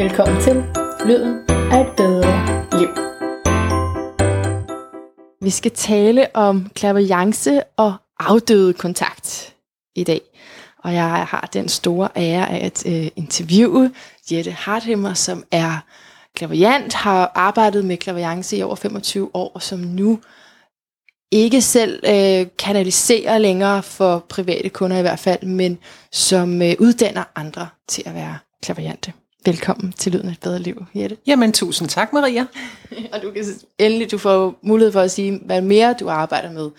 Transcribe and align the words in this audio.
Velkommen 0.00 0.40
til 0.40 0.64
Lyden 1.06 1.38
af 1.48 1.80
et 1.80 1.96
bedre 1.96 2.32
liv. 2.78 2.88
Vi 5.42 5.50
skal 5.50 5.70
tale 5.70 6.36
om 6.36 6.70
klaverjance 6.74 7.62
og 7.76 7.94
afdøde 8.20 8.72
kontakt 8.72 9.54
i 9.94 10.04
dag. 10.04 10.20
Og 10.78 10.94
jeg 10.94 11.04
har 11.04 11.48
den 11.52 11.68
store 11.68 12.08
ære 12.16 12.50
af 12.50 12.66
at 12.66 12.86
øh, 12.86 13.08
interviewe 13.16 13.90
Jette 14.30 14.50
Harthemmer, 14.50 15.14
som 15.14 15.44
er 15.50 15.84
klaverjant, 16.34 16.94
har 16.94 17.32
arbejdet 17.34 17.84
med 17.84 17.96
klaverjance 17.96 18.56
i 18.56 18.62
over 18.62 18.76
25 18.76 19.30
år, 19.34 19.52
og 19.54 19.62
som 19.62 19.78
nu 19.78 20.20
ikke 21.30 21.62
selv 21.62 22.02
øh, 22.06 22.46
kanaliserer 22.58 23.38
længere 23.38 23.82
for 23.82 24.24
private 24.28 24.68
kunder 24.68 24.98
i 24.98 25.02
hvert 25.02 25.18
fald, 25.18 25.42
men 25.42 25.78
som 26.12 26.62
øh, 26.62 26.74
uddanner 26.78 27.24
andre 27.34 27.68
til 27.88 28.02
at 28.06 28.14
være 28.14 28.38
klaverjante. 28.62 29.12
Velkommen 29.44 29.92
til 29.92 30.12
Lyden 30.12 30.28
af 30.28 30.32
et 30.32 30.40
bedre 30.40 30.58
liv, 30.58 30.84
Jette. 30.94 31.16
Jamen, 31.26 31.52
tusind 31.52 31.88
tak, 31.88 32.12
Maria. 32.12 32.46
og 33.12 33.22
du 33.22 33.30
kan 33.30 33.44
endelig, 33.78 34.10
du 34.10 34.18
får 34.18 34.54
mulighed 34.62 34.92
for 34.92 35.00
at 35.00 35.10
sige, 35.10 35.40
hvad 35.44 35.60
mere 35.60 35.94
du 36.00 36.08
arbejder 36.08 36.52
med. 36.52 36.70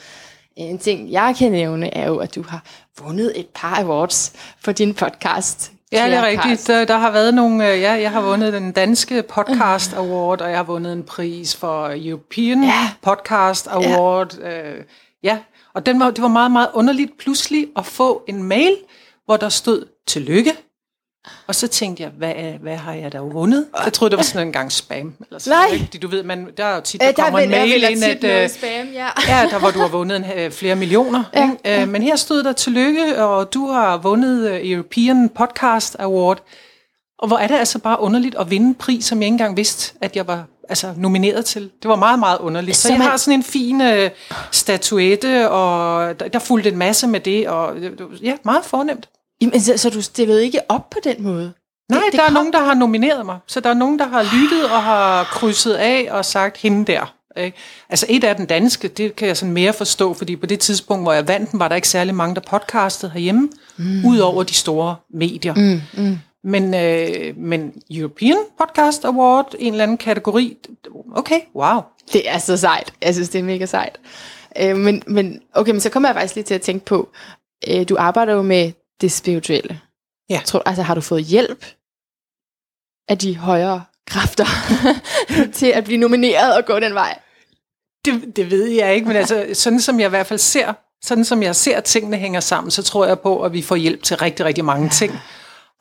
En 0.55 0.77
ting, 0.77 1.11
jeg 1.11 1.35
kan 1.37 1.51
nævne, 1.51 1.93
er 1.93 2.07
jo, 2.07 2.17
at 2.17 2.35
du 2.35 2.43
har 2.47 2.63
vundet 2.99 3.39
et 3.39 3.47
par 3.55 3.79
awards 3.83 4.33
for 4.59 4.71
din 4.71 4.93
podcast. 4.93 5.71
Ja, 5.91 6.05
det 6.05 6.13
er 6.13 6.25
rigtigt. 6.25 6.67
Der, 6.67 6.85
der 6.85 6.97
har 6.97 7.11
været 7.11 7.33
nogle, 7.33 7.71
øh, 7.71 7.81
ja, 7.81 7.91
jeg 7.91 8.11
har 8.11 8.21
vundet 8.21 8.53
den 8.53 8.71
danske 8.71 9.23
podcast 9.23 9.93
award, 9.93 10.41
og 10.41 10.49
jeg 10.49 10.57
har 10.57 10.63
vundet 10.63 10.93
en 10.93 11.03
pris 11.03 11.55
for 11.55 11.91
European 11.95 12.63
ja. 12.63 12.89
Podcast 13.01 13.67
Award. 13.67 14.37
Ja, 14.39 14.71
øh, 14.71 14.83
ja. 15.23 15.39
og 15.73 15.85
den 15.85 15.99
var, 15.99 16.11
det 16.11 16.21
var 16.21 16.27
meget, 16.27 16.51
meget 16.51 16.69
underligt 16.73 17.17
pludselig 17.19 17.67
at 17.75 17.85
få 17.85 18.23
en 18.27 18.43
mail, 18.43 18.75
hvor 19.25 19.37
der 19.37 19.49
stod, 19.49 19.85
tillykke, 20.07 20.51
og 21.47 21.55
så 21.55 21.67
tænkte 21.67 22.03
jeg, 22.03 22.11
hvad, 22.17 22.33
hvad 22.61 22.75
har 22.75 22.93
jeg 22.93 23.11
da 23.13 23.19
vundet? 23.19 23.65
Jeg 23.85 23.93
troede, 23.93 24.09
det 24.09 24.17
var 24.17 24.23
sådan 24.23 24.47
en 24.47 24.53
gang 24.53 24.71
spam. 24.71 25.13
Eller 25.27 25.39
sådan, 25.39 25.57
Nej. 25.57 25.73
Ikke? 25.73 25.97
Du 25.97 26.07
ved, 26.07 26.23
man, 26.23 26.47
der 26.57 26.65
er 26.65 26.75
jo 26.75 26.81
tit, 26.81 27.01
der, 27.01 27.11
der 27.11 27.23
kommer 27.23 27.39
en 27.39 27.49
mail 27.49 27.83
ind, 27.91 28.03
at, 28.03 28.23
øh, 28.23 28.49
spam, 28.49 28.87
ja. 28.93 29.07
ja, 29.27 29.47
der 29.51 29.59
hvor 29.59 29.71
du 29.71 29.79
har 29.79 29.87
vundet 29.87 30.17
en, 30.17 30.25
øh, 30.37 30.51
flere 30.51 30.75
millioner. 30.75 31.23
Ja, 31.33 31.43
ikke? 31.43 31.57
Ja. 31.65 31.85
Men 31.85 32.01
her 32.03 32.15
stod 32.15 32.43
der 32.43 32.53
tillykke, 32.53 33.23
og 33.23 33.53
du 33.53 33.67
har 33.67 33.97
vundet 33.97 34.71
European 34.71 35.29
Podcast 35.29 35.95
Award. 35.99 36.43
Og 37.19 37.27
hvor 37.27 37.37
er 37.37 37.47
det 37.47 37.55
altså 37.55 37.79
bare 37.79 37.99
underligt 37.99 38.35
at 38.35 38.49
vinde 38.51 38.67
en 38.67 38.75
pris, 38.75 39.05
som 39.05 39.17
jeg 39.17 39.25
ikke 39.25 39.33
engang 39.33 39.57
vidste, 39.57 39.93
at 40.01 40.15
jeg 40.15 40.27
var 40.27 40.45
altså, 40.69 40.93
nomineret 40.97 41.45
til. 41.45 41.71
Det 41.81 41.89
var 41.89 41.95
meget, 41.95 42.19
meget 42.19 42.39
underligt. 42.39 42.77
Så, 42.77 42.87
så 42.87 42.93
jeg 42.93 43.03
har 43.03 43.17
sådan 43.17 43.39
en 43.39 43.43
fin 43.43 43.81
statuette, 44.51 45.49
og 45.49 46.19
der, 46.19 46.27
der 46.27 46.39
fulgte 46.39 46.69
en 46.69 46.77
masse 46.77 47.07
med 47.07 47.19
det, 47.19 47.47
og 47.47 47.75
ja, 48.21 48.35
meget 48.43 48.65
fornemt. 48.65 49.09
Jamen, 49.41 49.61
så, 49.61 49.77
så 49.77 49.89
du 49.89 50.01
stillede 50.01 50.43
ikke 50.43 50.59
op 50.69 50.89
på 50.89 50.97
den 51.03 51.23
måde? 51.23 51.53
Nej, 51.89 51.99
det, 51.99 52.11
det 52.11 52.19
der 52.19 52.25
kom... 52.25 52.35
er 52.35 52.39
nogen, 52.39 52.53
der 52.53 52.59
har 52.59 52.73
nomineret 52.73 53.25
mig. 53.25 53.39
Så 53.47 53.59
der 53.59 53.69
er 53.69 53.73
nogen, 53.73 53.99
der 53.99 54.07
har 54.07 54.23
lyttet 54.23 54.63
og 54.63 54.83
har 54.83 55.23
krydset 55.23 55.73
af 55.73 56.07
og 56.11 56.25
sagt, 56.25 56.57
hende 56.57 56.91
der. 56.91 57.13
Ikke? 57.37 57.57
Altså 57.89 58.05
et 58.09 58.23
af 58.23 58.35
den 58.35 58.45
danske, 58.45 58.87
det 58.87 59.15
kan 59.15 59.27
jeg 59.27 59.37
sådan 59.37 59.53
mere 59.53 59.73
forstå, 59.73 60.13
fordi 60.13 60.35
på 60.35 60.45
det 60.45 60.59
tidspunkt, 60.59 61.05
hvor 61.05 61.13
jeg 61.13 61.27
vandt 61.27 61.51
den, 61.51 61.59
var 61.59 61.67
der 61.67 61.75
ikke 61.75 61.87
særlig 61.87 62.15
mange, 62.15 62.35
der 62.35 62.41
podcastede 62.41 63.11
herhjemme, 63.11 63.49
mm. 63.77 64.05
ud 64.05 64.17
over 64.19 64.43
de 64.43 64.53
store 64.53 64.95
medier. 65.13 65.53
Mm, 65.55 66.03
mm. 66.03 66.17
Men, 66.43 66.73
øh, 66.73 67.37
men 67.37 67.73
European 67.91 68.37
Podcast 68.57 69.05
Award, 69.05 69.55
en 69.59 69.73
eller 69.73 69.83
anden 69.83 69.97
kategori, 69.97 70.57
okay, 71.15 71.39
wow. 71.55 71.81
Det 72.13 72.29
er 72.29 72.37
så 72.37 72.57
sejt. 72.57 72.93
Jeg 73.01 73.13
synes, 73.13 73.29
det 73.29 73.39
er 73.39 73.43
mega 73.43 73.65
sejt. 73.65 73.99
Øh, 74.61 74.77
men, 74.77 75.03
men 75.07 75.41
okay, 75.53 75.71
men 75.71 75.81
så 75.81 75.89
kommer 75.89 76.09
jeg 76.09 76.15
faktisk 76.15 76.35
lige 76.35 76.45
til 76.45 76.53
at 76.53 76.61
tænke 76.61 76.85
på, 76.85 77.09
øh, 77.67 77.89
du 77.89 77.95
arbejder 77.99 78.33
jo 78.33 78.41
med 78.41 78.71
det 79.01 79.11
spirituelle. 79.11 79.79
Ja. 80.29 80.41
Tror, 80.45 80.61
altså 80.65 80.83
har 80.83 80.95
du 80.95 81.01
fået 81.01 81.23
hjælp 81.23 81.65
af 83.07 83.17
de 83.17 83.37
højere 83.37 83.83
kræfter 84.07 84.45
til 85.57 85.65
at 85.65 85.83
blive 85.83 85.99
nomineret 85.99 86.55
og 86.55 86.65
gå 86.65 86.79
den 86.79 86.93
vej? 86.93 87.19
Det, 88.05 88.35
det 88.35 88.51
ved 88.51 88.67
jeg 88.67 88.95
ikke, 88.95 89.07
men 89.07 89.17
altså 89.17 89.45
sådan 89.53 89.81
som 89.81 89.99
jeg 89.99 90.05
i 90.05 90.09
hvert 90.09 90.27
fald 90.27 90.39
ser, 90.39 90.73
sådan 91.03 91.25
som 91.25 91.43
jeg 91.43 91.55
ser 91.55 91.77
at 91.77 91.83
tingene 91.83 92.17
hænger 92.17 92.39
sammen, 92.39 92.71
så 92.71 92.83
tror 92.83 93.05
jeg 93.05 93.19
på, 93.19 93.41
at 93.41 93.53
vi 93.53 93.61
får 93.61 93.75
hjælp 93.75 94.03
til 94.03 94.17
rigtig, 94.17 94.45
rigtig 94.45 94.65
mange 94.65 94.89
ting. 94.89 95.19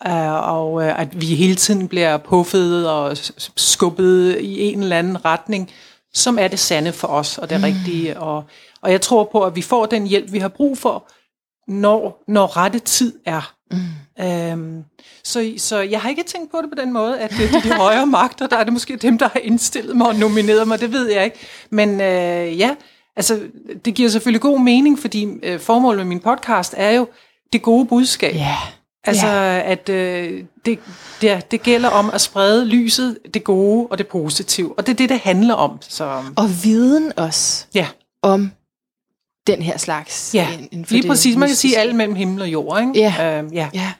Uh, 0.06 0.32
og 0.32 0.72
uh, 0.72 1.00
at 1.00 1.20
vi 1.20 1.26
hele 1.26 1.54
tiden 1.54 1.88
bliver 1.88 2.16
puffet 2.16 2.88
og 2.88 3.16
skubbet 3.56 4.38
i 4.41 4.60
en 4.60 4.82
eller 4.82 4.98
anden 4.98 5.25
retning, 5.25 5.70
som 6.14 6.38
er 6.38 6.48
det 6.48 6.58
sande 6.58 6.92
for 6.92 7.08
os 7.08 7.38
og 7.38 7.50
det 7.50 7.58
mm. 7.58 7.64
rigtige. 7.64 8.20
Og, 8.20 8.44
og 8.82 8.92
jeg 8.92 9.00
tror 9.00 9.28
på, 9.32 9.44
at 9.44 9.56
vi 9.56 9.62
får 9.62 9.87
den 9.87 10.06
hjælp, 10.06 10.32
vi 10.32 10.38
har 10.38 10.48
brug 10.48 10.78
for, 10.78 11.10
når, 11.70 12.25
når 12.28 12.56
rette 12.56 12.78
tid 12.78 13.12
er. 13.25 13.54
Mm. 13.70 14.25
Øhm, 14.25 14.84
så, 15.25 15.53
så 15.58 15.78
jeg 15.78 16.00
har 16.00 16.08
ikke 16.08 16.22
tænkt 16.22 16.50
på 16.50 16.58
det 16.62 16.70
på 16.76 16.82
den 16.82 16.92
måde, 16.92 17.20
at 17.20 17.31
det 17.31 17.54
er 17.54 17.60
de 17.60 17.72
højere 17.72 18.06
magter, 18.20 18.47
der 18.47 18.56
er 18.56 18.64
det 18.64 18.72
måske 18.72 18.97
dem, 18.97 19.19
der 19.19 19.28
har 19.28 19.41
indstillet 19.41 19.97
mig 19.97 20.06
og 20.06 20.14
nomineret 20.14 20.69
mig, 20.69 20.81
det 20.81 20.92
ved 20.92 21.10
jeg 21.10 21.25
ikke. 21.25 21.38
Men 21.70 22.00
øh, 22.00 22.58
ja, 22.58 22.75
altså 23.16 23.41
det 23.84 23.94
giver 23.94 24.08
selvfølgelig 24.08 24.41
god 24.41 24.60
mening, 24.60 24.98
fordi 24.98 25.28
øh, 25.42 25.60
formålet 25.60 25.98
med 25.98 26.04
min 26.04 26.20
podcast 26.20 26.75
er 26.76 26.91
jo 26.91 27.08
det 27.53 27.62
gode 27.62 27.87
budskab. 27.87 28.34
Yeah. 28.34 28.72
Altså, 29.04 29.26
yeah. 29.26 29.70
at 29.70 29.88
øh, 29.88 30.44
det, 30.64 30.78
det, 31.20 31.50
det 31.50 31.62
gælder 31.62 31.88
om 31.88 32.10
at 32.10 32.20
sprede 32.20 32.66
lyset, 32.66 33.19
det 33.34 33.44
gode 33.44 33.87
og 33.87 33.98
det 33.98 34.06
positive. 34.06 34.78
Og 34.78 34.87
det 34.87 34.92
er 34.92 34.97
det, 34.97 35.08
det 35.08 35.19
handler 35.19 35.54
om. 35.54 35.78
Så. 35.81 36.22
Og 36.37 36.64
viden 36.64 37.12
også 37.16 37.66
ja. 37.75 37.87
om 38.22 38.50
den 39.50 39.62
her 39.62 39.77
slags. 39.77 40.34
Ja, 40.34 40.49
lige 40.72 41.09
præcis. 41.09 41.37
Man 41.37 41.49
kan 41.49 41.56
sige 41.56 41.78
alt 41.78 41.94
mellem 41.94 42.15
himmel 42.15 42.43
og 42.43 42.49
jord. 42.49 42.81
Ikke? 42.81 42.93
Ja. 42.94 43.43
Uh, 43.43 43.55
ja. 43.55 43.69
ja. 43.75 43.93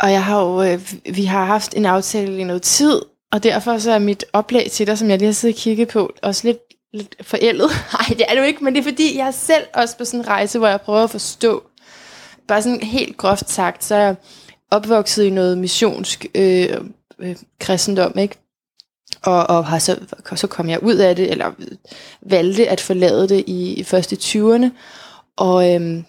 Og 0.00 0.12
jeg 0.12 0.24
har 0.24 0.42
jo, 0.42 0.62
øh, 0.62 0.92
vi 1.14 1.24
har 1.24 1.44
haft 1.44 1.74
en 1.76 1.86
aftale 1.86 2.38
i 2.38 2.44
noget 2.44 2.62
tid, 2.62 3.00
og 3.32 3.42
derfor 3.42 3.78
så 3.78 3.90
er 3.90 3.98
mit 3.98 4.24
oplæg 4.32 4.70
til 4.70 4.86
dig, 4.86 4.98
som 4.98 5.10
jeg 5.10 5.18
lige 5.18 5.26
har 5.26 5.32
siddet 5.32 5.56
og 5.56 5.60
kigget 5.60 5.88
på, 5.88 6.12
også 6.22 6.46
lidt, 6.46 6.58
lidt 6.92 7.16
forældet. 7.22 7.70
Nej, 7.92 8.08
det 8.08 8.24
er 8.28 8.34
det 8.34 8.40
jo 8.40 8.46
ikke, 8.46 8.64
men 8.64 8.74
det 8.74 8.80
er 8.80 8.84
fordi, 8.90 9.18
jeg 9.18 9.26
er 9.26 9.30
selv 9.30 9.64
også 9.74 9.96
på 9.96 10.04
sådan 10.04 10.20
en 10.20 10.28
rejse, 10.28 10.58
hvor 10.58 10.68
jeg 10.68 10.80
prøver 10.80 11.04
at 11.04 11.10
forstå, 11.10 11.62
bare 12.48 12.62
sådan 12.62 12.80
helt 12.80 13.16
groft 13.16 13.50
sagt, 13.50 13.84
så 13.84 13.94
er 13.94 14.00
jeg 14.00 14.16
opvokset 14.70 15.24
i 15.24 15.30
noget 15.30 15.58
missionsk 15.58 16.26
øh, 16.34 16.68
øh, 17.18 17.36
kristendom, 17.60 18.18
ikke? 18.18 18.36
Og, 19.26 19.56
og 19.56 19.66
har 19.66 19.78
så, 19.78 19.98
så 20.34 20.46
kom 20.46 20.68
jeg 20.68 20.82
ud 20.82 20.94
af 20.94 21.16
det, 21.16 21.30
eller 21.30 21.52
valgte 22.22 22.68
at 22.68 22.80
forlade 22.80 23.28
det 23.28 23.44
i 23.46 23.84
først 23.86 24.12
i 24.12 24.14
20'erne, 24.14 24.70
og, 25.36 25.74
øhm, 25.74 26.04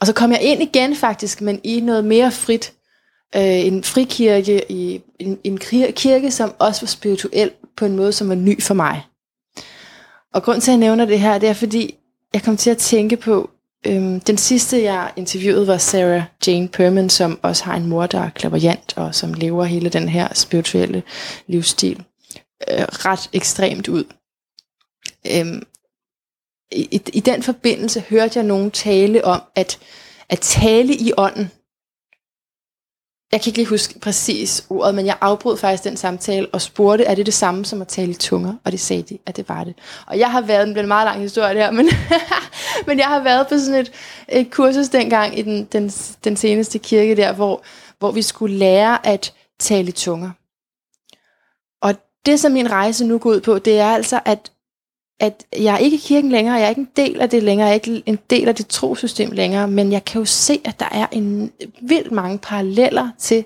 og 0.00 0.06
så 0.06 0.12
kom 0.12 0.32
jeg 0.32 0.42
ind 0.42 0.62
igen 0.62 0.96
faktisk, 0.96 1.40
men 1.40 1.60
i 1.64 1.80
noget 1.80 2.04
mere 2.04 2.30
frit, 2.30 2.72
øh, 3.36 3.66
en 3.66 3.84
frikirke, 3.84 4.72
i 4.72 5.00
en, 5.18 5.38
en 5.44 5.58
kirke, 5.92 6.30
som 6.30 6.54
også 6.58 6.80
var 6.80 6.86
spirituel 6.86 7.50
på 7.76 7.84
en 7.84 7.96
måde, 7.96 8.12
som 8.12 8.28
var 8.28 8.34
ny 8.34 8.62
for 8.62 8.74
mig. 8.74 9.02
Og 10.34 10.42
grund 10.42 10.60
til, 10.60 10.70
at 10.70 10.72
jeg 10.72 10.80
nævner 10.80 11.04
det 11.04 11.20
her, 11.20 11.38
det 11.38 11.48
er 11.48 11.52
fordi, 11.52 11.94
jeg 12.34 12.42
kom 12.42 12.56
til 12.56 12.70
at 12.70 12.78
tænke 12.78 13.16
på, 13.16 13.50
øhm, 13.86 14.20
den 14.20 14.38
sidste, 14.38 14.82
jeg 14.82 15.12
interviewede, 15.16 15.66
var 15.66 15.78
Sarah 15.78 16.22
Jane 16.46 16.68
Perman, 16.68 17.10
som 17.10 17.38
også 17.42 17.64
har 17.64 17.76
en 17.76 17.86
mor, 17.86 18.06
der 18.06 18.20
er 18.20 18.30
klaverjant, 18.30 18.94
og 18.96 19.14
som 19.14 19.34
lever 19.34 19.64
hele 19.64 19.88
den 19.88 20.08
her 20.08 20.34
spirituelle 20.34 21.02
livsstil 21.46 22.04
øh, 22.68 22.84
ret 22.90 23.30
ekstremt 23.32 23.88
ud. 23.88 24.04
Øhm, 25.26 25.62
i, 26.72 27.02
I 27.12 27.20
den 27.20 27.42
forbindelse 27.42 28.00
hørte 28.00 28.38
jeg 28.38 28.46
nogen 28.46 28.70
tale 28.70 29.24
om, 29.24 29.42
at, 29.54 29.78
at 30.28 30.40
tale 30.40 30.94
i 30.94 31.12
ånden, 31.16 31.50
jeg 33.32 33.40
kan 33.40 33.50
ikke 33.50 33.58
lige 33.58 33.68
huske 33.68 33.98
præcis 34.00 34.66
ordet, 34.70 34.94
men 34.94 35.06
jeg 35.06 35.16
afbrød 35.20 35.56
faktisk 35.56 35.84
den 35.84 35.96
samtale 35.96 36.48
og 36.52 36.60
spurgte, 36.60 37.04
er 37.04 37.14
det 37.14 37.26
det 37.26 37.34
samme 37.34 37.64
som 37.64 37.80
at 37.80 37.88
tale 37.88 38.10
i 38.10 38.14
tunger? 38.14 38.54
Og 38.64 38.72
det 38.72 38.80
sagde 38.80 39.02
de, 39.02 39.18
at 39.26 39.36
det 39.36 39.48
var 39.48 39.64
det. 39.64 39.74
Og 40.06 40.18
jeg 40.18 40.30
har 40.30 40.40
været, 40.40 40.66
det 40.66 40.74
blev 40.74 40.82
en 40.82 40.88
meget 40.88 41.06
lang 41.06 41.20
historie 41.20 41.54
der, 41.54 41.70
men, 41.70 41.88
men 42.86 42.98
jeg 42.98 43.06
har 43.06 43.22
været 43.22 43.46
på 43.48 43.58
sådan 43.58 43.80
et, 43.80 43.92
et 44.28 44.50
kursus 44.50 44.88
dengang 44.88 45.38
i 45.38 45.42
den, 45.42 45.64
den, 45.64 45.88
den 46.24 46.36
seneste 46.36 46.78
kirke 46.78 47.16
der, 47.16 47.32
hvor, 47.32 47.62
hvor 47.98 48.10
vi 48.10 48.22
skulle 48.22 48.56
lære 48.56 49.06
at 49.06 49.34
tale 49.58 49.88
i 49.88 49.92
tunger 49.92 50.30
det, 52.26 52.40
som 52.40 52.52
min 52.52 52.70
rejse 52.70 53.04
nu 53.04 53.18
går 53.18 53.30
ud 53.30 53.40
på, 53.40 53.58
det 53.58 53.78
er 53.78 53.88
altså, 53.88 54.20
at, 54.24 54.52
at 55.20 55.46
jeg 55.58 55.74
er 55.74 55.78
ikke 55.78 55.96
i 55.96 56.00
kirken 56.00 56.30
længere, 56.30 56.54
jeg 56.54 56.64
er 56.64 56.68
ikke 56.68 56.80
en 56.80 56.90
del 56.96 57.20
af 57.20 57.30
det 57.30 57.42
længere, 57.42 57.66
jeg 57.66 57.72
er 57.72 57.74
ikke 57.74 58.02
en 58.06 58.18
del 58.30 58.48
af 58.48 58.54
det 58.54 58.66
trosystem 58.66 59.30
længere, 59.30 59.68
men 59.68 59.92
jeg 59.92 60.04
kan 60.04 60.18
jo 60.18 60.24
se, 60.24 60.60
at 60.64 60.80
der 60.80 60.88
er 60.92 61.06
en 61.12 61.52
vildt 61.80 62.12
mange 62.12 62.38
paralleller 62.38 63.10
til 63.18 63.44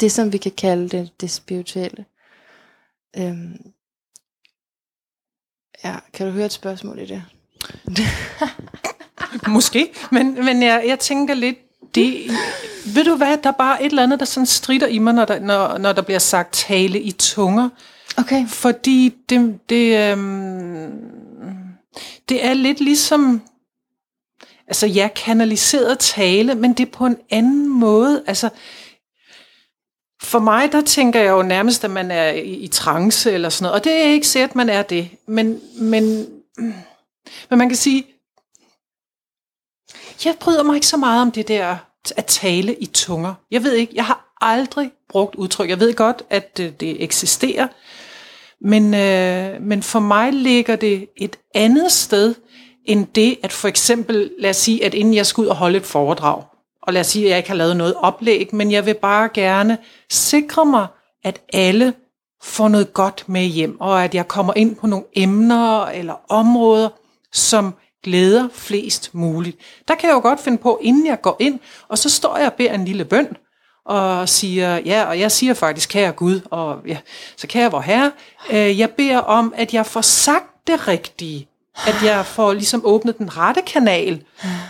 det, 0.00 0.12
som 0.12 0.32
vi 0.32 0.38
kan 0.38 0.52
kalde 0.52 0.88
det, 0.88 1.10
det 1.20 1.30
spirituelle. 1.30 2.04
Øhm. 3.16 3.72
Ja, 5.84 5.96
kan 6.12 6.26
du 6.26 6.32
høre 6.32 6.46
et 6.46 6.52
spørgsmål 6.52 6.98
i 6.98 7.06
det? 7.06 7.24
Måske, 9.48 9.92
men, 10.12 10.44
men 10.44 10.62
jeg, 10.62 10.84
jeg 10.86 10.98
tænker 10.98 11.34
lidt, 11.34 11.58
det, 11.94 12.30
ved 12.94 13.04
du 13.04 13.16
hvad, 13.16 13.38
der 13.38 13.48
er 13.48 13.54
bare 13.58 13.82
et 13.82 13.90
eller 13.90 14.02
andet, 14.02 14.20
der 14.20 14.26
sådan 14.26 14.46
strider 14.46 14.86
i 14.86 14.98
mig, 14.98 15.14
når 15.14 15.24
der, 15.24 15.40
når, 15.40 15.78
når 15.78 15.92
der 15.92 16.02
bliver 16.02 16.18
sagt 16.18 16.52
tale 16.52 17.00
i 17.00 17.12
tunger. 17.12 17.68
Okay. 18.16 18.48
Fordi 18.48 19.14
det, 19.28 19.60
det, 19.68 20.12
øhm, 20.12 20.92
det 22.28 22.44
er 22.44 22.54
lidt 22.54 22.80
ligesom, 22.80 23.42
altså 24.66 24.86
ja, 24.86 25.08
kanaliseret 25.16 25.98
tale, 25.98 26.54
men 26.54 26.72
det 26.72 26.86
er 26.86 26.90
på 26.92 27.06
en 27.06 27.16
anden 27.30 27.68
måde. 27.68 28.24
Altså, 28.26 28.50
for 30.22 30.38
mig, 30.38 30.72
der 30.72 30.80
tænker 30.80 31.20
jeg 31.20 31.30
jo 31.30 31.42
nærmest, 31.42 31.84
at 31.84 31.90
man 31.90 32.10
er 32.10 32.30
i, 32.30 32.54
i 32.54 32.68
trance 32.68 33.32
eller 33.32 33.48
sådan 33.48 33.64
noget. 33.64 33.80
Og 33.80 33.84
det 33.84 33.92
er 33.92 34.04
ikke 34.04 34.26
sikkert, 34.26 34.50
at 34.50 34.56
man 34.56 34.68
er 34.68 34.82
det. 34.82 35.10
Men, 35.26 35.60
men, 35.74 36.26
men 37.50 37.58
man 37.58 37.68
kan 37.68 37.76
sige, 37.76 38.06
jeg 40.24 40.36
bryder 40.40 40.62
mig 40.62 40.74
ikke 40.74 40.86
så 40.86 40.96
meget 40.96 41.22
om 41.22 41.32
det 41.32 41.48
der 41.48 41.76
at 42.16 42.26
tale 42.26 42.74
i 42.74 42.86
tunger. 42.86 43.34
Jeg 43.50 43.62
ved 43.62 43.72
ikke, 43.72 43.92
jeg 43.96 44.06
har 44.06 44.34
aldrig 44.40 44.92
brugt 45.08 45.34
udtryk. 45.34 45.68
Jeg 45.68 45.80
ved 45.80 45.94
godt, 45.94 46.22
at 46.30 46.56
det, 46.56 46.80
det 46.80 47.02
eksisterer. 47.04 47.68
Men, 48.60 48.94
øh, 48.94 49.62
men 49.62 49.82
for 49.82 50.00
mig 50.00 50.32
ligger 50.32 50.76
det 50.76 51.08
et 51.16 51.38
andet 51.54 51.92
sted, 51.92 52.34
end 52.84 53.06
det, 53.14 53.38
at 53.42 53.52
for 53.52 53.68
eksempel, 53.68 54.30
lad 54.38 54.50
os 54.50 54.56
sige, 54.56 54.84
at 54.84 54.94
inden 54.94 55.14
jeg 55.14 55.26
skal 55.26 55.42
ud 55.42 55.46
og 55.46 55.56
holde 55.56 55.76
et 55.76 55.86
foredrag, 55.86 56.42
og 56.82 56.92
lad 56.92 57.00
os 57.00 57.06
sige, 57.06 57.24
at 57.24 57.30
jeg 57.30 57.38
ikke 57.38 57.48
har 57.48 57.56
lavet 57.56 57.76
noget 57.76 57.94
oplæg, 57.94 58.54
men 58.54 58.72
jeg 58.72 58.86
vil 58.86 58.94
bare 58.94 59.28
gerne 59.34 59.78
sikre 60.10 60.66
mig, 60.66 60.86
at 61.24 61.40
alle 61.52 61.94
får 62.42 62.68
noget 62.68 62.92
godt 62.94 63.24
med 63.28 63.44
hjem, 63.44 63.80
og 63.80 64.04
at 64.04 64.14
jeg 64.14 64.28
kommer 64.28 64.52
ind 64.56 64.76
på 64.76 64.86
nogle 64.86 65.04
emner 65.16 65.84
eller 65.84 66.14
områder, 66.28 66.88
som 67.32 67.74
glæder 68.02 68.48
flest 68.52 69.14
muligt. 69.14 69.58
Der 69.88 69.94
kan 69.94 70.08
jeg 70.08 70.14
jo 70.14 70.20
godt 70.20 70.40
finde 70.40 70.58
på, 70.58 70.78
inden 70.82 71.06
jeg 71.06 71.20
går 71.20 71.36
ind, 71.40 71.58
og 71.88 71.98
så 71.98 72.10
står 72.10 72.36
jeg 72.36 72.46
og 72.46 72.52
beder 72.52 72.72
en 72.72 72.84
lille 72.84 73.04
bøn, 73.04 73.36
og 73.84 74.28
siger, 74.28 74.78
ja, 74.78 75.04
og 75.04 75.20
jeg 75.20 75.32
siger 75.32 75.54
faktisk, 75.54 75.88
kære 75.88 76.12
Gud, 76.12 76.40
og 76.50 76.78
ja, 76.86 76.96
så 77.36 77.46
kære 77.46 77.70
vor 77.70 77.80
Herre, 77.80 78.12
øh, 78.50 78.78
jeg 78.78 78.90
beder 78.90 79.18
om, 79.18 79.54
at 79.56 79.74
jeg 79.74 79.86
får 79.86 80.00
sagt 80.00 80.66
det 80.66 80.88
rigtige, 80.88 81.48
at 81.86 82.02
jeg 82.04 82.26
får 82.26 82.52
ligesom 82.52 82.80
åbnet 82.84 83.18
den 83.18 83.36
rette 83.36 83.62
kanal, 83.62 84.22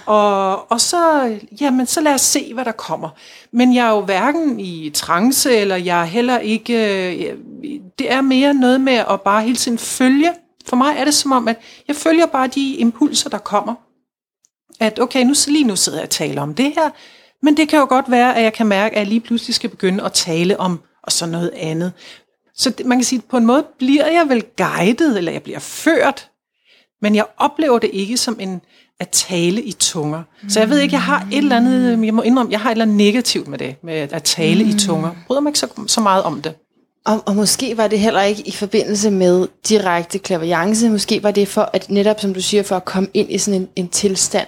og, 0.07 0.71
og 0.73 0.81
så, 0.81 1.33
jamen, 1.61 1.87
så 1.87 2.01
lad 2.01 2.15
os 2.15 2.21
se, 2.21 2.55
hvad 2.55 2.65
der 2.65 2.73
kommer. 2.73 3.09
Men 3.53 3.75
jeg 3.75 3.87
er 3.87 3.91
jo 3.91 4.01
hverken 4.01 4.61
i 4.61 4.91
trance, 4.91 5.57
eller 5.57 5.77
jeg 5.77 6.01
er 6.01 6.05
heller 6.05 6.39
ikke, 6.39 6.75
øh, 6.75 7.37
det 7.99 8.13
er 8.13 8.21
mere 8.21 8.55
noget 8.55 8.81
med 8.81 9.05
at 9.11 9.21
bare 9.21 9.43
hele 9.43 9.57
tiden 9.57 9.79
følge. 9.79 10.33
For 10.67 10.77
mig 10.77 10.95
er 10.97 11.05
det 11.05 11.15
som 11.15 11.33
om, 11.33 11.49
at 11.49 11.57
jeg 11.89 11.97
følger 11.97 12.27
bare 12.27 12.47
de 12.47 12.75
impulser, 12.75 13.31
der 13.31 13.39
kommer. 13.39 13.75
At 14.81 15.01
okay, 15.01 15.25
nu, 15.25 15.35
lige 15.47 15.65
nu 15.65 15.77
sidder 15.77 15.99
jeg 15.99 16.05
og 16.05 16.11
taler 16.11 16.43
om 16.43 16.55
det 16.55 16.73
her, 16.75 16.91
men 17.43 17.57
det 17.57 17.69
kan 17.69 17.79
jo 17.79 17.87
godt 17.89 18.11
være, 18.11 18.37
at 18.37 18.43
jeg 18.43 18.53
kan 18.53 18.67
mærke, 18.67 18.95
at 18.95 18.99
jeg 18.99 19.07
lige 19.07 19.21
pludselig 19.21 19.55
skal 19.55 19.71
begynde 19.71 20.05
at 20.05 20.13
tale 20.13 20.61
om 20.61 20.81
og 21.03 21.13
så 21.13 21.27
noget 21.27 21.51
andet. 21.57 21.93
Så 22.55 22.73
man 22.85 22.99
kan 22.99 23.05
sige, 23.05 23.19
at 23.19 23.25
på 23.25 23.37
en 23.37 23.47
måde 23.47 23.67
bliver 23.79 24.07
jeg 24.07 24.29
vel 24.29 24.45
guidet, 24.57 25.19
eller 25.19 25.33
jeg 25.33 25.43
bliver 25.43 25.59
ført 25.59 26.31
men 27.03 27.15
jeg 27.15 27.25
oplever 27.37 27.79
det 27.79 27.91
ikke 27.93 28.17
som 28.17 28.37
en 28.41 28.61
at 29.01 29.09
tale 29.09 29.63
i 29.63 29.73
tunger. 29.73 30.23
Så 30.49 30.61
jeg 30.61 30.71
ved 30.71 30.79
ikke, 30.79 30.95
jeg 30.95 31.03
har 31.03 31.29
et 31.33 31.39
eller 31.39 31.57
andet, 31.57 32.05
jeg 32.07 32.15
må 32.15 32.23
indrømme, 32.23 32.53
jeg 32.53 32.61
har 32.61 32.71
et 32.71 32.75
eller 32.75 32.85
andet 32.85 32.97
negativt 32.97 33.49
med 33.49 33.59
det, 33.59 33.77
med 33.83 33.95
at 33.95 34.23
tale 34.23 34.65
mm. 34.65 34.71
i 34.71 34.73
tunger. 34.79 35.11
Bryder 35.27 35.41
mig 35.41 35.51
ikke 35.51 35.59
så, 35.59 35.69
så 35.87 36.01
meget 36.01 36.23
om 36.23 36.43
det. 36.43 36.55
Og, 37.07 37.23
og 37.27 37.37
måske 37.37 37.77
var 37.77 37.89
det 37.89 37.99
heller 37.99 38.23
ikke 38.23 38.43
i 38.49 38.51
forbindelse 38.51 39.11
med 39.11 39.49
direkte 39.69 40.19
klaverjance, 40.19 40.91
måske 40.91 41.23
var 41.23 41.31
det 41.31 41.49
for 41.49 41.71
at 41.73 41.91
netop, 41.91 42.21
som 42.21 42.35
du 42.35 42.41
siger, 42.41 42.63
for 42.63 42.77
at 42.77 42.85
komme 42.85 43.09
ind 43.15 43.33
i 43.33 43.39
sådan 43.39 43.61
en, 43.61 43.69
en 43.77 43.89
tilstand. 43.89 44.47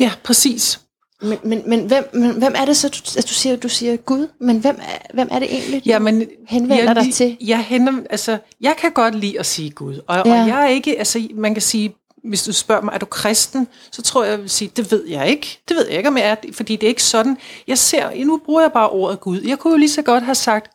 Ja, 0.00 0.12
præcis. 0.24 0.80
Men, 1.22 1.38
men, 1.44 1.62
men, 1.66 1.86
hvem, 1.86 2.08
men 2.12 2.30
hvem 2.30 2.52
er 2.56 2.64
det 2.64 2.76
så, 2.76 2.88
du, 2.88 3.18
at 3.18 3.28
du 3.28 3.34
siger, 3.34 3.56
du 3.56 3.68
siger 3.68 3.96
Gud, 3.96 4.28
men 4.40 4.58
hvem 4.58 4.76
er, 4.80 5.14
hvem 5.14 5.28
er 5.30 5.38
det 5.38 5.54
egentlig, 5.54 5.84
du 5.84 5.90
ja, 5.90 5.98
men, 5.98 6.26
henvender 6.48 6.84
jeg, 6.84 6.96
dig 6.96 7.14
til? 7.14 7.36
Jeg, 7.40 7.58
hænder, 7.58 7.92
altså, 8.10 8.38
jeg 8.60 8.74
kan 8.78 8.92
godt 8.92 9.14
lide 9.14 9.38
at 9.38 9.46
sige 9.46 9.70
Gud, 9.70 10.00
og, 10.06 10.16
ja. 10.16 10.20
og 10.20 10.48
jeg 10.48 10.62
er 10.62 10.68
ikke, 10.68 10.98
altså, 10.98 11.28
man 11.34 11.54
kan 11.54 11.62
sige, 11.62 11.94
hvis 12.24 12.42
du 12.42 12.52
spørger 12.52 12.82
mig, 12.82 12.94
er 12.94 12.98
du 12.98 13.06
kristen, 13.06 13.68
så 13.92 14.02
tror 14.02 14.24
jeg, 14.24 14.30
jeg 14.30 14.40
vil 14.40 14.50
sige, 14.50 14.70
det 14.76 14.92
ved 14.92 15.06
jeg 15.06 15.28
ikke. 15.28 15.60
Det 15.68 15.76
ved 15.76 15.88
jeg 15.88 15.96
ikke, 15.96 16.08
om 16.08 16.16
jeg 16.16 16.28
er, 16.30 16.52
fordi 16.52 16.76
det 16.76 16.86
er 16.86 16.88
ikke 16.88 17.02
sådan. 17.02 17.38
Jeg 17.66 17.78
ser, 17.78 18.24
nu 18.24 18.40
bruger 18.44 18.60
jeg 18.60 18.72
bare 18.72 18.90
ordet 18.90 19.20
Gud. 19.20 19.40
Jeg 19.40 19.58
kunne 19.58 19.70
jo 19.70 19.76
lige 19.78 19.88
så 19.88 20.02
godt 20.02 20.24
have 20.24 20.34
sagt 20.34 20.70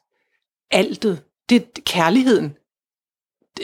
altet. 0.72 1.20
Det 1.50 1.56
er 1.56 1.82
kærligheden. 1.86 2.56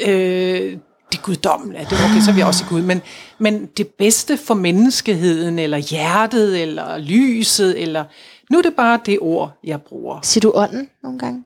Øh, 0.08 0.78
det 1.14 1.22
guddommen. 1.22 1.76
Det 1.76 1.86
okay, 1.86 2.22
så 2.26 2.32
er 2.32 2.36
vi 2.36 2.42
også 2.42 2.66
i 2.66 2.68
Gud. 2.70 2.82
Men, 2.82 3.02
men 3.38 3.66
det 3.66 3.88
bedste 3.88 4.38
for 4.38 4.54
menneskeheden, 4.54 5.60
eller 5.60 5.78
hjertet, 5.78 6.62
eller 6.62 6.98
lyset, 6.98 7.82
eller... 7.82 8.04
Nu 8.50 8.58
er 8.58 8.62
det 8.62 8.76
bare 8.76 9.00
det 9.06 9.20
ord, 9.22 9.60
jeg 9.64 9.82
bruger. 9.82 10.20
Siger 10.22 10.42
du 10.42 10.52
ånden 10.56 10.90
nogle 11.04 11.20
gange? 11.20 11.44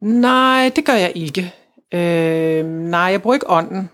Nej, 0.00 0.72
det 0.76 0.84
gør 0.84 0.92
jeg 0.92 1.12
ikke. 1.14 1.54
Øh, 1.94 2.66
nej, 2.66 3.00
jeg 3.00 3.22
bruger 3.22 3.34
ikke 3.34 3.50
ånden. 3.50 3.90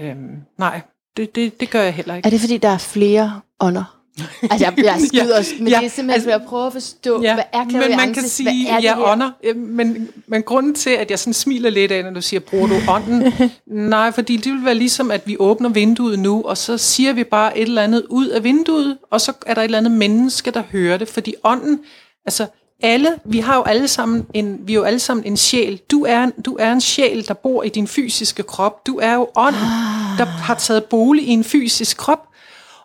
Øhm, 0.00 0.36
nej, 0.58 0.80
det, 1.16 1.34
det, 1.34 1.60
det 1.60 1.70
gør 1.70 1.82
jeg 1.82 1.94
heller 1.94 2.14
ikke. 2.14 2.26
Er 2.26 2.30
det 2.30 2.40
fordi, 2.40 2.58
der 2.58 2.68
er 2.68 2.78
flere 2.78 3.40
ånder? 3.60 4.01
Altså, 4.42 4.56
jeg, 4.58 4.74
jeg 4.84 5.00
skyder 5.08 5.36
ja, 5.36 5.42
men 5.58 5.68
ja, 5.68 5.78
det 5.78 5.84
er 5.84 5.88
simpelthen 5.88 6.10
altså, 6.10 6.30
at 6.30 6.42
prøve 6.48 6.66
at 6.66 6.72
forstå, 6.72 7.22
ja, 7.22 7.34
hvad 7.34 7.44
er? 7.52 7.64
Men 7.64 7.96
man 7.96 8.14
kan 8.14 8.28
sige, 8.28 8.66
hvad 8.66 8.78
er 8.78 8.82
ja, 8.82 9.12
ånder. 9.12 9.54
Men, 9.54 10.08
men 10.26 10.42
grunden 10.42 10.74
til, 10.74 10.90
at 10.90 11.10
jeg 11.10 11.18
sådan 11.18 11.32
smiler 11.32 11.70
lidt 11.70 11.92
af, 11.92 12.04
når 12.04 12.10
du 12.10 12.22
siger, 12.22 12.40
bruger 12.40 12.66
du 12.66 12.74
ånden? 12.94 13.32
nej, 13.66 14.12
fordi 14.12 14.36
det 14.36 14.52
vil 14.52 14.64
være 14.64 14.74
ligesom, 14.74 15.10
at 15.10 15.22
vi 15.26 15.36
åbner 15.38 15.68
vinduet 15.68 16.18
nu, 16.18 16.42
og 16.42 16.58
så 16.58 16.78
siger 16.78 17.12
vi 17.12 17.24
bare 17.24 17.58
et 17.58 17.62
eller 17.62 17.82
andet 17.82 18.06
ud 18.08 18.26
af 18.26 18.44
vinduet, 18.44 18.98
og 19.10 19.20
så 19.20 19.32
er 19.46 19.54
der 19.54 19.60
et 19.60 19.64
eller 19.64 19.78
andet 19.78 19.92
menneske, 19.92 20.50
der 20.50 20.62
hører 20.72 20.96
det. 20.96 21.08
Fordi 21.08 21.34
ånden, 21.44 21.80
altså 22.26 22.46
alle, 22.82 23.08
vi 23.24 23.38
har 23.38 23.56
jo 23.56 23.62
alle 23.62 23.88
sammen 23.88 24.26
en, 24.34 24.58
vi 24.60 24.72
er 24.72 24.76
jo 24.76 24.82
alle 24.82 24.98
sammen 24.98 25.26
en 25.26 25.36
sjæl. 25.36 25.80
Du 25.90 26.04
er, 26.04 26.30
du 26.44 26.56
er 26.60 26.72
en 26.72 26.80
sjæl, 26.80 27.28
der 27.28 27.34
bor 27.34 27.62
i 27.62 27.68
din 27.68 27.88
fysiske 27.88 28.42
krop. 28.42 28.86
Du 28.86 28.98
er 28.98 29.14
jo 29.14 29.28
ånd, 29.36 29.54
ah. 29.56 30.18
der 30.18 30.24
har 30.24 30.54
taget 30.54 30.84
bolig 30.84 31.24
i 31.24 31.30
en 31.30 31.44
fysisk 31.44 31.96
krop. 31.96 32.28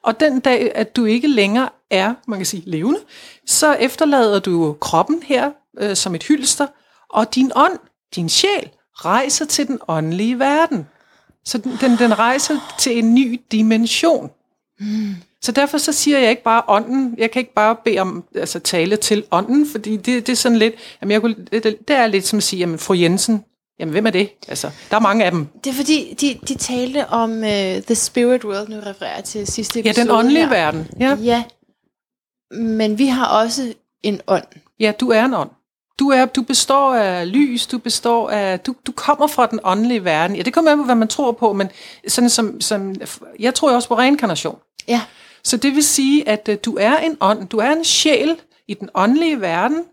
Og 0.04 0.20
den 0.20 0.40
dag, 0.40 0.72
at 0.76 0.96
du 0.96 1.06
ikke 1.06 1.28
længere 1.28 1.70
er, 1.90 2.14
man 2.28 2.40
kan 2.40 2.46
sige, 2.46 2.64
levende, 2.66 3.00
så 3.46 3.74
efterlader 3.74 4.40
du 4.40 4.78
kroppen 4.82 5.24
her 5.24 5.52
øh, 5.80 5.96
som 5.96 6.16
et 6.16 6.24
hylster, 6.24 6.68
og 7.10 7.36
din 7.36 7.52
ånd, 7.56 7.80
din 8.16 8.30
sjæl, 8.30 8.70
rejser 8.94 9.46
til 9.46 9.68
den 9.68 9.80
åndelige 9.88 10.40
verden. 10.40 10.88
Så 11.46 11.58
den, 11.58 11.78
den, 11.82 11.98
den 11.98 12.20
rejser 12.20 12.76
til 12.80 12.98
en 12.98 13.16
ny 13.16 13.42
dimension. 13.52 14.32
Mm. 14.80 15.16
Så 15.42 15.52
derfor 15.52 15.78
så 15.78 15.92
siger 15.92 16.20
jeg 16.20 16.30
ikke 16.30 16.44
bare 16.44 16.62
ånden. 16.68 17.16
Jeg 17.18 17.32
kan 17.32 17.40
ikke 17.40 17.54
bare 17.54 17.76
bede 17.86 18.00
om 18.00 18.24
altså 18.36 18.60
tale 18.60 18.96
til 18.96 19.26
ånden, 19.32 19.68
fordi 19.72 19.98
det, 19.98 20.28
det 20.28 20.30
er 20.30 20.36
sådan 20.36 20.58
lidt, 20.58 20.76
jamen 21.02 21.12
jeg 21.12 21.22
kunne, 21.22 21.36
det, 21.52 21.64
det 21.64 21.96
er 21.96 22.08
lidt 22.08 22.28
som 22.28 22.38
at 22.38 22.44
sige, 22.44 22.60
jamen 22.60 22.80
fru 22.80 22.94
Jensen, 22.94 23.44
jamen 23.80 23.92
hvem 23.92 24.06
er 24.08 24.12
det? 24.12 24.30
Altså, 24.48 24.72
der 24.90 24.96
er 24.96 25.02
mange 25.02 25.26
af 25.26 25.32
dem. 25.32 25.48
Det 25.64 25.70
er 25.70 25.74
fordi, 25.74 26.14
de, 26.22 26.40
de 26.48 26.56
talte 26.56 27.08
om 27.08 27.32
uh, 27.32 27.48
The 27.86 27.96
Spirit 27.96 28.46
World, 28.46 28.70
nu 28.70 28.76
refererer 28.80 29.22
til 29.22 29.48
sidste 29.48 29.80
episode. 29.80 30.00
Ja, 30.00 30.04
den 30.04 30.12
åndelige 30.12 30.44
her. 30.44 30.50
verden. 30.50 30.88
Ja. 31.00 31.18
ja, 31.22 31.44
men 32.52 32.98
vi 32.98 33.08
har 33.08 33.28
også 33.28 33.74
en 34.04 34.22
ånd. 34.28 34.44
Ja, 34.80 34.92
du 35.00 35.10
er 35.10 35.26
en 35.26 35.34
ånd. 35.34 35.50
Du, 36.00 36.10
er, 36.10 36.26
du 36.26 36.42
består 36.42 36.96
af 36.96 37.32
lys, 37.32 37.68
du 37.68 37.78
består 37.78 38.30
af, 38.30 38.60
du, 38.60 38.76
du 38.88 38.92
kommer 38.92 39.28
fra 39.28 39.46
den 39.46 39.60
åndelige 39.64 40.04
verden. 40.04 40.36
Ja, 40.36 40.42
det 40.42 40.54
kommer 40.54 40.72
an 40.72 40.78
på, 40.78 40.84
hvad 40.84 40.96
man 40.96 41.08
tror 41.08 41.32
på, 41.32 41.54
men 41.54 41.70
sådan 42.08 42.30
som, 42.30 42.62
som, 42.62 42.96
jeg 43.40 43.54
tror 43.54 43.72
også 43.72 43.88
på 43.88 43.98
reinkarnation. 43.98 44.58
Ja. 44.88 45.02
Så 45.44 45.58
det 45.58 45.76
vil 45.76 45.84
sige, 45.84 46.30
at 46.30 46.50
øh, 46.50 46.58
du 46.66 46.78
er 46.80 46.98
en 46.98 47.18
ånd, 47.22 47.48
du 47.48 47.58
er 47.58 47.72
en 47.72 47.84
sjæl 47.84 48.36
i 48.68 48.74
den 48.74 48.90
åndelige 48.96 49.42
verden, 49.42 49.84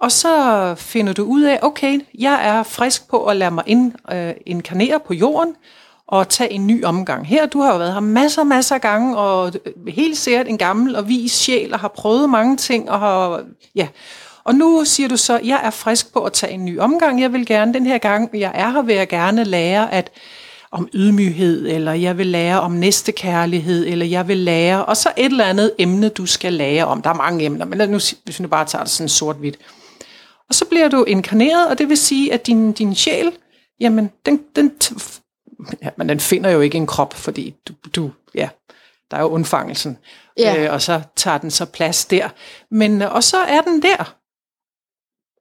og 0.00 0.12
så 0.12 0.74
finder 0.78 1.12
du 1.12 1.24
ud 1.24 1.42
af, 1.42 1.58
okay, 1.62 2.00
jeg 2.18 2.46
er 2.48 2.62
frisk 2.62 3.08
på 3.08 3.24
at 3.24 3.36
lade 3.36 3.50
mig 3.50 3.64
ind, 3.66 3.92
øh, 4.12 4.32
inkarnere 4.46 5.00
på 5.06 5.14
jorden, 5.14 5.54
og 6.08 6.28
tage 6.28 6.52
en 6.52 6.66
ny 6.66 6.84
omgang. 6.84 7.26
Her, 7.26 7.46
du 7.46 7.60
har 7.60 7.72
jo 7.72 7.78
været 7.78 7.92
her 7.92 8.00
masser, 8.00 8.44
masser 8.44 8.74
af 8.74 8.80
gange, 8.80 9.16
og 9.16 9.52
øh, 9.66 9.94
helt 9.94 10.16
sikkert 10.16 10.48
en 10.48 10.58
gammel 10.58 10.96
og 10.96 11.08
vis 11.08 11.32
sjæl, 11.32 11.72
og 11.72 11.80
har 11.80 11.88
prøvet 11.88 12.30
mange 12.30 12.56
ting, 12.56 12.90
og 12.90 12.98
har, 12.98 13.42
ja. 13.74 13.88
Og 14.44 14.54
nu 14.54 14.84
siger 14.84 15.08
du 15.08 15.16
så, 15.16 15.40
jeg 15.44 15.60
er 15.64 15.70
frisk 15.70 16.12
på 16.12 16.24
at 16.24 16.32
tage 16.32 16.52
en 16.52 16.64
ny 16.64 16.80
omgang. 16.80 17.20
Jeg 17.20 17.32
vil 17.32 17.46
gerne, 17.46 17.74
den 17.74 17.86
her 17.86 17.98
gang, 17.98 18.30
jeg 18.34 18.52
er 18.54 18.70
her, 18.70 18.82
vil 18.82 18.94
jeg 18.94 19.08
gerne 19.08 19.44
lære, 19.44 19.92
at 19.92 20.10
om 20.70 20.88
ydmyghed, 20.94 21.66
eller 21.68 21.92
jeg 21.92 22.18
vil 22.18 22.26
lære 22.26 22.60
om 22.60 22.72
næstekærlighed, 22.72 23.86
eller 23.86 24.06
jeg 24.06 24.28
vil 24.28 24.36
lære, 24.36 24.84
og 24.84 24.96
så 24.96 25.12
et 25.16 25.24
eller 25.24 25.44
andet 25.44 25.72
emne, 25.78 26.08
du 26.08 26.26
skal 26.26 26.52
lære 26.52 26.84
om. 26.84 27.02
Der 27.02 27.10
er 27.10 27.14
mange 27.14 27.44
emner, 27.44 27.64
men 27.64 27.90
nu, 27.90 27.98
hvis 28.24 28.40
vi 28.42 28.46
bare 28.46 28.64
tager 28.64 28.82
det 28.82 28.92
sådan 28.92 29.08
sort-hvidt. 29.08 29.56
Og 30.48 30.54
så 30.54 30.64
bliver 30.64 30.88
du 30.88 31.04
inkarneret, 31.04 31.68
og 31.68 31.78
det 31.78 31.88
vil 31.88 31.96
sige, 31.96 32.32
at 32.32 32.46
din, 32.46 32.72
din 32.72 32.94
sjæl, 32.94 33.32
jamen, 33.80 34.10
den, 34.26 34.40
den, 34.56 34.72
ja, 35.82 35.90
men 35.96 36.08
den 36.08 36.20
finder 36.20 36.50
jo 36.50 36.60
ikke 36.60 36.78
en 36.78 36.86
krop, 36.86 37.14
fordi 37.14 37.54
du, 37.68 37.72
du 37.96 38.10
ja, 38.34 38.48
der 39.10 39.16
er 39.16 39.20
jo 39.20 39.28
undfangelsen. 39.28 39.98
Ja. 40.38 40.64
Øh, 40.64 40.72
og 40.72 40.82
så 40.82 41.02
tager 41.16 41.38
den 41.38 41.50
så 41.50 41.64
plads 41.64 42.04
der. 42.04 42.28
Men, 42.70 43.02
og 43.02 43.24
så 43.24 43.36
er 43.36 43.60
den 43.60 43.82
der. 43.82 44.16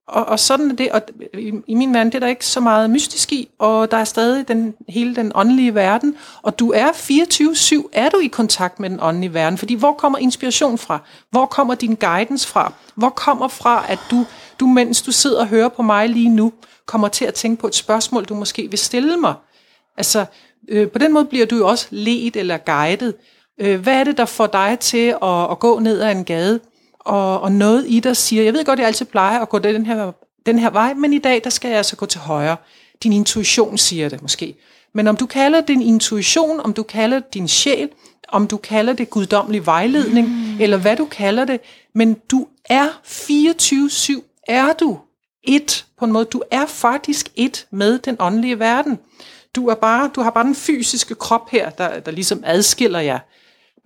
Og, 0.08 0.26
og 0.26 0.40
sådan 0.40 0.72
er 0.72 0.76
det, 0.76 0.92
og 0.92 1.02
i, 1.34 1.54
i 1.68 1.76
min 1.76 1.94
verden, 1.94 2.12
det 2.12 2.16
er 2.16 2.20
der 2.20 2.28
ikke 2.28 2.46
så 2.46 2.60
meget 2.60 2.90
mystisk 2.90 3.32
i, 3.32 3.50
og 3.60 3.92
der 3.92 3.98
er 3.98 4.04
stadig 4.04 4.48
den, 4.48 4.74
hele 4.90 5.16
den 5.16 5.32
åndelige 5.36 5.76
verden, 5.76 6.16
og 6.42 6.60
du 6.60 6.72
er 6.72 6.90
24-7, 6.92 7.90
er 7.94 8.10
du 8.10 8.20
i 8.20 8.28
kontakt 8.28 8.80
med 8.80 8.90
den 8.90 9.00
åndelige 9.02 9.34
verden, 9.34 9.58
fordi 9.58 9.74
hvor 9.74 9.94
kommer 9.94 10.20
inspiration 10.20 10.78
fra? 10.78 11.00
Hvor 11.32 11.46
kommer 11.46 11.76
din 11.76 11.96
guidance 11.96 12.48
fra? 12.48 12.74
Hvor 12.96 13.10
kommer 13.10 13.48
fra, 13.48 13.86
at 13.88 14.00
du, 14.12 14.26
du 14.60 14.68
mens 14.68 15.02
du 15.02 15.12
sidder 15.12 15.40
og 15.40 15.48
hører 15.48 15.70
på 15.70 15.82
mig 15.82 16.10
lige 16.10 16.30
nu, 16.30 16.54
kommer 16.86 17.08
til 17.08 17.26
at 17.26 17.34
tænke 17.34 17.62
på 17.62 17.68
et 17.68 17.76
spørgsmål, 17.76 18.26
du 18.26 18.36
måske 18.36 18.70
vil 18.70 18.80
stille 18.80 19.18
mig? 19.18 19.34
Altså, 19.98 20.26
øh, 20.70 20.90
på 20.90 21.00
den 21.00 21.14
måde 21.14 21.26
bliver 21.26 21.46
du 21.46 21.58
jo 21.58 21.68
også 21.68 21.88
ledt 21.90 22.36
eller 22.36 22.58
guidet. 22.58 23.16
Øh, 23.62 23.80
hvad 23.80 23.94
er 23.94 24.04
det, 24.04 24.18
der 24.18 24.26
får 24.26 24.48
dig 24.48 24.78
til 24.80 25.16
at, 25.24 25.52
at 25.52 25.60
gå 25.60 25.80
ned 25.80 26.02
ad 26.02 26.12
en 26.12 26.26
gade? 26.26 26.60
Og, 27.06 27.42
og 27.42 27.52
noget 27.52 27.86
i 27.88 28.00
dig 28.00 28.18
siger, 28.18 28.44
jeg 28.44 28.54
ved 28.54 28.66
godt, 28.66 28.80
jeg 28.80 28.88
altid 28.88 29.06
plejer 29.06 29.40
at 29.40 29.50
gå 29.50 29.60
den 29.60 29.86
her, 29.86 30.12
den 30.46 30.60
her 30.60 30.70
vej, 30.70 30.94
men 30.94 31.14
i 31.14 31.18
dag, 31.18 31.42
der 31.44 31.50
skal 31.50 31.68
jeg 31.68 31.78
altså 31.78 31.96
gå 31.96 32.06
til 32.06 32.20
højre. 32.20 32.58
Din 33.04 33.14
intuition 33.14 33.78
siger 33.78 34.10
det 34.10 34.22
måske. 34.22 34.56
Men 34.94 35.08
om 35.08 35.18
du 35.18 35.26
kalder 35.26 35.62
din 35.62 35.82
intuition, 35.82 36.60
om 36.60 36.74
du 36.74 36.84
kalder 36.84 37.20
din 37.20 37.48
sjæl, 37.48 37.90
om 38.28 38.48
du 38.48 38.58
kalder 38.58 38.94
det 38.94 39.10
guddommelig 39.10 39.66
vejledning, 39.66 40.28
mm. 40.28 40.62
eller 40.62 40.78
hvad 40.78 40.96
du 40.96 41.06
kalder 41.06 41.46
det, 41.46 41.60
men 41.96 42.14
du 42.32 42.48
er 42.66 42.88
24-7, 43.06 44.44
er 44.48 44.74
du 44.74 45.00
et 45.44 45.86
på 46.00 46.06
en 46.06 46.12
måde. 46.12 46.26
Du 46.26 46.42
er 46.52 46.66
faktisk 46.66 47.30
et 47.36 47.68
med 47.72 48.00
den 48.00 48.16
åndelige 48.20 48.60
verden. 48.60 49.00
Du, 49.56 49.68
er 49.68 49.76
bare, 49.76 50.10
du 50.16 50.22
har 50.22 50.30
bare 50.30 50.44
den 50.44 50.56
fysiske 50.56 51.16
krop 51.16 51.50
her, 51.50 51.70
der, 51.70 52.00
der 52.00 52.12
ligesom 52.12 52.44
adskiller 52.46 53.00
jer. 53.00 53.20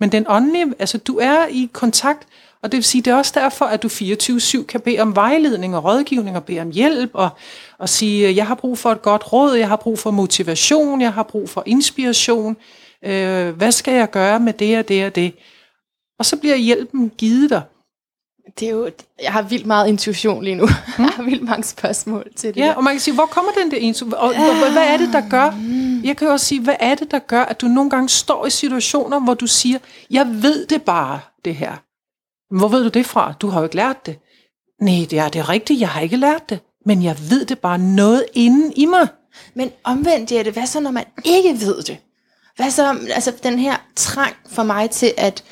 Men 0.00 0.12
den 0.12 0.24
åndelige, 0.28 0.74
altså 0.78 0.98
du 0.98 1.18
er 1.18 1.46
i 1.46 1.70
kontakt, 1.72 2.28
og 2.62 2.72
det 2.72 2.76
vil 2.78 2.84
sige, 2.84 3.02
det 3.02 3.10
er 3.10 3.14
også 3.14 3.32
derfor, 3.34 3.64
at 3.64 3.82
du 3.82 3.88
24-7 3.88 4.64
kan 4.64 4.80
bede 4.80 4.98
om 5.00 5.16
vejledning 5.16 5.76
og 5.76 5.84
rådgivning 5.84 6.36
og 6.36 6.44
bede 6.44 6.60
om 6.60 6.70
hjælp 6.70 7.10
og, 7.14 7.28
og 7.78 7.88
sige, 7.88 8.36
jeg 8.36 8.46
har 8.46 8.54
brug 8.54 8.78
for 8.78 8.90
et 8.90 9.02
godt 9.02 9.32
råd, 9.32 9.54
jeg 9.54 9.68
har 9.68 9.76
brug 9.76 9.98
for 9.98 10.10
motivation, 10.10 11.00
jeg 11.00 11.12
har 11.12 11.22
brug 11.22 11.48
for 11.50 11.62
inspiration, 11.66 12.56
øh, 13.04 13.50
hvad 13.56 13.72
skal 13.72 13.94
jeg 13.94 14.10
gøre 14.10 14.40
med 14.40 14.52
det 14.52 14.78
og 14.78 14.88
det 14.88 15.06
og 15.06 15.14
det? 15.14 15.32
Og 16.18 16.26
så 16.26 16.36
bliver 16.36 16.56
hjælpen 16.56 17.12
givet 17.18 17.50
dig. 17.50 17.62
Det 18.60 18.68
er 18.68 18.72
jo, 18.72 18.90
jeg 19.22 19.32
har 19.32 19.42
vildt 19.42 19.66
meget 19.66 19.88
intuition 19.88 20.44
lige 20.44 20.54
nu. 20.56 20.66
Mm. 20.66 21.04
Jeg 21.04 21.12
har 21.16 21.22
vildt 21.22 21.42
mange 21.42 21.64
spørgsmål 21.64 22.26
til 22.36 22.54
det 22.54 22.60
Ja, 22.60 22.66
der. 22.66 22.74
og 22.74 22.84
man 22.84 22.94
kan 22.94 23.00
sige, 23.00 23.14
hvor 23.14 23.26
kommer 23.26 23.52
den 23.52 23.70
der 23.70 23.76
intuition? 23.76 24.14
Og 24.14 24.28
uh. 24.28 24.72
hvad 24.72 24.86
er 24.86 24.96
det, 24.96 25.12
der 25.12 25.28
gør? 25.30 25.54
Jeg 26.04 26.16
kan 26.16 26.28
også 26.28 26.46
sige, 26.46 26.60
hvad 26.60 26.74
er 26.80 26.94
det, 26.94 27.10
der 27.10 27.18
gør, 27.18 27.42
at 27.42 27.60
du 27.60 27.66
nogle 27.66 27.90
gange 27.90 28.08
står 28.08 28.46
i 28.46 28.50
situationer, 28.50 29.20
hvor 29.20 29.34
du 29.34 29.46
siger, 29.46 29.78
jeg 30.10 30.26
ved 30.42 30.66
det 30.66 30.82
bare, 30.82 31.20
det 31.44 31.54
her. 31.54 31.72
Hvor 32.50 32.68
ved 32.68 32.82
du 32.82 32.88
det 32.88 33.06
fra? 33.06 33.34
Du 33.40 33.48
har 33.48 33.60
jo 33.60 33.64
ikke 33.64 33.76
lært 33.76 34.06
det. 34.06 34.18
Nej, 34.80 35.06
det 35.10 35.18
er 35.18 35.28
det 35.28 35.48
rigtigt, 35.48 35.80
jeg 35.80 35.88
har 35.88 36.00
ikke 36.00 36.16
lært 36.16 36.50
det. 36.50 36.60
Men 36.86 37.02
jeg 37.02 37.16
ved 37.30 37.44
det 37.44 37.58
bare 37.58 37.78
noget 37.78 38.24
inden 38.34 38.72
i 38.76 38.86
mig. 38.86 39.08
Men 39.54 39.70
omvendt, 39.84 40.32
Jette, 40.32 40.50
hvad 40.50 40.66
så, 40.66 40.80
når 40.80 40.90
man 40.90 41.04
ikke 41.24 41.60
ved 41.60 41.82
det? 41.82 41.98
Hvad 42.56 42.70
så, 42.70 42.98
altså 43.14 43.32
den 43.42 43.58
her 43.58 43.76
trang 43.96 44.34
for 44.50 44.62
mig 44.62 44.90
til 44.90 45.14
at, 45.16 45.44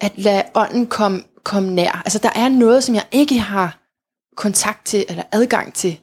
at 0.00 0.12
lade 0.16 0.42
ånden 0.54 0.86
komme, 0.86 1.22
komme 1.44 1.74
nær. 1.74 2.02
Altså 2.04 2.18
der 2.18 2.30
er 2.34 2.48
noget, 2.48 2.84
som 2.84 2.94
jeg 2.94 3.04
ikke 3.12 3.38
har 3.38 3.78
kontakt 4.36 4.86
til, 4.86 5.04
eller 5.08 5.22
adgang 5.32 5.74
til. 5.74 6.00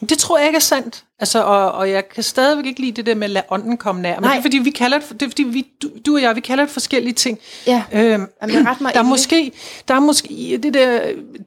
Det 0.00 0.18
tror 0.18 0.38
jeg 0.38 0.46
ikke 0.46 0.56
er 0.56 0.60
sandt. 0.60 1.04
Altså, 1.20 1.42
og, 1.42 1.72
og 1.72 1.90
jeg 1.90 2.08
kan 2.08 2.22
stadigvæk 2.22 2.66
ikke 2.66 2.80
lide 2.80 2.92
det 2.92 3.06
der 3.06 3.14
med 3.14 3.24
at 3.24 3.30
lade 3.30 3.44
ånden 3.50 3.76
komme 3.76 4.02
nær. 4.02 4.14
Men 4.14 4.22
Nej. 4.22 4.32
det 4.32 4.38
er 4.38 4.42
fordi, 4.42 4.58
vi 4.58 4.70
kalder 4.70 4.98
det, 4.98 5.10
det 5.12 5.22
er, 5.22 5.28
fordi 5.30 5.42
vi, 5.42 5.66
du, 5.82 5.90
du 6.06 6.14
og 6.14 6.22
jeg, 6.22 6.36
vi 6.36 6.40
kalder 6.40 6.64
det 6.64 6.72
forskellige 6.72 7.12
ting. 7.14 7.38
Ja, 7.66 7.82
Øhm, 7.92 8.02
Jamen, 8.42 8.56
jeg 8.56 8.66
ret 8.66 8.80
mig 8.80 8.92
der 8.94 8.98
er 9.00 9.04
måske, 9.04 9.52
der 9.88 9.94
er 9.94 10.00
måske 10.00 10.58
det 10.62 10.74
der, 10.74 11.00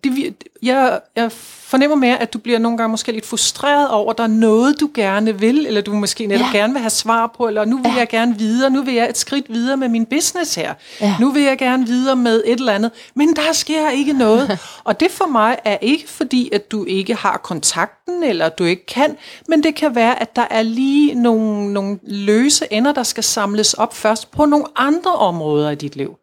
det, 0.04 0.16
vi- 0.16 0.34
jeg, 0.64 1.00
jeg 1.16 1.32
fornemmer 1.32 1.96
mere, 1.98 2.22
at 2.22 2.34
du 2.34 2.38
bliver 2.38 2.60
nogle 2.60 2.78
gange 2.78 2.92
måske 2.92 3.12
lidt 3.12 3.26
frustreret 3.26 3.90
over, 3.90 4.12
at 4.12 4.18
der 4.18 4.24
er 4.24 4.28
noget, 4.28 4.80
du 4.80 4.90
gerne 4.94 5.40
vil, 5.40 5.68
eller 5.68 5.82
du 5.82 5.94
måske 5.94 6.26
netop 6.28 6.48
Ja. 6.54 6.58
gerne 6.58 6.74
vil 6.74 6.80
have 6.82 6.90
svar 6.90 7.34
på, 7.38 7.48
eller 7.48 7.66
nu 7.66 7.78
vil 7.78 7.92
Ja. 7.92 7.98
jeg 8.00 8.08
gerne 8.10 8.38
videre, 8.38 8.70
nu 8.70 8.82
vil 8.82 8.94
jeg 8.94 9.10
et 9.10 9.18
skridt 9.18 9.46
videre 9.50 9.78
med 9.78 9.90
min 9.90 10.06
business 10.06 10.56
her. 10.56 10.74
Ja. 11.02 11.16
Nu 11.20 11.32
vil 11.32 11.44
jeg 11.44 11.58
gerne 11.58 11.88
videre 11.88 12.16
med 12.16 12.44
et 12.46 12.60
eller 12.60 12.74
andet, 12.74 12.92
men 13.16 13.36
der 13.36 13.54
sker 13.54 13.90
ikke 13.90 14.14
noget. 14.14 14.60
og 14.84 15.00
det 15.00 15.12
for 15.12 15.28
mig 15.28 15.58
er 15.66 15.78
ikke 15.82 16.10
fordi, 16.10 16.50
at 16.54 16.72
du 16.72 16.86
ikke 16.86 17.16
har 17.16 17.38
kontakten, 17.38 18.24
eller 18.24 18.50
du 18.50 18.64
ikke 18.64 18.86
kan, 18.86 19.18
men 19.48 19.55
det 19.64 19.76
kan 19.76 19.96
være, 19.96 20.22
at 20.22 20.36
der 20.36 20.46
er 20.50 20.62
lige 20.62 21.16
nogle, 21.16 21.74
nogle 21.74 22.00
løse 22.04 22.68
ender, 22.74 22.92
der 22.92 23.04
skal 23.04 23.24
samles 23.24 23.74
op 23.74 23.94
først 23.96 24.32
på 24.32 24.46
nogle 24.46 24.66
andre 24.76 25.12
områder 25.12 25.70
i 25.70 25.76
dit 25.76 25.96
liv. 25.96 26.16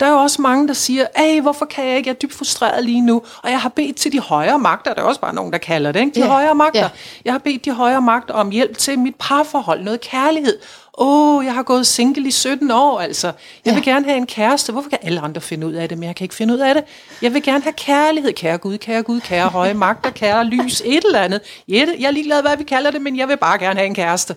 Der 0.00 0.06
er 0.08 0.10
jo 0.12 0.16
også 0.18 0.42
mange, 0.42 0.68
der 0.68 0.74
siger, 0.74 1.06
Ej, 1.14 1.40
hvorfor 1.40 1.64
kan 1.64 1.86
jeg 1.88 1.96
ikke? 1.96 2.08
Jeg 2.08 2.14
er 2.14 2.18
dybt 2.18 2.32
frustreret 2.32 2.84
lige 2.84 3.00
nu. 3.00 3.22
Og 3.42 3.50
jeg 3.50 3.60
har 3.60 3.68
bedt 3.68 3.96
til 3.96 4.12
de 4.12 4.20
højere 4.20 4.58
magter. 4.58 4.94
Der 4.94 5.02
er 5.02 5.06
også 5.06 5.20
bare 5.20 5.34
nogen, 5.34 5.52
der 5.52 5.58
kalder 5.58 5.92
det, 5.92 6.00
ikke? 6.00 6.14
De 6.14 6.20
Ja, 6.20 6.26
højere 6.26 6.54
magter. 6.54 6.80
ja. 6.80 6.88
Jeg 7.24 7.32
har 7.32 7.38
bedt 7.38 7.64
de 7.64 7.70
højere 7.72 8.02
magter 8.02 8.34
om 8.34 8.50
hjælp 8.50 8.78
til 8.78 8.98
mit 8.98 9.14
parforhold, 9.18 9.82
noget 9.82 10.00
kærlighed. 10.00 10.58
Åh, 10.98 11.36
oh, 11.36 11.44
jeg 11.44 11.54
har 11.54 11.62
gået 11.62 11.86
single 11.86 12.28
i 12.28 12.30
17 12.30 12.70
år, 12.70 13.00
altså. 13.00 13.26
Jeg 13.26 13.34
Ja. 13.66 13.74
vil 13.74 13.82
gerne 13.84 14.04
have 14.04 14.16
en 14.16 14.26
kæreste. 14.26 14.72
Hvorfor 14.72 14.90
kan 14.90 14.98
alle 15.02 15.20
andre 15.20 15.40
finde 15.40 15.66
ud 15.66 15.72
af 15.72 15.88
det, 15.88 15.98
men 15.98 16.06
jeg 16.06 16.16
kan 16.16 16.24
ikke 16.24 16.34
finde 16.34 16.54
ud 16.54 16.58
af 16.58 16.74
det? 16.74 16.84
Jeg 17.22 17.34
vil 17.34 17.42
gerne 17.42 17.62
have 17.62 17.72
kærlighed. 17.72 18.32
Kære 18.32 18.58
Gud, 18.58 18.78
kære 18.78 19.02
Gud, 19.02 19.20
kære 19.20 19.48
høje 19.48 19.74
magter, 19.74 20.10
kære 20.10 20.44
lys, 20.44 20.80
et 20.84 21.04
eller 21.04 21.20
andet. 21.20 21.40
Jette, 21.68 21.96
jeg 21.98 22.06
er 22.06 22.10
ligeglad, 22.10 22.42
hvad 22.42 22.56
vi 22.56 22.64
kalder 22.64 22.90
det, 22.90 23.00
men 23.02 23.16
jeg 23.16 23.28
vil 23.28 23.36
bare 23.36 23.58
gerne 23.58 23.76
have 23.78 23.86
en 23.86 23.94
kæreste. 23.94 24.36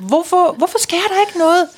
Hvorfor, 0.00 0.52
hvorfor 0.58 0.78
sker 0.78 0.96
der 0.96 1.20
ikke 1.28 1.38
noget? 1.38 1.68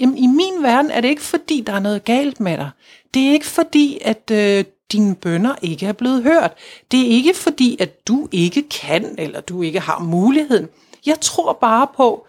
Jamen, 0.00 0.18
I 0.18 0.26
min 0.26 0.62
verden 0.62 0.90
er 0.90 1.00
det 1.00 1.08
ikke 1.08 1.22
fordi, 1.22 1.60
der 1.66 1.72
er 1.72 1.80
noget 1.80 2.04
galt 2.04 2.40
med 2.40 2.56
dig. 2.58 2.70
Det 3.14 3.28
er 3.28 3.32
ikke 3.32 3.46
fordi, 3.46 3.98
at 4.04 4.30
øh, 4.32 4.64
dine 4.92 5.14
bønder 5.14 5.54
ikke 5.62 5.86
er 5.86 5.92
blevet 5.92 6.22
hørt. 6.22 6.52
Det 6.90 7.00
er 7.00 7.06
ikke 7.10 7.34
fordi, 7.34 7.76
at 7.80 8.08
du 8.08 8.28
ikke 8.32 8.62
kan, 8.68 9.14
eller 9.18 9.40
du 9.40 9.62
ikke 9.62 9.80
har 9.80 9.98
muligheden. 9.98 10.68
Jeg 11.06 11.20
tror 11.20 11.52
bare 11.52 11.86
på, 11.96 12.26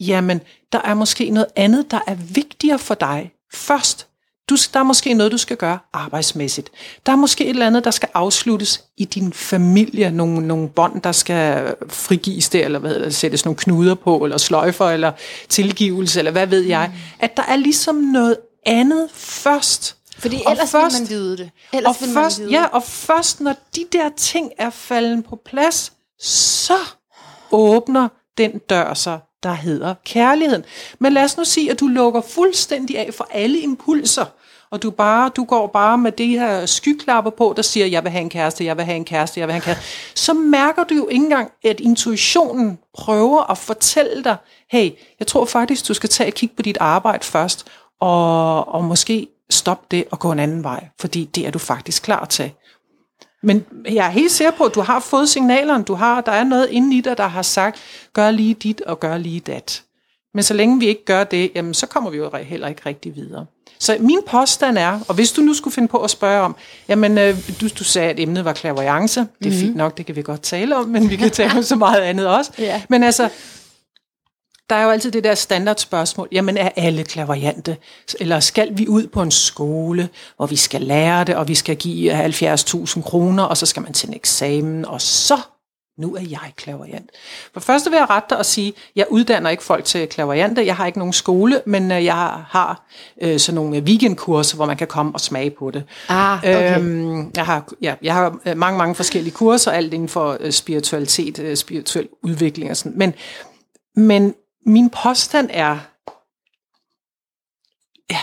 jamen, 0.00 0.40
der 0.72 0.80
er 0.84 0.94
måske 0.94 1.30
noget 1.30 1.46
andet, 1.56 1.90
der 1.90 2.00
er 2.06 2.14
vigtigere 2.14 2.78
for 2.78 2.94
dig 2.94 3.32
først. 3.54 4.04
Du, 4.50 4.56
der 4.72 4.80
er 4.80 4.84
måske 4.84 5.14
noget, 5.14 5.32
du 5.32 5.36
skal 5.38 5.56
gøre 5.56 5.78
arbejdsmæssigt. 5.92 6.70
Der 7.06 7.12
er 7.12 7.16
måske 7.16 7.44
et 7.44 7.50
eller 7.50 7.66
andet, 7.66 7.84
der 7.84 7.90
skal 7.90 8.08
afsluttes 8.14 8.84
i 8.96 9.04
din 9.04 9.32
familie. 9.32 10.10
Nogle, 10.10 10.46
nogle 10.46 10.68
bånd, 10.68 11.02
der 11.02 11.12
skal 11.12 11.74
frigives 11.88 12.48
der, 12.48 12.64
eller 12.64 12.78
hvad, 12.78 12.90
hedder 12.94 13.10
sættes 13.10 13.44
nogle 13.44 13.56
knuder 13.56 13.94
på, 13.94 14.24
eller 14.24 14.38
sløjfer, 14.38 14.86
eller 14.90 15.12
tilgivelse, 15.48 16.18
eller 16.18 16.30
hvad 16.32 16.46
ved 16.46 16.60
jeg. 16.60 16.92
At 17.20 17.36
der 17.36 17.42
er 17.42 17.56
ligesom 17.56 17.94
noget 17.96 18.36
andet 18.66 19.08
først. 19.14 19.96
Fordi 20.18 20.42
Og 20.46 20.52
ellers 20.52 20.70
først- 20.70 20.94
vil 20.94 21.02
man 21.02 21.08
vide 21.10 21.36
det. 21.36 21.50
Ellers 21.72 21.96
og 21.96 22.06
vil 22.06 22.14
først, 22.14 22.40
vide 22.40 22.50
ja, 22.50 22.64
og 22.66 22.82
først 22.82 23.40
når 23.40 23.54
de 23.76 23.84
der 23.92 24.08
ting 24.16 24.50
er 24.58 24.70
faldet 24.70 25.24
på 25.24 25.38
plads, 25.46 25.92
så 26.22 26.76
åbner 27.52 28.08
den 28.38 28.58
dør 28.58 28.94
sig, 28.94 29.18
der 29.42 29.52
hedder 29.52 29.94
kærligheden. 30.04 30.64
Men 30.98 31.12
lad 31.12 31.24
os 31.24 31.36
nu 31.36 31.44
sige, 31.44 31.70
at 31.70 31.80
du 31.80 31.86
lukker 31.86 32.20
fuldstændig 32.20 32.98
af 32.98 33.14
for 33.14 33.28
alle 33.30 33.58
impulser, 33.60 34.24
og 34.70 34.82
du, 34.82 34.90
bare, 34.90 35.30
du 35.36 35.44
går 35.44 35.66
bare 35.66 35.98
med 35.98 36.12
de 36.12 36.38
her 36.38 36.66
skyklapper 36.66 37.30
på, 37.30 37.52
der 37.56 37.62
siger, 37.62 37.86
jeg 37.86 38.04
vil 38.04 38.12
have 38.12 38.22
en 38.22 38.30
kæreste, 38.30 38.64
jeg 38.64 38.76
vil 38.76 38.84
have 38.84 38.96
en 38.96 39.04
kæreste, 39.04 39.40
jeg 39.40 39.48
vil 39.48 39.52
have 39.52 39.58
en 39.58 39.64
kæreste. 39.64 39.84
Så 40.14 40.34
mærker 40.34 40.84
du 40.84 40.94
jo 40.94 41.08
ikke 41.08 41.24
engang, 41.24 41.50
at 41.64 41.80
intuitionen 41.80 42.78
prøver 42.94 43.50
at 43.50 43.58
fortælle 43.58 44.24
dig, 44.24 44.36
hey, 44.70 44.90
jeg 45.18 45.26
tror 45.26 45.44
faktisk, 45.44 45.88
du 45.88 45.94
skal 45.94 46.08
tage 46.08 46.28
et 46.28 46.34
kig 46.34 46.50
på 46.56 46.62
dit 46.62 46.76
arbejde 46.80 47.24
først, 47.24 47.66
og, 48.00 48.68
og 48.68 48.84
måske 48.84 49.26
stoppe 49.50 49.86
det 49.90 50.04
og 50.10 50.18
gå 50.18 50.32
en 50.32 50.38
anden 50.38 50.64
vej, 50.64 50.88
fordi 51.00 51.24
det 51.24 51.46
er 51.46 51.50
du 51.50 51.58
faktisk 51.58 52.02
klar 52.02 52.24
til. 52.24 52.50
Men 53.42 53.64
jeg 53.90 54.06
er 54.06 54.10
helt 54.10 54.32
sikker 54.32 54.50
på, 54.50 54.64
at 54.64 54.74
du 54.74 54.80
har 54.80 55.00
fået 55.00 55.28
signalerne. 55.28 55.84
Du 55.84 55.94
har, 55.94 56.20
der 56.20 56.32
er 56.32 56.44
noget 56.44 56.68
inde 56.70 56.96
i 56.96 57.00
dig, 57.00 57.16
der 57.16 57.26
har 57.26 57.42
sagt, 57.42 57.78
gør 58.12 58.30
lige 58.30 58.54
dit 58.54 58.80
og 58.80 59.00
gør 59.00 59.18
lige 59.18 59.40
dat. 59.40 59.82
Men 60.34 60.42
så 60.42 60.54
længe 60.54 60.78
vi 60.78 60.86
ikke 60.86 61.04
gør 61.04 61.24
det, 61.24 61.50
jamen, 61.54 61.74
så 61.74 61.86
kommer 61.86 62.10
vi 62.10 62.16
jo 62.16 62.30
heller 62.42 62.68
ikke 62.68 62.82
rigtig 62.86 63.16
videre. 63.16 63.46
Så 63.78 63.96
min 64.00 64.20
påstand 64.26 64.78
er, 64.78 65.00
og 65.08 65.14
hvis 65.14 65.32
du 65.32 65.40
nu 65.40 65.54
skulle 65.54 65.74
finde 65.74 65.88
på 65.88 65.98
at 65.98 66.10
spørge 66.10 66.42
om, 66.42 66.56
jamen 66.88 67.18
øh, 67.18 67.36
du, 67.60 67.68
du 67.78 67.84
sagde, 67.84 68.10
at 68.10 68.20
emnet 68.20 68.44
var 68.44 68.52
klaverjance. 68.52 69.20
Det 69.20 69.26
er 69.26 69.30
mm-hmm. 69.44 69.60
fint 69.60 69.76
nok, 69.76 69.98
det 69.98 70.06
kan 70.06 70.16
vi 70.16 70.22
godt 70.22 70.42
tale 70.42 70.76
om, 70.76 70.88
men 70.88 71.10
vi 71.10 71.16
kan 71.16 71.30
tale 71.30 71.52
om 71.56 71.62
så 71.62 71.76
meget 71.76 72.00
andet 72.00 72.26
også. 72.26 72.50
Ja. 72.58 72.82
Men 72.88 73.02
altså, 73.02 73.28
der 74.70 74.76
er 74.76 74.84
jo 74.84 74.90
altid 74.90 75.10
det 75.10 75.24
der 75.24 75.34
standardspørgsmål, 75.34 76.28
jamen 76.32 76.56
er 76.56 76.68
alle 76.76 77.04
klaverjante? 77.04 77.76
Eller 78.20 78.40
skal 78.40 78.78
vi 78.78 78.88
ud 78.88 79.06
på 79.06 79.22
en 79.22 79.30
skole, 79.30 80.08
hvor 80.36 80.46
vi 80.46 80.56
skal 80.56 80.80
lære 80.80 81.24
det, 81.24 81.36
og 81.36 81.48
vi 81.48 81.54
skal 81.54 81.76
give 81.76 82.26
70.000 82.26 83.02
kroner, 83.02 83.42
og 83.42 83.56
så 83.56 83.66
skal 83.66 83.82
man 83.82 83.92
til 83.92 84.08
en 84.08 84.14
eksamen, 84.14 84.84
og 84.84 85.00
så, 85.00 85.40
nu 85.98 86.14
er 86.14 86.20
jeg 86.20 86.52
klaverjant. 86.56 87.10
For 87.52 87.60
først 87.60 87.90
vil 87.90 87.96
jeg 87.96 88.10
rette 88.10 88.26
dig 88.30 88.38
og 88.38 88.46
sige, 88.46 88.72
jeg 88.96 89.06
uddanner 89.10 89.50
ikke 89.50 89.62
folk 89.62 89.84
til 89.84 90.08
klaverjante, 90.08 90.66
jeg 90.66 90.76
har 90.76 90.86
ikke 90.86 90.98
nogen 90.98 91.12
skole, 91.12 91.62
men 91.66 91.92
øh, 91.92 92.04
jeg 92.04 92.14
har 92.48 92.86
øh, 93.22 93.38
sådan 93.38 93.54
nogle 93.54 93.78
weekendkurser, 93.80 94.56
hvor 94.56 94.66
man 94.66 94.76
kan 94.76 94.86
komme 94.86 95.12
og 95.14 95.20
smage 95.20 95.50
på 95.50 95.70
det. 95.70 95.84
Ah, 96.08 96.38
okay. 96.38 96.78
Øhm, 96.78 97.30
jeg 97.36 97.46
har, 97.46 97.68
ja, 97.82 97.94
jeg 98.02 98.14
har 98.14 98.38
øh, 98.46 98.56
mange, 98.56 98.78
mange 98.78 98.94
forskellige 98.94 99.34
kurser, 99.34 99.70
alt 99.70 99.94
inden 99.94 100.08
for 100.08 100.36
øh, 100.40 100.52
spiritualitet, 100.52 101.38
øh, 101.38 101.56
spirituel 101.56 102.08
udvikling 102.22 102.70
og 102.70 102.76
sådan. 102.76 102.98
Men, 102.98 103.14
men 103.96 104.34
min 104.68 104.90
påstand 104.90 105.50
er, 105.52 105.78
ja, 108.10 108.20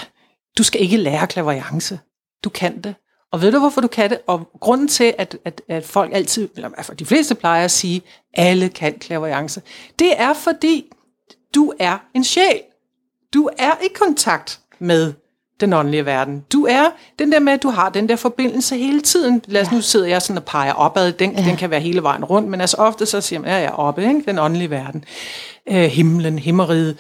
du 0.58 0.64
skal 0.64 0.82
ikke 0.82 0.98
lære 0.98 1.28
klaverjance. 1.28 2.00
Du 2.44 2.50
kan 2.50 2.82
det. 2.82 2.96
Og 3.32 3.42
ved 3.42 3.52
du, 3.52 3.60
hvorfor 3.60 3.82
du 3.82 3.88
kan 3.88 4.10
det? 4.10 4.22
Og 4.28 4.50
grunden 4.60 4.88
til, 4.88 5.16
at, 5.18 5.38
at, 5.46 5.62
at 5.68 5.86
folk 5.86 6.14
altid, 6.14 6.50
eller 6.56 6.70
altså 6.70 6.94
de 6.94 7.06
fleste 7.06 7.36
plejer 7.36 7.66
at 7.66 7.72
sige, 7.72 8.02
alle 8.34 8.70
kan 8.70 9.00
klaverjance, 9.00 9.62
det 10.00 10.20
er 10.22 10.34
fordi, 10.34 10.92
du 11.56 11.74
er 11.80 11.98
en 12.14 12.24
sjæl. 12.24 12.62
Du 13.34 13.50
er 13.58 13.76
i 13.84 13.88
kontakt 13.96 14.60
med 14.80 15.14
den 15.60 15.74
åndelige 15.74 16.06
verden. 16.06 16.44
Du 16.54 16.66
er 16.66 16.90
den 17.20 17.32
der 17.32 17.40
med, 17.40 17.54
at 17.54 17.64
du 17.64 17.70
har 17.70 17.90
den 17.90 18.10
der 18.10 18.16
forbindelse 18.16 18.78
hele 18.78 19.02
tiden. 19.02 19.42
Lad 19.48 19.62
os 19.62 19.72
nu 19.72 19.82
sidder 19.82 20.08
jeg 20.08 20.22
sådan 20.22 20.38
og 20.38 20.44
peger 20.44 20.74
opad. 20.74 21.12
Den, 21.12 21.38
ja. 21.38 21.44
den 21.44 21.56
kan 21.56 21.70
være 21.70 21.80
hele 21.80 22.04
vejen 22.04 22.26
rundt, 22.26 22.50
men 22.50 22.62
altså 22.62 22.78
ofte 22.78 23.06
så 23.06 23.22
siger 23.22 23.40
man, 23.40 23.50
ja, 23.50 23.56
jeg 23.56 23.66
er 23.66 23.72
oppe, 23.72 24.08
ikke? 24.08 24.24
den 24.26 24.40
åndelige 24.40 24.70
verden. 24.70 25.04
Øh, 25.70 25.84
himlen, 25.84 26.40
himmeriget. 26.40 26.98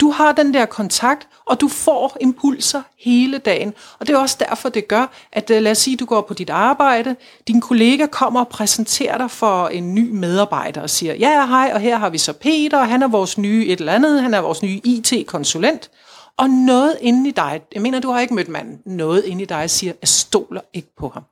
Du 0.00 0.10
har 0.10 0.32
den 0.32 0.54
der 0.54 0.66
kontakt, 0.66 1.28
og 1.46 1.60
du 1.60 1.68
får 1.68 2.16
impulser 2.20 2.82
hele 2.98 3.38
dagen. 3.38 3.74
Og 3.98 4.06
det 4.06 4.14
er 4.14 4.18
også 4.18 4.36
derfor, 4.48 4.68
det 4.68 4.88
gør, 4.88 5.12
at 5.32 5.50
øh, 5.50 5.62
lad 5.62 5.72
os 5.72 5.78
sige, 5.78 5.96
du 5.96 6.04
går 6.04 6.20
på 6.20 6.34
dit 6.34 6.50
arbejde, 6.50 7.16
din 7.48 7.60
kollega 7.60 8.06
kommer 8.06 8.40
og 8.40 8.48
præsenterer 8.48 9.18
dig 9.18 9.30
for 9.30 9.68
en 9.68 9.94
ny 9.94 10.10
medarbejder 10.10 10.80
og 10.80 10.90
siger, 10.90 11.14
ja, 11.14 11.46
hej, 11.46 11.70
og 11.74 11.80
her 11.80 11.96
har 11.96 12.10
vi 12.10 12.18
så 12.18 12.32
Peter, 12.32 12.80
han 12.80 13.02
er 13.02 13.08
vores 13.08 13.38
nye 13.38 13.66
et 13.66 13.78
eller 13.78 13.92
andet, 13.92 14.22
han 14.22 14.34
er 14.34 14.40
vores 14.40 14.62
nye 14.62 14.80
IT-konsulent. 14.84 15.90
Og 16.36 16.50
noget 16.50 16.98
inde 17.00 17.28
i 17.28 17.32
dig, 17.32 17.62
jeg 17.74 17.82
mener, 17.82 18.00
du 18.00 18.10
har 18.10 18.20
ikke 18.20 18.34
mødt 18.34 18.48
manden, 18.48 18.80
noget 18.84 19.24
inde 19.24 19.42
i 19.42 19.46
dig 19.46 19.70
siger, 19.70 19.92
jeg 20.00 20.08
stoler 20.08 20.60
ikke 20.72 20.88
på 20.96 21.08
ham. 21.08 21.22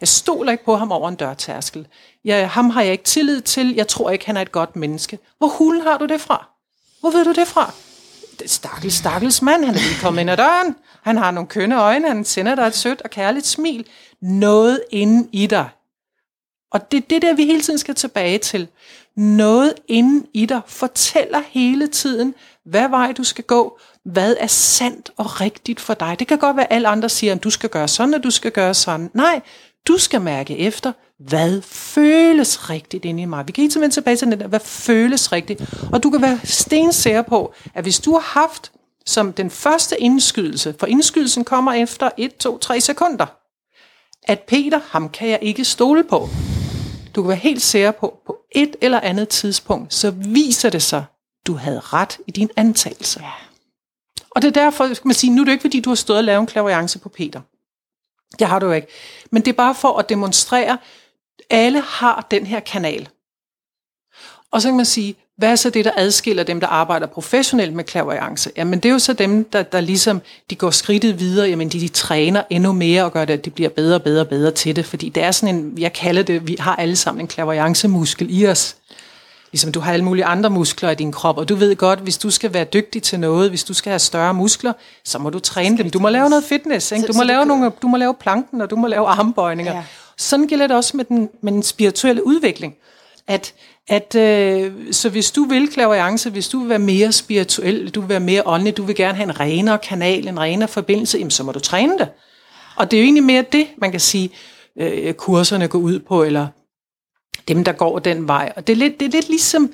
Jeg 0.00 0.08
stoler 0.08 0.52
ikke 0.52 0.64
på 0.64 0.76
ham 0.76 0.92
over 0.92 1.08
en 1.08 1.14
dørtærskel. 1.14 1.86
Jeg, 2.24 2.50
ham 2.50 2.70
har 2.70 2.82
jeg 2.82 2.92
ikke 2.92 3.04
tillid 3.04 3.40
til. 3.40 3.74
Jeg 3.74 3.88
tror 3.88 4.10
ikke, 4.10 4.26
han 4.26 4.36
er 4.36 4.40
et 4.40 4.52
godt 4.52 4.76
menneske. 4.76 5.18
Hvor 5.38 5.48
hulen 5.48 5.82
har 5.82 5.98
du 5.98 6.06
det 6.06 6.20
fra? 6.20 6.48
Hvor 7.00 7.10
ved 7.10 7.24
du 7.24 7.32
det 7.32 7.46
fra? 7.48 7.72
Stakkels, 8.46 8.94
stakkels 8.94 9.42
mand, 9.42 9.64
han 9.64 9.74
er 9.74 9.78
lige 9.78 10.00
kommet 10.02 10.20
ind 10.20 10.30
ad 10.30 10.36
døren. 10.36 10.76
Han 11.02 11.16
har 11.16 11.30
nogle 11.30 11.48
kønne 11.48 11.80
øjne, 11.80 12.08
han 12.08 12.24
sender 12.24 12.54
dig 12.54 12.66
et 12.66 12.74
sødt 12.74 13.02
og 13.02 13.10
kærligt 13.10 13.46
smil. 13.46 13.86
Noget 14.20 14.82
inde 14.90 15.28
i 15.32 15.46
dig. 15.46 15.68
Og 16.70 16.92
det 16.92 16.96
er 16.96 17.06
det 17.10 17.22
der, 17.22 17.34
vi 17.34 17.44
hele 17.44 17.60
tiden 17.60 17.78
skal 17.78 17.94
tilbage 17.94 18.38
til. 18.38 18.68
Noget 19.16 19.74
inde 19.88 20.26
i 20.34 20.46
dig 20.46 20.60
fortæller 20.66 21.42
hele 21.48 21.86
tiden, 21.86 22.34
hvad 22.64 22.88
vej 22.88 23.12
du 23.12 23.24
skal 23.24 23.44
gå, 23.44 23.78
hvad 24.04 24.36
er 24.40 24.46
sandt 24.46 25.10
og 25.16 25.40
rigtigt 25.40 25.80
for 25.80 25.94
dig. 25.94 26.16
Det 26.18 26.28
kan 26.28 26.38
godt 26.38 26.56
være, 26.56 26.72
at 26.72 26.76
alle 26.76 26.88
andre 26.88 27.08
siger, 27.08 27.34
at 27.34 27.44
du 27.44 27.50
skal 27.50 27.70
gøre 27.70 27.88
sådan, 27.88 28.14
og 28.14 28.22
du 28.22 28.30
skal 28.30 28.52
gøre 28.52 28.74
sådan. 28.74 29.10
Nej, 29.14 29.40
du 29.88 29.98
skal 29.98 30.20
mærke 30.20 30.58
efter, 30.58 30.92
hvad 31.28 31.62
føles 31.62 32.70
rigtigt 32.70 33.04
inde 33.04 33.22
i 33.22 33.26
mig. 33.26 33.46
Vi 33.46 33.52
kan 33.52 33.64
ikke 33.64 33.80
vende 33.80 33.94
tilbage 33.94 34.16
til 34.16 34.30
det 34.30 34.40
der, 34.40 34.46
hvad 34.46 34.60
føles 34.60 35.32
rigtigt. 35.32 35.62
Og 35.92 36.02
du 36.02 36.10
kan 36.10 36.22
være 36.22 36.40
stensikker 36.44 37.22
på, 37.22 37.54
at 37.74 37.84
hvis 37.84 38.00
du 38.00 38.12
har 38.12 38.40
haft 38.40 38.72
som 39.06 39.32
den 39.32 39.50
første 39.50 40.00
indskydelse, 40.00 40.74
for 40.78 40.86
indskydelsen 40.86 41.44
kommer 41.44 41.72
efter 41.72 42.10
1, 42.16 42.36
2, 42.36 42.58
3 42.58 42.80
sekunder, 42.80 43.26
at 44.22 44.40
Peter, 44.40 44.80
ham 44.88 45.08
kan 45.08 45.28
jeg 45.28 45.38
ikke 45.42 45.64
stole 45.64 46.04
på. 46.04 46.28
Du 47.14 47.22
kan 47.22 47.28
være 47.28 47.36
helt 47.36 47.62
sikker 47.62 47.90
på, 47.90 48.14
på 48.26 48.36
et 48.52 48.76
eller 48.80 49.00
andet 49.00 49.28
tidspunkt, 49.28 49.94
så 49.94 50.10
viser 50.10 50.70
det 50.70 50.82
sig, 50.82 51.04
du 51.46 51.54
havde 51.54 51.80
ret 51.80 52.18
i 52.26 52.30
din 52.30 52.50
antagelse. 52.56 53.20
Ja. 53.22 53.49
Og 54.30 54.42
det 54.42 54.48
er 54.48 54.62
derfor, 54.62 54.94
skal 54.94 55.08
man 55.08 55.14
sige, 55.14 55.34
nu 55.34 55.40
er 55.40 55.44
det 55.44 55.52
ikke, 55.52 55.62
fordi 55.62 55.80
du 55.80 55.90
har 55.90 55.94
stået 55.94 56.18
og 56.18 56.24
lavet 56.24 56.40
en 56.40 56.46
klaverance 56.46 56.98
på 56.98 57.08
Peter. 57.08 57.40
Det 58.38 58.46
har 58.46 58.58
du 58.58 58.72
ikke. 58.72 58.88
Men 59.30 59.42
det 59.42 59.48
er 59.48 59.56
bare 59.56 59.74
for 59.74 59.98
at 59.98 60.08
demonstrere, 60.08 60.78
alle 61.50 61.80
har 61.80 62.26
den 62.30 62.46
her 62.46 62.60
kanal. 62.60 63.08
Og 64.50 64.62
så 64.62 64.68
kan 64.68 64.76
man 64.76 64.84
sige, 64.84 65.16
hvad 65.36 65.50
er 65.50 65.56
så 65.56 65.70
det, 65.70 65.84
der 65.84 65.90
adskiller 65.96 66.42
dem, 66.42 66.60
der 66.60 66.66
arbejder 66.66 67.06
professionelt 67.06 67.72
med 67.72 67.84
klaverance? 67.84 68.50
Jamen 68.56 68.80
det 68.80 68.88
er 68.88 68.92
jo 68.92 68.98
så 68.98 69.12
dem, 69.12 69.44
der, 69.44 69.62
der 69.62 69.80
ligesom, 69.80 70.20
de 70.50 70.56
går 70.56 70.70
skridtet 70.70 71.18
videre, 71.18 71.48
jamen 71.48 71.68
de, 71.68 71.80
de 71.80 71.88
træner 71.88 72.42
endnu 72.50 72.72
mere 72.72 73.04
og 73.04 73.12
gør 73.12 73.24
det, 73.24 73.34
at 73.34 73.44
de 73.44 73.50
bliver 73.50 73.70
bedre 73.70 73.94
og 73.94 74.02
bedre 74.02 74.20
og 74.20 74.28
bedre 74.28 74.50
til 74.50 74.76
det. 74.76 74.86
Fordi 74.86 75.08
det 75.08 75.22
er 75.22 75.30
sådan 75.30 75.54
en, 75.54 75.78
jeg 75.78 75.92
kalder 75.92 76.22
det, 76.22 76.48
vi 76.48 76.56
har 76.58 76.76
alle 76.76 76.96
sammen 76.96 77.20
en 77.20 77.28
klaverancemuskel 77.28 78.26
i 78.30 78.46
os. 78.46 78.76
Ligesom 79.52 79.72
du 79.72 79.80
har 79.80 79.92
alle 79.92 80.04
mulige 80.04 80.24
andre 80.24 80.50
muskler 80.50 80.90
i 80.90 80.94
din 80.94 81.12
krop, 81.12 81.38
og 81.38 81.48
du 81.48 81.54
ved 81.54 81.76
godt, 81.76 81.98
hvis 81.98 82.18
du 82.18 82.30
skal 82.30 82.54
være 82.54 82.64
dygtig 82.64 83.02
til 83.02 83.20
noget, 83.20 83.50
hvis 83.50 83.64
du 83.64 83.74
skal 83.74 83.90
have 83.90 83.98
større 83.98 84.34
muskler, 84.34 84.72
så 85.04 85.18
må 85.18 85.30
du 85.30 85.38
træne 85.38 85.78
dem. 85.78 85.90
Du 85.90 85.98
må 85.98 86.08
lave 86.08 86.30
noget 86.30 86.44
fitness, 86.44 86.92
ikke? 86.92 87.06
Du, 87.06 87.12
må 87.12 87.22
lave 87.22 87.46
nogle, 87.46 87.72
du 87.82 87.88
må 87.88 87.96
lave 87.96 88.14
planken, 88.14 88.60
og 88.60 88.70
du 88.70 88.76
må 88.76 88.86
lave 88.86 89.06
armbøjninger. 89.06 89.74
Ja. 89.74 89.82
Sådan 90.18 90.46
gælder 90.46 90.66
det 90.66 90.76
også 90.76 90.96
med 90.96 91.04
den, 91.04 91.28
med 91.42 91.52
den 91.52 91.62
spirituelle 91.62 92.26
udvikling. 92.26 92.74
At, 93.26 93.54
at 93.88 94.14
øh, 94.14 94.72
så 94.92 95.08
hvis 95.08 95.30
du 95.30 95.44
vil 95.44 95.68
klaverance, 95.72 96.30
hvis 96.30 96.48
du 96.48 96.58
vil 96.58 96.68
være 96.68 96.78
mere 96.78 97.12
spirituel, 97.12 97.90
du 97.90 98.00
vil 98.00 98.08
være 98.08 98.20
mere 98.20 98.42
åndelig, 98.46 98.76
du 98.76 98.82
vil 98.82 98.96
gerne 98.96 99.16
have 99.16 99.24
en 99.24 99.40
renere 99.40 99.78
kanal, 99.78 100.28
en 100.28 100.40
renere 100.40 100.68
forbindelse, 100.68 101.18
jamen, 101.18 101.30
så 101.30 101.42
må 101.42 101.52
du 101.52 101.60
træne 101.60 101.98
det. 101.98 102.08
Og 102.76 102.90
det 102.90 102.96
er 102.96 103.00
jo 103.00 103.04
egentlig 103.04 103.24
mere 103.24 103.44
det, 103.52 103.66
man 103.78 103.90
kan 103.90 104.00
sige, 104.00 104.30
øh, 104.80 105.14
kurserne 105.14 105.68
går 105.68 105.78
ud 105.78 105.98
på, 105.98 106.22
eller 106.22 106.46
dem, 107.48 107.64
der 107.64 107.72
går 107.72 107.98
den 107.98 108.28
vej. 108.28 108.52
Og 108.56 108.66
det 108.66 108.72
er 108.72 108.76
lidt, 108.76 109.00
det 109.00 109.06
er 109.06 109.12
lidt 109.12 109.28
ligesom, 109.28 109.72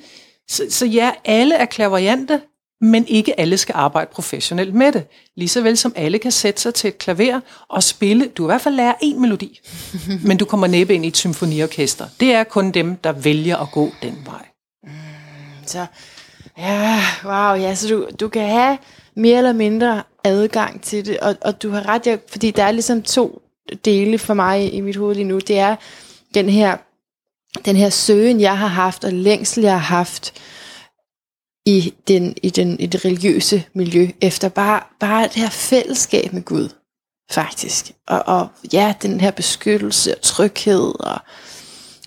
så, 0.49 0.63
så 0.71 0.87
ja, 0.87 1.11
alle 1.25 1.55
er 1.55 1.65
klaverjante, 1.65 2.41
men 2.81 3.07
ikke 3.09 3.41
alle 3.41 3.59
skal 3.59 3.73
arbejde 3.79 4.11
professionelt 4.13 4.75
med 4.75 4.93
det. 4.93 5.05
Ligeså 5.37 5.61
vel 5.61 5.77
som 5.77 5.93
alle 5.97 6.19
kan 6.19 6.33
sætte 6.33 6.61
sig 6.61 6.75
til 6.75 6.89
et 6.89 6.99
klaver 6.99 7.41
og 7.69 7.83
spille. 7.83 8.27
Du 8.27 8.45
i 8.45 8.47
hvert 8.47 8.61
fald 8.61 8.75
lære 8.75 8.95
en 9.01 9.21
melodi, 9.21 9.61
men 10.29 10.37
du 10.37 10.45
kommer 10.45 10.67
næppe 10.67 10.95
ind 10.95 11.05
i 11.05 11.09
et 11.09 11.17
symfoniorkester. 11.17 12.07
Det 12.21 12.35
er 12.35 12.45
kun 12.45 12.71
dem, 12.71 12.97
der 12.97 13.13
vælger 13.13 13.57
at 13.57 13.69
gå 13.73 13.91
den 14.03 14.19
vej. 14.25 14.47
Mm, 14.85 14.91
så, 15.67 15.87
ja, 16.59 17.01
wow, 17.25 17.55
ja, 17.55 17.75
så 17.75 17.89
du, 17.89 18.09
du 18.21 18.29
kan 18.29 18.49
have 18.49 18.79
mere 19.17 19.39
eller 19.39 19.53
mindre 19.53 20.03
adgang 20.25 20.83
til 20.83 21.07
det, 21.07 21.19
og, 21.19 21.37
og 21.41 21.63
du 21.63 21.71
har 21.71 21.89
ret, 21.89 22.07
ja, 22.07 22.17
fordi 22.29 22.51
der 22.51 22.63
er 22.63 22.71
ligesom 22.71 23.03
to 23.03 23.43
dele 23.85 24.19
for 24.19 24.35
mig 24.35 24.75
i 24.75 24.81
mit 24.81 24.97
hoved 24.97 25.15
lige 25.15 25.25
nu. 25.25 25.39
Det 25.39 25.59
er 25.59 25.77
den 26.35 26.49
her, 26.49 26.77
den 27.65 27.77
her 27.77 27.91
søgen, 27.91 28.41
jeg 28.41 28.59
har 28.59 28.67
haft, 28.67 29.05
og 29.05 29.13
længsel, 29.13 29.63
jeg 29.63 29.73
har 29.73 29.97
haft, 29.97 30.35
i, 31.67 31.95
den, 32.09 32.35
i, 32.43 32.51
den, 32.51 32.81
i 32.81 32.87
det 32.87 33.05
religiøse 33.05 33.65
miljø, 33.75 34.09
efter 34.21 34.49
bare, 34.49 34.83
bare 35.01 35.23
det 35.23 35.35
her 35.37 35.51
fællesskab 35.51 36.33
med 36.33 36.43
Gud, 36.43 36.69
faktisk. 37.31 37.93
Og, 38.09 38.23
og 38.27 38.49
ja, 38.73 38.95
den 39.03 39.21
her 39.21 39.31
beskyttelse 39.31 40.15
og 40.15 40.23
tryghed 40.23 41.01
og, 41.01 41.19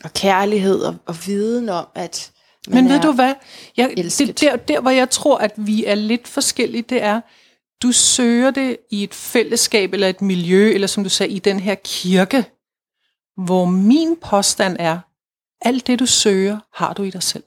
og 0.03 0.13
kærlighed 0.13 0.79
og, 0.79 0.95
og 1.05 1.15
viden 1.25 1.69
om, 1.69 1.87
at 1.95 2.31
man 2.67 2.83
Men 2.83 2.93
ved 2.93 3.01
du 3.01 3.11
hvad? 3.11 3.33
Jeg, 3.77 3.93
det, 3.97 4.41
der, 4.41 4.55
der, 4.55 4.81
hvor 4.81 4.91
jeg 4.91 5.09
tror, 5.09 5.37
at 5.37 5.51
vi 5.55 5.85
er 5.85 5.95
lidt 5.95 6.27
forskellige, 6.27 6.81
det 6.81 7.03
er, 7.03 7.21
du 7.81 7.91
søger 7.91 8.51
det 8.51 8.77
i 8.91 9.03
et 9.03 9.13
fællesskab 9.13 9.93
eller 9.93 10.07
et 10.07 10.21
miljø, 10.21 10.71
eller 10.73 10.87
som 10.87 11.03
du 11.03 11.09
sagde, 11.09 11.31
i 11.33 11.39
den 11.39 11.59
her 11.59 11.75
kirke, 11.83 12.45
hvor 13.45 13.65
min 13.65 14.15
påstand 14.21 14.75
er, 14.79 14.99
alt 15.61 15.87
det 15.87 15.99
du 15.99 16.05
søger, 16.05 16.57
har 16.73 16.93
du 16.93 17.03
i 17.03 17.09
dig 17.09 17.23
selv. 17.23 17.43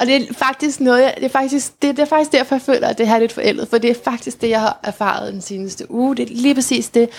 Og 0.00 0.06
det 0.06 0.16
er 0.16 0.34
faktisk 0.34 0.80
noget, 0.80 1.02
jeg, 1.02 1.14
det, 1.16 1.24
er 1.24 1.28
faktisk, 1.28 1.82
det, 1.82 1.96
det 1.96 2.02
er 2.02 2.06
faktisk 2.06 2.32
derfor, 2.32 2.54
jeg 2.54 2.62
føler, 2.62 2.88
at 2.88 2.98
det 2.98 3.08
her 3.08 3.14
er 3.14 3.18
lidt 3.18 3.32
forældet, 3.32 3.68
for 3.68 3.78
det 3.78 3.90
er 3.90 3.94
faktisk 4.04 4.40
det, 4.40 4.48
jeg 4.50 4.60
har 4.60 4.80
erfaret 4.82 5.32
den 5.32 5.40
seneste 5.40 5.90
uge. 5.90 6.16
Det 6.16 6.30
er 6.30 6.34
lige 6.34 6.54
præcis 6.54 6.88
det. 6.88 7.10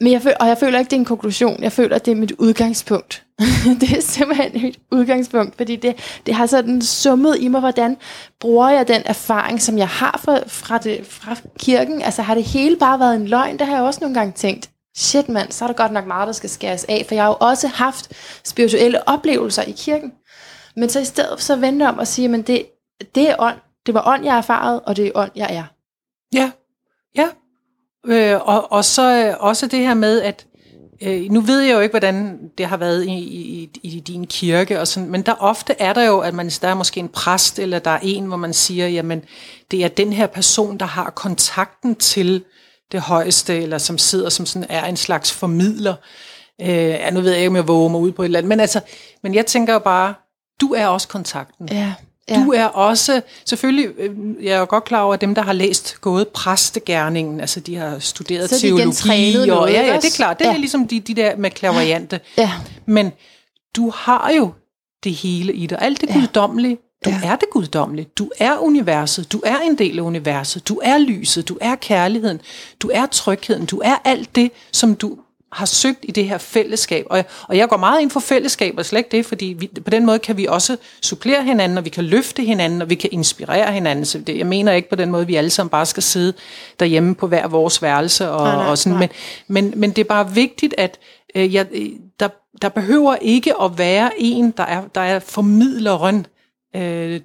Men 0.00 0.12
jeg 0.12 0.22
føler, 0.22 0.36
og 0.40 0.48
jeg 0.48 0.58
føler 0.58 0.78
ikke, 0.78 0.90
det 0.90 0.96
er 0.96 1.00
en 1.00 1.04
konklusion. 1.04 1.62
Jeg 1.62 1.72
føler, 1.72 1.96
at 1.96 2.06
det 2.06 2.12
er 2.12 2.16
mit 2.16 2.32
udgangspunkt. 2.32 3.24
det 3.80 3.92
er 3.96 4.00
simpelthen 4.00 4.62
mit 4.62 4.78
udgangspunkt, 4.90 5.56
fordi 5.56 5.76
det, 5.76 6.20
det 6.26 6.34
har 6.34 6.46
sådan 6.46 6.82
summet 6.82 7.36
i 7.40 7.48
mig, 7.48 7.60
hvordan 7.60 7.96
bruger 8.40 8.70
jeg 8.70 8.88
den 8.88 9.02
erfaring, 9.04 9.62
som 9.62 9.78
jeg 9.78 9.88
har 9.88 10.20
fra, 10.24 10.38
fra, 10.46 10.78
det, 10.78 11.06
fra 11.06 11.36
kirken. 11.58 12.02
Altså 12.02 12.22
har 12.22 12.34
det 12.34 12.44
hele 12.44 12.76
bare 12.76 12.98
været 12.98 13.16
en 13.16 13.28
løgn? 13.28 13.58
Det 13.58 13.66
har 13.66 13.74
jeg 13.74 13.82
også 13.82 14.00
nogle 14.00 14.14
gange 14.14 14.32
tænkt. 14.32 14.70
Shit 14.96 15.28
mand, 15.28 15.52
så 15.52 15.64
er 15.64 15.66
der 15.66 15.74
godt 15.74 15.92
nok 15.92 16.06
meget, 16.06 16.26
der 16.26 16.32
skal 16.32 16.50
skæres 16.50 16.84
af, 16.84 17.04
for 17.08 17.14
jeg 17.14 17.24
har 17.24 17.30
jo 17.30 17.36
også 17.40 17.68
haft 17.68 18.12
spirituelle 18.44 19.08
oplevelser 19.08 19.62
i 19.62 19.74
kirken. 19.78 20.12
Men 20.76 20.88
så 20.88 21.00
i 21.00 21.04
stedet 21.04 21.42
så 21.42 21.56
vente 21.56 21.88
om 21.88 21.98
og 21.98 22.06
sige, 22.06 22.28
men 22.28 22.42
det, 22.42 22.66
det 23.14 23.30
er 23.30 23.36
ånd. 23.38 23.56
Det 23.86 23.94
var 23.94 24.08
ånd, 24.08 24.24
jeg 24.24 24.38
erfaret, 24.38 24.80
og 24.86 24.96
det 24.96 25.06
er 25.06 25.10
ånd, 25.14 25.30
jeg 25.36 25.54
er. 25.54 25.64
Ja, 26.34 26.50
ja. 27.16 27.28
Øh, 28.06 28.48
og, 28.48 28.72
og 28.72 28.84
så 28.84 29.26
øh, 29.26 29.34
også 29.40 29.66
det 29.66 29.78
her 29.78 29.94
med, 29.94 30.22
at 30.22 30.46
øh, 31.02 31.30
nu 31.30 31.40
ved 31.40 31.60
jeg 31.60 31.74
jo 31.74 31.80
ikke, 31.80 31.92
hvordan 31.92 32.38
det 32.58 32.66
har 32.66 32.76
været 32.76 33.06
i, 33.06 33.12
i, 33.12 33.70
i 33.82 34.00
din 34.00 34.26
kirke, 34.26 34.80
og 34.80 34.88
sådan, 34.88 35.10
men 35.10 35.22
der 35.22 35.34
ofte 35.38 35.74
er 35.78 35.92
der 35.92 36.02
jo, 36.02 36.20
at 36.20 36.34
man, 36.34 36.48
der 36.48 36.68
er 36.68 36.74
måske 36.74 37.00
en 37.00 37.08
præst, 37.08 37.58
eller 37.58 37.78
der 37.78 37.90
er 37.90 37.98
en, 38.02 38.26
hvor 38.26 38.36
man 38.36 38.52
siger, 38.52 38.88
jamen, 38.88 39.24
det 39.70 39.84
er 39.84 39.88
den 39.88 40.12
her 40.12 40.26
person, 40.26 40.78
der 40.78 40.86
har 40.86 41.10
kontakten 41.10 41.94
til 41.94 42.44
det 42.92 43.00
højeste, 43.00 43.62
eller 43.62 43.78
som 43.78 43.98
sidder 43.98 44.28
som 44.28 44.46
sådan 44.46 44.66
er 44.68 44.84
en 44.84 44.96
slags 44.96 45.32
formidler. 45.32 45.94
Øh, 46.60 46.68
ja, 46.68 47.10
nu 47.10 47.20
ved 47.20 47.30
jeg 47.30 47.38
ikke, 47.38 47.48
om 47.48 47.56
jeg 47.56 47.68
våger 47.68 47.88
mig 47.88 48.00
ud 48.00 48.12
på 48.12 48.22
et 48.22 48.26
eller 48.26 48.38
andet, 48.38 48.48
men 48.48 48.60
altså, 48.60 48.80
men 49.22 49.34
jeg 49.34 49.46
tænker 49.46 49.72
jo 49.72 49.78
bare, 49.78 50.14
du 50.60 50.74
er 50.74 50.86
også 50.86 51.08
kontakten. 51.08 51.68
Ja. 51.72 51.92
Ja. 52.30 52.34
Du 52.34 52.52
er 52.52 52.64
også, 52.64 53.20
selvfølgelig, 53.44 53.88
øh, 53.98 54.10
jeg 54.44 54.52
er 54.52 54.58
jo 54.58 54.66
godt 54.68 54.84
klar 54.84 55.02
over, 55.02 55.14
at 55.14 55.20
dem, 55.20 55.34
der 55.34 55.42
har 55.42 55.52
læst 55.52 56.00
gået 56.00 56.28
præstegærningen, 56.28 57.40
altså 57.40 57.60
de 57.60 57.76
har 57.76 57.98
studeret 57.98 58.50
så 58.50 58.60
teologi, 58.60 59.40
og, 59.40 59.46
noget, 59.46 59.72
ja, 59.72 59.86
ja, 59.86 59.96
det 59.96 60.04
er 60.04 60.16
klart, 60.16 60.38
det 60.38 60.44
ja. 60.44 60.52
er 60.52 60.58
ligesom 60.58 60.88
de, 60.88 61.00
de 61.00 61.14
der 61.14 61.36
med 61.36 61.50
klaveriante. 61.50 62.20
Ja. 62.38 62.50
Men 62.86 63.12
du 63.76 63.90
har 63.90 64.30
jo 64.30 64.52
det 65.04 65.14
hele 65.14 65.52
i 65.52 65.66
dig, 65.66 65.78
alt 65.80 66.00
det 66.00 66.08
ja. 66.08 66.14
guddommelige, 66.14 66.78
du 67.04 67.10
ja. 67.10 67.20
er 67.24 67.36
det 67.36 67.50
guddommelige. 67.50 68.08
Du 68.18 68.30
er 68.38 68.58
universet. 68.58 69.32
Du 69.32 69.42
er 69.44 69.58
en 69.58 69.78
del 69.78 69.98
af 69.98 70.02
universet. 70.02 70.68
Du 70.68 70.80
er 70.82 70.98
lyset. 70.98 71.48
Du 71.48 71.58
er 71.60 71.74
kærligheden. 71.74 72.40
Du 72.80 72.90
er 72.94 73.06
trygheden. 73.06 73.66
Du 73.66 73.80
er 73.84 73.96
alt 74.04 74.36
det, 74.36 74.50
som 74.72 74.94
du 74.94 75.18
har 75.52 75.66
søgt 75.66 75.98
i 76.02 76.10
det 76.10 76.28
her 76.28 76.38
fællesskab. 76.38 77.06
Og, 77.10 77.24
og 77.48 77.56
jeg 77.56 77.68
går 77.68 77.76
meget 77.76 78.00
ind 78.00 78.10
for 78.10 78.20
fællesskab, 78.20 78.74
og 78.78 78.86
slet 78.86 78.98
ikke 78.98 79.16
det, 79.16 79.26
fordi 79.26 79.56
vi, 79.58 79.70
på 79.84 79.90
den 79.90 80.06
måde 80.06 80.18
kan 80.18 80.36
vi 80.36 80.46
også 80.46 80.76
supplere 81.02 81.42
hinanden, 81.42 81.78
og 81.78 81.84
vi 81.84 81.90
kan 81.90 82.04
løfte 82.04 82.42
hinanden, 82.42 82.82
og 82.82 82.90
vi 82.90 82.94
kan 82.94 83.10
inspirere 83.12 83.72
hinanden. 83.72 84.04
Så 84.04 84.18
det, 84.18 84.38
jeg 84.38 84.46
mener 84.46 84.72
ikke 84.72 84.88
på 84.88 84.96
den 84.96 85.10
måde, 85.10 85.22
at 85.22 85.28
vi 85.28 85.36
alle 85.36 85.50
sammen 85.50 85.70
bare 85.70 85.86
skal 85.86 86.02
sidde 86.02 86.32
derhjemme 86.80 87.14
på 87.14 87.26
hver 87.26 87.48
vores 87.48 87.82
værelse. 87.82 88.30
Og, 88.30 88.44
nej, 88.44 88.56
nej, 88.56 88.66
og 88.66 88.78
sådan. 88.78 88.98
Men, 88.98 89.08
men, 89.48 89.72
men 89.76 89.90
det 89.90 89.98
er 89.98 90.08
bare 90.08 90.34
vigtigt, 90.34 90.74
at 90.78 90.98
øh, 91.34 91.54
jeg, 91.54 91.66
der, 92.20 92.28
der 92.62 92.68
behøver 92.68 93.16
ikke 93.20 93.60
at 93.62 93.78
være 93.78 94.10
en, 94.18 94.50
der 94.50 94.64
er, 94.64 94.82
der 94.94 95.00
er 95.00 95.18
formidleren. 95.18 96.26
Øh, 96.76 97.20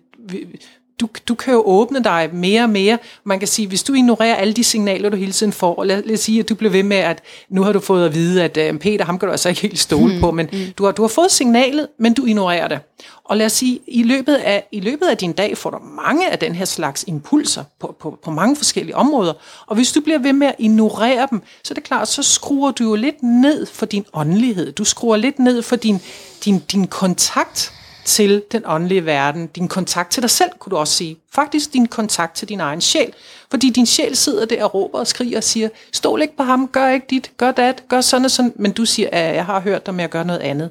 du, 1.00 1.10
du 1.28 1.36
kan 1.36 1.54
jo 1.54 1.64
åbne 1.66 2.04
dig 2.04 2.30
mere 2.34 2.64
og 2.64 2.70
mere. 2.70 2.98
Man 3.24 3.40
kan 3.40 3.48
sige, 3.48 3.68
hvis 3.68 3.84
du 3.84 3.94
ignorerer 3.94 4.36
alle 4.36 4.54
de 4.54 4.64
signaler, 4.64 5.10
du 5.10 5.18
hele 5.18 5.32
tiden 5.32 5.54
får, 5.54 5.76
og 5.76 5.88
lad, 5.88 6.04
lad 6.04 6.14
os 6.14 6.20
sige, 6.20 6.40
at 6.40 6.50
du 6.50 6.56
bliver 6.56 6.72
ved 6.72 6.84
med, 6.84 6.98
at 6.98 7.24
nu 7.50 7.64
har 7.64 7.72
du 7.72 7.80
fået 7.80 8.06
at 8.06 8.16
vide, 8.16 8.44
at 8.44 8.74
uh, 8.74 8.80
Peter, 8.80 9.06
ham 9.06 9.20
kan 9.20 9.28
du 9.28 9.32
altså 9.32 9.50
ikke 9.50 9.62
helt 9.62 9.80
stole 9.80 10.12
hmm. 10.12 10.22
på, 10.22 10.32
men 10.32 10.50
hmm. 10.52 10.60
du, 10.78 10.86
har, 10.86 10.92
du 10.92 11.02
har 11.02 11.08
fået 11.08 11.32
signalet, 11.32 11.88
men 12.00 12.14
du 12.14 12.26
ignorerer 12.26 12.68
det. 12.68 12.80
Og 13.24 13.38
lad 13.38 13.46
os 13.46 13.52
sige, 13.52 13.80
i 13.88 14.04
løbet 14.04 14.36
af, 14.36 14.68
i 14.72 14.80
løbet 14.80 15.06
af 15.06 15.18
din 15.18 15.34
dag 15.34 15.58
får 15.58 15.70
du 15.70 15.78
mange 16.06 16.32
af 16.32 16.40
den 16.40 16.56
her 16.56 16.66
slags 16.66 17.04
impulser 17.08 17.64
på, 17.80 17.96
på, 18.00 18.20
på 18.24 18.32
mange 18.32 18.56
forskellige 18.56 18.96
områder. 18.96 19.34
Og 19.68 19.76
hvis 19.76 19.92
du 19.92 20.02
bliver 20.02 20.20
ved 20.20 20.34
med 20.34 20.48
at 20.48 20.56
ignorere 20.60 21.28
dem, 21.32 21.42
så 21.64 21.74
er 21.74 21.76
det 21.76 21.84
klart, 21.84 22.08
så 22.08 22.24
skruer 22.24 22.72
du 22.72 22.84
jo 22.84 22.96
lidt 22.96 23.24
ned 23.24 23.66
for 23.66 23.86
din 23.86 24.06
åndelighed. 24.14 24.72
Du 24.72 24.84
skruer 24.84 25.18
lidt 25.18 25.40
ned 25.40 25.62
for 25.62 25.76
din, 25.76 26.00
din, 26.46 26.60
din 26.60 26.88
kontakt 26.88 27.74
til 28.08 28.44
den 28.52 28.64
åndelige 28.66 29.06
verden, 29.06 29.48
din 29.48 29.68
kontakt 29.68 30.12
til 30.12 30.22
dig 30.22 30.30
selv, 30.30 30.50
kunne 30.60 30.72
du 30.72 30.78
også 30.78 30.94
sige. 30.94 31.18
Faktisk 31.34 31.74
din 31.74 31.88
kontakt 31.88 32.36
til 32.36 32.50
din 32.50 32.60
egen 32.60 32.82
sjæl. 32.82 33.14
Fordi 33.50 33.70
din 33.70 33.86
sjæl 33.86 34.16
sidder 34.16 34.46
der 34.46 34.64
og 34.64 34.74
råber 34.74 35.00
og 35.00 35.08
skriger 35.08 35.38
og 35.38 35.44
siger, 35.44 35.70
stol 35.94 36.22
ikke 36.22 36.38
på 36.38 36.44
ham, 36.44 36.68
gør 36.68 36.90
ikke 36.90 37.06
dit, 37.10 37.32
gør 37.38 37.52
dat, 37.52 37.84
gør 37.88 38.02
sådan 38.02 38.26
og 38.26 38.32
sådan, 38.32 38.54
men 38.56 38.72
du 38.72 38.86
siger, 38.86 39.10
at 39.12 39.36
jeg 39.36 39.46
har 39.46 39.60
hørt 39.60 39.86
dig 39.86 39.96
med 39.96 40.04
at 40.04 40.10
gøre 40.10 40.26
noget 40.26 40.40
andet. 40.40 40.70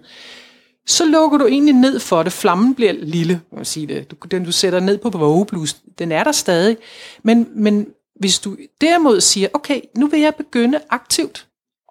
Så 0.87 1.05
lukker 1.05 1.39
du 1.39 1.47
egentlig 1.47 1.75
ned 1.75 2.01
for 2.01 2.23
det. 2.23 2.33
Flammen 2.33 2.75
bliver 2.75 2.93
lille, 2.93 3.41
man 3.53 3.65
sige 3.65 3.87
det. 3.87 4.11
Du, 4.11 4.17
den 4.31 4.45
du 4.45 4.53
sætter 4.53 4.81
ned 4.81 4.99
på 4.99 5.11
vågeblus, 5.11 5.77
den 5.99 6.13
er 6.13 6.25
der 6.25 6.33
stadig. 6.33 6.77
Men, 7.23 7.49
men 7.55 7.87
hvis 8.21 8.39
du 8.39 8.57
derimod 8.81 9.21
siger, 9.21 9.49
okay, 9.55 9.81
nu 9.97 10.07
vil 10.07 10.21
jeg 10.21 10.35
begynde 10.35 10.81
aktivt 10.91 11.47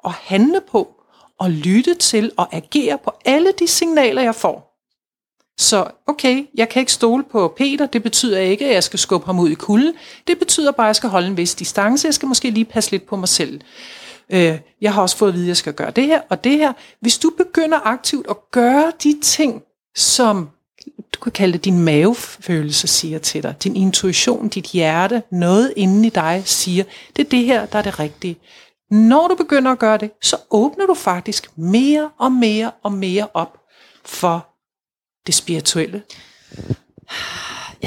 at 0.05 0.11
handle 0.11 0.61
på, 0.71 0.91
og 1.39 1.51
lytte 1.51 1.93
til 1.93 2.31
og 2.37 2.55
agere 2.55 2.97
på 3.03 3.11
alle 3.25 3.51
de 3.59 3.67
signaler, 3.67 4.21
jeg 4.21 4.35
får, 4.35 4.74
så 5.57 5.87
okay, 6.07 6.45
jeg 6.55 6.69
kan 6.69 6.79
ikke 6.79 6.91
stole 6.91 7.23
på 7.31 7.53
Peter, 7.57 7.85
det 7.85 8.03
betyder 8.03 8.39
ikke, 8.39 8.65
at 8.65 8.73
jeg 8.73 8.83
skal 8.83 8.99
skubbe 8.99 9.25
ham 9.25 9.39
ud 9.39 9.49
i 9.49 9.53
kulden. 9.53 9.93
Det 10.27 10.39
betyder 10.39 10.71
bare, 10.71 10.87
at 10.87 10.89
jeg 10.89 10.95
skal 10.95 11.09
holde 11.09 11.27
en 11.27 11.37
vis 11.37 11.55
distance. 11.55 12.07
Jeg 12.07 12.13
skal 12.13 12.27
måske 12.27 12.49
lige 12.49 12.65
passe 12.65 12.91
lidt 12.91 13.05
på 13.05 13.15
mig 13.15 13.27
selv. 13.29 13.61
Øh, 14.29 14.57
jeg 14.81 14.93
har 14.93 15.01
også 15.01 15.17
fået 15.17 15.29
at 15.29 15.35
vide, 15.35 15.45
at 15.45 15.47
jeg 15.47 15.57
skal 15.57 15.73
gøre 15.73 15.91
det 15.91 16.05
her 16.05 16.21
og 16.29 16.43
det 16.43 16.57
her. 16.57 16.73
Hvis 17.01 17.17
du 17.17 17.31
begynder 17.37 17.87
aktivt 17.87 18.27
at 18.29 18.37
gøre 18.51 18.91
de 19.03 19.19
ting, 19.21 19.61
som 19.95 20.49
du 21.13 21.19
kan 21.19 21.31
kalde 21.31 21.53
det 21.53 21.65
din 21.65 21.79
mavefølelse 21.79 22.87
siger 22.87 23.19
til 23.19 23.43
dig, 23.43 23.55
din 23.63 23.75
intuition, 23.75 24.47
dit 24.47 24.65
hjerte, 24.65 25.23
noget 25.31 25.73
inden 25.75 26.05
i 26.05 26.09
dig 26.09 26.41
siger, 26.45 26.83
det 27.15 27.25
er 27.25 27.29
det 27.29 27.45
her, 27.45 27.65
der 27.65 27.79
er 27.79 27.83
det 27.83 27.99
rigtige. 27.99 28.37
Når 28.91 29.27
du 29.27 29.35
begynder 29.35 29.71
at 29.71 29.79
gøre 29.79 29.97
det, 29.97 30.11
så 30.21 30.37
åbner 30.51 30.85
du 30.85 30.93
faktisk 30.93 31.57
mere 31.57 32.09
og 32.17 32.31
mere 32.31 32.71
og 32.83 32.91
mere 32.91 33.27
op 33.33 33.57
for 34.05 34.54
det 35.27 35.35
spirituelle. 35.35 36.03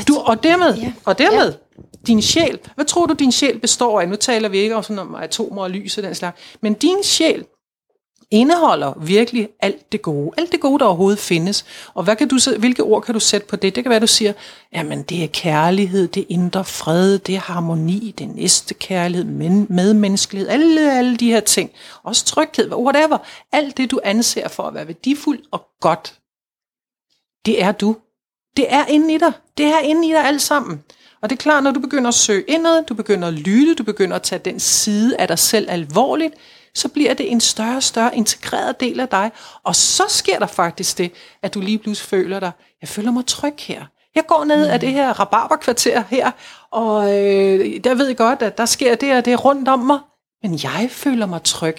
Du, 0.09 0.17
og 0.17 0.43
dermed, 0.43 0.75
ja. 0.75 0.93
og 1.05 1.19
dermed 1.19 1.53
ja. 1.53 1.83
din 2.07 2.23
sjæl. 2.23 2.59
Hvad 2.75 2.85
tror 2.85 3.07
du, 3.07 3.15
din 3.15 3.33
sjæl 3.33 3.59
består 3.59 4.01
af? 4.01 4.09
Nu 4.09 4.17
taler 4.17 4.49
vi 4.49 4.59
ikke 4.59 4.77
om, 4.77 4.83
sådan 4.83 4.99
om 4.99 5.15
atomer 5.15 5.63
og 5.63 5.71
lys 5.71 5.99
og 5.99 6.05
den 6.05 6.15
slags. 6.15 6.41
Men 6.61 6.75
din 6.75 7.03
sjæl 7.03 7.45
indeholder 8.31 8.93
virkelig 9.01 9.49
alt 9.61 9.93
det 9.93 10.03
gode. 10.03 10.31
Alt 10.39 10.53
det 10.53 10.61
gode, 10.61 10.79
der 10.79 10.85
overhovedet 10.85 11.19
findes. 11.19 11.65
Og 11.95 12.05
hvad 12.05 12.17
kan 12.17 12.29
du, 12.29 12.39
hvilke 12.59 12.83
ord 12.83 13.03
kan 13.03 13.15
du 13.15 13.21
sætte 13.21 13.47
på 13.47 13.57
det? 13.57 13.75
Det 13.75 13.85
kan 13.85 13.91
være, 13.91 14.01
du 14.01 14.07
siger, 14.07 14.33
jamen 14.75 15.03
det 15.03 15.25
er 15.25 15.29
kærlighed, 15.29 16.09
det 16.09 16.21
er 16.21 16.27
indre 16.29 16.65
fred, 16.65 17.19
det 17.19 17.35
er 17.35 17.41
harmoni, 17.41 18.15
det 18.19 18.25
er 18.25 18.35
næste 18.35 18.75
kærlighed, 18.75 19.25
men, 19.25 19.67
medmenneskelighed, 19.71 20.49
alle, 20.49 20.93
alle 20.93 21.17
de 21.17 21.31
her 21.31 21.41
ting. 21.41 21.71
Også 22.03 22.25
tryghed, 22.25 22.75
whatever. 22.75 23.19
Alt 23.53 23.77
det, 23.77 23.91
du 23.91 24.01
anser 24.05 24.49
for 24.49 24.63
at 24.63 24.75
være 24.75 24.87
værdifuldt 24.87 25.45
og 25.51 25.67
godt 25.81 26.15
det 27.47 27.63
er 27.63 27.73
du. 27.73 27.97
Det 28.57 28.67
er 28.69 28.87
inde 28.87 29.15
i 29.15 29.19
dig. 29.19 29.33
Det 29.59 29.67
er 29.67 29.79
inde 29.79 30.09
i 30.09 30.11
dig 30.11 30.25
alt 30.25 30.43
sammen. 30.43 30.85
Og 31.23 31.31
det 31.31 31.37
er 31.37 31.43
klart, 31.43 31.65
når 31.65 31.71
du 31.71 31.81
begynder 31.81 32.09
at 32.09 32.15
søge 32.15 32.43
indad, 32.43 32.85
du 32.85 32.95
begynder 32.95 33.29
at 33.29 33.35
lytte, 33.35 33.75
du 33.75 33.83
begynder 33.83 34.17
at 34.17 34.23
tage 34.23 34.39
den 34.39 34.61
side 34.61 35.17
af 35.17 35.29
dig 35.29 35.39
selv 35.39 35.71
alvorligt, 35.71 36.35
så 36.75 36.89
bliver 36.89 37.15
det 37.15 37.31
en 37.33 37.41
større 37.41 37.77
og 37.77 37.83
større 37.83 38.17
integreret 38.17 38.81
del 38.81 39.01
af 39.01 39.09
dig. 39.09 39.31
Og 39.63 39.77
så 39.77 40.03
sker 40.09 40.39
der 40.39 40.47
faktisk 40.47 40.99
det, 40.99 41.13
at 41.43 41.55
du 41.55 41.61
lige 41.61 41.79
pludselig 41.79 42.09
føler 42.09 42.41
dig, 42.41 42.51
jeg 42.81 42.89
føler 42.89 43.11
mig 43.11 43.27
tryg 43.27 43.55
her. 43.59 43.85
Jeg 44.15 44.27
går 44.27 44.45
ned 44.45 44.67
mm. 44.67 44.73
af 44.73 44.81
det 44.81 44.93
her 44.93 45.21
rabarberkvarter 45.21 46.03
her, 46.11 46.31
og 46.71 47.19
øh, 47.19 47.85
der 47.85 47.95
ved 47.95 48.07
jeg 48.07 48.17
godt, 48.17 48.43
at 48.43 48.59
der 48.59 48.67
sker 48.67 48.95
det 48.95 49.17
og 49.17 49.25
det 49.25 49.45
rundt 49.45 49.69
om 49.69 49.79
mig. 49.79 49.99
Men 50.43 50.61
jeg 50.63 50.89
føler 50.91 51.27
mig 51.27 51.43
tryg. 51.43 51.77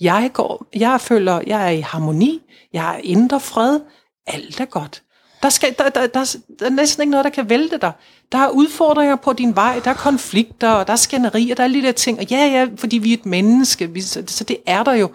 Jeg, 0.00 0.30
går, 0.32 0.66
jeg 0.76 1.00
føler, 1.00 1.40
jeg 1.46 1.66
er 1.66 1.70
i 1.70 1.80
harmoni. 1.80 2.42
Jeg 2.72 2.94
er 2.94 3.00
indre 3.02 3.40
fred 3.40 3.80
alt 4.26 4.60
er 4.60 4.64
godt. 4.64 5.02
Der, 5.42 5.48
skal, 5.50 5.74
der, 5.78 5.88
der, 5.88 6.06
der, 6.06 6.36
der 6.58 6.66
er 6.66 6.70
næsten 6.70 7.02
ikke 7.02 7.10
noget, 7.10 7.24
der 7.24 7.30
kan 7.30 7.48
vælte 7.48 7.78
dig. 7.78 7.92
Der 8.32 8.38
er 8.38 8.48
udfordringer 8.48 9.16
på 9.16 9.32
din 9.32 9.56
vej, 9.56 9.80
der 9.84 9.90
er 9.90 9.94
konflikter, 9.94 10.70
og 10.70 10.86
der 10.86 10.92
er 10.92 10.96
skænderier, 10.96 11.54
der 11.54 11.62
er 11.62 11.64
alle 11.64 11.80
de 11.80 11.86
der 11.86 11.92
ting. 11.92 12.18
Og 12.18 12.24
ja, 12.30 12.46
ja, 12.46 12.68
fordi 12.76 12.98
vi 12.98 13.10
er 13.12 13.16
et 13.16 13.26
menneske, 13.26 13.90
vi, 13.90 14.00
så, 14.00 14.22
så 14.26 14.44
det 14.44 14.56
er 14.66 14.84
der 14.84 14.92
jo. 14.92 15.10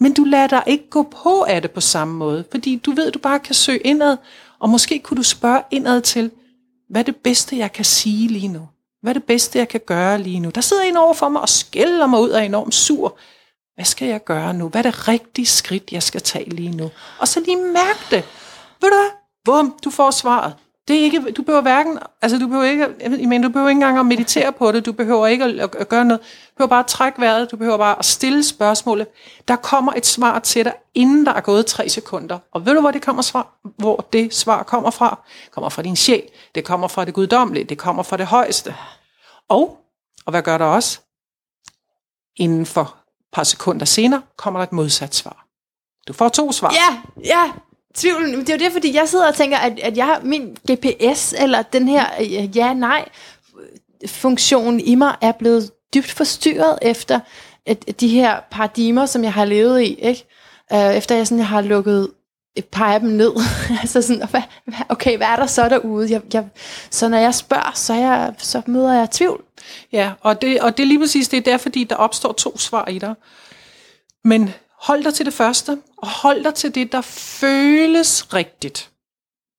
Men 0.00 0.14
du 0.14 0.24
lader 0.24 0.46
dig 0.46 0.62
ikke 0.66 0.90
gå 0.90 1.02
på 1.02 1.42
af 1.42 1.62
det 1.62 1.70
på 1.70 1.80
samme 1.80 2.14
måde, 2.14 2.44
fordi 2.50 2.76
du 2.76 2.92
ved, 2.92 3.12
du 3.12 3.18
bare 3.18 3.38
kan 3.38 3.54
søge 3.54 3.78
indad, 3.78 4.16
og 4.58 4.68
måske 4.68 4.98
kunne 4.98 5.16
du 5.16 5.22
spørge 5.22 5.62
indad 5.70 6.00
til, 6.00 6.30
hvad 6.90 7.00
er 7.00 7.04
det 7.04 7.16
bedste, 7.16 7.56
jeg 7.56 7.72
kan 7.72 7.84
sige 7.84 8.28
lige 8.28 8.48
nu? 8.48 8.68
Hvad 9.02 9.10
er 9.10 9.18
det 9.18 9.24
bedste, 9.24 9.58
jeg 9.58 9.68
kan 9.68 9.80
gøre 9.86 10.22
lige 10.22 10.40
nu? 10.40 10.50
Der 10.50 10.60
sidder 10.60 10.82
en 10.82 10.96
over 10.96 11.14
for 11.14 11.28
mig 11.28 11.42
og 11.42 11.48
skælder 11.48 12.06
mig 12.06 12.20
ud 12.20 12.28
af 12.28 12.44
enormt 12.44 12.74
sur. 12.74 13.18
Hvad 13.78 13.84
skal 13.84 14.08
jeg 14.08 14.24
gøre 14.24 14.54
nu? 14.54 14.68
Hvad 14.68 14.84
er 14.84 14.90
det 14.90 15.08
rigtige 15.08 15.46
skridt, 15.46 15.92
jeg 15.92 16.02
skal 16.02 16.20
tage 16.20 16.50
lige 16.50 16.76
nu? 16.76 16.90
Og 17.18 17.28
så 17.28 17.40
lige 17.40 17.56
mærke 17.56 18.00
det. 18.10 18.24
Ved 18.80 18.90
du 18.90 18.96
hvad? 18.96 19.10
Bum, 19.44 19.78
du 19.84 19.90
får 19.90 20.10
svaret. 20.10 20.54
Det 20.88 20.96
er 20.96 21.00
ikke, 21.00 21.30
du 21.32 21.42
behøver 21.42 21.62
hverken, 21.62 21.98
altså 22.22 22.38
du 22.38 22.46
behøver 22.46 22.64
ikke, 22.64 22.86
jeg 23.00 23.28
mener, 23.28 23.48
du 23.48 23.52
behøver 23.52 23.68
ikke 23.68 23.76
engang 23.76 23.98
at 23.98 24.06
meditere 24.06 24.52
på 24.52 24.72
det, 24.72 24.86
du 24.86 24.92
behøver 24.92 25.26
ikke 25.26 25.44
at, 25.44 25.74
at 25.74 25.88
gøre 25.88 26.04
noget, 26.04 26.20
du 26.20 26.54
behøver 26.56 26.68
bare 26.68 26.80
at 26.80 26.86
trække 26.86 27.20
vejret, 27.20 27.50
du 27.50 27.56
behøver 27.56 27.76
bare 27.76 27.98
at 27.98 28.04
stille 28.04 28.44
spørgsmålet. 28.44 29.06
Der 29.48 29.56
kommer 29.56 29.92
et 29.96 30.06
svar 30.06 30.38
til 30.38 30.64
dig, 30.64 30.74
inden 30.94 31.26
der 31.26 31.32
er 31.32 31.40
gået 31.40 31.66
tre 31.66 31.88
sekunder. 31.88 32.38
Og 32.52 32.66
ved 32.66 32.74
du, 32.74 32.80
hvor 32.80 32.90
det 32.90 33.02
kommer 33.02 33.22
svar? 33.22 33.58
Hvor 33.78 34.08
det 34.12 34.34
svar 34.34 34.62
kommer 34.62 34.90
fra? 34.90 35.20
Det 35.44 35.52
kommer 35.52 35.68
fra 35.68 35.82
din 35.82 35.96
sjæl, 35.96 36.22
det 36.54 36.64
kommer 36.64 36.88
fra 36.88 37.04
det 37.04 37.14
guddommelige, 37.14 37.64
det 37.64 37.78
kommer 37.78 38.02
fra 38.02 38.16
det 38.16 38.26
højeste. 38.26 38.74
Og, 39.48 39.78
og 40.26 40.30
hvad 40.30 40.42
gør 40.42 40.58
der 40.58 40.64
også? 40.64 41.00
Inden 42.36 42.66
for 42.66 42.97
par 43.32 43.44
sekunder 43.44 43.84
senere 43.86 44.22
kommer 44.36 44.60
der 44.60 44.64
et 44.64 44.72
modsat 44.72 45.14
svar. 45.14 45.46
Du 46.08 46.12
får 46.12 46.28
to 46.28 46.52
svar. 46.52 46.74
Ja, 46.74 46.98
ja. 47.24 47.50
Tvivlen, 47.94 48.40
det 48.40 48.48
er 48.48 48.54
jo 48.54 48.64
det, 48.64 48.72
fordi 48.72 48.94
jeg 48.94 49.08
sidder 49.08 49.28
og 49.28 49.34
tænker, 49.34 49.58
at, 49.58 49.78
at 49.78 49.96
jeg 49.96 50.06
har 50.06 50.20
min 50.22 50.56
GPS, 50.70 51.34
eller 51.38 51.62
den 51.62 51.88
her 51.88 52.06
øh, 52.20 52.56
ja-nej 52.56 53.08
funktion 54.06 54.80
i 54.80 54.94
mig, 54.94 55.16
er 55.20 55.32
blevet 55.32 55.70
dybt 55.94 56.10
forstyrret 56.10 56.78
efter 56.82 57.20
at 57.66 58.00
de 58.00 58.08
her 58.08 58.40
paradigmer, 58.50 59.06
som 59.06 59.24
jeg 59.24 59.32
har 59.32 59.44
levet 59.44 59.82
i, 59.82 59.94
ikke? 59.94 60.24
Uh, 60.74 60.94
efter 60.96 61.14
jeg 61.14 61.26
sådan 61.26 61.38
jeg 61.38 61.48
har 61.48 61.60
lukket 61.60 62.10
Øh, 62.58 62.62
peger 62.62 62.98
dem 62.98 63.08
ned. 63.08 63.32
altså 63.80 64.02
sådan, 64.02 64.28
hvad, 64.30 64.42
okay, 64.88 65.16
hvad 65.16 65.26
er 65.26 65.36
der 65.36 65.46
så 65.46 65.68
derude? 65.68 66.10
Jeg, 66.10 66.22
jeg, 66.34 66.48
så 66.90 67.08
når 67.08 67.18
jeg 67.18 67.34
spørger, 67.34 67.72
så, 67.74 67.94
jeg, 67.94 68.34
så 68.38 68.62
møder 68.66 68.92
jeg 68.92 69.10
tvivl. 69.10 69.44
Ja, 69.92 70.12
og 70.20 70.42
det, 70.42 70.60
og 70.60 70.76
det 70.76 70.82
er 70.82 70.86
lige 70.86 71.00
præcis 71.00 71.28
det, 71.28 71.36
er 71.36 71.50
der, 71.50 71.56
fordi 71.56 71.84
der 71.84 71.96
opstår 71.96 72.32
to 72.32 72.58
svar 72.58 72.88
i 72.88 72.98
dig. 72.98 73.14
Men 74.24 74.54
hold 74.80 75.04
dig 75.04 75.14
til 75.14 75.26
det 75.26 75.34
første, 75.34 75.78
og 75.96 76.08
hold 76.08 76.44
dig 76.44 76.54
til 76.54 76.74
det, 76.74 76.92
der 76.92 77.00
føles 77.00 78.34
rigtigt. 78.34 78.90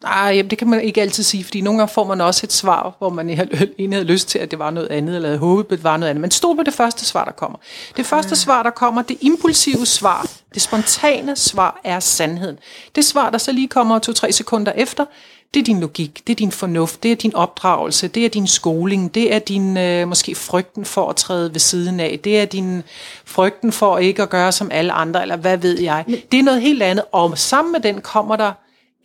Nej, 0.04 0.34
jamen, 0.36 0.50
det 0.50 0.58
kan 0.58 0.70
man 0.70 0.82
ikke 0.82 1.02
altid 1.02 1.24
sige, 1.24 1.44
fordi 1.44 1.62
nogle 1.62 1.80
gange 1.80 1.94
får 1.94 2.04
man 2.04 2.22
også 2.22 2.42
et 2.44 2.54
svar, 2.54 2.96
hvor 2.98 3.10
man 3.10 3.30
egentlig 3.30 3.94
havde 3.94 4.04
lyst 4.04 4.28
til, 4.28 4.40
at 4.40 4.52
det 4.52 4.60
var 4.60 4.70
noget 4.70 4.88
andet, 4.88 5.16
eller 5.16 5.30
havde 5.30 5.40
håbet, 5.40 5.72
at 5.72 5.78
det 5.78 5.84
var 5.84 5.98
noget 5.98 6.10
andet. 6.10 6.22
Men 6.22 6.32
stol 6.32 6.56
på 6.56 6.64
det 6.64 6.74
første 6.74 7.06
svar, 7.06 7.26
der 7.26 7.32
kommer. 7.32 7.58
Det 7.98 8.06
første 8.06 8.36
svar, 8.36 8.64
der 8.64 8.70
kommer, 8.70 9.02
det 9.02 9.18
impulsive 9.22 9.86
svar, 9.86 10.28
det 10.54 10.62
spontane 10.62 11.36
svar 11.36 11.82
er 11.84 12.00
sandheden. 12.00 12.58
Det 12.96 13.06
svar, 13.06 13.30
der 13.30 13.38
så 13.38 13.52
lige 13.52 13.68
kommer 13.68 14.00
to-tre 14.00 14.32
sekunder 14.32 14.72
efter, 14.72 15.06
det 15.54 15.60
er 15.60 15.64
din 15.64 15.80
logik, 15.80 16.22
det 16.28 16.34
er 16.34 16.36
din 16.36 16.52
fornuft, 16.52 17.04
det 17.04 17.12
er 17.12 17.16
din 17.16 17.36
opdragelse, 17.36 18.08
det 18.08 18.26
er 18.26 18.30
din 18.30 18.48
skoling, 18.48 19.16
det 19.16 19.34
er 19.34 19.40
din 19.40 19.78
øh, 19.78 20.08
måske 20.08 20.36
frygten 20.36 20.86
for 20.86 21.10
at 21.10 21.16
træde 21.16 21.54
ved 21.54 21.60
siden 21.60 22.00
af, 22.00 22.20
det 22.24 22.40
er 22.40 22.46
din 22.46 22.84
frygten 23.26 23.72
for 23.72 23.98
ikke 23.98 24.24
at 24.24 24.30
gøre 24.30 24.52
som 24.52 24.72
alle 24.72 24.92
andre, 24.92 25.22
eller 25.22 25.36
hvad 25.36 25.58
ved 25.58 25.80
jeg. 25.80 26.06
Det 26.32 26.40
er 26.40 26.44
noget 26.44 26.62
helt 26.62 26.84
andet, 26.84 27.06
og 27.12 27.38
sammen 27.38 27.72
med 27.72 27.80
den 27.80 28.02
kommer 28.02 28.36
der 28.36 28.52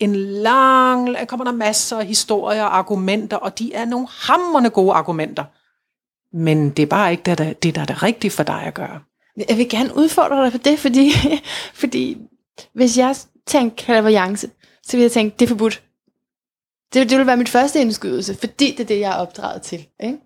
en 0.04 0.16
lang, 0.16 1.28
kommer 1.28 1.44
der 1.44 1.52
masser 1.52 1.98
af 1.98 2.06
historier 2.06 2.64
og 2.64 2.78
argumenter, 2.78 3.36
og 3.36 3.58
de 3.58 3.74
er 3.74 3.84
nogle 3.84 4.06
hammerne 4.10 4.70
gode 4.70 4.92
argumenter. 4.92 5.44
Men 6.36 6.70
det 6.70 6.82
er 6.82 6.86
bare 6.86 7.10
ikke 7.10 7.22
det, 7.22 7.38
der, 7.38 7.52
det, 7.52 7.74
der 7.74 7.80
er 7.80 7.86
det 7.86 8.02
rigtige 8.02 8.30
for 8.30 8.42
dig 8.42 8.62
at 8.62 8.74
gøre. 8.74 9.00
Jeg 9.48 9.58
vil 9.58 9.68
gerne 9.68 9.96
udfordre 9.96 10.44
dig 10.44 10.52
på 10.52 10.58
det, 10.58 10.78
fordi, 10.78 11.10
fordi 11.82 12.18
hvis 12.72 12.98
jeg 12.98 13.16
tænker 13.46 13.76
klaverjance, 13.76 14.50
så 14.82 14.96
vil 14.96 15.02
jeg 15.02 15.12
tænke, 15.12 15.36
det 15.38 15.44
er 15.44 15.48
forbudt. 15.48 15.82
Det, 16.94 17.10
det 17.10 17.18
vil 17.18 17.26
være 17.26 17.36
mit 17.36 17.48
første 17.48 17.80
indskydelse, 17.80 18.34
fordi 18.34 18.70
det 18.70 18.80
er 18.80 18.84
det, 18.84 19.00
jeg 19.00 19.10
er 19.10 19.16
opdraget 19.16 19.62
til. 19.62 19.86
Ikke? 20.02 20.18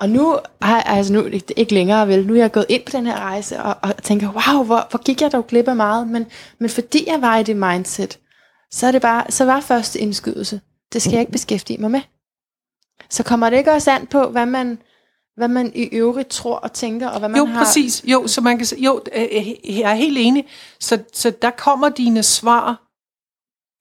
Og 0.00 0.08
nu 0.08 0.38
har 0.62 0.76
jeg 0.76 0.84
altså 0.86 1.12
nu, 1.12 1.24
ikke, 1.24 1.54
ikke 1.56 1.74
længere 1.74 2.08
vel, 2.08 2.26
nu 2.26 2.34
er 2.34 2.38
jeg 2.38 2.52
gået 2.52 2.66
ind 2.68 2.82
på 2.84 2.96
den 2.96 3.06
her 3.06 3.20
rejse 3.20 3.62
og, 3.62 3.76
og 3.82 4.02
tænker, 4.02 4.26
wow, 4.26 4.64
hvor, 4.64 4.86
hvor 4.90 5.02
gik 5.02 5.22
jeg 5.22 5.32
dog 5.32 5.46
glip 5.46 5.68
af 5.68 5.76
meget, 5.76 6.08
men, 6.08 6.26
men 6.58 6.70
fordi 6.70 7.04
jeg 7.06 7.22
var 7.22 7.38
i 7.38 7.42
det 7.42 7.56
mindset, 7.56 8.18
så, 8.72 8.86
er 8.86 8.92
det 8.92 9.02
bare, 9.02 9.30
så 9.30 9.44
var 9.44 9.60
første 9.60 10.00
indskydelse, 10.00 10.60
det 10.92 11.02
skal 11.02 11.12
jeg 11.12 11.20
ikke 11.20 11.32
beskæftige 11.32 11.78
mig 11.78 11.90
med. 11.90 12.00
Så 13.10 13.22
kommer 13.22 13.50
det 13.50 13.56
ikke 13.56 13.72
også 13.72 13.90
an 13.90 14.06
på, 14.06 14.30
hvad 14.30 14.46
man, 14.46 14.78
hvad 15.36 15.48
man 15.48 15.72
i 15.74 15.82
øvrigt 15.82 16.28
tror 16.28 16.56
og 16.56 16.72
tænker, 16.72 17.08
og 17.08 17.18
hvad 17.18 17.28
man 17.28 17.38
jo, 17.38 17.44
har... 17.44 17.64
præcis. 17.64 18.04
Jo, 18.04 18.26
så 18.26 18.40
man 18.40 18.58
kan 18.58 18.66
jo, 18.78 19.02
øh, 19.12 19.22
øh, 19.22 19.78
jeg 19.78 19.90
er 19.90 19.94
helt 19.94 20.18
enig. 20.18 20.48
Så, 20.80 21.02
så 21.12 21.30
der 21.42 21.50
kommer 21.50 21.88
dine 21.88 22.22
svar. 22.22 22.90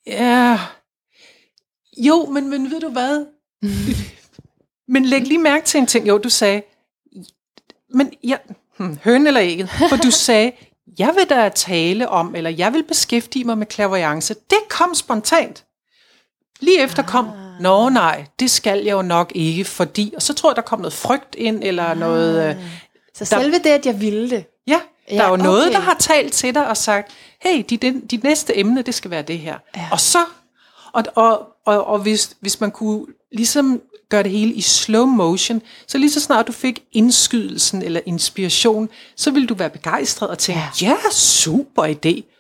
Ja. 0.08 0.60
Jo, 1.98 2.26
men, 2.26 2.50
men 2.50 2.72
ved 2.72 2.80
du 2.80 2.90
hvad? 2.90 3.26
men 4.94 5.06
læg 5.06 5.22
lige 5.22 5.38
mærke 5.38 5.66
til 5.66 5.78
en 5.78 5.88
ting. 5.88 6.08
Jo, 6.08 6.18
du 6.18 6.30
sagde, 6.30 6.62
men 7.94 8.14
jeg, 8.24 8.40
hmm, 8.78 8.98
høn 9.04 9.28
eller 9.28 9.40
ikke, 9.40 9.68
for 9.68 9.96
du 9.96 10.12
sagde, 10.12 10.52
jeg 11.00 11.14
vil 11.18 11.30
da 11.30 11.50
tale 11.50 12.10
om, 12.10 12.36
eller 12.36 12.50
jeg 12.50 12.74
vil 12.74 12.84
beskæftige 12.84 13.46
mig 13.46 13.58
med 13.58 13.66
klaverjance. 13.68 14.34
Det 14.50 14.58
kom 14.70 14.96
spontant. 14.96 15.66
Lige 16.60 16.82
efter 16.84 17.04
kom, 17.04 17.28
Ah. 17.28 17.62
nå 17.62 17.90
nej, 17.90 18.26
det 18.40 18.52
skal 18.52 18.84
jeg 18.84 18.92
jo 18.92 19.02
nok 19.02 19.32
ikke, 19.36 19.66
fordi, 19.66 20.14
og 20.16 20.22
så 20.22 20.34
tror 20.34 20.50
jeg, 20.52 20.56
der 20.56 20.62
kom 20.62 20.80
noget 20.80 20.94
frygt 20.94 21.36
ind, 21.36 21.64
eller 21.64 21.84
Ah. 21.84 21.98
noget, 22.00 22.50
øh, 22.50 22.56
Så 23.16 23.26
selve 23.26 23.58
det, 23.58 23.70
at 23.70 23.86
jeg 23.86 24.02
ville 24.02 24.30
det. 24.30 24.46
ja, 24.68 24.80
der 25.10 25.16
Ja, 25.16 25.24
er 25.24 25.30
jo 25.30 25.36
noget, 25.36 25.62
okay. 25.64 25.74
der 25.74 25.80
har 25.80 25.96
talt 26.00 26.34
til 26.34 26.56
dig 26.56 26.68
og 26.68 26.78
sagt, 26.78 27.12
hey, 27.42 27.64
dit, 27.70 27.82
dit 28.12 28.24
næste 28.24 28.58
emne, 28.58 28.82
det 28.82 28.96
skal 28.96 29.12
være 29.12 29.22
det 29.22 29.40
her. 29.40 29.58
Ja. 29.76 29.88
Og 29.92 30.00
så, 30.00 30.20
og, 30.94 31.04
og, 31.16 31.48
og, 31.66 31.84
og 31.88 32.00
hvis, 32.00 32.36
hvis 32.40 32.62
man 32.62 32.72
kunne 32.72 33.06
ligesom 33.32 33.82
gøre 34.10 34.24
det 34.24 34.32
hele 34.32 34.54
i 34.54 34.62
slow 34.62 35.06
motion, 35.06 35.62
så 35.88 35.98
lige 35.98 36.12
så 36.12 36.20
snart 36.20 36.48
du 36.48 36.52
fik 36.52 36.84
indskydelsen 36.92 37.82
eller 37.82 38.02
inspiration, 38.06 38.90
så 39.16 39.32
ville 39.32 39.48
du 39.48 39.54
være 39.54 39.70
begejstret 39.70 40.30
og 40.30 40.38
tænke, 40.38 40.62
ja, 40.82 40.88
ja 40.88 40.96
super 41.12 41.84
idé. 41.84 42.36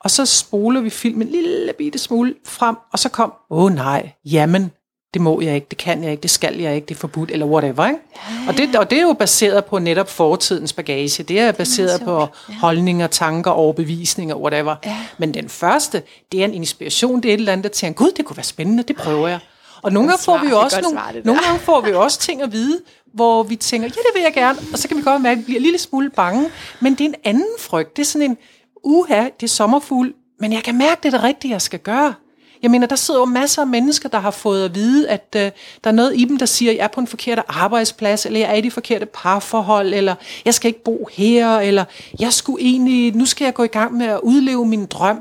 Og 0.00 0.10
så 0.10 0.26
spoler 0.26 0.80
vi 0.80 0.90
filmen 0.90 1.26
en 1.26 1.32
lille 1.32 1.72
bitte 1.78 1.98
smule 1.98 2.34
frem, 2.44 2.76
og 2.92 2.98
så 2.98 3.08
kom, 3.08 3.32
åh 3.50 3.64
oh, 3.64 3.74
nej, 3.74 4.12
jamen, 4.24 4.70
det 5.14 5.22
må 5.22 5.40
jeg 5.40 5.54
ikke, 5.54 5.66
det 5.70 5.78
kan 5.78 6.02
jeg 6.02 6.10
ikke, 6.10 6.22
det 6.22 6.30
skal 6.30 6.58
jeg 6.58 6.74
ikke, 6.74 6.86
det 6.86 6.94
er 6.94 6.98
forbudt, 6.98 7.30
eller 7.30 7.46
whatever. 7.46 7.86
Ikke? 7.86 8.00
Og, 8.48 8.56
det, 8.56 8.76
og 8.76 8.90
det 8.90 8.98
er 8.98 9.02
jo 9.02 9.12
baseret 9.12 9.64
på 9.64 9.78
netop 9.78 10.10
fortidens 10.10 10.72
bagage. 10.72 11.22
Det 11.22 11.40
er 11.40 11.52
baseret 11.52 12.00
på 12.04 12.26
holdninger, 12.60 13.06
tanker, 13.06 13.50
overbevisninger, 13.50 14.34
whatever. 14.34 14.76
Men 15.18 15.34
den 15.34 15.48
første, 15.48 16.02
det 16.32 16.40
er 16.40 16.44
en 16.44 16.54
inspiration, 16.54 17.22
det 17.22 17.28
er 17.28 17.34
et 17.34 17.38
eller 17.38 17.52
andet, 17.52 17.64
der 17.64 17.70
tænker, 17.70 18.04
gud, 18.04 18.12
det 18.16 18.24
kunne 18.24 18.36
være 18.36 18.44
spændende, 18.44 18.82
det 18.82 18.96
prøver 18.96 19.28
jeg. 19.28 19.40
Og 19.86 19.92
nogle 19.92 20.08
gange 20.08 20.22
får 20.24 20.38
vi 20.38 20.48
jo 20.48 20.60
også 20.60 20.80
nogle, 20.80 20.98
svar, 20.98 21.06
det 21.06 21.14
der. 21.14 21.26
nogle 21.26 21.42
gange 21.42 21.60
får 21.60 21.80
vi 21.80 21.92
også 21.92 22.18
ting 22.18 22.42
at 22.42 22.52
vide, 22.52 22.80
hvor 23.14 23.42
vi 23.42 23.56
tænker, 23.56 23.88
ja, 23.88 23.92
det 23.92 24.10
vil 24.14 24.22
jeg 24.22 24.34
gerne, 24.34 24.58
og 24.72 24.78
så 24.78 24.88
kan 24.88 24.96
vi 24.96 25.02
godt 25.02 25.22
mærke, 25.22 25.32
at 25.32 25.38
vi 25.38 25.44
bliver 25.44 25.58
en 25.58 25.62
lille 25.62 25.78
smule 25.78 26.10
bange. 26.10 26.50
Men 26.80 26.94
det 26.94 27.00
er 27.00 27.08
en 27.08 27.14
anden 27.24 27.54
frygt. 27.58 27.96
Det 27.96 28.02
er 28.02 28.06
sådan 28.06 28.30
en, 28.30 28.36
uha, 28.84 29.24
det 29.40 29.42
er 29.42 29.48
sommerfugl, 29.48 30.14
men 30.40 30.52
jeg 30.52 30.62
kan 30.62 30.78
mærke, 30.78 31.00
det 31.02 31.14
er 31.14 31.18
det 31.18 31.22
rigtige, 31.22 31.52
jeg 31.52 31.62
skal 31.62 31.78
gøre. 31.78 32.14
Jeg 32.62 32.70
mener, 32.70 32.86
der 32.86 32.96
sidder 32.96 33.20
jo 33.20 33.24
masser 33.26 33.62
af 33.62 33.68
mennesker, 33.68 34.08
der 34.08 34.18
har 34.18 34.30
fået 34.30 34.64
at 34.64 34.74
vide, 34.74 35.08
at 35.08 35.34
øh, 35.36 35.50
der 35.84 35.90
er 35.90 35.92
noget 35.92 36.16
i 36.16 36.24
dem, 36.24 36.38
der 36.38 36.46
siger, 36.46 36.70
at 36.70 36.76
jeg 36.76 36.84
er 36.84 36.88
på 36.88 37.00
en 37.00 37.06
forkert 37.06 37.42
arbejdsplads, 37.48 38.26
eller 38.26 38.40
jeg 38.40 38.50
er 38.50 38.54
i 38.54 38.60
de 38.60 38.70
forkerte 38.70 39.06
parforhold, 39.06 39.94
eller 39.94 40.14
jeg 40.44 40.54
skal 40.54 40.68
ikke 40.68 40.84
bo 40.84 41.08
her, 41.12 41.58
eller 41.58 41.84
jeg 42.20 42.32
skulle 42.32 42.64
egentlig, 42.64 43.16
nu 43.16 43.26
skal 43.26 43.44
jeg 43.44 43.54
gå 43.54 43.62
i 43.62 43.66
gang 43.66 43.94
med 43.94 44.06
at 44.06 44.20
udleve 44.22 44.66
min 44.66 44.86
drøm. 44.86 45.20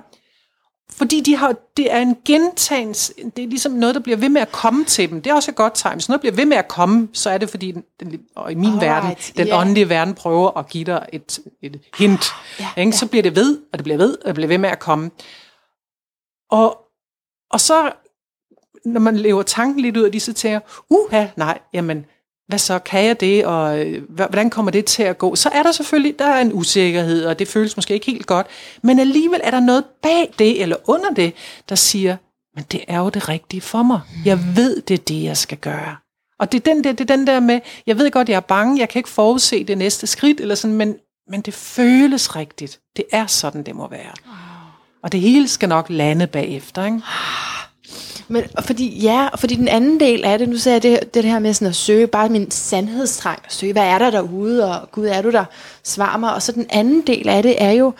Fordi 0.98 1.22
de 1.22 1.36
har, 1.36 1.56
det 1.78 1.94
er 1.94 2.00
en 2.00 2.18
gentagelse, 2.26 3.14
det 3.36 3.44
er 3.44 3.48
ligesom 3.48 3.72
noget, 3.72 3.96
der 3.96 4.02
bliver 4.02 4.18
ved 4.18 4.30
med 4.30 4.42
at 4.42 4.52
komme 4.52 4.86
til 4.86 5.10
dem. 5.10 5.22
Det 5.22 5.30
er 5.30 5.34
også 5.34 5.52
et 5.52 5.56
godt 5.56 5.74
tegn. 5.76 5.96
Hvis 5.96 6.10
noget 6.10 6.22
bliver 6.22 6.36
ved 6.36 6.46
med 6.46 6.58
at 6.58 6.68
komme, 6.68 7.08
så 7.14 7.30
er 7.30 7.38
det 7.38 7.50
fordi, 7.50 7.72
den, 7.72 7.84
den, 8.00 8.20
og 8.36 8.52
i 8.52 8.56
min 8.56 8.66
Alright, 8.66 8.82
verden, 8.82 9.18
den 9.38 9.48
ja. 9.48 9.62
åndelige 9.62 9.90
verden 9.90 10.14
prøver 10.14 10.58
at 10.58 10.70
give 10.70 10.84
dig 10.84 11.06
et, 11.14 11.40
et 11.62 11.82
hint. 11.98 12.26
Ja, 12.60 12.68
ikke? 12.78 12.92
Så 12.92 13.08
bliver 13.08 13.24
det 13.24 13.36
ved, 13.36 13.60
og 13.74 13.80
det 13.80 13.84
bliver 13.84 13.98
ved, 13.98 14.18
og 14.18 14.26
det 14.26 14.36
bliver 14.36 14.48
ved 14.48 14.58
med 14.58 14.70
at 14.70 14.80
komme. 14.80 15.12
Og, 16.52 16.78
og 17.52 17.60
så, 17.60 17.92
når 18.86 19.00
man 19.00 19.18
lever 19.18 19.44
tanken 19.44 19.82
lidt 19.82 19.98
ud 19.98 20.04
af 20.04 20.12
de, 20.12 20.20
så 20.20 20.34
tænker 20.34 20.60
uha, 20.90 21.28
nej, 21.36 21.60
jamen, 21.74 22.06
hvad 22.48 22.60
så, 22.60 22.80
kan 22.80 23.06
jeg 23.06 23.20
det, 23.20 23.46
og 23.46 23.80
øh, 23.80 24.04
hvordan 24.10 24.50
kommer 24.50 24.72
det 24.72 24.86
til 24.86 25.04
at 25.04 25.18
gå? 25.18 25.36
Så 25.36 25.50
er 25.50 25.64
der 25.64 25.72
selvfølgelig, 25.72 26.20
der 26.20 26.26
er 26.26 26.42
en 26.42 26.54
usikkerhed, 26.54 27.26
og 27.26 27.40
det 27.40 27.48
føles 27.48 27.78
måske 27.78 27.94
ikke 27.94 28.06
helt 28.06 28.26
godt, 28.26 28.48
men 28.82 29.00
alligevel 29.00 29.40
er 29.44 29.52
der 29.52 29.60
noget 29.60 29.84
bag 30.04 30.34
det, 30.40 30.62
eller 30.62 30.76
under 30.86 31.10
det, 31.14 31.34
der 31.70 31.76
siger, 31.76 32.18
men 32.56 32.66
det 32.72 32.82
er 32.88 33.00
jo 33.00 33.10
det 33.10 33.30
rigtige 33.30 33.62
for 33.62 33.84
mig. 33.84 34.02
Jeg 34.26 34.40
ved, 34.56 34.82
det 34.82 34.94
er 34.94 35.04
det, 35.04 35.24
jeg 35.24 35.38
skal 35.38 35.58
gøre. 35.58 35.96
Og 36.40 36.52
det 36.52 36.68
er 36.68 36.74
den 36.74 36.84
der, 36.84 36.92
det 36.92 37.12
er 37.12 37.16
den 37.16 37.28
der 37.28 37.40
med, 37.40 37.60
jeg 37.88 37.98
ved 37.98 38.12
godt, 38.12 38.30
jeg 38.30 38.36
er 38.36 38.40
bange, 38.40 38.80
jeg 38.80 38.90
kan 38.90 39.00
ikke 39.00 39.10
forudse 39.10 39.64
det 39.64 39.78
næste 39.78 40.08
skridt, 40.08 40.42
eller 40.42 40.56
sådan, 40.56 40.76
men, 40.76 40.96
men 41.32 41.42
det 41.42 41.54
føles 41.54 42.36
rigtigt. 42.36 42.80
Det 42.98 43.06
er 43.12 43.28
sådan, 43.28 43.64
det 43.64 43.76
må 43.76 43.88
være. 43.90 44.12
Og 45.04 45.12
det 45.12 45.22
hele 45.22 45.48
skal 45.48 45.70
nok 45.70 45.90
lande 45.90 46.28
bagefter, 46.28 46.86
ikke? 46.86 47.02
Men 48.28 48.44
fordi, 48.60 49.00
ja, 49.00 49.28
og 49.28 49.40
fordi 49.40 49.56
den 49.56 49.68
anden 49.68 50.00
del 50.00 50.26
af 50.26 50.40
det, 50.40 50.50
nu 50.50 50.58
sagde 50.58 50.74
jeg 50.74 50.84
det, 50.84 51.14
det 51.14 51.24
her 51.24 51.40
med 51.40 51.54
sådan 51.54 51.68
at 51.68 51.76
søge, 51.76 52.08
bare 52.08 52.30
min 52.30 52.52
sandhedstrang, 52.52 53.40
at 53.46 53.54
søge, 53.54 53.74
hvad 53.74 53.84
er 53.84 54.00
der 54.00 54.12
derude, 54.12 54.72
og 54.72 54.92
Gud, 54.92 55.06
er 55.06 55.22
du 55.22 55.32
der, 55.32 55.46
svar 55.84 56.18
mig. 56.18 56.34
Og 56.34 56.42
så 56.42 56.52
den 56.52 56.66
anden 56.70 57.02
del 57.02 57.30
af 57.30 57.44
det 57.44 57.64
er 57.64 57.72
jo, 57.72 57.94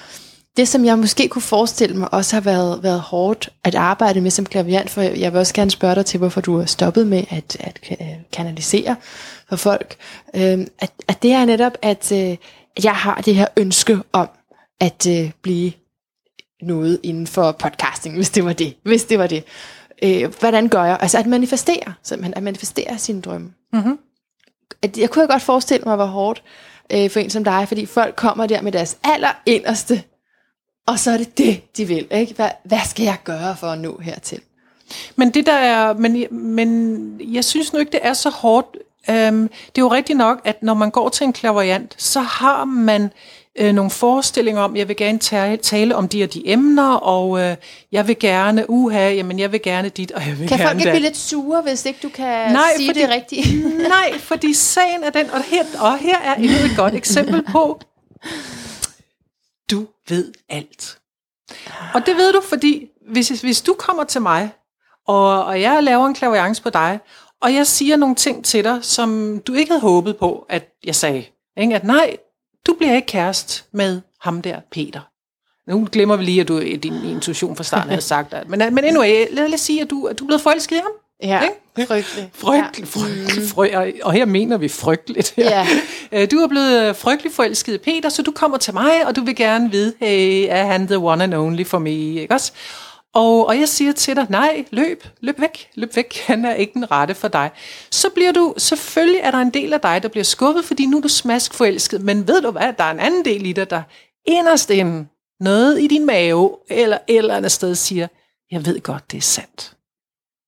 det 0.58 0.68
som 0.68 0.86
jeg 0.86 1.00
måske 1.00 1.28
kunne 1.28 1.42
forestille 1.42 1.98
mig 1.98 2.14
også 2.14 2.36
har 2.36 2.42
været, 2.42 2.84
været 2.84 3.00
hårdt 3.00 3.50
at 3.64 3.76
arbejde 3.76 4.22
med 4.22 4.32
som 4.32 4.46
klaviant, 4.46 4.90
for 4.90 5.02
jeg 5.02 5.34
vil 5.34 5.40
også 5.40 5.54
gerne 5.54 5.72
spørge 5.72 5.96
dig 5.96 6.06
til, 6.06 6.18
hvorfor 6.18 6.42
du 6.42 6.58
har 6.58 6.66
stoppet 6.66 7.08
med 7.08 7.24
at, 7.30 7.58
at 7.60 7.80
øh, 7.92 8.08
kanalisere 8.32 8.96
for 9.50 9.56
folk, 9.56 9.96
øh, 10.36 10.68
at, 10.80 10.92
at 11.08 11.24
det 11.24 11.32
er 11.32 11.46
netop, 11.46 11.74
at, 11.82 12.12
øh, 12.12 12.38
jeg 12.84 12.96
har 12.96 13.22
det 13.22 13.36
her 13.36 13.48
ønske 13.58 14.00
om 14.14 14.30
at 14.80 15.08
øh, 15.10 15.32
blive 15.42 15.72
noget 16.62 17.00
inden 17.04 17.28
for 17.28 17.52
podcast 17.52 17.95
podcasting, 18.06 18.16
hvis 18.16 18.30
det 18.30 18.46
var 18.46 18.54
det. 18.54 18.76
Hvis 18.84 19.06
det 19.06 19.20
var 19.20 19.28
det. 19.28 19.44
Øh, 20.04 20.40
hvordan 20.40 20.70
gør 20.70 20.84
jeg? 20.84 20.98
Altså 21.02 21.18
at 21.18 21.26
manifestere, 21.26 21.94
simpelthen, 22.04 22.34
at 22.34 22.44
manifestere 22.44 22.98
sine 22.98 23.22
drømme. 23.22 23.54
Mhm. 23.74 24.00
At, 24.82 24.98
jeg 24.98 25.10
kunne 25.10 25.28
godt 25.28 25.42
forestille 25.42 25.84
mig, 25.86 25.96
hvor 25.96 26.06
hårdt 26.06 26.44
øh, 26.92 27.10
for 27.10 27.20
en 27.20 27.30
som 27.30 27.44
dig, 27.44 27.68
fordi 27.68 27.86
folk 27.86 28.16
kommer 28.16 28.46
der 28.46 28.62
med 28.62 28.72
deres 28.72 28.98
allerinderste, 29.04 30.04
og 30.88 31.00
så 31.00 31.12
er 31.12 31.18
det 31.18 31.38
det, 31.38 31.78
de 31.78 31.86
vil. 31.86 32.08
Ikke? 32.12 32.34
Hvad, 32.34 32.50
hvad 32.64 32.80
skal 32.86 33.04
jeg 33.04 33.18
gøre 33.24 33.56
for 33.58 33.68
at 33.68 33.80
nå 33.80 34.00
hertil? 34.00 34.40
Men 35.16 35.32
det 35.34 35.46
der 35.46 35.54
er, 35.54 35.94
men, 35.94 36.26
men 36.32 37.22
jeg 37.34 37.46
synes 37.46 37.74
nu 37.74 37.80
ikke, 37.80 37.92
det 37.92 38.00
er 38.04 38.14
så 38.14 38.30
hårdt. 38.30 38.78
Øhm, 39.10 39.48
det 39.48 39.78
er 39.78 39.82
jo 39.82 39.92
rigtigt 39.92 40.18
nok, 40.18 40.42
at 40.44 40.64
når 40.64 40.74
man 40.74 40.92
går 40.92 41.10
til 41.10 41.24
en 41.24 41.34
klaverjant, 41.34 41.96
så 41.98 42.20
har 42.20 42.66
man 42.66 43.12
øh, 43.60 43.74
nogle 43.74 43.92
forestillinger 43.92 44.62
om, 44.62 44.76
jeg 44.76 44.88
vil 44.88 44.96
gerne 44.98 45.20
tale, 45.20 45.58
tale 45.58 45.96
om 45.96 46.08
de 46.08 46.24
og 46.24 46.34
de 46.34 46.48
emner, 46.50 46.94
og 46.94 47.40
øh, 47.40 47.56
jeg 47.92 48.08
vil 48.08 48.20
gerne, 48.20 48.70
uha, 48.70 49.10
jamen 49.12 49.40
jeg 49.40 49.52
vil 49.52 49.62
gerne 49.62 49.90
dit, 49.90 50.12
og 50.12 50.22
jeg 50.28 50.40
vil 50.40 50.48
Kan 50.48 50.58
gerne 50.58 50.70
folk 50.70 50.80
ikke 50.80 50.92
blive 50.92 51.02
lidt 51.04 51.18
sure, 51.18 51.62
hvis 51.62 51.86
ikke 51.86 52.00
du 52.04 52.10
kan 52.10 52.52
Nej, 52.52 52.62
sige 52.78 52.90
fordi- 52.90 53.02
det 53.02 53.10
rigtigt? 53.10 53.48
Nej, 53.98 54.20
fordi 54.20 54.54
sagen 54.54 55.04
er 55.04 55.10
den, 55.10 55.30
og 55.30 55.44
her, 55.44 55.64
og 55.80 55.98
her 55.98 56.18
er 56.20 56.36
endnu 56.36 56.58
et 56.58 56.74
godt 56.78 56.94
eksempel 56.96 57.44
på, 57.52 57.80
du 59.72 59.86
ved 60.10 60.34
alt. 60.50 60.98
Og 61.94 62.06
det 62.06 62.16
ved 62.18 62.34
du, 62.34 62.42
fordi 62.42 62.88
hvis, 63.12 63.30
hvis 63.30 63.62
du 63.62 63.74
kommer 63.74 64.04
til 64.04 64.22
mig, 64.22 64.50
og, 65.08 65.46
og 65.46 65.62
jeg 65.62 65.84
laver 65.84 66.08
en 66.08 66.14
klaviance 66.14 66.62
på 66.64 66.70
dig, 66.70 67.00
og 67.42 67.54
jeg 67.54 67.68
siger 67.68 67.96
nogle 67.96 68.16
ting 68.16 68.46
til 68.46 68.64
dig, 68.64 68.80
som 68.82 69.40
du 69.48 69.54
ikke 69.54 69.72
havde 69.72 69.82
håbet 69.82 70.18
på, 70.18 70.46
at 70.50 70.70
jeg 70.86 70.96
sagde. 70.96 71.26
Ikke? 71.58 71.76
At 71.76 71.84
nej, 71.84 72.18
du 72.68 72.74
bliver 72.74 72.96
ikke 72.96 73.06
kæreste 73.06 73.64
med 73.72 74.02
ham 74.22 74.42
der, 74.42 74.60
Peter. 74.72 75.00
Nu 75.72 75.88
glemmer 75.92 76.16
vi 76.16 76.24
lige, 76.24 76.42
at 76.42 76.48
du 76.48 76.60
i 76.60 76.76
din 76.76 76.94
intuition 77.06 77.56
fra 77.56 77.64
starten 77.64 77.90
havde 77.90 78.02
sagt 78.02 78.32
det. 78.32 78.50
Men, 78.50 78.60
men 78.76 78.84
anyway, 78.84 79.26
lad, 79.32 79.54
os 79.54 79.60
sige, 79.60 79.82
at 79.82 79.90
du, 79.90 80.06
at 80.06 80.20
du 80.20 80.24
er 80.24 80.28
blevet 80.28 80.42
forelsket 80.42 80.76
i 80.76 80.80
ham. 80.80 80.92
ja, 81.24 81.42
Ikke? 81.44 81.88
frygteligt. 81.88 82.30
Frygtelig, 82.34 82.88
frygtelig, 82.88 83.50
frygtelig, 83.50 84.06
og 84.06 84.12
her 84.14 84.26
mener 84.26 84.58
vi 84.58 84.68
frygteligt. 84.70 85.34
Her. 85.36 85.50
Ja. 85.50 85.68
Øh, 86.12 86.32
Du 86.32 86.38
er 86.38 86.48
blevet 86.48 86.90
øh, 86.90 86.96
frygtelig 86.96 87.32
forelsket 87.34 87.74
i 87.74 87.78
Peter, 87.78 88.10
så 88.10 88.22
du 88.22 88.32
kommer 88.32 88.58
til 88.58 88.74
mig, 88.74 89.08
og 89.08 89.16
du 89.16 89.22
vil 89.24 89.36
gerne 89.36 89.72
vide, 89.72 89.94
hey, 90.00 90.48
er 90.50 90.66
han 90.66 90.88
the 90.88 90.98
one 90.98 91.24
and 91.24 91.34
only 91.34 91.66
for 91.66 91.80
me, 91.80 91.92
ikke 91.92 92.34
også? 92.34 92.52
Og, 93.16 93.48
og 93.48 93.60
jeg 93.60 93.70
siger 93.70 93.92
til 93.92 94.16
dig, 94.16 94.26
nej, 94.30 94.66
løb, 94.72 95.04
løb 95.22 95.42
væk, 95.42 95.70
løb 95.76 95.96
væk, 95.96 96.18
han 96.28 96.46
er 96.46 96.54
ikke 96.54 96.74
den 96.74 96.92
rette 96.92 97.16
for 97.16 97.28
dig. 97.28 97.52
Så 97.92 98.10
bliver 98.10 98.32
du, 98.32 98.54
selvfølgelig 98.58 99.20
er 99.24 99.32
der 99.32 99.38
en 99.38 99.50
del 99.50 99.74
af 99.74 99.82
dig, 99.82 100.04
der 100.04 100.10
bliver 100.10 100.24
skuffet, 100.24 100.66
fordi 100.66 100.86
nu 100.86 100.98
er 100.98 101.02
du 101.02 101.08
smask 101.08 101.54
forelsket, 101.54 102.02
men 102.02 102.28
ved 102.28 102.42
du 102.42 102.52
hvad, 102.52 102.74
der 102.78 102.84
er 102.84 102.92
en 102.92 103.00
anden 103.00 103.26
del 103.26 103.46
i 103.46 103.54
dig, 103.54 103.70
der 103.70 103.82
inderst 104.26 104.70
inden 104.70 105.10
noget 105.40 105.82
i 105.82 105.88
din 105.88 106.06
mave, 106.06 106.58
eller 106.70 106.98
et 107.08 107.18
eller 107.18 107.36
andet 107.36 107.52
sted 107.52 107.76
siger, 107.76 108.08
jeg 108.52 108.66
ved 108.66 108.82
godt, 108.82 109.12
det 109.12 109.18
er 109.18 109.22
sandt. 109.22 109.74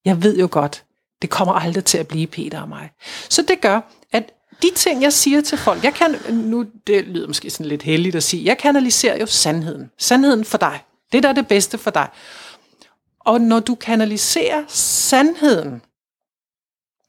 Jeg 0.06 0.24
ved 0.24 0.38
jo 0.38 0.48
godt, 0.52 0.84
det 1.22 1.30
kommer 1.30 1.54
aldrig 1.54 1.86
til 1.86 1.98
at 1.98 2.08
blive 2.08 2.28
Peter 2.28 2.62
og 2.62 2.70
mig. 2.70 2.90
Så 3.30 3.42
det 3.42 3.62
gør, 3.62 3.82
at 4.12 4.32
de 4.62 4.70
ting, 4.76 5.02
jeg 5.02 5.14
siger 5.14 5.42
til 5.42 5.58
folk, 5.58 5.84
jeg 5.84 5.94
kan, 5.94 6.16
nu 6.34 6.66
det 6.88 7.04
lyder 7.04 7.28
måske 7.28 7.50
sådan 7.50 7.66
lidt 7.66 7.84
heldigt 7.84 8.16
at 8.16 8.24
sige, 8.24 8.46
jeg 8.46 8.58
kanaliserer 8.58 9.20
jo 9.20 9.26
sandheden. 9.26 9.92
Sandheden 9.98 10.46
for 10.46 10.58
dig. 10.58 10.80
Det, 11.12 11.24
der 11.24 11.30
er 11.30 11.34
det 11.34 11.48
bedste 11.48 11.78
for 11.78 11.92
dig. 11.92 12.08
Og 13.28 13.42
når 13.42 13.60
du 13.60 13.76
kanaliserer 13.76 14.64
sandheden, 14.68 15.82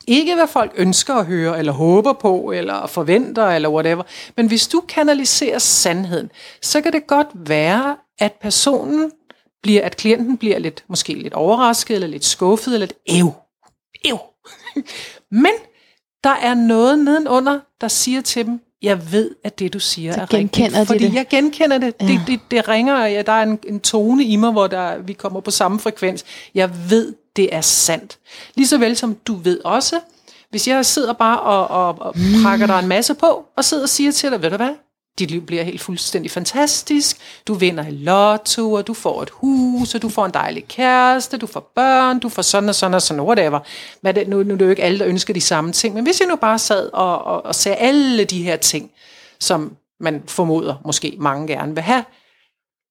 ikke 0.07 0.35
hvad 0.35 0.47
folk 0.47 0.73
ønsker 0.77 1.15
at 1.15 1.27
høre, 1.27 1.59
eller 1.59 1.73
håber 1.73 2.13
på, 2.13 2.53
eller 2.53 2.87
forventer, 2.87 3.47
eller 3.47 3.69
whatever, 3.69 4.03
men 4.37 4.47
hvis 4.47 4.69
du 4.69 4.81
kanaliserer 4.89 5.59
sandheden, 5.59 6.31
så 6.63 6.81
kan 6.81 6.93
det 6.93 7.07
godt 7.07 7.27
være, 7.35 7.97
at 8.19 8.33
personen 8.33 9.13
bliver, 9.63 9.85
at 9.85 9.97
klienten 9.97 10.37
bliver 10.39 10.59
lidt, 10.59 10.85
måske 10.89 11.15
lidt 11.15 11.35
overrasket, 11.35 11.95
eller 11.95 12.09
lidt 12.09 12.25
skuffet, 12.25 12.75
eller 12.75 12.87
lidt 12.87 12.99
ev. 13.07 13.33
Ev. 14.05 14.19
Men 15.45 15.53
der 16.25 16.35
er 16.35 16.55
noget 16.55 16.99
nedenunder, 16.99 17.61
der 17.81 17.89
siger 17.89 18.21
til 18.21 18.47
dem, 18.47 18.61
jeg 18.83 19.13
ved, 19.13 19.31
at 19.45 19.59
det 19.59 19.73
du 19.73 19.79
siger 19.79 20.13
Så 20.13 20.21
er 20.21 20.27
genkender 20.27 20.71
de 20.71 20.81
rigtigt. 20.81 20.89
Fordi 20.89 21.05
det. 21.05 21.15
jeg 21.15 21.27
genkender 21.29 21.79
det. 21.79 21.95
Ja. 22.01 22.07
Det, 22.07 22.21
det, 22.27 22.41
det 22.51 22.69
ringer, 22.69 23.07
ja, 23.07 23.23
der 23.23 23.33
er 23.33 23.43
en, 23.43 23.59
en 23.69 23.81
tone 23.81 24.25
i 24.25 24.37
mig, 24.37 24.53
hvor 24.53 24.67
der, 24.67 24.99
vi 24.99 25.13
kommer 25.13 25.41
på 25.41 25.51
samme 25.51 25.81
frekvens. 25.81 26.25
Jeg 26.55 26.71
ved, 26.91 27.15
det 27.37 27.55
er 27.55 27.61
sandt. 27.61 28.19
Ligeså 28.55 28.79
vel 28.79 28.97
som 28.97 29.15
du 29.27 29.35
ved 29.35 29.61
også, 29.65 30.01
hvis 30.51 30.69
jeg 30.69 30.87
sidder 30.87 31.13
bare 31.13 31.41
og, 31.41 31.69
og, 31.69 31.97
og 32.01 32.15
prakker 32.45 32.67
dig 32.67 32.79
en 32.79 32.89
masse 32.89 33.15
på, 33.15 33.45
og 33.57 33.65
sidder 33.65 33.83
og 33.83 33.89
siger 33.89 34.13
til 34.13 34.31
dig, 34.31 34.43
ved 34.43 34.51
du 34.51 34.57
hvad, 34.57 34.75
dit 35.19 35.31
liv 35.31 35.47
bliver 35.47 35.63
helt 35.63 35.81
fuldstændig 35.81 36.31
fantastisk, 36.31 37.17
du 37.47 37.55
vinder 37.55 37.87
i 37.87 37.91
lotto, 37.91 38.73
og 38.73 38.87
du 38.87 38.95
får 38.95 39.23
et 39.23 39.31
hus, 39.33 39.95
og 39.95 40.03
du 40.03 40.09
får 40.09 40.27
en 40.27 40.35
dejlig 40.35 40.69
kæreste, 40.69 41.37
du 41.37 41.47
får 41.47 41.73
børn, 41.75 42.19
du 42.19 42.29
får 42.29 42.43
sådan 42.43 42.69
og 42.69 42.75
sådan 42.75 42.95
og 42.95 43.03
sådan, 43.03 43.23
whatever. 43.23 43.61
Men 44.03 44.15
det, 44.15 44.29
nu, 44.29 44.43
nu 44.43 44.55
er 44.55 44.59
det 44.59 44.65
jo 44.65 44.71
ikke 44.71 44.83
alle, 44.83 44.99
der 44.99 45.07
ønsker 45.07 45.35
de 45.35 45.41
samme 45.41 45.73
ting, 45.73 45.95
men 45.95 46.05
hvis 46.05 46.21
jeg 46.21 46.29
nu 46.29 46.37
bare 46.37 46.59
sad 46.59 46.91
og, 46.93 47.25
og, 47.25 47.47
og 47.47 47.55
ser 47.55 47.75
alle 47.75 48.25
de 48.25 48.43
her 48.43 48.57
ting, 48.57 48.91
som 49.41 49.77
man 50.01 50.23
formoder 50.27 50.75
måske 50.85 51.17
mange 51.19 51.47
gerne 51.47 51.75
vil 51.75 51.83
have, 51.83 52.05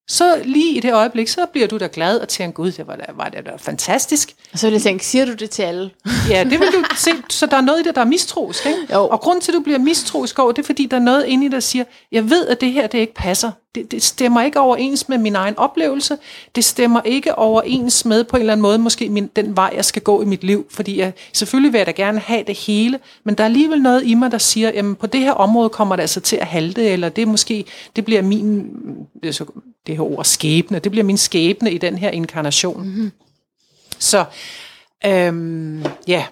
så 0.09 0.41
lige 0.45 0.77
i 0.77 0.79
det 0.79 0.93
øjeblik, 0.93 1.27
så 1.27 1.45
bliver 1.51 1.67
du 1.67 1.77
da 1.77 1.89
glad 1.93 2.19
og 2.19 2.27
tænker, 2.27 2.53
gud, 2.55 2.71
det 2.71 2.87
var 2.87 2.95
da, 2.95 3.05
var 3.15 3.29
det 3.29 3.45
da 3.45 3.51
fantastisk. 3.57 4.35
Og 4.53 4.59
så 4.59 4.67
vil 4.67 4.73
jeg 4.73 4.81
tænke, 4.81 5.05
siger 5.05 5.25
du 5.25 5.33
det 5.33 5.49
til 5.49 5.63
alle? 5.63 5.91
Ja, 6.29 6.43
det 6.43 6.59
vil 6.59 6.67
du 6.67 6.83
se. 6.97 7.09
Så 7.29 7.45
der 7.45 7.57
er 7.57 7.61
noget 7.61 7.79
i 7.79 7.83
det, 7.83 7.95
der 7.95 8.01
er 8.01 8.05
mistroisk. 8.05 8.65
Ikke? 8.65 8.93
Jo. 8.93 9.07
Og 9.07 9.19
grunden 9.19 9.41
til, 9.41 9.51
at 9.51 9.55
du 9.55 9.59
bliver 9.59 9.79
mistroisk 9.79 10.39
over, 10.39 10.51
det 10.51 10.61
er, 10.61 10.65
fordi 10.65 10.85
der 10.85 10.97
er 10.97 11.01
noget 11.01 11.25
inde 11.25 11.45
i 11.45 11.47
dig, 11.47 11.55
der 11.55 11.59
siger, 11.59 11.83
jeg 12.11 12.29
ved, 12.29 12.47
at 12.47 12.61
det 12.61 12.71
her, 12.71 12.87
det 12.87 12.97
ikke 12.97 13.13
passer. 13.13 13.51
Det, 13.77 13.91
det 13.91 14.03
stemmer 14.03 14.41
ikke 14.41 14.59
overens 14.59 15.09
med 15.09 15.17
min 15.17 15.35
egen 15.35 15.57
oplevelse. 15.57 16.17
Det 16.55 16.63
stemmer 16.63 17.01
ikke 17.01 17.37
overens 17.37 18.05
med 18.05 18.23
på 18.23 18.35
en 18.35 18.39
eller 18.39 18.53
anden 18.53 18.61
måde, 18.61 18.77
måske 18.77 19.09
min, 19.09 19.27
den 19.35 19.55
vej, 19.55 19.71
jeg 19.75 19.85
skal 19.85 20.01
gå 20.01 20.21
i 20.21 20.25
mit 20.25 20.43
liv. 20.43 20.65
Fordi 20.69 20.99
jeg, 20.99 21.13
selvfølgelig 21.33 21.73
vil 21.73 21.79
jeg 21.79 21.85
da 21.87 21.91
gerne 21.91 22.19
have 22.19 22.43
det 22.47 22.57
hele, 22.57 22.99
men 23.23 23.35
der 23.35 23.43
er 23.43 23.45
alligevel 23.45 23.81
noget 23.81 24.03
i 24.05 24.13
mig, 24.13 24.31
der 24.31 24.37
siger, 24.37 24.71
jamen 24.73 24.95
på 24.95 25.07
det 25.07 25.21
her 25.21 25.31
område 25.31 25.69
kommer 25.69 25.95
det 25.95 26.03
altså 26.03 26.19
til 26.19 26.35
at 26.35 26.47
halte, 26.47 26.89
eller 26.89 27.09
det 27.09 27.27
måske, 27.27 27.65
det 27.95 28.05
bliver 28.05 28.21
min, 28.21 28.65
det, 29.23 29.35
så, 29.35 29.45
det 29.87 29.97
her 29.97 30.03
ord 30.03 30.25
skæbne, 30.25 30.79
det 30.79 30.91
bliver 30.91 31.05
min 31.05 31.17
skæbne 31.17 31.71
i 31.71 31.77
den 31.77 31.97
her 31.97 32.09
inkarnation. 32.09 32.83
Mm-hmm. 32.83 33.11
Så, 33.99 34.25
øhm, 35.05 35.85
ja, 36.07 36.25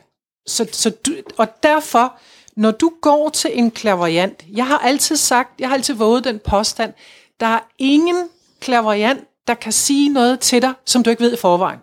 så, 0.47 0.67
så 0.71 0.89
du, 0.89 1.11
og 1.37 1.47
derfor, 1.63 2.13
når 2.55 2.71
du 2.71 2.91
går 3.01 3.29
til 3.29 3.51
en 3.53 3.71
klaverjant, 3.71 4.45
jeg 4.53 4.67
har 4.67 4.77
altid 4.77 5.15
sagt, 5.15 5.59
jeg 5.59 5.69
har 5.69 5.75
altid 5.75 5.93
våget 5.93 6.23
den 6.23 6.39
påstand, 6.49 6.93
der 7.39 7.45
er 7.45 7.59
ingen 7.77 8.29
klaverjant, 8.59 9.23
der 9.47 9.53
kan 9.53 9.71
sige 9.71 10.09
noget 10.09 10.39
til 10.39 10.61
dig, 10.61 10.73
som 10.85 11.03
du 11.03 11.09
ikke 11.09 11.23
ved 11.23 11.33
i 11.33 11.37
forvejen. 11.37 11.79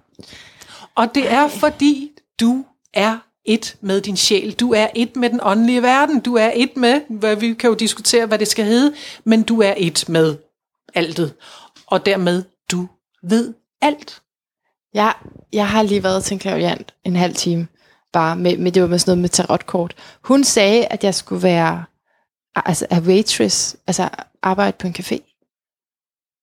Og 0.94 1.14
det 1.14 1.32
er 1.32 1.48
fordi, 1.48 2.10
du 2.40 2.64
er 2.94 3.18
et 3.44 3.76
med 3.80 4.00
din 4.00 4.16
sjæl. 4.16 4.52
Du 4.52 4.72
er 4.72 4.86
et 4.94 5.16
med 5.16 5.30
den 5.30 5.40
åndelige 5.42 5.82
verden. 5.82 6.20
Du 6.20 6.34
er 6.34 6.50
et 6.54 6.76
med, 6.76 7.00
hvad 7.08 7.36
vi 7.36 7.54
kan 7.54 7.68
jo 7.68 7.74
diskutere, 7.74 8.26
hvad 8.26 8.38
det 8.38 8.48
skal 8.48 8.64
hedde, 8.64 8.94
men 9.24 9.42
du 9.42 9.60
er 9.60 9.74
et 9.76 10.08
med 10.08 10.36
altet. 10.94 11.34
Og 11.86 12.06
dermed, 12.06 12.44
du 12.70 12.88
ved 13.22 13.54
alt. 13.80 14.22
Jeg, 14.94 15.14
jeg 15.52 15.68
har 15.68 15.82
lige 15.82 16.02
været 16.02 16.24
til 16.24 16.34
en 16.34 16.38
klaviant 16.38 16.94
en 17.04 17.16
halv 17.16 17.34
time, 17.34 17.68
bare 18.12 18.36
med, 18.36 18.56
med 18.56 18.72
det 18.72 18.82
var 18.82 18.88
med 18.88 18.98
sådan 18.98 19.10
noget 19.10 19.22
med 19.22 19.28
tarotkort. 19.28 19.94
Hun 20.22 20.44
sagde, 20.44 20.86
at 20.86 21.04
jeg 21.04 21.14
skulle 21.14 21.42
være 21.42 21.84
altså 22.56 22.86
a 22.90 22.98
waitress, 22.98 23.76
altså 23.86 24.08
arbejde 24.42 24.76
på 24.78 24.86
en 24.86 24.94
café. 24.98 25.31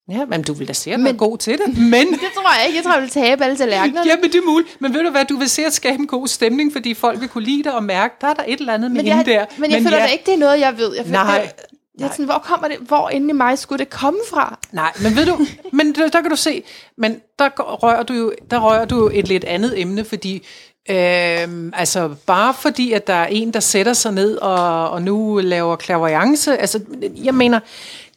Ja, 0.09 0.25
men 0.25 0.41
du 0.41 0.53
vil 0.53 0.67
da 0.67 0.73
sikkert 0.73 0.99
Men- 0.99 1.05
være 1.05 1.17
god 1.17 1.37
til 1.37 1.57
det. 1.65 1.77
Men, 1.77 2.07
Det 2.11 2.19
tror 2.35 2.57
jeg 2.59 2.67
ikke. 2.67 2.77
Jeg 2.77 2.83
tror, 2.83 2.93
jeg 2.93 3.01
vil 3.01 3.09
tabe 3.09 3.43
alle 3.43 3.57
tallerkenerne. 3.57 4.09
ja, 4.09 4.15
men 4.15 4.23
det 4.31 4.35
er 4.35 4.45
muligt. 4.51 4.81
Men 4.81 4.93
ved 4.93 5.03
du 5.03 5.09
hvad, 5.09 5.25
du 5.25 5.37
vil 5.37 5.49
sikkert 5.49 5.73
skabe 5.73 5.95
en 5.99 6.07
god 6.07 6.27
stemning, 6.27 6.71
fordi 6.73 6.93
folk 6.93 7.19
vil 7.21 7.29
kunne 7.29 7.43
lide 7.43 7.63
dig 7.63 7.73
og 7.73 7.83
mærke, 7.83 8.15
der 8.21 8.27
er 8.27 8.33
der 8.33 8.43
et 8.47 8.59
eller 8.59 8.73
andet 8.73 8.91
med 8.91 9.03
men 9.03 9.11
hende 9.13 9.31
jeg, 9.33 9.47
der. 9.49 9.55
men 9.61 9.71
jeg 9.71 9.81
føler 9.81 9.97
ja, 9.97 10.03
da 10.03 10.09
ikke, 10.09 10.23
det 10.25 10.33
er 10.33 10.37
noget, 10.37 10.59
jeg 10.59 10.77
ved. 10.77 10.95
Jeg 10.95 11.05
føler, 11.05 11.23
Nej. 11.23 11.33
Jeg, 11.33 11.51
jeg 11.99 12.05
er 12.07 12.11
sådan, 12.11 12.25
hvor 12.25 12.37
kommer 12.37 12.67
det, 12.67 12.77
hvor 12.77 13.09
inde 13.09 13.29
i 13.29 13.33
mig 13.33 13.57
skulle 13.59 13.79
det 13.79 13.89
komme 13.89 14.19
fra? 14.29 14.59
Nej, 14.71 14.91
men 15.03 15.15
ved 15.15 15.25
du, 15.25 15.37
men 15.77 15.95
der, 15.95 16.07
der 16.07 16.21
kan 16.21 16.29
du 16.29 16.35
se, 16.35 16.63
men 16.97 17.21
der 17.39 17.49
rører 17.59 18.03
du 18.03 18.13
jo, 18.13 18.33
der 18.51 18.59
rører 18.59 18.85
du 18.85 18.95
jo 18.97 19.09
et 19.13 19.27
lidt 19.27 19.43
andet 19.43 19.81
emne, 19.81 20.05
fordi 20.05 20.45
Øhm, 20.91 21.73
altså 21.75 22.09
bare 22.25 22.53
fordi, 22.53 22.91
at 22.91 23.07
der 23.07 23.13
er 23.13 23.27
en, 23.27 23.53
der 23.53 23.59
sætter 23.59 23.93
sig 23.93 24.11
ned 24.13 24.37
og, 24.37 24.89
og 24.89 25.01
nu 25.01 25.39
laver 25.43 25.77
clairvoyance, 25.77 26.57
altså 26.57 26.79
jeg 27.23 27.33
mener, 27.35 27.59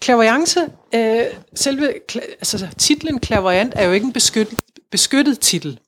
clairvoyance, 0.02 0.60
øh, 0.94 1.24
selve 1.54 1.94
altså, 2.16 2.68
titlen 2.78 3.22
clairvoyant 3.22 3.72
er 3.76 3.84
jo 3.84 3.92
ikke 3.92 4.06
en 4.06 4.12
beskyttet, 4.12 4.58
beskyttet 4.90 5.40
titel, 5.40 5.78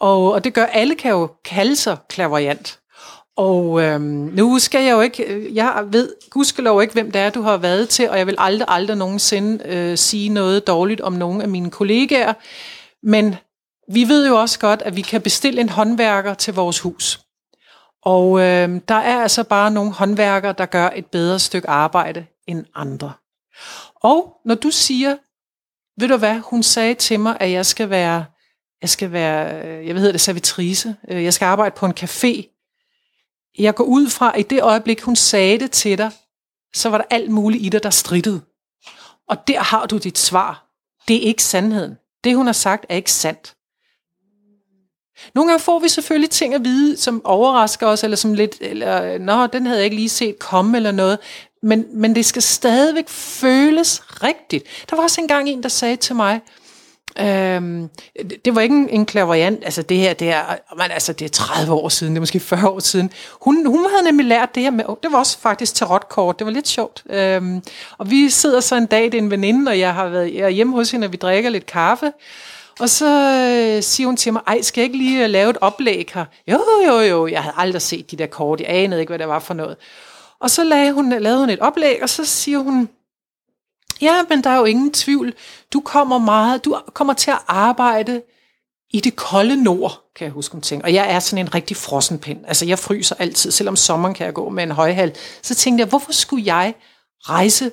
og, 0.00 0.32
og 0.32 0.44
det 0.44 0.54
gør, 0.54 0.64
alle 0.64 0.94
kan 0.94 1.10
jo 1.10 1.28
kalde 1.44 1.76
sig 1.76 1.96
clairvoyant. 2.12 2.80
Og 3.36 3.82
øhm, 3.82 4.02
nu 4.32 4.58
skal 4.58 4.84
jeg 4.84 4.92
jo 4.92 5.00
ikke, 5.00 5.48
jeg 5.54 5.84
ved 5.86 6.12
gudskelov 6.30 6.82
ikke, 6.82 6.94
hvem 6.94 7.10
det 7.12 7.20
er, 7.20 7.30
du 7.30 7.42
har 7.42 7.56
været 7.56 7.88
til, 7.88 8.10
og 8.10 8.18
jeg 8.18 8.26
vil 8.26 8.34
aldrig, 8.38 8.66
aldrig 8.70 8.96
nogensinde 8.96 9.64
øh, 9.66 9.98
sige 9.98 10.28
noget 10.28 10.66
dårligt 10.66 11.00
om 11.00 11.12
nogen 11.12 11.42
af 11.42 11.48
mine 11.48 11.70
kollegaer. 11.70 12.32
Men 13.02 13.36
vi 13.92 14.08
ved 14.08 14.28
jo 14.28 14.40
også 14.40 14.58
godt, 14.58 14.82
at 14.82 14.96
vi 14.96 15.00
kan 15.00 15.20
bestille 15.20 15.60
en 15.60 15.68
håndværker 15.68 16.34
til 16.34 16.54
vores 16.54 16.80
hus. 16.80 17.20
Og 18.02 18.40
øh, 18.40 18.80
der 18.88 18.94
er 18.94 19.22
altså 19.22 19.44
bare 19.44 19.70
nogle 19.70 19.92
håndværkere, 19.92 20.54
der 20.58 20.66
gør 20.66 20.90
et 20.96 21.06
bedre 21.06 21.38
stykke 21.38 21.68
arbejde 21.68 22.26
end 22.46 22.64
andre. 22.74 23.12
Og 23.94 24.36
når 24.44 24.54
du 24.54 24.70
siger, 24.70 25.16
ved 26.00 26.08
du 26.08 26.16
hvad, 26.16 26.38
hun 26.38 26.62
sagde 26.62 26.94
til 26.94 27.20
mig, 27.20 27.36
at 27.40 27.50
jeg 27.50 27.66
skal 27.66 27.90
være, 27.90 28.24
jeg 28.82 28.90
skal 28.90 29.12
være, 29.12 29.66
øh, 29.66 29.86
jeg 29.86 29.94
ved 29.94 30.12
det, 30.12 30.20
servitrice, 30.20 30.96
øh, 31.08 31.24
jeg 31.24 31.34
skal 31.34 31.46
arbejde 31.46 31.74
på 31.74 31.86
en 31.86 31.94
café. 32.00 32.56
Jeg 33.58 33.74
går 33.74 33.84
ud 33.84 34.08
fra, 34.10 34.32
at 34.34 34.40
i 34.40 34.42
det 34.42 34.62
øjeblik, 34.62 35.02
hun 35.02 35.16
sagde 35.16 35.58
det 35.58 35.70
til 35.70 35.98
dig, 35.98 36.10
så 36.74 36.88
var 36.88 36.98
der 36.98 37.04
alt 37.10 37.30
muligt 37.30 37.64
i 37.64 37.68
dig, 37.68 37.82
der 37.82 37.90
strittede. 37.90 38.40
Og 39.28 39.48
der 39.48 39.60
har 39.60 39.86
du 39.86 39.98
dit 39.98 40.18
svar. 40.18 40.66
Det 41.08 41.16
er 41.16 41.20
ikke 41.20 41.42
sandheden. 41.42 41.98
Det, 42.24 42.36
hun 42.36 42.46
har 42.46 42.52
sagt, 42.52 42.86
er 42.88 42.96
ikke 42.96 43.12
sandt. 43.12 43.56
Nogle 45.34 45.50
gange 45.50 45.62
får 45.62 45.78
vi 45.78 45.88
selvfølgelig 45.88 46.30
ting 46.30 46.54
at 46.54 46.64
vide, 46.64 46.96
som 46.96 47.24
overrasker 47.24 47.86
os, 47.86 48.04
eller 48.04 48.16
som 48.16 48.34
lidt, 48.34 48.56
eller, 48.60 49.18
nå, 49.18 49.46
den 49.46 49.66
havde 49.66 49.78
jeg 49.78 49.84
ikke 49.84 49.96
lige 49.96 50.08
set 50.08 50.38
komme, 50.38 50.76
eller 50.76 50.92
noget. 50.92 51.18
Men, 51.62 51.84
men 51.92 52.14
det 52.14 52.26
skal 52.26 52.42
stadigvæk 52.42 53.08
føles 53.08 54.02
rigtigt. 54.22 54.64
Der 54.90 54.96
var 54.96 55.02
også 55.02 55.20
engang 55.20 55.48
en, 55.48 55.62
der 55.62 55.68
sagde 55.68 55.96
til 55.96 56.16
mig, 56.16 56.40
Øhm, 57.20 57.88
det- 58.30 58.44
det 58.44 58.54
var 58.54 58.60
ikke 58.60 58.74
en, 58.74 58.88
en 58.88 59.06
klaveriant, 59.06 59.64
altså 59.64 59.82
det 59.82 59.96
her, 59.96 60.12
det 60.12 60.28
er, 60.30 60.42
man, 60.78 60.90
altså 60.90 61.12
det 61.12 61.24
er 61.24 61.28
30 61.28 61.72
år 61.72 61.88
siden, 61.88 62.12
det 62.14 62.18
er 62.18 62.20
måske 62.20 62.40
40 62.40 62.68
år 62.68 62.78
siden. 62.80 63.10
Hun, 63.42 63.66
hun 63.66 63.86
havde 63.90 64.04
nemlig 64.04 64.26
lært 64.26 64.54
det 64.54 64.62
her 64.62 64.70
med, 64.70 64.84
det 65.02 65.12
var 65.12 65.18
også 65.18 65.38
faktisk 65.38 65.74
tarotkort, 65.74 66.38
det 66.38 66.44
var 66.46 66.50
lidt 66.52 66.68
sjovt. 66.68 67.02
Øhm, 67.10 67.62
og 67.98 68.10
vi 68.10 68.28
sidder 68.30 68.60
så 68.60 68.76
en 68.76 68.86
dag, 68.86 69.04
det 69.04 69.14
er 69.14 69.18
en 69.18 69.30
veninde, 69.30 69.70
og 69.70 69.78
jeg 69.78 69.94
har 69.94 70.08
været 70.08 70.34
jeg 70.34 70.40
er 70.40 70.48
hjemme 70.48 70.72
hos 70.76 70.90
hende, 70.90 71.04
og 71.04 71.12
vi 71.12 71.16
drikker 71.16 71.50
lidt 71.50 71.66
kaffe. 71.66 72.12
Og 72.80 72.88
så 72.90 73.06
øh, 73.76 73.82
siger 73.82 74.06
hun 74.06 74.16
til 74.16 74.32
mig, 74.32 74.42
ej, 74.46 74.62
skal 74.62 74.80
jeg 74.80 74.84
ikke 74.86 74.98
lige 74.98 75.24
øh, 75.24 75.30
lave 75.30 75.50
et 75.50 75.58
oplæg 75.60 76.10
her? 76.14 76.24
Jo, 76.48 76.60
jo, 76.86 77.00
jo, 77.00 77.26
jeg 77.26 77.42
havde 77.42 77.54
aldrig 77.58 77.82
set 77.82 78.10
de 78.10 78.16
der 78.16 78.26
kort, 78.26 78.60
jeg 78.60 78.68
anede 78.70 79.00
ikke, 79.00 79.10
hvad 79.10 79.18
det 79.18 79.28
var 79.28 79.38
for 79.38 79.54
noget. 79.54 79.76
Og 80.40 80.50
så 80.50 80.64
lagde 80.64 80.92
hun, 80.92 81.10
lavede 81.10 81.40
hun 81.40 81.50
et 81.50 81.58
oplæg, 81.58 82.02
og 82.02 82.08
så 82.08 82.24
siger 82.24 82.58
hun, 82.58 82.88
Ja, 84.00 84.22
men 84.28 84.44
der 84.44 84.50
er 84.50 84.58
jo 84.58 84.64
ingen 84.64 84.92
tvivl. 84.92 85.34
Du 85.72 85.80
kommer 85.80 86.18
meget, 86.18 86.64
du 86.64 86.78
kommer 86.94 87.14
til 87.14 87.30
at 87.30 87.38
arbejde 87.46 88.22
i 88.90 89.00
det 89.00 89.16
kolde 89.16 89.62
nord, 89.62 90.02
kan 90.16 90.24
jeg 90.24 90.32
huske, 90.32 90.52
hun 90.52 90.62
tænkte. 90.62 90.84
Og 90.84 90.94
jeg 90.94 91.12
er 91.12 91.18
sådan 91.18 91.46
en 91.46 91.54
rigtig 91.54 91.76
frossenpind. 91.76 92.38
Altså, 92.46 92.66
jeg 92.66 92.78
fryser 92.78 93.16
altid, 93.18 93.50
selvom 93.50 93.76
sommeren 93.76 94.14
kan 94.14 94.26
jeg 94.26 94.34
gå 94.34 94.48
med 94.48 94.62
en 94.62 94.70
højhal. 94.70 95.16
Så 95.42 95.54
tænkte 95.54 95.80
jeg, 95.80 95.88
hvorfor 95.88 96.12
skulle 96.12 96.44
jeg 96.46 96.74
rejse 97.20 97.70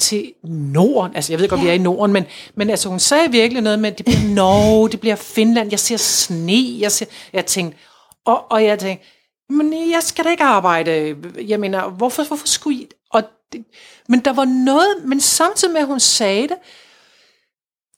til 0.00 0.32
Norden? 0.44 1.16
Altså, 1.16 1.32
jeg 1.32 1.40
ved 1.40 1.48
godt, 1.48 1.60
ja. 1.60 1.64
vi 1.64 1.70
er 1.70 1.74
i 1.74 1.78
Norden, 1.78 2.12
men, 2.12 2.24
men 2.54 2.70
altså, 2.70 2.88
hun 2.88 2.98
sagde 2.98 3.30
virkelig 3.30 3.62
noget 3.62 3.78
med, 3.78 3.92
at 3.92 3.98
det 3.98 4.06
bliver 4.06 4.34
Norge, 4.34 4.90
det 4.90 5.00
bliver 5.00 5.16
Finland, 5.16 5.70
jeg 5.70 5.80
ser 5.80 5.96
sne, 5.96 6.76
jeg, 6.78 6.92
ser, 6.92 7.06
jeg 7.32 7.46
tænkte, 7.46 7.78
og, 8.24 8.52
og 8.52 8.64
jeg 8.64 8.78
tænkte, 8.78 9.06
men 9.52 9.90
jeg 9.90 10.02
skal 10.02 10.24
da 10.24 10.30
ikke 10.30 10.44
arbejde. 10.44 11.16
Jeg 11.48 11.60
mener, 11.60 11.88
hvorfor, 11.88 12.24
hvorfor 12.24 12.46
skulle 12.46 12.78
I? 12.78 12.88
Og 13.10 13.22
det, 13.52 13.64
men 14.08 14.20
der 14.20 14.32
var 14.32 14.44
noget, 14.44 15.04
men 15.04 15.20
samtidig 15.20 15.72
med, 15.72 15.80
at 15.80 15.86
hun 15.86 16.00
sagde 16.00 16.42
det, 16.42 16.56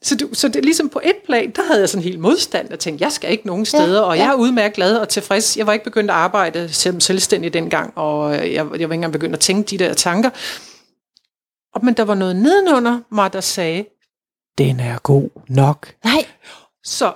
så, 0.03 0.17
du, 0.17 0.29
så 0.33 0.49
det 0.49 0.65
ligesom 0.65 0.89
på 0.89 1.01
et 1.05 1.17
plan, 1.27 1.51
der 1.51 1.63
havde 1.63 1.81
jeg 1.81 1.89
sådan 1.89 2.05
helt 2.05 2.21
modstand 2.21 2.73
og 2.73 2.79
tænkte, 2.79 3.05
jeg 3.05 3.13
skal 3.13 3.31
ikke 3.31 3.47
nogen 3.47 3.67
steder, 3.67 4.01
ja, 4.01 4.07
og 4.09 4.19
jeg 4.19 4.27
er 4.27 4.35
udmærket 4.35 4.75
glad 4.75 4.97
og 4.97 5.09
tilfreds. 5.09 5.57
Jeg 5.57 5.67
var 5.67 5.73
ikke 5.73 5.85
begyndt 5.85 6.11
at 6.11 6.17
arbejde 6.17 6.73
som 6.73 7.01
selvstændig 7.01 7.55
dengang, 7.55 7.99
og 7.99 8.35
jeg, 8.35 8.53
jeg 8.55 8.65
var 8.69 8.75
ikke 8.75 8.95
engang 8.95 9.13
begyndt 9.13 9.35
at 9.35 9.41
tænke 9.41 9.71
de 9.71 9.79
der 9.79 9.95
tanker. 9.95 10.31
Og, 11.75 11.85
men 11.85 11.95
der 11.95 12.03
var 12.03 12.15
noget 12.15 12.37
nedenunder 12.37 13.01
mig, 13.11 13.33
der 13.33 13.41
sagde, 13.41 13.85
den 14.59 14.81
er 14.81 14.99
god 14.99 15.31
nok. 15.49 15.95
Nej, 16.05 16.27
Så 16.85 17.13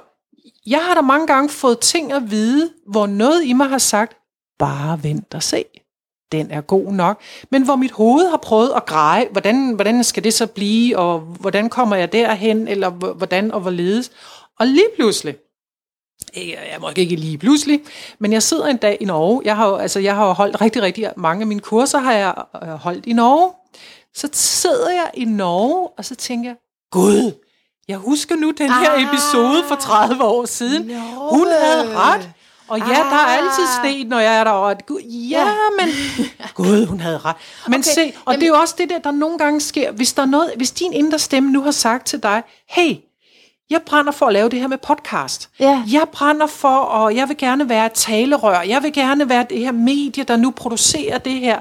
jeg 0.66 0.84
har 0.84 0.94
da 0.94 1.00
mange 1.00 1.26
gange 1.26 1.48
fået 1.48 1.78
ting 1.78 2.12
at 2.12 2.30
vide, 2.30 2.70
hvor 2.90 3.06
noget 3.06 3.44
i 3.44 3.52
mig 3.52 3.68
har 3.68 3.78
sagt, 3.78 4.16
bare 4.58 5.02
vent 5.02 5.34
og 5.34 5.42
se. 5.42 5.64
Den 6.32 6.50
er 6.50 6.60
god 6.60 6.92
nok. 6.92 7.20
Men 7.50 7.62
hvor 7.62 7.76
mit 7.76 7.90
hoved 7.92 8.30
har 8.30 8.36
prøvet 8.36 8.72
at 8.76 8.86
greje, 8.86 9.28
hvordan, 9.32 9.72
hvordan 9.72 10.04
skal 10.04 10.24
det 10.24 10.34
så 10.34 10.46
blive, 10.46 10.98
og 10.98 11.20
hvordan 11.20 11.68
kommer 11.68 11.96
jeg 11.96 12.12
derhen, 12.12 12.68
eller 12.68 12.90
hvordan 12.90 13.52
og 13.52 13.60
hvorledes. 13.60 14.10
Og 14.58 14.66
lige 14.66 14.88
pludselig, 14.96 15.34
Jeg 16.36 16.76
må 16.80 16.90
ikke 16.96 17.16
lige 17.16 17.38
pludselig, 17.38 17.80
men 18.18 18.32
jeg 18.32 18.42
sidder 18.42 18.66
en 18.66 18.76
dag 18.76 18.98
i 19.00 19.04
Norge. 19.04 19.42
Jeg 19.44 19.56
har, 19.56 19.68
jo, 19.68 19.76
altså, 19.76 20.00
jeg 20.00 20.14
har 20.14 20.26
jo 20.26 20.32
holdt 20.32 20.60
rigtig, 20.60 20.82
rigtig 20.82 21.12
mange 21.16 21.40
af 21.40 21.46
mine 21.46 21.60
kurser, 21.60 21.98
har 21.98 22.12
jeg 22.12 22.34
øh, 22.62 22.68
holdt 22.68 23.06
i 23.06 23.12
Norge. 23.12 23.52
Så 24.14 24.28
sidder 24.32 24.90
jeg 24.90 25.10
i 25.14 25.24
Norge, 25.24 25.88
og 25.98 26.04
så 26.04 26.14
tænker 26.14 26.50
jeg, 26.50 26.56
Gud, 26.90 27.32
jeg 27.88 27.96
husker 27.98 28.36
nu 28.36 28.50
den 28.50 28.70
her 28.72 28.90
Ah. 28.90 29.02
episode 29.02 29.64
for 29.68 29.74
30 29.74 30.24
år 30.24 30.44
siden. 30.44 30.82
Hun 31.30 31.46
havde 31.46 31.96
ret. 31.96 32.30
Og 32.68 32.78
ja, 32.78 32.84
der 32.84 33.16
er 33.16 33.36
altid 33.36 33.64
Ah. 33.64 33.92
sne, 33.92 34.04
når 34.04 34.18
jeg 34.18 34.36
er 34.40 34.44
derovre. 34.44 34.74
Gud, 34.86 35.00
ja, 35.02 35.44
men 35.80 35.88
Gud, 36.54 36.86
hun 36.86 37.00
havde 37.00 37.18
ret. 37.18 37.36
Men 37.66 37.74
Okay, 37.74 37.82
se, 37.82 38.00
og 38.24 38.32
jamen- 38.32 38.40
det 38.40 38.46
er 38.46 38.48
jo 38.56 38.60
også 38.60 38.74
det 38.78 38.88
der, 38.90 38.98
der 38.98 39.10
nogle 39.10 39.38
gange 39.38 39.60
sker. 39.60 39.92
Hvis, 39.92 40.12
der 40.12 40.22
er 40.22 40.26
noget, 40.26 40.52
hvis 40.56 40.70
din 40.70 40.92
indre 40.92 41.18
stemme 41.18 41.50
nu 41.50 41.62
har 41.62 41.70
sagt 41.70 42.06
til 42.06 42.22
dig, 42.22 42.42
hey, 42.68 42.94
jeg 43.70 43.82
brænder 43.86 44.12
for 44.12 44.26
at 44.26 44.32
lave 44.32 44.48
det 44.48 44.60
her 44.60 44.66
med 44.66 44.78
podcast. 44.78 45.50
Ja. 45.60 45.82
Jeg 45.92 46.06
brænder 46.12 46.46
for, 46.46 46.68
og 46.78 47.16
jeg 47.16 47.28
vil 47.28 47.36
gerne 47.36 47.68
være 47.68 47.88
talerør. 47.94 48.60
Jeg 48.60 48.82
vil 48.82 48.92
gerne 48.92 49.28
være 49.28 49.46
det 49.50 49.58
her 49.58 49.72
medie, 49.72 50.24
der 50.24 50.36
nu 50.36 50.50
producerer 50.50 51.18
det 51.18 51.32
her. 51.32 51.60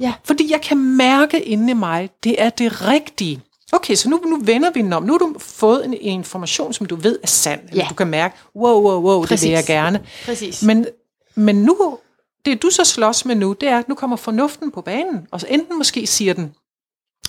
Ja. 0.00 0.12
Fordi 0.24 0.52
jeg 0.52 0.60
kan 0.60 0.78
mærke 0.78 1.40
inde 1.40 1.70
i 1.70 1.74
mig, 1.74 2.10
det 2.24 2.42
er 2.42 2.50
det 2.50 2.88
rigtige. 2.88 3.40
Okay, 3.74 3.94
så 3.94 4.08
nu, 4.08 4.16
nu 4.26 4.38
vender 4.42 4.70
vi 4.70 4.82
den 4.82 4.92
om. 4.92 5.02
Nu 5.02 5.12
har 5.12 5.18
du 5.18 5.34
fået 5.38 5.84
en, 5.84 5.94
en 5.94 6.00
information, 6.00 6.72
som 6.72 6.86
du 6.86 6.96
ved 6.96 7.18
er 7.22 7.26
sand. 7.26 7.60
Eller 7.68 7.82
Ja. 7.84 7.88
du 7.90 7.94
kan 7.94 8.06
mærke, 8.06 8.34
wow, 8.56 8.80
wow, 8.82 9.00
wow, 9.02 9.14
det 9.14 9.30
vil 9.30 9.36
Præcis. 9.36 9.50
jeg 9.50 9.64
gerne. 9.66 10.00
Præcis. 10.24 10.62
Men, 10.62 10.86
men 11.34 11.56
nu, 11.56 11.98
det 12.44 12.62
du 12.62 12.70
så 12.70 12.84
slås 12.84 13.24
med 13.24 13.34
nu, 13.34 13.52
det 13.52 13.68
er, 13.68 13.78
at 13.78 13.88
nu 13.88 13.94
kommer 13.94 14.16
fornuften 14.16 14.70
på 14.70 14.80
banen. 14.80 15.26
Og 15.30 15.40
så 15.40 15.46
enten 15.50 15.78
måske 15.78 16.06
siger 16.06 16.34
den, 16.34 16.54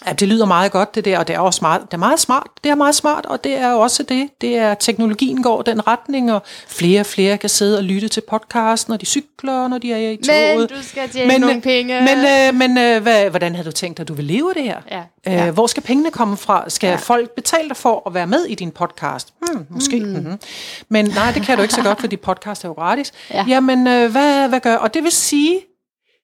at 0.06 0.20
det 0.20 0.28
lyder 0.28 0.46
meget 0.46 0.72
godt 0.72 0.96
det 0.96 1.06
der, 1.06 1.20
og 1.20 1.28
det 1.28 1.36
er 1.36 1.40
også 1.40 1.60
meget, 1.62 1.82
det 1.82 1.94
er 1.94 1.98
meget 1.98 2.20
smart, 2.20 2.48
det 2.64 2.72
er 2.72 2.76
meget 2.76 2.96
smart, 2.96 3.26
og 3.26 3.44
det 3.44 3.58
er 3.58 3.72
også 3.74 4.04
det, 4.04 4.30
det 4.42 4.58
er, 4.58 4.74
teknologien 4.74 5.44
går 5.44 5.62
den 5.62 5.88
retning, 5.88 6.32
og 6.34 6.42
flere 6.68 7.00
og 7.00 7.06
flere 7.06 7.38
kan 7.38 7.50
sidde 7.50 7.78
og 7.78 7.84
lytte 7.84 8.08
til 8.08 8.22
podcast, 8.30 8.90
når 8.90 8.98
de 8.98 9.06
cykler, 9.06 9.68
når 9.68 9.78
de 9.78 9.94
er 9.94 9.98
i 9.98 10.18
toget. 10.18 10.58
Men 10.60 10.78
du 10.80 10.84
skal 10.88 11.10
tjene 11.10 11.38
nogle 11.38 11.62
penge. 11.62 12.02
Men, 12.02 12.18
øh, 12.18 12.60
men 12.60 12.78
øh, 12.78 13.02
hvad, 13.02 13.30
hvordan 13.30 13.56
havde 13.56 13.66
du 13.68 13.72
tænkt 13.72 13.98
dig, 13.98 14.04
at 14.04 14.08
du 14.08 14.14
vil 14.14 14.26
leve 14.26 14.54
det 14.54 14.64
her? 14.64 14.78
Ja, 14.92 15.02
Øh, 15.28 15.34
ja. 15.34 15.52
hvor 15.52 15.68
skal 15.68 15.84
pengene 15.84 16.12
komme 16.12 16.38
fra? 16.38 16.70
Skal 16.70 16.88
Ja. 16.88 16.92
ja. 16.92 16.98
folk 17.00 17.30
betale 17.36 17.68
dig 17.70 17.78
for 17.78 18.04
at 18.08 18.14
være 18.14 18.28
med 18.28 18.46
i 18.46 18.56
din 18.56 18.72
podcast? 18.72 19.34
Hmm, 19.42 19.66
måske. 19.70 20.00
Mm. 20.00 20.06
Mm-hmm. 20.06 20.40
Men 20.90 21.06
nej, 21.06 21.32
det 21.32 21.44
kan 21.44 21.58
du 21.58 21.62
ikke 21.62 21.74
så 21.74 21.82
godt, 21.84 22.00
fordi 22.00 22.16
podcast 22.18 22.64
er 22.64 22.68
jo 22.70 22.74
gratis. 22.74 23.12
Ja. 23.34 23.46
Jamen, 23.48 23.88
øh, 23.88 24.12
hvad, 24.12 24.48
hvad 24.50 24.60
gør? 24.60 24.76
Og 24.76 24.94
det 24.94 25.04
vil 25.04 25.12
sige, 25.12 25.60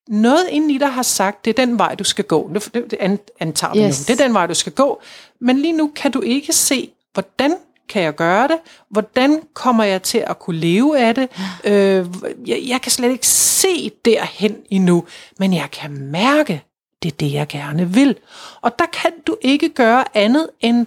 noget 0.08 0.48
inden 0.50 0.70
i 0.70 0.78
dig 0.78 0.88
har 0.88 1.02
sagt, 1.02 1.44
det 1.44 1.50
er 1.58 1.66
den 1.66 1.78
vej, 1.78 1.94
du 1.94 2.04
skal 2.04 2.24
gå. 2.24 2.50
Det, 2.54 2.70
det, 2.74 2.90
det 2.90 2.96
an- 3.00 3.18
antager 3.40 3.76
Yes. 3.88 4.08
nu. 4.08 4.12
Det 4.14 4.20
er 4.20 4.24
den 4.24 4.34
vej, 4.34 4.46
du 4.46 4.54
skal 4.54 4.72
gå. 4.72 5.00
Men 5.40 5.58
lige 5.58 5.72
nu 5.72 5.92
kan 5.96 6.10
du 6.10 6.20
ikke 6.20 6.52
se, 6.52 6.92
hvordan 7.12 7.56
kan 7.88 8.02
jeg 8.02 8.14
gøre 8.14 8.48
det? 8.48 8.58
Hvordan 8.90 9.40
kommer 9.54 9.84
jeg 9.84 10.02
til 10.02 10.18
at 10.18 10.38
kunne 10.38 10.56
leve 10.56 10.98
af 10.98 11.14
det? 11.14 11.28
Øh, 11.64 12.06
jeg, 12.46 12.62
jeg 12.66 12.80
kan 12.82 12.92
slet 12.92 13.10
ikke 13.12 13.26
se 13.26 13.90
derhen 14.04 14.56
endnu, 14.70 15.04
men 15.38 15.54
jeg 15.54 15.68
kan 15.72 15.90
mærke, 15.92 16.62
det 17.02 17.12
er 17.12 17.16
det, 17.16 17.32
jeg 17.32 17.46
gerne 17.48 17.90
vil. 17.94 18.16
Og 18.60 18.78
der 18.78 18.86
kan 18.86 19.12
du 19.26 19.36
ikke 19.40 19.68
gøre 19.68 20.04
andet 20.14 20.48
end, 20.60 20.86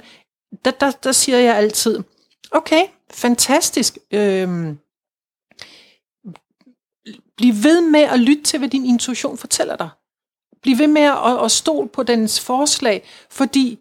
der, 0.65 0.71
der, 0.71 0.91
der 0.91 1.11
siger 1.11 1.37
jeg 1.37 1.55
altid, 1.55 1.99
okay, 2.51 2.81
fantastisk. 3.13 3.97
Øhm, 4.11 4.77
bliv 7.37 7.53
ved 7.63 7.81
med 7.81 8.01
at 8.01 8.19
lytte 8.19 8.43
til, 8.43 8.59
hvad 8.59 8.69
din 8.69 8.85
intuition 8.85 9.37
fortæller 9.37 9.75
dig. 9.75 9.89
Bliv 10.61 10.77
ved 10.77 10.87
med 10.87 11.01
at, 11.01 11.43
at 11.43 11.51
stole 11.51 11.89
på 11.89 12.03
dens 12.03 12.39
forslag, 12.39 13.03
fordi 13.29 13.79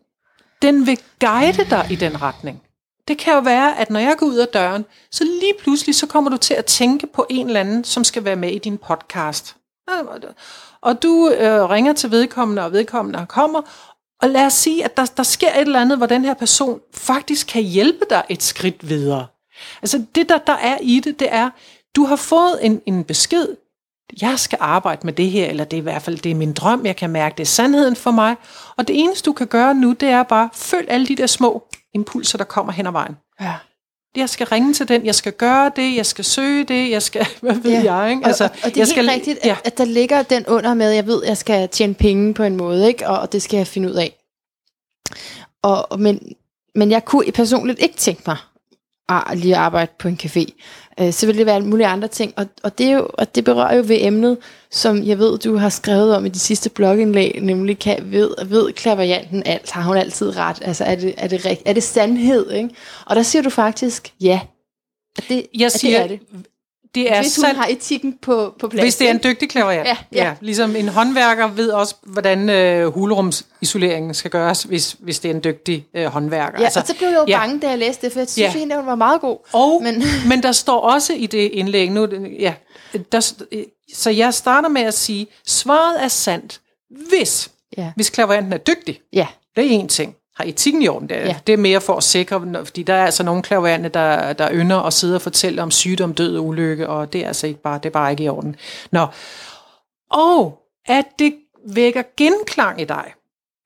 den 0.63 0.87
vil 0.87 0.99
guide 1.21 1.65
dig 1.71 1.87
i 1.91 1.97
den 1.97 2.23
retning. 2.23 2.63
Det 3.09 3.19
kan 3.19 3.35
jo 3.35 3.41
være, 3.41 3.79
at 3.79 3.91
når 3.91 4.01
jeg 4.01 4.17
går 4.19 4.27
ud 4.27 4.37
af 4.37 4.49
døren, 4.49 4.85
så 5.11 5.25
lige 5.25 5.55
pludselig 5.61 5.95
så 5.95 6.07
kommer 6.07 6.31
du 6.31 6.37
til 6.37 6.55
at 6.55 6.65
tænke 6.65 7.07
på 7.07 7.27
en 7.31 7.47
eller 7.47 7.61
anden, 7.61 7.85
som 7.85 8.05
skal 8.05 8.25
være 8.25 8.37
med 8.37 8.51
i 8.51 8.59
din 8.59 8.79
podcast. 8.79 9.57
Og 10.81 11.03
du 11.03 11.31
øh, 11.31 11.71
ringer 11.71 11.93
til 11.93 12.11
vedkommende, 12.11 12.65
og 12.65 12.73
vedkommende 12.73 13.27
kommer, 13.29 13.63
og 14.23 14.29
lad 14.29 14.47
os 14.47 14.53
sige, 14.53 14.85
at 14.85 14.97
der, 14.97 15.13
der 15.17 15.23
sker 15.23 15.53
et 15.53 15.61
eller 15.61 15.81
andet, 15.81 15.99
hvor 15.99 16.07
den 16.07 16.25
her 16.25 16.35
person 16.35 16.81
faktisk 16.95 17.47
kan 17.47 17.63
hjælpe 17.63 18.05
dig 18.11 18.25
et 18.29 18.43
skridt 18.43 18.89
videre. 18.89 19.27
Altså 19.83 20.05
det, 20.15 20.29
der, 20.29 20.39
der 20.39 20.53
er 20.53 20.79
i 20.83 21.01
det, 21.01 21.21
det 21.21 21.29
er, 21.31 21.51
du 21.97 22.05
har 22.05 22.17
fået 22.17 22.59
en, 22.63 22.81
en 22.87 23.05
besked, 23.05 23.47
jeg 24.23 24.39
skal 24.39 24.59
arbejde 24.61 25.01
med 25.05 25.13
det 25.13 25.31
her, 25.31 25.47
eller 25.47 25.65
det 25.65 25.77
er 25.77 25.81
i 25.81 25.83
hvert 25.83 26.03
fald 26.03 26.19
det 26.19 26.31
er 26.31 26.35
min 26.35 26.53
drøm, 26.53 26.87
jeg 26.87 26.97
kan 26.97 27.11
mærke, 27.11 27.35
det 27.37 27.43
er 27.43 27.47
sandheden 27.47 27.97
for 27.97 28.11
mig. 28.11 28.37
Og 28.77 28.89
det 28.89 28.99
eneste, 29.01 29.27
du 29.27 29.33
kan 29.33 29.47
gøre 29.47 29.75
nu, 29.75 29.93
det 29.93 30.09
er 30.09 30.23
bare, 30.23 30.49
følg 30.55 30.87
alle 30.91 31.07
de 31.07 31.17
der 31.17 31.27
små 31.27 31.65
impulser, 31.95 32.39
der 32.39 32.45
kommer 32.45 32.73
hen 32.73 32.87
ad 32.87 32.93
vejen. 32.93 33.17
Ja. 33.41 33.55
Jeg 34.17 34.29
skal 34.29 34.47
ringe 34.47 34.75
til 34.75 34.89
den, 34.89 35.07
jeg 35.07 35.15
skal 35.15 35.33
gøre 35.33 35.73
det, 35.77 35.97
jeg 35.97 36.07
skal 36.07 36.25
søge 36.25 36.65
det, 36.65 36.91
jeg 36.91 37.03
skal, 37.03 37.27
hvad 37.43 37.55
ved 37.55 37.71
Ja. 37.83 37.95
jeg, 37.95 38.11
ikke? 38.11 38.27
Altså, 38.27 38.45
og, 38.45 38.51
og, 38.51 38.57
og 38.65 38.71
det 38.71 38.77
er 38.77 38.81
jeg 38.81 38.87
helt 38.87 38.89
skal, 38.89 39.07
rigtigt, 39.09 39.39
at, 39.39 39.47
Ja, 39.47 39.57
at 39.65 39.79
der 39.79 39.85
ligger 39.85 40.23
den 40.23 40.47
under 40.47 40.75
med, 40.75 40.91
jeg 40.91 41.07
ved, 41.07 41.23
at 41.23 41.29
jeg 41.29 41.37
skal 41.37 41.69
tjene 41.69 41.95
penge 41.95 42.35
på 42.35 42.43
en 42.43 42.57
måde, 42.57 42.89
ikke? 42.89 43.09
Og, 43.09 43.19
og 43.19 43.33
det 43.33 43.43
skal 43.43 43.57
jeg 43.57 43.67
finde 43.67 43.89
ud 43.89 43.95
af. 43.95 44.17
Og, 45.63 46.01
men, 46.01 46.33
men 46.75 46.91
jeg 46.91 47.05
kunne 47.05 47.33
personligt 47.33 47.79
ikke 47.79 47.97
tænke 47.97 48.23
mig 48.27 48.37
at 49.09 49.39
lige 49.39 49.55
at 49.55 49.61
arbejde 49.61 49.93
på 49.99 50.09
en 50.09 50.19
café. 50.23 50.45
Øh, 51.01 51.13
så 51.13 51.27
vil 51.27 51.39
det 51.39 51.47
være 51.47 51.55
alle 51.55 51.69
mulige 51.69 51.87
andre 51.87 52.09
ting. 52.09 52.33
Og, 52.37 52.47
og, 52.63 52.79
det 52.79 52.87
er 52.87 52.93
jo, 52.93 53.09
og 53.15 53.35
det 53.35 53.45
berører 53.45 53.77
jo 53.77 53.83
ved 53.87 53.99
emnet, 54.01 54.39
som 54.71 55.03
jeg 55.03 55.19
ved, 55.19 55.39
du 55.39 55.57
har 55.57 55.69
skrevet 55.69 56.17
om 56.17 56.27
i 56.27 56.29
de 56.29 56.39
sidste 56.39 56.71
blogindlæg, 56.71 57.39
nemlig 57.43 57.79
kan, 57.79 58.13
ved, 58.13 58.35
ved 58.47 58.73
klaverjanten 58.73 59.43
alt? 59.47 59.71
Har 59.71 59.83
hun 59.83 59.97
altid 59.97 60.37
ret? 60.37 60.59
Altså 60.63 60.85
er 60.85 60.95
det, 60.95 61.15
er 61.17 61.29
det, 61.29 61.47
rigt, 61.47 61.63
er 61.67 61.73
det 61.73 61.83
sandhed? 61.83 62.51
Ikke? 62.51 62.69
Og 63.07 63.17
der 63.17 63.23
siger 63.23 63.43
du 63.43 63.51
faktisk 63.51 64.13
ja. 64.21 64.41
At 65.19 65.25
det, 65.29 65.47
jeg 65.55 65.67
at 65.67 65.73
siger, 65.73 66.07
det 66.07 66.13
er 66.13 66.19
det. 66.33 66.47
Det 66.95 67.13
er 67.13 67.21
Hvis 67.23 67.37
hun 67.37 67.45
sand, 67.45 67.57
har 67.57 67.67
etikken 67.71 68.19
på, 68.23 68.55
på 68.61 68.69
plads. 68.69 68.85
hvis 68.85 68.97
det 68.97 69.07
er 69.07 69.11
en 69.11 69.21
dygtig 69.25 69.51
klaverjant. 69.51 69.89
Ja, 69.89 69.97
ja. 70.13 70.35
Ligesom 70.41 70.77
en 70.77 70.89
håndværker 70.89 71.49
ved 71.49 71.71
også, 71.71 71.95
hvordan 72.03 72.51
øh, 72.51 72.87
hulrumsisoleringen 72.87 74.15
skal 74.15 74.31
gøres, 74.31 74.63
hvis, 74.63 74.97
hvis 74.99 75.19
det 75.21 75.31
er 75.31 75.35
en 75.35 75.45
dygtig 75.45 75.87
øh, 75.95 76.07
håndværker. 76.07 76.59
Ja, 76.59 76.65
altså, 76.65 76.81
og 76.81 76.87
så 76.87 76.95
blev 76.97 77.09
jeg 77.09 77.17
jo 77.19 77.25
ja. 77.29 77.39
bange, 77.39 77.61
da 77.61 77.69
jeg 77.69 77.79
læste 77.79 78.07
det, 78.07 78.13
for 78.13 78.21
jeg 78.21 78.29
synes 78.29 78.39
Ja. 78.39 78.51
ja. 78.53 78.57
egentlig, 78.59 78.77
hun 78.77 78.87
var 78.87 78.95
meget 78.95 79.21
god. 79.21 79.39
Og, 79.53 79.83
Men- 79.83 80.03
men, 80.29 80.43
der 80.43 80.53
står 80.53 80.81
også 80.81 81.13
i 81.13 81.27
det 81.27 81.39
indlæg, 81.53 81.91
nu, 81.91 82.09
ja, 82.39 82.55
der, 83.13 83.21
st- 83.21 83.95
så 83.95 84.11
jeg 84.11 84.35
starter 84.35 84.69
med 84.69 84.83
at 84.83 84.95
sige, 84.95 85.27
svaret 85.47 86.05
er 86.05 86.09
sandt, 86.09 86.61
hvis, 87.09 87.51
Ja. 87.79 87.93
hvis 87.97 88.11
klaverjanten 88.11 88.53
er 88.53 88.57
dygtig. 88.57 89.01
Ja, 89.13 89.27
Det 89.57 89.65
er 89.67 89.71
en 89.71 89.89
ting. 89.89 90.15
Har 90.37 90.45
etikken 90.45 90.83
i 90.83 90.89
orden? 90.89 91.09
Det 91.09 91.17
er, 91.17 91.25
Ja. 91.27 91.37
det 91.47 91.53
er 91.53 91.57
mere 91.57 91.81
for 91.81 91.97
at 91.97 92.03
sikre, 92.03 92.65
fordi 92.65 92.83
der 92.83 92.95
er 92.95 93.05
altså 93.05 93.23
nogle 93.23 93.43
klaverante, 93.43 93.89
der, 93.89 94.33
der 94.33 94.49
ynder 94.53 94.77
at 94.83 94.93
sidde 94.93 95.15
og 95.15 95.23
fortælle 95.23 95.63
om 95.63 95.71
sygdom, 95.71 96.15
død 96.15 96.37
og 96.37 96.45
ulykke, 96.47 96.89
og 96.89 97.13
det 97.13 97.21
er 97.23 97.27
altså 97.27 97.47
ikke 97.47 97.61
bare, 97.63 97.79
det 97.79 97.87
er 97.87 97.91
bare 97.91 98.11
ikke 98.11 98.25
i 98.25 98.29
orden. 98.29 98.57
Nå. 98.91 99.07
Og 100.11 100.59
at 100.87 101.05
det 101.19 101.35
vækker 101.69 102.03
genklang 102.17 102.81
i 102.81 102.85
dig. 102.85 103.13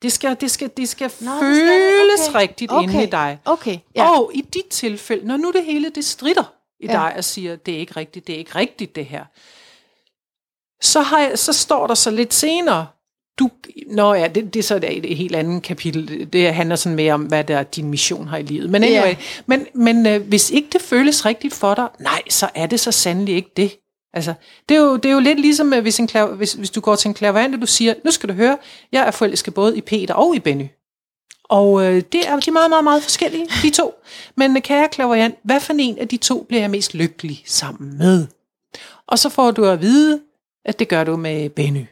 Det 0.03 0.13
skal, 0.13 0.37
det 0.41 0.51
skal, 0.51 0.71
det 0.77 0.89
skal 0.89 1.11
Nå, 1.21 1.31
Nå, 1.31 1.47
det 1.47 1.57
skal 1.57 1.91
føles 1.93 2.29
Okay. 2.29 2.39
rigtigt 2.41 2.73
Okay. 2.73 2.83
inde 2.83 3.03
i 3.03 3.07
dig. 3.07 3.39
okay. 3.45 3.79
Ja. 3.97 4.11
Og 4.11 4.31
i 4.35 4.41
dit 4.41 4.67
tilfælde, 4.71 5.27
når 5.27 5.37
nu 5.37 5.51
det 5.53 5.65
hele 5.65 5.91
det 5.91 6.05
strider 6.05 6.53
i 6.81 6.87
ja. 6.87 6.93
dig 6.93 7.15
og 7.17 7.25
siger, 7.25 7.57
det 7.57 7.75
er 7.75 7.79
ikke 7.79 7.93
rigtigt, 7.97 8.27
det 8.27 8.35
er 8.35 8.39
ikke 8.39 8.55
rigtigt 8.55 8.97
det 8.97 9.05
her, 9.07 9.25
så, 10.83 11.01
har 11.01 11.19
jeg, 11.21 11.39
så 11.39 11.53
står 11.53 11.87
der 11.87 11.95
så 11.95 12.11
lidt 12.11 12.35
senere, 12.35 12.87
du, 13.39 13.51
nå 13.91 14.15
ja, 14.15 14.29
det, 14.29 14.55
det 14.55 14.61
er 14.61 14.65
så 14.65 14.77
et, 14.77 14.85
et 15.11 15.17
helt 15.17 15.37
andet 15.37 15.63
kapitel. 15.63 16.29
Det 16.33 16.55
handler 16.55 16.77
sådan 16.77 16.97
mere 16.97 17.13
om, 17.15 17.23
hvad 17.23 17.45
der 17.45 17.63
din 17.63 17.91
mission 17.91 18.29
har 18.29 18.37
i 18.39 18.43
livet. 18.43 18.71
Men 18.71 18.83
anyway, 18.85 19.09
Ja. 19.09 19.17
men, 19.47 19.67
men 19.75 20.07
øh, 20.07 20.23
hvis 20.29 20.51
ikke 20.51 20.69
det 20.73 20.81
føles 20.83 21.27
rigtigt 21.27 21.55
for 21.55 21.75
dig, 21.75 21.89
nej, 22.01 22.23
så 22.31 22.49
er 22.55 22.67
det 22.67 22.81
så 22.81 22.93
sandelig 22.93 23.35
ikke 23.35 23.51
det. 23.57 23.79
Altså, 24.15 24.35
det 24.69 24.77
er 24.77 24.81
jo, 24.81 24.97
det 24.97 25.09
er 25.09 25.13
jo 25.13 25.21
lidt 25.21 25.41
ligesom, 25.41 25.73
øh, 25.73 25.83
hvis, 25.83 25.99
en 25.99 26.07
klav, 26.07 26.35
hvis, 26.35 26.53
hvis 26.53 26.71
du 26.71 26.81
går 26.81 26.97
til 26.97 27.09
en 27.09 27.15
klaverant, 27.15 27.55
og 27.55 27.61
du 27.61 27.67
siger, 27.67 27.95
nu 28.05 28.11
skal 28.11 28.29
du 28.29 28.35
høre, 28.35 28.59
jeg 28.93 29.07
er 29.07 29.11
forelsket 29.11 29.55
både 29.55 29.77
i 29.79 29.81
Peter 29.81 30.15
og 30.15 30.37
i 30.37 30.39
Benny. 30.39 30.67
Og 31.49 31.85
øh, 31.85 32.03
det 32.13 32.29
er 32.29 32.41
de 32.41 32.51
er 32.51 32.53
meget, 32.53 32.71
meget, 32.71 32.85
meget 32.85 33.03
forskellige, 33.03 33.47
de 33.63 33.71
to. 33.71 33.95
Men 34.37 34.57
øh, 34.57 34.63
kære 34.63 34.89
klaverant, 34.89 35.35
hvad 35.45 35.61
for 35.61 35.75
en 35.79 35.99
af 35.99 36.09
de 36.09 36.17
to 36.17 36.43
bliver 36.49 36.61
jeg 36.61 36.71
mest 36.71 36.95
lykkelig 36.95 37.43
sammen 37.47 37.99
med? 37.99 38.27
Og 39.07 39.19
så 39.19 39.29
får 39.29 39.51
du 39.51 39.65
at 39.65 39.81
vide, 39.83 40.21
at 40.65 40.79
det 40.79 40.89
gør 40.89 41.05
du 41.05 41.17
med 41.17 41.51
Benny. 41.51 41.85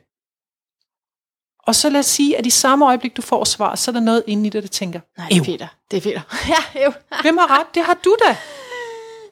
Og 1.67 1.75
så 1.75 1.91
lad 1.91 2.01
os 2.01 2.07
sige, 2.07 2.37
at 2.39 2.47
i 2.47 2.51
samme 2.51 2.87
øjeblik, 2.87 3.17
du 3.17 3.23
får 3.23 3.45
svar, 3.45 3.75
så 3.75 3.91
er 3.91 3.93
der 3.93 4.01
noget 4.01 4.23
inde 4.27 4.47
i 4.47 4.51
dig, 4.51 4.63
der 4.63 4.69
tænker, 4.69 5.01
Nej, 5.19 5.29
det 5.29 5.37
er 5.37 5.41
"Ew, 5.41 5.45
Peter. 5.45 5.67
Det 5.91 5.97
er 5.97 6.01
Peter. 6.01 6.21
ja, 6.77 6.85
jo. 6.85 6.93
hvem 7.23 7.39
har 7.39 7.59
ret? 7.61 7.67
Det 7.75 7.83
har 7.83 7.99
du 8.05 8.17
da. 8.29 8.37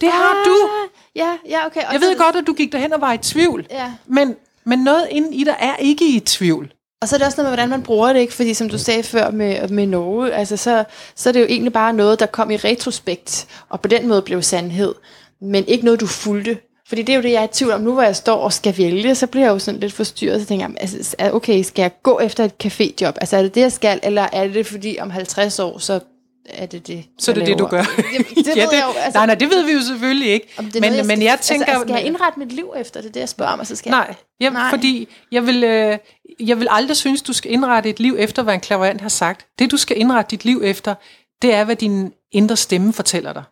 Det 0.00 0.10
har 0.12 0.42
du. 0.44 0.68
Ja, 1.16 1.36
ja, 1.48 1.66
okay. 1.66 1.80
Og 1.86 1.92
Jeg 1.92 2.00
ved 2.00 2.18
godt, 2.18 2.36
at 2.36 2.46
du 2.46 2.52
gik 2.52 2.72
derhen 2.72 2.92
og 2.92 3.00
var 3.00 3.12
i 3.12 3.18
tvivl. 3.18 3.66
Ja. 3.70 3.92
Men, 4.06 4.36
men 4.64 4.78
noget 4.78 5.08
inde 5.10 5.34
i 5.36 5.44
dig 5.44 5.56
er 5.58 5.76
ikke 5.76 6.08
i 6.08 6.20
tvivl. 6.20 6.72
Og 7.02 7.08
så 7.08 7.16
er 7.16 7.18
det 7.18 7.26
også 7.26 7.36
noget 7.36 7.50
med, 7.50 7.56
hvordan 7.56 7.68
man 7.68 7.82
bruger 7.82 8.12
det, 8.12 8.20
ikke? 8.20 8.32
Fordi 8.32 8.54
som 8.54 8.68
du 8.68 8.78
sagde 8.78 9.02
før 9.02 9.30
med, 9.30 9.68
med 9.68 9.86
Norge, 9.86 10.32
altså 10.32 10.56
så, 10.56 10.84
så 11.16 11.28
er 11.28 11.32
det 11.32 11.40
jo 11.40 11.46
egentlig 11.46 11.72
bare 11.72 11.92
noget, 11.92 12.20
der 12.20 12.26
kom 12.26 12.50
i 12.50 12.56
retrospekt, 12.56 13.46
og 13.68 13.80
på 13.80 13.88
den 13.88 14.08
måde 14.08 14.22
blev 14.22 14.42
sandhed, 14.42 14.94
men 15.40 15.64
ikke 15.68 15.84
noget, 15.84 16.00
du 16.00 16.06
fulgte. 16.06 16.58
Fordi 16.88 17.02
det 17.02 17.12
er 17.12 17.16
jo 17.16 17.22
det, 17.22 17.30
jeg 17.32 17.40
er 17.40 17.44
i 17.44 17.48
tvivl 17.52 17.72
om. 17.72 17.80
Nu 17.80 17.92
hvor 17.92 18.02
jeg 18.02 18.16
står 18.16 18.36
og 18.36 18.52
skal 18.52 18.78
vælge, 18.78 19.14
så 19.14 19.26
bliver 19.26 19.44
jeg 19.46 19.52
jo 19.52 19.58
sådan 19.58 19.80
lidt 19.80 19.92
forstyrret. 19.92 20.40
Så 20.40 20.46
tænker 20.46 20.66
jeg, 20.66 20.76
altså, 20.80 21.14
er- 21.18 21.30
okay, 21.30 21.62
skal 21.62 21.82
jeg 21.82 21.90
gå 22.02 22.18
efter 22.20 22.44
et 22.44 22.52
caféjob? 22.64 23.12
Altså 23.20 23.36
er 23.36 23.42
det 23.42 23.54
det, 23.54 23.60
jeg 23.60 23.72
skal? 23.72 24.00
Eller 24.02 24.26
er 24.32 24.48
det 24.48 24.66
fordi 24.66 24.96
om 25.00 25.10
50 25.10 25.58
år, 25.58 25.78
så 25.78 26.00
er 26.48 26.66
det 26.66 26.86
det, 26.86 27.04
Så 27.18 27.30
er 27.30 27.34
det 27.34 27.40
jeg 27.40 27.48
det, 27.48 27.58
du 27.58 27.66
gør. 27.66 27.82
Det, 27.82 28.46
det 28.46 28.46
ja, 28.56 28.64
ved 28.64 28.72
jeg 28.72 28.84
jo. 28.94 29.00
Altså, 29.00 29.18
nej, 29.18 29.26
nej, 29.26 29.34
det 29.34 29.50
ved 29.50 29.64
vi 29.64 29.72
jo 29.72 29.80
selvfølgelig 29.80 30.28
ikke. 30.28 30.46
om 30.58 30.64
det 30.64 30.76
er 30.76 30.80
men, 30.80 30.90
noget, 30.90 31.06
men 31.06 31.16
skal, 31.16 31.24
jeg 31.24 31.38
tænker... 31.40 31.66
Altså, 31.66 31.82
skal 31.82 31.94
jeg 31.94 32.04
indrette 32.06 32.38
mit 32.38 32.52
liv 32.52 32.72
efter 32.76 33.00
det, 33.00 33.08
er 33.08 33.12
det 33.12 33.20
jeg 33.20 33.28
spørger 33.28 33.52
om, 33.52 33.60
og 33.60 33.66
så 33.66 33.76
skal 33.76 33.90
jeg... 33.90 33.98
Nej, 33.98 34.14
ja, 34.40 34.50
Nej. 34.50 34.70
fordi 34.70 35.08
jeg 35.32 35.46
vil, 35.46 35.64
øh, 35.64 35.98
jeg 36.40 36.58
vil 36.60 36.66
aldrig 36.70 36.96
synes, 36.96 37.22
du 37.22 37.32
skal 37.32 37.52
indrette 37.52 37.88
et 37.90 38.00
liv 38.00 38.16
efter, 38.18 38.42
hvad 38.42 38.54
en 38.54 38.60
klaverant 38.60 39.00
har 39.00 39.08
sagt. 39.08 39.46
Det, 39.58 39.70
du 39.70 39.76
skal 39.76 40.00
indrette 40.00 40.30
dit 40.30 40.44
liv 40.44 40.60
efter, 40.64 40.94
det 41.42 41.54
er, 41.54 41.64
hvad 41.64 41.76
din 41.76 42.12
indre 42.32 42.56
stemme 42.56 42.92
fortæller 42.92 43.32
dig. 43.32 43.42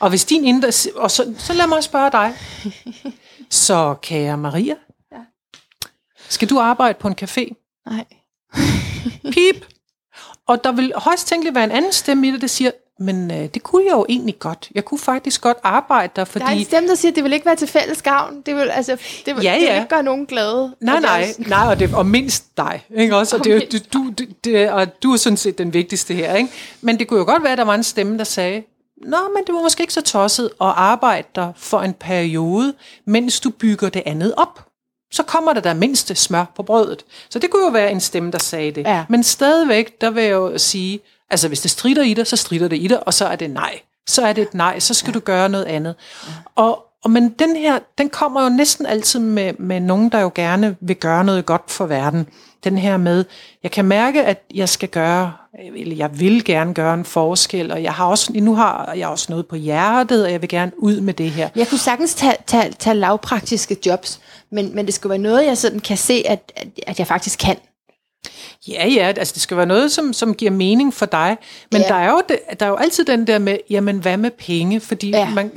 Og 0.00 0.08
hvis 0.08 0.24
din 0.24 0.44
indre... 0.44 0.68
Og 0.96 1.10
så, 1.10 1.34
så 1.38 1.52
lad 1.52 1.66
mig 1.66 1.82
spørge 1.84 2.10
dig. 2.10 2.34
Så, 3.50 3.94
kære 4.02 4.36
Maria, 4.36 4.74
Ja. 5.12 5.16
skal 6.28 6.50
du 6.50 6.58
arbejde 6.58 6.98
på 7.00 7.08
en 7.08 7.14
café? 7.22 7.44
Nej. 7.90 8.04
Pip! 9.32 9.66
Og 10.48 10.64
der 10.64 10.72
vil 10.72 10.92
højst 10.96 11.26
tænkeligt 11.26 11.54
være 11.54 11.64
en 11.64 11.70
anden 11.70 11.92
stemme 11.92 12.28
i 12.28 12.30
det, 12.30 12.40
der 12.40 12.46
siger, 12.46 12.70
men 12.98 13.30
øh, 13.30 13.36
det 13.54 13.62
kunne 13.62 13.84
jeg 13.84 13.92
jo 13.92 14.06
egentlig 14.08 14.38
godt. 14.38 14.68
Jeg 14.74 14.84
kunne 14.84 14.98
faktisk 14.98 15.40
godt 15.40 15.56
arbejde 15.62 16.12
der, 16.16 16.24
fordi... 16.24 16.44
Der 16.44 16.50
er 16.50 16.54
en 16.54 16.64
stemme, 16.64 16.88
der 16.88 16.94
siger, 16.94 17.12
at 17.12 17.16
det 17.16 17.24
vil 17.24 17.32
ikke 17.32 17.46
være 17.46 17.56
til 17.56 17.68
fælles 17.68 18.02
gavn. 18.02 18.42
Det 18.46 18.56
vil, 18.56 18.70
altså, 18.70 18.96
det 19.26 19.36
vil, 19.36 19.42
Ja, 19.44 19.52
det 19.52 19.60
vil 19.60 19.66
ja. 19.68 19.76
ikke 19.76 19.88
gøre 19.88 20.02
nogen 20.02 20.26
glade. 20.26 20.76
Nej, 20.80 21.00
nej, 21.00 21.26
også- 21.28 21.42
nej, 21.50 21.66
og, 21.68 21.78
det, 21.78 21.94
og 21.94 22.06
mindst 22.06 22.56
dig, 22.56 22.84
ikke 22.96 23.16
også? 23.16 23.36
Og, 23.36 23.40
Og 23.40 23.44
det, 23.44 23.88
du, 23.92 24.10
du, 24.18 24.24
det, 24.44 24.70
og 24.70 25.02
du 25.02 25.12
er 25.12 25.16
sådan 25.16 25.36
set 25.36 25.58
den 25.58 25.72
vigtigste 25.74 26.14
her, 26.14 26.34
ikke? 26.34 26.50
Men 26.80 26.98
det 26.98 27.08
kunne 27.08 27.18
jo 27.18 27.24
godt 27.24 27.42
være, 27.42 27.52
at 27.52 27.58
der 27.58 27.64
var 27.64 27.74
en 27.74 27.82
stemme, 27.84 28.18
der 28.18 28.24
sagde, 28.24 28.62
Nå, 29.02 29.16
men 29.34 29.44
det 29.46 29.54
var 29.54 29.62
måske 29.62 29.80
ikke 29.80 29.92
så 29.92 30.02
tosset 30.02 30.44
at 30.44 30.66
arbejde 30.76 31.28
der 31.34 31.52
for 31.56 31.80
en 31.80 31.94
periode, 31.94 32.74
mens 33.04 33.40
du 33.40 33.50
bygger 33.50 33.88
det 33.88 34.02
andet 34.06 34.34
op. 34.36 34.66
Så 35.12 35.22
kommer 35.22 35.52
der 35.52 35.60
der 35.60 35.74
mindste 35.74 36.14
smør 36.14 36.44
på 36.56 36.62
brødet. 36.62 37.04
Så 37.30 37.38
det 37.38 37.50
kunne 37.50 37.64
jo 37.64 37.70
være 37.70 37.90
en 37.90 38.00
stemme, 38.00 38.30
der 38.30 38.38
sagde 38.38 38.72
det. 38.72 38.82
Ja. 38.82 39.04
Men 39.08 39.22
stadigvæk, 39.22 40.00
der 40.00 40.10
vil 40.10 40.22
jeg 40.22 40.32
jo 40.32 40.58
sige, 40.58 41.00
altså 41.30 41.48
hvis 41.48 41.60
det 41.60 41.70
strider 41.70 42.02
i 42.02 42.14
dig, 42.14 42.26
så 42.26 42.36
strider 42.36 42.68
det 42.68 42.76
i 42.76 42.86
dig, 42.86 43.06
og 43.06 43.14
så 43.14 43.26
er 43.26 43.36
det 43.36 43.50
nej. 43.50 43.80
Så 44.08 44.22
er 44.22 44.32
det 44.32 44.42
et 44.42 44.54
nej, 44.54 44.78
så 44.78 44.94
skal 44.94 45.10
ja. 45.10 45.14
du 45.14 45.20
gøre 45.20 45.48
noget 45.48 45.64
andet. 45.64 45.94
Og, 46.54 46.84
og 47.04 47.10
men 47.10 47.28
den 47.28 47.56
her, 47.56 47.78
den 47.98 48.08
kommer 48.08 48.42
jo 48.42 48.48
næsten 48.48 48.86
altid 48.86 49.20
med, 49.20 49.52
med 49.58 49.80
nogen, 49.80 50.08
der 50.08 50.20
jo 50.20 50.32
gerne 50.34 50.76
vil 50.80 50.96
gøre 50.96 51.24
noget 51.24 51.46
godt 51.46 51.70
for 51.70 51.86
verden. 51.86 52.28
Den 52.64 52.78
her 52.78 52.96
med, 52.96 53.24
jeg 53.62 53.70
kan 53.70 53.84
mærke, 53.84 54.24
at 54.24 54.42
jeg 54.54 54.68
skal 54.68 54.88
gøre, 54.88 55.32
eller 55.76 55.96
jeg 55.96 56.20
vil 56.20 56.44
gerne 56.44 56.74
gøre 56.74 56.94
en 56.94 57.04
forskel, 57.04 57.72
og 57.72 57.82
jeg 57.82 57.92
har 57.92 58.06
også, 58.06 58.32
nu 58.34 58.54
har 58.54 58.92
jeg 58.96 59.08
også 59.08 59.26
noget 59.30 59.46
på 59.46 59.56
hjertet, 59.56 60.24
og 60.24 60.32
jeg 60.32 60.40
vil 60.42 60.48
gerne 60.48 60.72
ud 60.78 61.00
med 61.00 61.14
det 61.14 61.30
her. 61.30 61.48
Jeg 61.56 61.68
kunne 61.68 61.78
sagtens 61.78 62.14
tage, 62.14 62.34
tage, 62.46 62.72
tage 62.78 62.94
lavpraktiske 62.94 63.76
jobs, 63.86 64.20
men, 64.50 64.74
men 64.74 64.86
det 64.86 64.94
skulle 64.94 65.10
være 65.10 65.18
noget, 65.18 65.46
jeg 65.46 65.58
sådan 65.58 65.80
kan 65.80 65.96
se, 65.96 66.22
at, 66.26 66.52
at, 66.56 66.68
at 66.86 66.98
jeg 66.98 67.06
faktisk 67.06 67.38
kan. 67.38 67.56
Ja, 68.68 68.88
ja, 68.88 69.12
altså 69.16 69.32
det 69.34 69.42
skal 69.42 69.56
være 69.56 69.66
noget, 69.66 69.92
som, 69.92 70.12
som 70.12 70.34
giver 70.34 70.50
mening 70.50 70.94
for 70.94 71.06
dig. 71.06 71.36
Men 71.72 71.80
Ja. 71.82 71.88
der, 71.88 71.94
er 71.94 72.10
jo 72.10 72.22
der 72.60 72.66
er 72.66 72.70
jo 72.70 72.76
altid 72.76 73.04
den 73.04 73.26
der 73.26 73.38
med, 73.38 73.58
jamen 73.70 73.98
hvad 73.98 74.16
med 74.16 74.30
penge? 74.30 74.80
Fordi 74.80 75.10
Ja. 75.10 75.30
man, 75.30 75.50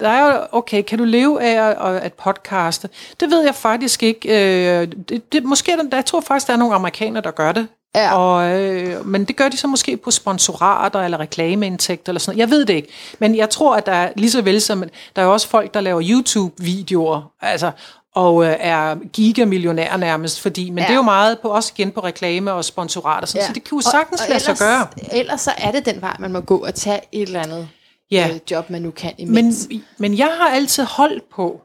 der 0.00 0.08
er 0.08 0.46
okay, 0.52 0.82
kan 0.82 0.98
du 0.98 1.04
leve 1.04 1.42
af 1.42 1.70
at, 1.70 1.96
at 1.96 2.12
podcaste? 2.12 2.88
Det 3.20 3.30
ved 3.30 3.44
jeg 3.44 3.54
faktisk 3.54 4.02
ikke. 4.02 4.28
Øh, 4.28 4.88
det, 5.08 5.32
det, 5.32 5.44
måske 5.44 5.72
er 5.72 5.76
der, 5.76 5.96
jeg 5.96 6.04
tror 6.04 6.20
faktisk, 6.20 6.46
der 6.46 6.52
er 6.52 6.56
nogle 6.56 6.74
amerikanere, 6.74 7.22
der 7.22 7.30
gør 7.30 7.52
det. 7.52 7.68
Ja. 7.94 8.14
Og, 8.14 8.60
øh, 8.60 9.06
men 9.06 9.24
det 9.24 9.36
gør 9.36 9.48
de 9.48 9.56
så 9.56 9.66
måske 9.66 9.96
på 9.96 10.10
sponsorater 10.10 11.00
eller 11.00 11.20
reklameindtægter 11.20 12.10
eller 12.10 12.20
sådan 12.20 12.36
noget. 12.36 12.40
Jeg 12.40 12.50
ved 12.50 12.64
det 12.64 12.74
ikke. 12.74 12.88
Men 13.18 13.36
jeg 13.36 13.50
tror, 13.50 13.76
at 13.76 13.86
der 13.86 13.92
er 13.92 14.12
lige 14.16 14.30
så 14.30 14.42
vel 14.42 14.60
som, 14.60 14.84
der 15.16 15.22
er 15.22 15.26
også 15.26 15.48
folk, 15.48 15.74
der 15.74 15.80
laver 15.80 16.02
YouTube-videoer, 16.04 17.32
altså, 17.40 17.70
og 18.14 18.44
øh, 18.44 18.56
er 18.60 18.94
gigamillionærer 19.12 19.96
nærmest, 19.96 20.40
fordi, 20.40 20.70
men 20.70 20.78
ja. 20.78 20.84
Det 20.84 20.90
er 20.90 20.96
jo 20.96 21.02
meget 21.02 21.38
på, 21.38 21.48
også 21.48 21.72
igen 21.76 21.90
på 21.90 22.00
reklame 22.00 22.52
og 22.52 22.64
sponsorater, 22.64 23.26
sådan, 23.26 23.40
ja. 23.40 23.46
så 23.46 23.52
det 23.52 23.64
kan 23.64 23.78
jo 23.78 23.80
sagtens 23.80 24.22
lade 24.28 24.40
sig 24.40 24.52
ellers, 24.52 24.58
gøre. 24.58 24.86
Ellers 25.12 25.40
så 25.40 25.50
er 25.58 25.70
det 25.70 25.86
den 25.86 26.00
vej, 26.00 26.16
man 26.18 26.32
må 26.32 26.40
gå 26.40 26.56
og 26.56 26.74
tage 26.74 27.00
et 27.12 27.22
eller 27.22 27.42
andet 27.42 27.68
Ja. 28.10 28.28
øh, 28.34 28.40
job, 28.50 28.70
man 28.70 28.82
nu 28.82 28.90
kan 28.90 29.12
Men, 29.18 29.28
imens. 29.28 29.68
men 29.98 30.18
jeg 30.18 30.36
har 30.40 30.48
altid 30.48 30.84
holdt 30.84 31.30
på, 31.30 31.62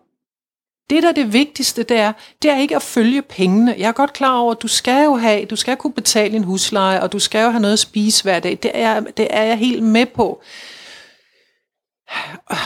det 0.89 1.03
der 1.03 1.09
er 1.09 1.13
det 1.13 1.33
vigtigste, 1.33 1.83
det 1.83 1.97
er, 1.97 2.13
det 2.41 2.51
er 2.51 2.57
ikke 2.57 2.75
at 2.75 2.81
følge 2.81 3.21
pengene. 3.21 3.75
Jeg 3.77 3.87
er 3.87 3.91
godt 3.91 4.13
klar 4.13 4.37
over, 4.37 4.51
at 4.51 4.61
du 4.61 4.67
skal 4.67 5.03
jo 5.03 5.15
have, 5.15 5.45
du 5.45 5.55
skal 5.55 5.77
kunne 5.77 5.93
betale 5.93 6.35
en 6.35 6.43
husleje, 6.43 7.01
og 7.01 7.11
du 7.11 7.19
skal 7.19 7.43
jo 7.43 7.49
have 7.49 7.61
noget 7.61 7.73
at 7.73 7.79
spise 7.79 8.23
hver 8.23 8.39
dag. 8.39 8.59
Det 8.63 8.71
er, 8.73 8.99
det 8.99 9.27
er 9.29 9.43
jeg 9.43 9.57
helt 9.57 9.83
med 9.83 10.05
på. 10.05 10.41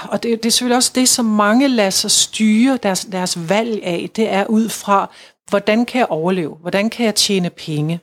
Og 0.09 0.23
det, 0.23 0.43
det 0.43 0.45
er 0.45 0.51
selvfølgelig 0.51 0.75
også 0.77 0.91
det, 0.95 1.09
som 1.09 1.25
mange 1.25 1.67
lader 1.67 1.89
sig 1.89 2.11
styre 2.11 2.77
deres, 2.83 3.05
deres 3.05 3.49
valg 3.49 3.83
af. 3.83 4.09
Det 4.15 4.29
er 4.29 4.45
ud 4.45 4.69
fra, 4.69 5.11
hvordan 5.49 5.85
kan 5.85 5.99
jeg 5.99 6.07
overleve? 6.09 6.55
Hvordan 6.61 6.89
kan 6.89 7.05
jeg 7.05 7.15
tjene 7.15 7.49
penge? 7.49 7.99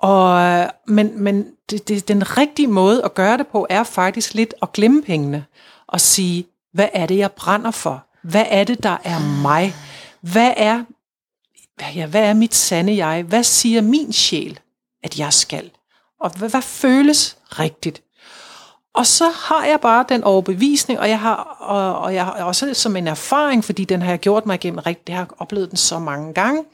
Og, 0.00 0.70
men 0.86 1.22
men 1.22 1.46
det, 1.70 1.88
det, 1.88 2.08
den 2.08 2.38
rigtige 2.38 2.68
måde 2.68 3.04
at 3.04 3.14
gøre 3.14 3.38
det 3.38 3.46
på, 3.46 3.66
er 3.70 3.82
faktisk 3.82 4.34
lidt 4.34 4.54
at 4.62 4.72
glemme 4.72 5.02
pengene. 5.02 5.44
Og 5.86 6.00
sige, 6.00 6.46
hvad 6.72 6.88
er 6.92 7.06
det, 7.06 7.18
jeg 7.18 7.32
brænder 7.32 7.70
for? 7.70 8.06
Hvad 8.22 8.44
er 8.48 8.64
det, 8.64 8.82
der 8.82 8.96
er 9.04 9.42
mig? 9.42 9.74
Hvad 10.20 10.54
er, 10.56 10.84
ja, 11.94 12.06
hvad 12.06 12.24
er 12.24 12.34
mit 12.34 12.54
sande 12.54 13.06
jeg? 13.06 13.22
Hvad 13.22 13.42
siger 13.42 13.82
min 13.82 14.12
sjæl, 14.12 14.58
at 15.04 15.18
jeg 15.18 15.32
skal? 15.32 15.70
Og 16.20 16.30
hvad, 16.30 16.48
hvad 16.48 16.62
føles 16.62 17.36
rigtigt? 17.46 18.02
Og 18.94 19.06
så 19.06 19.28
har 19.28 19.64
jeg 19.64 19.80
bare 19.80 20.04
den 20.08 20.24
overbevisning, 20.24 21.00
og 21.00 21.08
jeg 21.08 21.20
har, 21.20 21.34
og, 21.60 21.98
og 21.98 22.14
jeg 22.14 22.24
har 22.24 22.44
også 22.44 22.74
som 22.74 22.96
en 22.96 23.08
erfaring, 23.08 23.64
fordi 23.64 23.84
den 23.84 24.02
har 24.02 24.10
jeg 24.10 24.18
gjort 24.18 24.46
mig 24.46 24.54
igennem 24.54 24.78
rigtigt, 24.78 25.08
jeg 25.08 25.16
har 25.16 25.34
oplevet 25.38 25.70
den 25.70 25.76
så 25.76 25.98
mange 25.98 26.34
gange, 26.34 26.64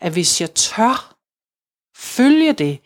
at 0.00 0.12
hvis 0.12 0.40
jeg 0.40 0.54
tør 0.54 1.14
følge 1.98 2.52
det, 2.52 2.78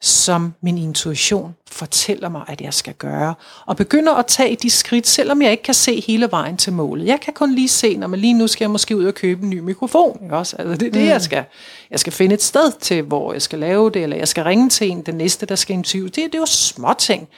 som 0.00 0.54
min 0.60 0.78
intuition 0.78 1.54
fortæller 1.70 2.28
mig, 2.28 2.44
at 2.48 2.60
jeg 2.60 2.74
skal 2.74 2.94
gøre, 2.94 3.34
og 3.66 3.76
begynder 3.76 4.14
at 4.14 4.26
tage 4.26 4.56
de 4.56 4.70
skridt, 4.70 5.06
selvom 5.06 5.42
jeg 5.42 5.50
ikke 5.50 5.62
kan 5.62 5.74
se 5.74 6.00
hele 6.06 6.28
vejen 6.30 6.56
til 6.56 6.72
målet. 6.72 7.06
Jeg 7.06 7.20
kan 7.20 7.34
kun 7.34 7.54
lige 7.54 7.68
se, 7.68 7.96
når 7.96 8.06
man 8.06 8.20
lige 8.20 8.34
nu 8.34 8.46
skal 8.46 8.64
jeg 8.64 8.70
måske 8.70 8.96
ud 8.96 9.04
og 9.04 9.14
købe 9.14 9.42
en 9.42 9.50
ny 9.50 9.58
mikrofon. 9.58 10.18
Ikke 10.22 10.36
også? 10.36 10.56
Altså, 10.56 10.76
det 10.76 10.86
er 10.86 10.92
det, 10.92 11.02
mm. 11.02 11.08
jeg 11.08 11.22
skal. 11.22 11.44
Jeg 11.90 12.00
skal 12.00 12.12
finde 12.12 12.34
et 12.34 12.42
sted 12.42 12.72
til, 12.80 13.02
hvor 13.02 13.32
jeg 13.32 13.42
skal 13.42 13.58
lave 13.58 13.90
det, 13.90 14.02
eller 14.02 14.16
jeg 14.16 14.28
skal 14.28 14.44
ringe 14.44 14.68
til 14.68 14.90
en, 14.90 15.02
den 15.02 15.14
næste, 15.14 15.46
der 15.46 15.54
skal 15.54 15.74
interviewe. 15.74 16.08
Det, 16.08 16.16
det 16.16 16.34
er 16.34 16.38
jo 16.38 16.46
små 16.46 16.92
ting. 16.98 17.28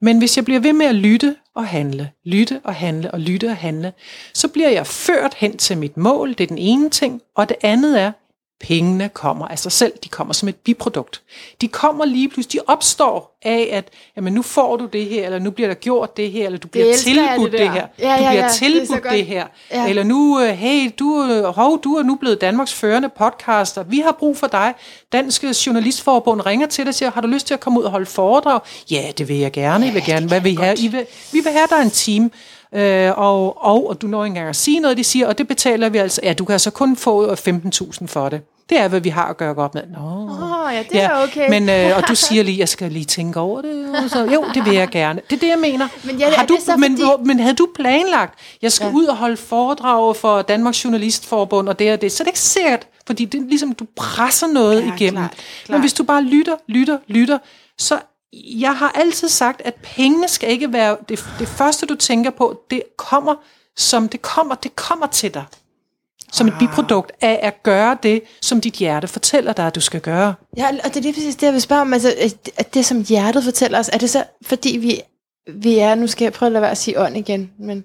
Men 0.00 0.18
hvis 0.18 0.36
jeg 0.36 0.44
bliver 0.44 0.60
ved 0.60 0.72
med 0.72 0.86
at 0.86 0.94
lytte 0.94 1.36
og 1.56 1.66
handle, 1.66 2.10
lytte 2.24 2.60
og 2.64 2.74
handle 2.74 3.10
og 3.10 3.20
lytte 3.20 3.46
og 3.46 3.56
handle, 3.56 3.92
så 4.34 4.48
bliver 4.48 4.68
jeg 4.68 4.86
ført 4.86 5.34
hen 5.34 5.56
til 5.56 5.78
mit 5.78 5.96
mål. 5.96 6.28
Det 6.28 6.40
er 6.40 6.46
den 6.46 6.58
ene 6.58 6.90
ting. 6.90 7.22
Og 7.36 7.48
det 7.48 7.56
andet 7.62 8.00
er, 8.00 8.12
pengene 8.60 9.08
kommer 9.08 9.48
af 9.48 9.58
sig 9.58 9.72
selv. 9.72 9.92
De 10.04 10.08
kommer 10.08 10.34
som 10.34 10.48
et 10.48 10.56
biprodukt. 10.56 11.22
De 11.60 11.68
kommer 11.68 12.04
lige 12.04 12.28
pludselig. 12.28 12.60
De 12.60 12.72
opstår 12.72 13.38
af, 13.42 13.68
at 13.72 13.88
jamen, 14.16 14.32
nu 14.32 14.42
får 14.42 14.76
du 14.76 14.86
det 14.86 15.04
her, 15.06 15.24
eller 15.26 15.38
nu 15.38 15.50
bliver 15.50 15.68
der 15.68 15.74
gjort 15.74 16.16
det 16.16 16.30
her, 16.30 16.46
eller 16.46 16.58
du 16.58 16.68
bliver 16.68 16.96
tilbudt 16.96 17.52
det 17.52 17.60
det, 17.60 17.70
her. 17.70 17.86
Ja, 17.98 18.04
du 18.04 18.08
ja, 18.08 18.16
bliver 18.16 18.32
ja, 18.32 18.44
det 18.46 18.52
tilbudt 18.54 19.02
godt. 19.02 19.12
det 19.14 19.26
her. 19.26 19.46
Ja. 19.70 19.88
Eller 19.88 20.04
nu, 20.04 20.40
øh, 20.40 20.48
hey, 20.48 20.90
du, 20.98 21.24
øh, 21.30 21.44
hov, 21.44 21.80
du 21.84 21.94
er 21.94 22.02
nu 22.02 22.14
blevet 22.14 22.40
Danmarks 22.40 22.74
førende 22.74 23.08
podcaster. 23.18 23.82
Vi 23.82 23.98
har 23.98 24.12
brug 24.12 24.36
for 24.36 24.46
dig. 24.46 24.74
Dansk 25.12 25.66
Journalistforbund 25.66 26.46
ringer 26.46 26.66
til 26.66 26.84
dig 26.84 26.88
og 26.88 26.94
siger, 26.94 27.10
har 27.10 27.20
du 27.20 27.28
lyst 27.28 27.46
til 27.46 27.54
at 27.54 27.60
komme 27.60 27.78
ud 27.80 27.84
og 27.84 27.90
holde 27.90 28.06
foredrag? 28.06 28.60
Ja, 28.90 29.12
det 29.18 29.28
vil 29.28 29.36
jeg 29.36 29.52
gerne. 29.52 29.86
Jeg 29.86 29.94
vil 29.94 30.04
gerne. 30.06 30.26
Hvad 30.26 30.40
vil 30.40 30.52
I 30.52 30.56
have? 30.56 30.76
I 30.78 30.88
vil, 30.88 31.06
vi 31.32 31.40
vil 31.40 31.52
have 31.52 31.66
dig 31.70 31.82
en 31.82 31.90
time. 31.90 32.30
Øh, 32.74 33.12
og, 33.18 33.64
og, 33.64 33.88
og 33.88 34.02
du 34.02 34.06
når 34.06 34.24
ikke 34.24 34.30
engang 34.30 34.48
at 34.48 34.56
sige 34.56 34.80
noget, 34.80 34.96
de 34.96 35.04
siger, 35.04 35.26
og 35.28 35.38
det 35.38 35.48
betaler 35.48 35.88
vi 35.88 35.98
altså. 35.98 36.20
Ja, 36.24 36.32
du 36.32 36.44
kan 36.44 36.52
altså 36.52 36.70
kun 36.70 36.96
få 36.96 37.26
øh, 37.30 37.32
15.000 37.32 38.06
for 38.06 38.28
det. 38.28 38.40
Det 38.70 38.78
er, 38.80 38.88
hvad 38.88 39.00
vi 39.00 39.08
har 39.08 39.24
at 39.26 39.36
gøre 39.36 39.54
godt 39.54 39.74
med. 39.74 39.82
Nå. 39.96 40.32
Åh, 40.44 40.74
ja, 40.74 40.82
det 40.92 41.02
er 41.02 41.22
okay. 41.22 41.50
Men, 41.50 41.68
øh, 41.68 41.96
og 41.96 42.08
du 42.08 42.14
siger 42.24 42.42
lige, 42.42 42.58
jeg 42.58 42.68
skal 42.68 42.92
lige 42.92 43.04
tænke 43.04 43.40
over 43.40 43.62
det. 43.62 43.86
Og 44.04 44.10
så, 44.10 44.24
jo, 44.24 44.44
det 44.54 44.64
vil 44.64 44.74
jeg 44.74 44.88
gerne. 44.88 45.20
Det 45.30 45.36
er 45.36 45.40
det, 45.40 45.48
jeg 45.48 45.58
mener. 45.58 45.88
Men 46.04 46.16
ja, 46.18 46.30
har 46.30 46.42
er 46.42 46.46
du, 46.46 46.56
så 46.64 46.76
men, 46.76 46.98
fordi- 46.98 47.22
men 47.28 47.40
havde 47.40 47.54
du 47.54 47.68
planlagt, 47.74 48.38
jeg 48.62 48.72
skal 48.72 48.84
ja. 48.84 48.90
Ja. 48.90 48.96
ud 48.96 49.04
og 49.04 49.16
holde 49.16 49.36
foredrag 49.36 50.16
for 50.16 50.42
Danmarks 50.42 50.84
Journalistforbund 50.84 51.68
og 51.68 51.78
det 51.78 51.92
og 51.92 52.00
det, 52.00 52.12
så 52.12 52.22
er 52.22 52.24
det 52.24 52.28
ikke 52.30 52.38
sikkert, 52.40 52.86
fordi 53.06 53.24
det 53.24 53.40
er 53.40 53.44
ligesom, 53.48 53.72
du 53.72 53.86
presser 53.96 54.46
noget 54.46 54.80
Ja, 54.86 54.94
igennem. 54.94 55.14
klart, 55.22 55.30
Men 55.32 55.66
klart. 55.66 55.80
hvis 55.80 55.92
du 55.92 56.04
bare 56.04 56.22
lytter, 56.22 56.54
lytter, 56.68 56.98
lytter, 57.08 57.38
så 57.78 57.98
jeg 58.60 58.76
har 58.76 58.92
altid 58.94 59.28
sagt, 59.28 59.62
at 59.64 59.74
pengene 59.74 60.28
skal 60.28 60.50
ikke 60.50 60.72
være 60.72 60.96
det, 61.08 61.24
det 61.38 61.48
første, 61.48 61.86
du 61.86 61.94
tænker 61.94 62.30
på. 62.30 62.60
Det 62.70 62.82
kommer, 62.96 63.34
som 63.76 64.08
det 64.08 64.22
kommer, 64.22 64.54
det 64.54 64.76
kommer 64.76 65.06
til 65.06 65.34
dig. 65.34 65.44
Som 66.32 66.46
et 66.48 66.54
biprodukt 66.58 67.12
af 67.20 67.40
at 67.42 67.62
gøre 67.62 67.98
det, 68.02 68.22
som 68.42 68.60
dit 68.60 68.74
hjerte 68.74 69.08
fortæller 69.08 69.52
dig, 69.52 69.66
at 69.66 69.74
du 69.74 69.80
skal 69.80 70.00
gøre. 70.00 70.34
Ja, 70.56 70.68
og 70.84 70.88
det 70.88 70.96
er 70.96 71.00
lige 71.00 71.12
præcis 71.14 71.36
det, 71.36 71.46
jeg 71.46 71.52
vil 71.52 71.60
spørge 71.60 71.80
om. 71.82 71.92
Altså, 71.92 72.14
at- 72.18 72.50
at 72.56 72.74
det, 72.74 72.86
som 72.86 73.00
hjertet 73.04 73.44
fortæller 73.44 73.78
os, 73.78 73.90
er 73.92 73.98
det 73.98 74.10
så, 74.10 74.24
fordi 74.42 74.76
vi, 74.78 75.00
vi 75.54 75.78
er, 75.78 75.94
nu 75.94 76.06
skal 76.06 76.24
jeg 76.24 76.32
prøve 76.32 76.46
at 76.46 76.52
lade 76.52 76.62
være 76.62 76.70
at 76.70 76.78
sige 76.78 77.00
ånd 77.00 77.16
igen, 77.16 77.50
men, 77.58 77.84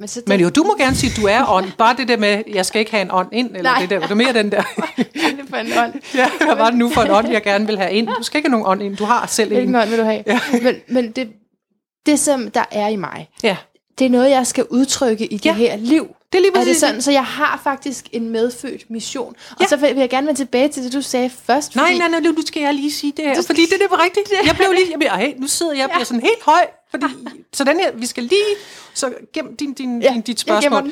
men 0.00 0.08
så 0.08 0.20
det, 0.20 0.28
Men 0.28 0.40
jo, 0.40 0.48
du 0.48 0.62
må 0.62 0.74
gerne 0.78 0.96
sige, 0.96 1.10
at 1.10 1.16
du 1.16 1.26
er 1.26 1.50
ånd. 1.52 1.72
Bare 1.78 1.96
det 1.96 2.08
der 2.08 2.16
med, 2.16 2.42
jeg 2.54 2.66
skal 2.66 2.78
ikke 2.78 2.90
have 2.90 3.02
en 3.02 3.10
ånd 3.10 3.28
ind, 3.32 3.56
eller 3.56 3.70
Nej. 3.70 3.80
det 3.80 3.90
der. 3.90 4.06
Det 4.06 4.16
mere 4.16 4.32
den 4.32 4.50
der? 4.52 4.62
Hvad 4.96 5.46
for 5.50 5.56
en 5.56 5.66
ånd? 5.78 5.92
ja, 6.14 6.28
hvad 6.44 6.56
var 6.56 6.70
det 6.70 6.78
nu 6.78 6.88
for 6.88 7.02
en 7.02 7.10
ånd, 7.10 7.28
jeg 7.30 7.42
gerne 7.42 7.66
vil 7.66 7.78
have 7.78 7.92
ind? 7.92 8.06
Du 8.18 8.22
skal 8.22 8.38
ikke 8.38 8.48
have 8.48 8.60
nogen 8.60 8.66
ånd 8.72 8.82
ind, 8.82 8.96
du 8.96 9.04
har 9.04 9.26
selv 9.26 9.48
Hvilken 9.52 9.68
en. 9.68 9.74
ånd 9.80 9.88
vil 9.90 9.98
du 9.98 10.04
have? 10.04 10.22
Ja. 10.26 10.40
Men, 10.62 10.74
men 10.88 11.10
det, 11.10 11.28
det, 12.06 12.20
som 12.20 12.50
der 12.50 12.64
er 12.70 12.88
i 12.88 12.96
mig, 12.96 13.28
Ja, 13.42 13.56
det 13.98 14.04
er 14.06 14.10
noget, 14.10 14.30
jeg 14.30 14.46
skal 14.46 14.64
udtrykke 14.70 15.26
i 15.26 15.36
det 15.36 15.44
Ja. 15.46 15.52
her 15.54 15.76
liv. 15.76 16.08
Det 16.32 16.38
er 16.38 16.42
lige 16.42 16.60
Er 16.60 16.64
det 16.64 16.76
sådan, 16.76 17.02
så 17.02 17.10
jeg 17.12 17.24
har 17.24 17.60
faktisk 17.64 18.08
en 18.12 18.28
medfødt 18.30 18.90
mission? 18.90 19.34
Og 19.50 19.56
Ja. 19.60 19.66
så 19.66 19.76
vil 19.76 19.96
jeg 19.96 20.10
gerne 20.10 20.26
vende 20.26 20.40
tilbage 20.40 20.68
til 20.68 20.84
det, 20.84 20.92
du 20.92 21.02
sagde 21.02 21.30
først. 21.44 21.76
Nej, 21.76 21.84
fordi- 21.86 21.98
nej, 21.98 22.08
nej, 22.08 22.20
nu 22.20 22.30
nu 22.30 22.42
skal 22.46 22.62
jeg 22.62 22.74
lige 22.74 22.92
sige 22.92 23.12
det 23.16 23.24
her, 23.24 23.34
Du 23.34 23.42
fordi 23.42 23.60
det, 23.62 23.74
det 23.80 23.86
var 23.90 24.04
rigtigt. 24.04 24.32
Jeg 24.48 24.54
blev 24.56 24.68
lige, 24.72 24.86
jeg 24.90 24.98
bliver, 24.98 25.12
ej, 25.12 25.34
nu 25.38 25.46
sidder 25.46 25.72
jeg 25.72 25.84
og 25.84 25.90
bliver 25.90 26.04
sådan 26.04 26.20
helt 26.20 26.42
høj, 26.46 26.66
fordi, 26.90 27.04
så 27.52 27.64
den 27.64 27.80
her, 27.80 27.92
vi 27.92 28.06
skal 28.06 28.24
lige, 28.24 28.56
så 28.94 29.14
gem 29.32 29.56
din, 29.56 29.72
din, 29.72 30.02
Ja, 30.02 30.12
din, 30.12 30.20
dit 30.20 30.40
spørgsmål. 30.40 30.90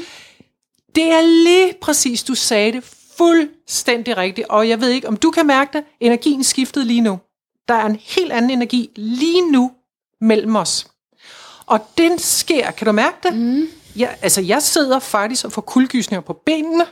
Det 0.95 1.05
er 1.05 1.21
lige 1.21 1.75
præcis, 1.81 2.23
du 2.23 2.35
sagde 2.35 2.73
det 2.73 2.85
fuldstændig 3.17 4.17
rigtigt, 4.17 4.47
og 4.49 4.69
jeg 4.69 4.81
ved 4.81 4.89
ikke, 4.89 5.09
om 5.09 5.17
du 5.17 5.31
kan 5.31 5.47
mærke 5.47 5.71
det, 5.73 5.85
energien 6.01 6.45
skiftede 6.45 6.85
lige 6.85 7.01
nu. 7.01 7.19
Der 7.69 7.75
er 7.75 7.87
en 7.87 8.01
helt 8.03 8.33
anden 8.33 8.51
energi 8.51 8.91
lige 8.97 9.51
nu 9.51 9.73
mellem 10.21 10.57
os. 10.57 10.87
Og 11.67 11.89
den 11.99 12.19
sker, 12.19 12.71
kan 12.71 12.87
du 12.87 12.93
mærke 12.93 13.17
det? 13.23 13.37
Mm. 13.37 13.69
Ja, 13.97 14.09
altså 14.23 14.41
jeg 14.41 14.63
sidder 14.63 14.99
faktisk 14.99 15.45
og 15.45 15.53
får 15.53 15.63
kuldegysninger 15.63 16.21
på 16.21 16.33
benene. 16.33 16.87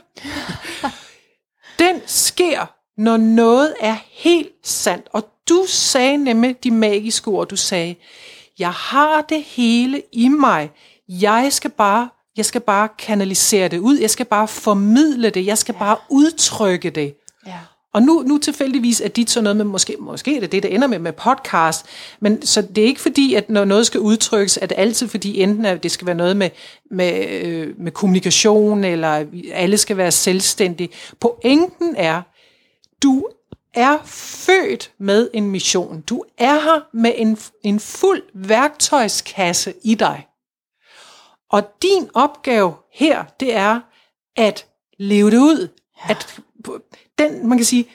Den 1.79 2.01
sker, 2.05 2.65
når 3.01 3.17
noget 3.17 3.75
er 3.79 3.97
helt 4.09 4.51
sandt. 4.63 5.07
Og 5.13 5.29
du 5.49 5.65
sagde 5.67 6.17
nemlig 6.17 6.63
de 6.63 6.71
magiske 6.71 7.27
ord, 7.27 7.47
du 7.47 7.55
sagde, 7.55 7.95
jeg 8.59 8.71
har 8.71 9.21
det 9.21 9.43
hele 9.43 10.01
i 10.11 10.27
mig. 10.27 10.71
Jeg 11.09 11.47
skal 11.49 11.71
bare, 11.71 12.09
jeg 12.37 12.45
skal 12.45 12.61
bare 12.61 12.89
kanalisere 12.99 13.67
det 13.67 13.77
ud. 13.77 13.97
Jeg 13.97 14.09
skal 14.09 14.25
bare 14.25 14.47
formidle 14.47 15.29
det. 15.29 15.45
Jeg 15.45 15.57
skal 15.57 15.75
bare 15.75 15.97
udtrykke 16.09 16.89
det. 16.89 17.15
Ja. 17.47 17.59
Og 17.93 18.03
nu, 18.03 18.23
nu 18.27 18.37
tilfældigvis 18.37 19.01
er 19.01 19.07
dit 19.07 19.29
så 19.29 19.41
noget 19.41 19.57
med, 19.57 19.65
måske, 19.65 19.95
måske 19.99 20.35
er 20.35 20.39
det 20.39 20.51
det, 20.51 20.63
der 20.63 20.69
ender 20.69 20.87
med, 20.87 20.99
med 20.99 21.13
podcast, 21.13 21.85
men 22.19 22.45
så 22.45 22.61
det 22.61 22.77
er 22.77 22.85
ikke 22.85 23.01
fordi, 23.01 23.33
at 23.33 23.49
når 23.49 23.65
noget 23.65 23.85
skal 23.85 23.99
udtrykkes, 23.99 24.57
at 24.57 24.69
det 24.69 24.75
altid 24.77 25.07
fordi 25.07 25.41
enten 25.41 25.65
at 25.65 25.83
det 25.83 25.91
skal 25.91 26.07
være 26.07 26.15
noget 26.15 26.37
med, 26.37 26.49
med, 26.91 27.27
øh, 27.29 27.73
med 27.79 27.91
kommunikation, 27.91 28.83
eller 28.83 29.25
alle 29.53 29.77
skal 29.77 29.97
være 29.97 30.11
selvstændige. 30.11 30.89
Pointen 31.19 31.95
er, 31.97 32.21
du 33.03 33.27
er 33.77 33.97
født 34.05 34.91
med 34.99 35.29
en 35.33 35.51
mission. 35.51 36.01
Du 36.01 36.23
er 36.37 36.53
her 36.53 36.81
med 36.93 37.13
en, 37.15 37.37
en 37.63 37.79
fuld 37.79 38.23
værktøjskasse 38.33 39.73
i 39.83 39.95
dig. 39.95 40.27
Og 41.51 41.63
din 41.81 42.09
opgave 42.13 42.73
her, 42.93 43.23
det 43.39 43.55
er 43.55 43.79
at 44.35 44.65
leve 44.99 45.31
det 45.31 45.37
ud. 45.37 45.67
Ja. 45.97 46.09
At 46.09 46.39
den, 47.17 47.47
man 47.47 47.57
kan 47.57 47.65
sige, 47.65 47.87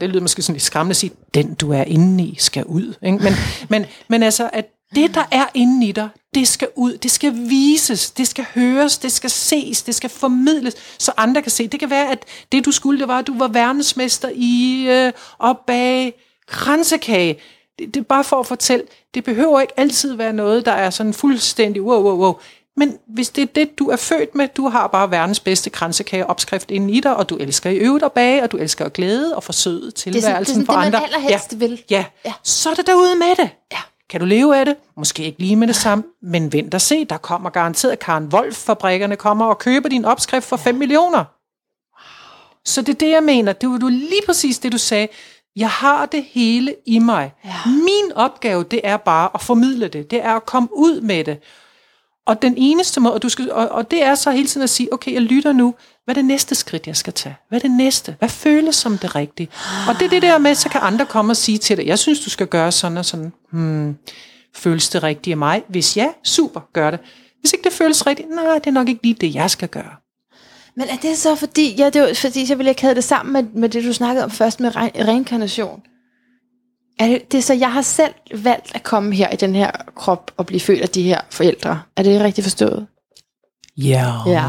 det 0.00 0.08
lyder 0.08 0.20
måske 0.20 0.42
sådan 0.42 0.54
lidt 0.54 0.62
skræmmende 0.62 0.92
at 0.92 0.96
sige, 0.96 1.12
den 1.34 1.54
du 1.54 1.72
er 1.72 1.82
inde 1.82 2.24
i 2.24 2.36
skal 2.38 2.64
ud. 2.64 2.94
Ikke? 3.02 3.18
Men, 3.18 3.32
men, 3.70 3.86
men 4.08 4.22
altså, 4.22 4.50
at 4.52 4.70
det 4.94 5.14
der 5.14 5.24
er 5.30 5.46
inde 5.54 5.86
i 5.86 5.92
dig, 5.92 6.08
det 6.34 6.48
skal 6.48 6.68
ud, 6.76 6.96
det 6.96 7.10
skal 7.10 7.34
vises, 7.34 8.10
det 8.10 8.28
skal 8.28 8.46
høres, 8.54 8.98
det 8.98 9.12
skal 9.12 9.30
ses, 9.30 9.82
det 9.82 9.94
skal 9.94 10.10
formidles, 10.10 10.74
så 10.98 11.12
andre 11.16 11.42
kan 11.42 11.50
se. 11.50 11.68
Det 11.68 11.80
kan 11.80 11.90
være, 11.90 12.10
at 12.10 12.24
det 12.52 12.64
du 12.64 12.72
skulle, 12.72 13.00
det 13.00 13.08
var, 13.08 13.18
at 13.18 13.26
du 13.26 13.38
var 13.38 13.48
verdensmester 13.48 14.30
i 14.34 14.86
øh, 14.88 15.12
at 15.50 15.58
bage 15.66 16.12
kransekage. 16.48 17.40
Det, 17.78 17.94
det 17.94 18.00
er 18.00 18.04
bare 18.04 18.24
for 18.24 18.40
at 18.40 18.46
fortælle, 18.46 18.84
det 19.14 19.24
behøver 19.24 19.60
ikke 19.60 19.80
altid 19.80 20.14
være 20.14 20.32
noget, 20.32 20.66
der 20.66 20.72
er 20.72 20.90
sådan 20.90 21.14
fuldstændig 21.14 21.82
wow, 21.82 22.02
wow, 22.02 22.16
wow. 22.16 22.34
Men 22.76 22.98
hvis 23.06 23.28
det 23.30 23.42
er 23.42 23.46
det, 23.46 23.78
du 23.78 23.88
er 23.88 23.96
født 23.96 24.34
med, 24.34 24.48
du 24.56 24.68
har 24.68 24.86
bare 24.86 25.10
verdens 25.10 25.40
bedste 25.40 25.70
kransekageopskrift 25.70 26.70
inde 26.70 26.94
i 26.94 27.00
dig, 27.00 27.16
og 27.16 27.28
du 27.28 27.36
elsker 27.36 27.70
i 27.70 27.76
øvrigt 27.76 28.04
at 28.04 28.12
bage, 28.12 28.42
og 28.42 28.52
du 28.52 28.56
elsker 28.56 28.84
at 28.84 28.92
glæde 28.92 29.36
og 29.36 29.44
forsøde 29.44 29.90
tilværelsen 29.90 30.54
sådan 30.54 30.66
for 30.66 30.72
det, 30.72 30.78
man 30.78 30.86
andre. 30.86 31.04
allerhelst 31.04 31.52
ja. 31.52 31.56
vil. 31.56 31.82
Ja. 31.90 32.04
Ja. 32.24 32.32
så 32.42 32.70
er 32.70 32.74
det 32.74 32.86
derude 32.86 33.14
med 33.14 33.36
det. 33.36 33.50
Ja. 33.72 33.78
Kan 34.12 34.20
du 34.20 34.26
leve 34.26 34.56
af 34.56 34.64
det? 34.64 34.76
Måske 34.96 35.24
ikke 35.24 35.38
lige 35.38 35.56
med 35.56 35.68
det 35.68 35.76
samme, 35.76 36.04
men 36.22 36.52
vent 36.52 36.74
og 36.74 36.80
se, 36.80 37.04
der 37.04 37.16
kommer 37.16 37.50
garanteret 37.50 37.98
Karen 37.98 38.24
Wolf-fabrikkerne 38.34 39.16
kommer 39.16 39.46
og 39.46 39.58
køber 39.58 39.88
din 39.88 40.04
opskrift 40.04 40.46
for 40.46 40.56
5 40.56 40.74
millioner. 40.74 41.24
Så 42.64 42.82
det 42.82 42.88
er 42.88 42.98
det, 42.98 43.10
jeg 43.10 43.22
mener. 43.22 43.52
Det 43.52 43.68
var 43.68 43.78
du 43.78 43.88
lige 43.88 44.22
præcis 44.26 44.58
det, 44.58 44.72
du 44.72 44.78
sagde. 44.78 45.08
Jeg 45.56 45.70
har 45.70 46.06
det 46.06 46.24
hele 46.24 46.74
i 46.86 46.98
mig. 46.98 47.32
Ja. 47.44 47.54
Min 47.66 48.12
opgave, 48.14 48.64
det 48.64 48.80
er 48.84 48.96
bare 48.96 49.30
at 49.34 49.40
formidle 49.40 49.88
det. 49.88 50.10
Det 50.10 50.24
er 50.24 50.32
at 50.36 50.46
komme 50.46 50.68
ud 50.72 51.00
med 51.00 51.24
det. 51.24 51.38
Og 52.26 52.42
den 52.42 52.54
eneste 52.56 53.00
måde, 53.00 53.14
og, 53.14 53.22
du 53.22 53.28
skal, 53.28 53.52
og, 53.52 53.68
og 53.68 53.90
det 53.90 54.02
er 54.02 54.14
så 54.14 54.30
hele 54.30 54.46
tiden 54.48 54.62
at 54.62 54.70
sige, 54.70 54.92
okay, 54.92 55.12
jeg 55.12 55.22
lytter 55.22 55.52
nu. 55.52 55.74
Hvad 56.04 56.14
er 56.14 56.18
det 56.18 56.24
næste 56.24 56.54
skridt, 56.54 56.86
jeg 56.86 56.96
skal 56.96 57.12
tage? 57.12 57.36
Hvad 57.48 57.58
er 57.58 57.62
det 57.62 57.70
næste? 57.70 58.16
Hvad 58.18 58.28
føles 58.28 58.76
som 58.76 58.98
det 58.98 59.14
rigtige? 59.14 59.48
Og 59.88 59.94
det 59.98 60.04
er 60.04 60.08
det 60.10 60.22
der 60.22 60.38
med, 60.38 60.54
så 60.54 60.68
kan 60.68 60.80
andre 60.84 61.06
komme 61.06 61.32
og 61.32 61.36
sige 61.36 61.58
til 61.58 61.76
dig, 61.76 61.86
jeg 61.86 61.98
synes, 61.98 62.20
du 62.20 62.30
skal 62.30 62.46
gøre 62.46 62.72
sådan 62.72 62.98
og 62.98 63.04
sådan. 63.04 63.32
Hmm, 63.52 63.96
føles 64.54 64.88
det 64.88 65.02
rigtigt 65.02 65.34
af 65.34 65.38
mig? 65.38 65.62
Hvis 65.68 65.96
ja, 65.96 66.08
super, 66.24 66.60
gør 66.72 66.90
det. 66.90 67.00
Hvis 67.40 67.52
ikke 67.52 67.64
det 67.64 67.72
føles 67.72 68.06
rigtigt, 68.06 68.28
nej, 68.30 68.54
det 68.54 68.66
er 68.66 68.70
nok 68.70 68.88
ikke 68.88 69.02
lige 69.02 69.14
det, 69.14 69.34
jeg 69.34 69.50
skal 69.50 69.68
gøre. 69.68 69.92
Men 70.76 70.88
er 70.88 70.96
det 70.96 71.18
så 71.18 71.34
fordi, 71.34 71.74
ja, 71.74 71.90
det 71.90 72.02
var, 72.02 72.14
fordi 72.14 72.46
så 72.46 72.54
ville 72.54 72.68
jeg 72.68 72.76
kæde 72.76 72.94
det 72.94 73.04
sammen 73.04 73.32
med, 73.32 73.42
med 73.60 73.68
det, 73.68 73.84
du 73.84 73.92
snakkede 73.92 74.24
om 74.24 74.30
først 74.30 74.60
med 74.60 74.76
re- 74.76 75.04
reinkarnation? 75.08 75.82
Er 76.98 77.06
det, 77.06 77.32
det 77.32 77.38
er 77.38 77.42
så, 77.42 77.54
jeg 77.54 77.72
har 77.72 77.82
selv 77.82 78.14
valgt 78.34 78.74
at 78.74 78.82
komme 78.82 79.14
her 79.14 79.30
i 79.30 79.36
den 79.36 79.54
her 79.54 79.70
krop 79.96 80.30
og 80.36 80.46
blive 80.46 80.60
født 80.60 80.80
af 80.80 80.88
de 80.88 81.02
her 81.02 81.20
forældre. 81.30 81.82
Er 81.96 82.02
det 82.02 82.20
rigtigt 82.20 82.44
forstået? 82.44 82.86
Ja. 83.76 84.12
Ja. 84.26 84.44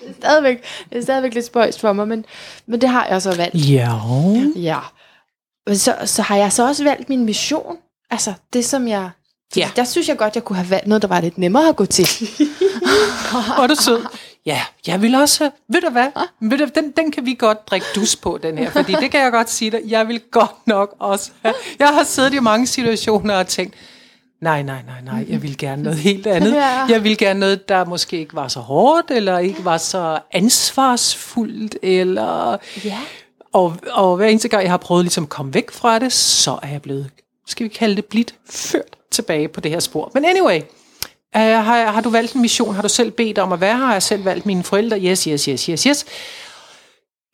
det, 0.00 0.08
er 0.08 0.12
stadigvæk, 0.18 0.62
det 0.90 0.98
er 0.98 1.02
stadigvæk 1.02 1.34
lidt 1.34 1.44
spøjst 1.44 1.80
for 1.80 1.92
mig, 1.92 2.08
men, 2.08 2.24
men 2.66 2.80
det 2.80 2.88
har 2.88 3.06
jeg 3.06 3.22
så 3.22 3.36
valgt. 3.36 3.70
Ja. 3.70 3.98
Ja. 4.56 4.78
Men 5.66 5.76
så, 5.76 5.96
så 6.04 6.22
har 6.22 6.36
jeg 6.36 6.52
så 6.52 6.66
også 6.68 6.84
valgt 6.84 7.08
min 7.08 7.24
mission. 7.24 7.76
Altså 8.10 8.32
det, 8.52 8.64
som 8.64 8.88
jeg... 8.88 9.10
Ja. 9.56 9.70
Der 9.76 9.84
synes 9.84 10.08
jeg 10.08 10.18
godt, 10.18 10.34
jeg 10.34 10.44
kunne 10.44 10.56
have 10.56 10.70
valgt 10.70 10.86
noget, 10.86 11.02
der 11.02 11.08
var 11.08 11.20
lidt 11.20 11.38
nemmere 11.38 11.68
at 11.68 11.76
gå 11.76 11.86
til. 11.86 12.06
Hvor 13.30 13.62
er 13.62 13.66
du 13.66 13.74
sød. 13.74 14.06
Ja, 14.46 14.60
jeg 14.86 15.02
vil 15.02 15.14
også, 15.14 15.50
ved 15.68 15.80
du 15.80 15.90
hvad, 15.90 16.08
ved 16.40 16.58
du, 16.58 16.66
den, 16.74 16.90
den 16.90 17.10
kan 17.10 17.26
vi 17.26 17.34
godt 17.34 17.68
drikke 17.68 17.86
dus 17.94 18.16
på, 18.16 18.38
den 18.42 18.58
her, 18.58 18.70
fordi 18.70 18.92
det 18.92 19.10
kan 19.10 19.20
jeg 19.20 19.32
godt 19.32 19.50
sige 19.50 19.70
dig, 19.70 19.80
jeg 19.86 20.08
vil 20.08 20.20
godt 20.30 20.66
nok 20.66 20.96
også 20.98 21.30
have. 21.42 21.54
Jeg 21.78 21.88
har 21.88 22.04
siddet 22.04 22.34
i 22.34 22.38
mange 22.38 22.66
situationer 22.66 23.34
og 23.34 23.46
tænkt, 23.46 23.74
nej, 24.40 24.62
nej, 24.62 24.82
nej, 24.86 25.00
nej, 25.14 25.26
jeg 25.28 25.42
vil 25.42 25.58
gerne 25.58 25.82
noget 25.82 25.98
helt 25.98 26.26
andet. 26.26 26.54
Ja. 26.54 26.86
Jeg 26.88 27.04
vil 27.04 27.18
gerne 27.18 27.40
noget, 27.40 27.68
der 27.68 27.84
måske 27.84 28.18
ikke 28.18 28.34
var 28.34 28.48
så 28.48 28.60
hårdt, 28.60 29.10
eller 29.10 29.38
ikke 29.38 29.64
var 29.64 29.78
så 29.78 30.18
ansvarsfuldt, 30.32 31.76
eller... 31.82 32.56
Ja. 32.84 32.98
Og, 33.52 33.76
og 33.90 34.16
hver 34.16 34.26
eneste 34.26 34.48
gang, 34.48 34.62
jeg 34.62 34.70
har 34.70 34.76
prøvet 34.76 35.04
ligesom 35.04 35.24
at 35.24 35.30
komme 35.30 35.54
væk 35.54 35.70
fra 35.70 35.98
det, 35.98 36.12
så 36.12 36.58
er 36.62 36.68
jeg 36.68 36.82
blevet, 36.82 37.10
skal 37.46 37.64
vi 37.64 37.68
kalde 37.68 37.96
det, 37.96 38.04
blidt 38.04 38.34
ført 38.50 38.96
tilbage 39.10 39.48
på 39.48 39.60
det 39.60 39.70
her 39.70 39.80
spor. 39.80 40.10
Men 40.14 40.24
anyway, 40.24 40.60
uh, 41.36 41.42
har, 41.42 41.86
har 41.86 42.00
du 42.00 42.10
valgt 42.10 42.32
en 42.32 42.40
mission? 42.40 42.74
Har 42.74 42.82
du 42.82 42.88
selv 42.88 43.10
bedt 43.10 43.38
om 43.38 43.52
at 43.52 43.60
være 43.60 43.76
her? 43.76 43.84
Har 43.84 43.92
jeg 43.92 44.02
selv 44.02 44.24
valgt 44.24 44.46
mine 44.46 44.62
forældre? 44.62 45.00
Yes, 45.00 45.24
yes, 45.24 45.44
yes, 45.44 45.64
yes, 45.64 45.82
yes. 45.82 46.04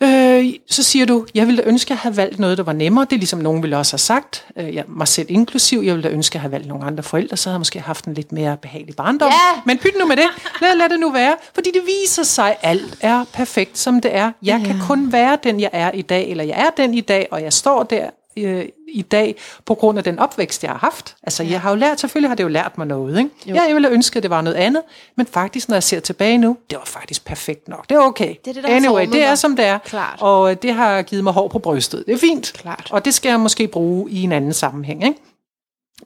Øh, 0.02 0.54
så 0.70 0.82
siger 0.82 1.06
du, 1.06 1.26
jeg 1.34 1.46
ville 1.46 1.62
da 1.62 1.68
ønske 1.68 1.92
at 1.92 1.98
have 1.98 2.16
valgt 2.16 2.38
noget, 2.38 2.58
der 2.58 2.64
var 2.64 2.72
nemmere. 2.72 3.04
Det 3.04 3.12
er 3.12 3.18
ligesom 3.18 3.38
nogen 3.38 3.62
ville 3.62 3.78
også 3.78 3.92
have 3.92 3.98
sagt, 3.98 4.46
øh, 4.56 4.74
jeg, 4.74 4.84
mig 4.88 5.08
selv 5.08 5.26
inklusiv. 5.30 5.80
Jeg 5.84 5.94
ville 5.94 6.08
da 6.08 6.14
ønske 6.14 6.36
at 6.36 6.40
have 6.40 6.52
valgt 6.52 6.68
nogle 6.68 6.84
andre 6.84 7.02
forældre, 7.02 7.36
så 7.36 7.48
havde 7.48 7.54
jeg 7.54 7.60
måske 7.60 7.80
haft 7.80 8.04
en 8.04 8.14
lidt 8.14 8.32
mere 8.32 8.56
behagelig 8.56 8.96
barndom. 8.96 9.28
Ja. 9.28 9.60
Men 9.66 9.78
pyt 9.78 9.94
nu 10.00 10.06
med 10.06 10.16
det. 10.16 10.26
Lad, 10.60 10.76
lad 10.76 10.88
det 10.88 11.00
nu 11.00 11.10
være. 11.10 11.36
Fordi 11.54 11.70
det 11.70 11.82
viser 11.86 12.22
sig, 12.22 12.50
at 12.50 12.56
alt 12.62 12.96
er 13.00 13.24
perfekt, 13.32 13.78
som 13.78 14.00
det 14.00 14.14
er. 14.14 14.32
Jeg 14.42 14.60
kan 14.66 14.76
kun 14.86 15.12
være 15.12 15.38
den, 15.42 15.60
jeg 15.60 15.70
er 15.72 15.90
i 15.90 16.02
dag, 16.02 16.30
eller 16.30 16.44
jeg 16.44 16.58
er 16.58 16.70
den 16.82 16.94
i 16.94 17.00
dag, 17.00 17.28
og 17.30 17.42
jeg 17.42 17.52
står 17.52 17.82
der 17.82 18.10
øh, 18.44 18.68
i 18.88 19.02
dag 19.02 19.36
på 19.64 19.74
grund 19.74 19.98
af 19.98 20.04
den 20.04 20.18
opvækst, 20.18 20.62
jeg 20.62 20.70
har 20.70 20.78
haft. 20.78 21.16
Altså, 21.22 21.42
jeg 21.42 21.60
har 21.60 21.70
jo 21.70 21.76
lært, 21.76 22.00
selvfølgelig 22.00 22.30
har 22.30 22.34
det 22.34 22.44
jo 22.44 22.48
lært 22.48 22.78
mig 22.78 22.86
noget. 22.86 23.18
Ikke? 23.18 23.30
Ja, 23.46 23.62
jeg 23.62 23.74
ville 23.74 23.88
ønske, 23.88 24.16
at 24.16 24.22
det 24.22 24.30
var 24.30 24.40
noget 24.40 24.56
andet, 24.56 24.82
men 25.16 25.26
faktisk, 25.26 25.68
når 25.68 25.76
jeg 25.76 25.82
ser 25.82 26.00
tilbage 26.00 26.38
nu, 26.38 26.56
det 26.70 26.78
var 26.78 26.84
faktisk 26.84 27.24
perfekt 27.24 27.68
nok. 27.68 27.88
Det 27.88 27.94
er 27.94 28.00
okay. 28.00 28.34
Det 28.44 28.50
er 28.50 28.54
det, 28.54 28.64
der 28.64 28.76
anyway, 28.76 29.06
det 29.06 29.22
er 29.22 29.34
som 29.34 29.56
det 29.56 29.64
er. 29.64 29.78
Klart. 29.78 30.18
Og 30.20 30.50
øh, 30.50 30.56
det 30.62 30.74
har 30.74 31.02
givet 31.02 31.24
mig 31.24 31.32
hår 31.32 31.48
på 31.48 31.58
brystet. 31.58 32.04
Det 32.06 32.14
er 32.14 32.18
fint. 32.18 32.52
Klart. 32.54 32.88
Og 32.90 33.04
det 33.04 33.14
skal 33.14 33.28
jeg 33.28 33.40
måske 33.40 33.68
bruge 33.68 34.10
i 34.10 34.22
en 34.22 34.32
anden 34.32 34.52
sammenhæng. 34.52 35.04
Ikke? 35.04 35.18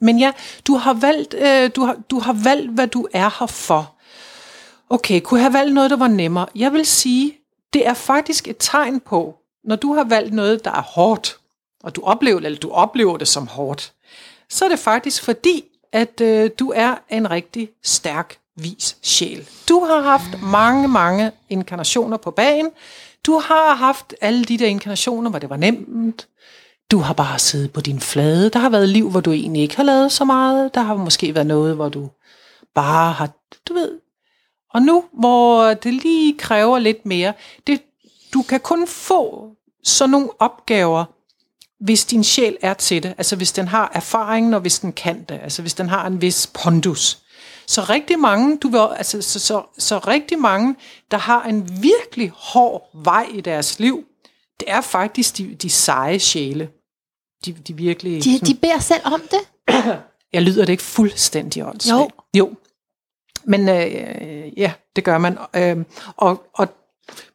Men 0.01 0.19
ja, 0.19 0.31
du 0.67 0.75
har, 0.75 0.93
valgt, 0.93 1.33
øh, 1.33 1.69
du, 1.75 1.81
har, 1.85 1.97
du 2.09 2.19
har 2.19 2.33
valgt, 2.43 2.71
hvad 2.71 2.87
du 2.87 3.07
er 3.13 3.39
her 3.39 3.47
for. 3.47 3.93
Okay, 4.89 5.19
kunne 5.19 5.39
jeg 5.39 5.45
have 5.45 5.53
valgt 5.53 5.73
noget, 5.73 5.89
der 5.89 5.97
var 5.97 6.07
nemmere? 6.07 6.45
Jeg 6.55 6.73
vil 6.73 6.85
sige, 6.85 7.37
det 7.73 7.87
er 7.87 7.93
faktisk 7.93 8.47
et 8.47 8.55
tegn 8.59 8.99
på, 8.99 9.35
når 9.63 9.75
du 9.75 9.93
har 9.93 10.03
valgt 10.03 10.33
noget, 10.33 10.65
der 10.65 10.71
er 10.71 10.81
hårdt, 10.81 11.37
og 11.83 11.95
du 11.95 12.01
oplever, 12.03 12.39
eller 12.39 12.59
du 12.59 12.71
oplever 12.71 13.17
det 13.17 13.27
som 13.27 13.47
hårdt, 13.47 13.93
så 14.49 14.65
er 14.65 14.69
det 14.69 14.79
faktisk 14.79 15.23
fordi, 15.23 15.63
at 15.91 16.21
øh, 16.21 16.49
du 16.59 16.71
er 16.75 16.95
en 17.09 17.31
rigtig 17.31 17.69
stærk, 17.83 18.37
vis 18.55 18.97
sjæl. 19.01 19.47
Du 19.69 19.79
har 19.79 20.01
haft 20.01 20.41
mange, 20.41 20.87
mange 20.87 21.31
inkarnationer 21.49 22.17
på 22.17 22.31
bagen. 22.31 22.69
Du 23.25 23.39
har 23.39 23.75
haft 23.75 24.15
alle 24.21 24.43
de 24.43 24.57
der 24.57 24.67
inkarnationer, 24.67 25.29
hvor 25.29 25.39
det 25.39 25.49
var 25.49 25.57
nemt. 25.57 26.27
Du 26.91 26.97
har 26.97 27.13
bare 27.13 27.39
siddet 27.39 27.73
på 27.73 27.81
din 27.81 27.99
flade. 27.99 28.49
Der 28.49 28.59
har 28.59 28.69
været 28.69 28.89
liv, 28.89 29.09
hvor 29.09 29.19
du 29.19 29.31
egentlig 29.31 29.61
ikke 29.61 29.75
har 29.75 29.83
lavet 29.83 30.11
så 30.11 30.25
meget. 30.25 30.75
Der 30.75 30.81
har 30.81 30.95
måske 30.95 31.35
været 31.35 31.47
noget, 31.47 31.75
hvor 31.75 31.89
du 31.89 32.09
bare 32.75 33.11
har, 33.11 33.29
du 33.69 33.73
ved. 33.73 33.99
Og 34.73 34.81
nu, 34.81 35.03
hvor 35.13 35.73
det 35.73 35.93
lige 35.93 36.37
kræver 36.37 36.79
lidt 36.79 37.05
mere, 37.05 37.33
det, 37.67 37.81
du 38.33 38.41
kan 38.41 38.59
kun 38.59 38.87
få 38.87 39.49
sådan 39.83 40.09
nogle 40.09 40.29
opgaver, 40.39 41.05
hvis 41.83 42.05
din 42.05 42.23
sjæl 42.23 42.57
er 42.61 42.73
til 42.73 43.03
det, 43.03 43.13
altså 43.17 43.35
hvis 43.35 43.51
den 43.51 43.67
har 43.67 43.91
erfaringen, 43.93 44.53
og 44.53 44.61
hvis 44.61 44.79
den 44.79 44.93
kan 44.93 45.23
det, 45.23 45.39
altså 45.43 45.61
hvis 45.61 45.73
den 45.73 45.89
har 45.89 46.07
en 46.07 46.21
vis 46.21 46.47
pondus. 46.53 47.19
Så 47.67 47.81
rigtig 47.81 48.19
mange, 48.19 48.57
du 48.57 48.69
vil, 48.69 48.87
altså, 48.97 49.21
så, 49.21 49.39
så, 49.39 49.63
så 49.77 49.97
rigtig 49.97 50.39
mange, 50.39 50.75
der 51.11 51.17
har 51.17 51.43
en 51.43 51.81
virkelig 51.81 52.31
hård 52.35 52.89
vej 52.93 53.27
i 53.33 53.41
deres 53.41 53.79
liv, 53.79 54.03
det 54.59 54.71
er 54.71 54.81
faktisk 54.81 55.37
de, 55.37 55.55
de 55.55 55.69
seje 55.69 56.19
sjæle. 56.19 56.69
De, 57.45 57.53
de 57.53 57.73
virkelig... 57.73 58.23
De, 58.23 58.39
de 58.39 58.53
beder 58.53 58.79
selv 58.79 59.01
om 59.05 59.21
det? 59.31 59.73
Jeg 60.33 60.41
lyder 60.41 60.65
det 60.65 60.73
ikke 60.73 60.83
fuldstændig 60.83 61.65
åndssvagt? 61.65 62.15
Jo. 62.35 62.39
Jo. 62.39 62.53
Men 63.43 63.69
øh, 63.69 64.59
ja, 64.59 64.73
det 64.95 65.03
gør 65.03 65.17
man. 65.17 65.37
Øh, 65.55 65.77
og, 66.17 66.43
og 66.53 66.67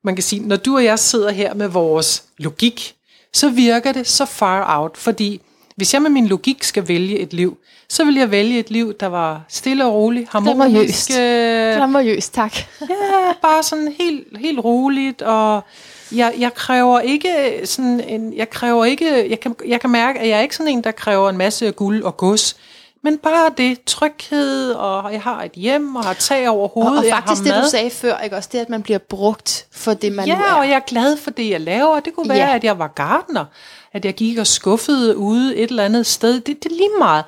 man 0.03 0.17
kan 0.17 0.23
sige, 0.23 0.43
når 0.43 0.57
du 0.57 0.77
og 0.77 0.85
jeg 0.85 0.99
sidder 0.99 1.31
her 1.31 1.55
med 1.55 1.69
vores 1.69 2.25
logik, 2.39 2.98
så 3.33 3.49
virker 3.49 3.93
det 3.93 4.07
så 4.07 4.25
far 4.25 4.81
out, 4.81 4.97
fordi 4.97 5.41
hvis 5.77 5.95
jeg 5.95 6.03
med 6.03 6.11
min 6.11 6.27
logik 6.27 6.65
skal 6.65 6.89
vælge 6.89 7.19
et 7.19 7.33
liv, 7.33 7.59
så 7.89 8.05
vil 8.05 8.15
jeg 8.15 8.31
vælge 8.31 8.59
et 8.59 8.71
liv, 8.71 8.95
der 9.01 9.07
var 9.07 9.43
stille 9.49 9.85
og 9.85 9.95
roligt, 9.95 10.29
harmonisk. 10.29 11.11
Glamourøst, 11.77 12.35
tak. 12.35 12.57
ja, 12.81 13.33
bare 13.43 13.63
sådan 13.63 13.95
helt, 14.01 14.39
helt 14.39 14.59
roligt, 14.59 15.23
og 15.23 15.63
jeg, 16.13 16.35
jeg 16.39 16.55
kræver 16.55 17.01
ikke 17.01 17.61
sådan 17.65 18.01
en, 18.01 18.37
jeg 18.37 18.51
kræver 18.51 18.85
ikke, 18.85 19.31
jeg 19.31 19.41
kan, 19.41 19.55
jeg 19.67 19.81
kan 19.81 19.91
mærke, 19.91 20.19
at 20.19 20.29
jeg 20.29 20.39
er 20.39 20.43
ikke 20.43 20.57
sådan 20.57 20.73
en, 20.73 20.85
der 20.85 20.91
kræver 20.91 21.31
en 21.31 21.37
masse 21.37 21.71
guld 21.71 22.03
og 22.03 22.17
gods, 22.17 22.57
men 23.11 23.19
bare 23.19 23.51
det, 23.57 23.85
tryghed, 23.87 24.71
og 24.73 25.13
jeg 25.13 25.23
har 25.23 25.43
et 25.43 25.53
hjem, 25.53 25.97
og 25.97 26.05
har 26.05 26.13
tag 26.15 26.49
over 26.49 26.69
hovedet, 26.69 26.99
og, 26.99 27.05
og 27.05 27.11
faktisk 27.11 27.43
det, 27.45 27.53
mad. 27.53 27.63
du 27.65 27.71
sagde 27.71 27.91
før, 27.91 28.19
ikke 28.19 28.37
også 28.37 28.49
det, 28.53 28.59
at 28.59 28.69
man 28.69 28.83
bliver 28.83 28.99
brugt 28.99 29.67
for 29.73 29.95
det, 29.95 30.13
man 30.13 30.29
nu 30.29 30.35
er. 30.35 30.39
Ja, 30.39 30.59
og 30.59 30.69
jeg 30.69 30.75
er 30.77 30.87
glad 30.87 31.17
for 31.17 31.31
det, 31.31 31.51
jeg 31.51 31.61
laver. 31.61 32.01
Det 32.01 32.15
kunne 32.15 32.29
være, 32.29 32.49
Ja. 32.49 32.55
at 32.57 32.65
jeg 32.65 32.79
var 32.79 32.89
gartner, 32.89 33.45
at 33.93 34.05
jeg 34.05 34.15
gik 34.15 34.39
og 34.39 34.47
skuffede 34.47 35.17
ude 35.17 35.57
et 35.57 35.71
eller 35.71 35.85
andet 35.85 36.07
sted. 36.07 36.35
Det, 36.41 36.47
det 36.65 36.73
er 36.73 36.77
lige 36.77 36.91
meget. 36.99 37.25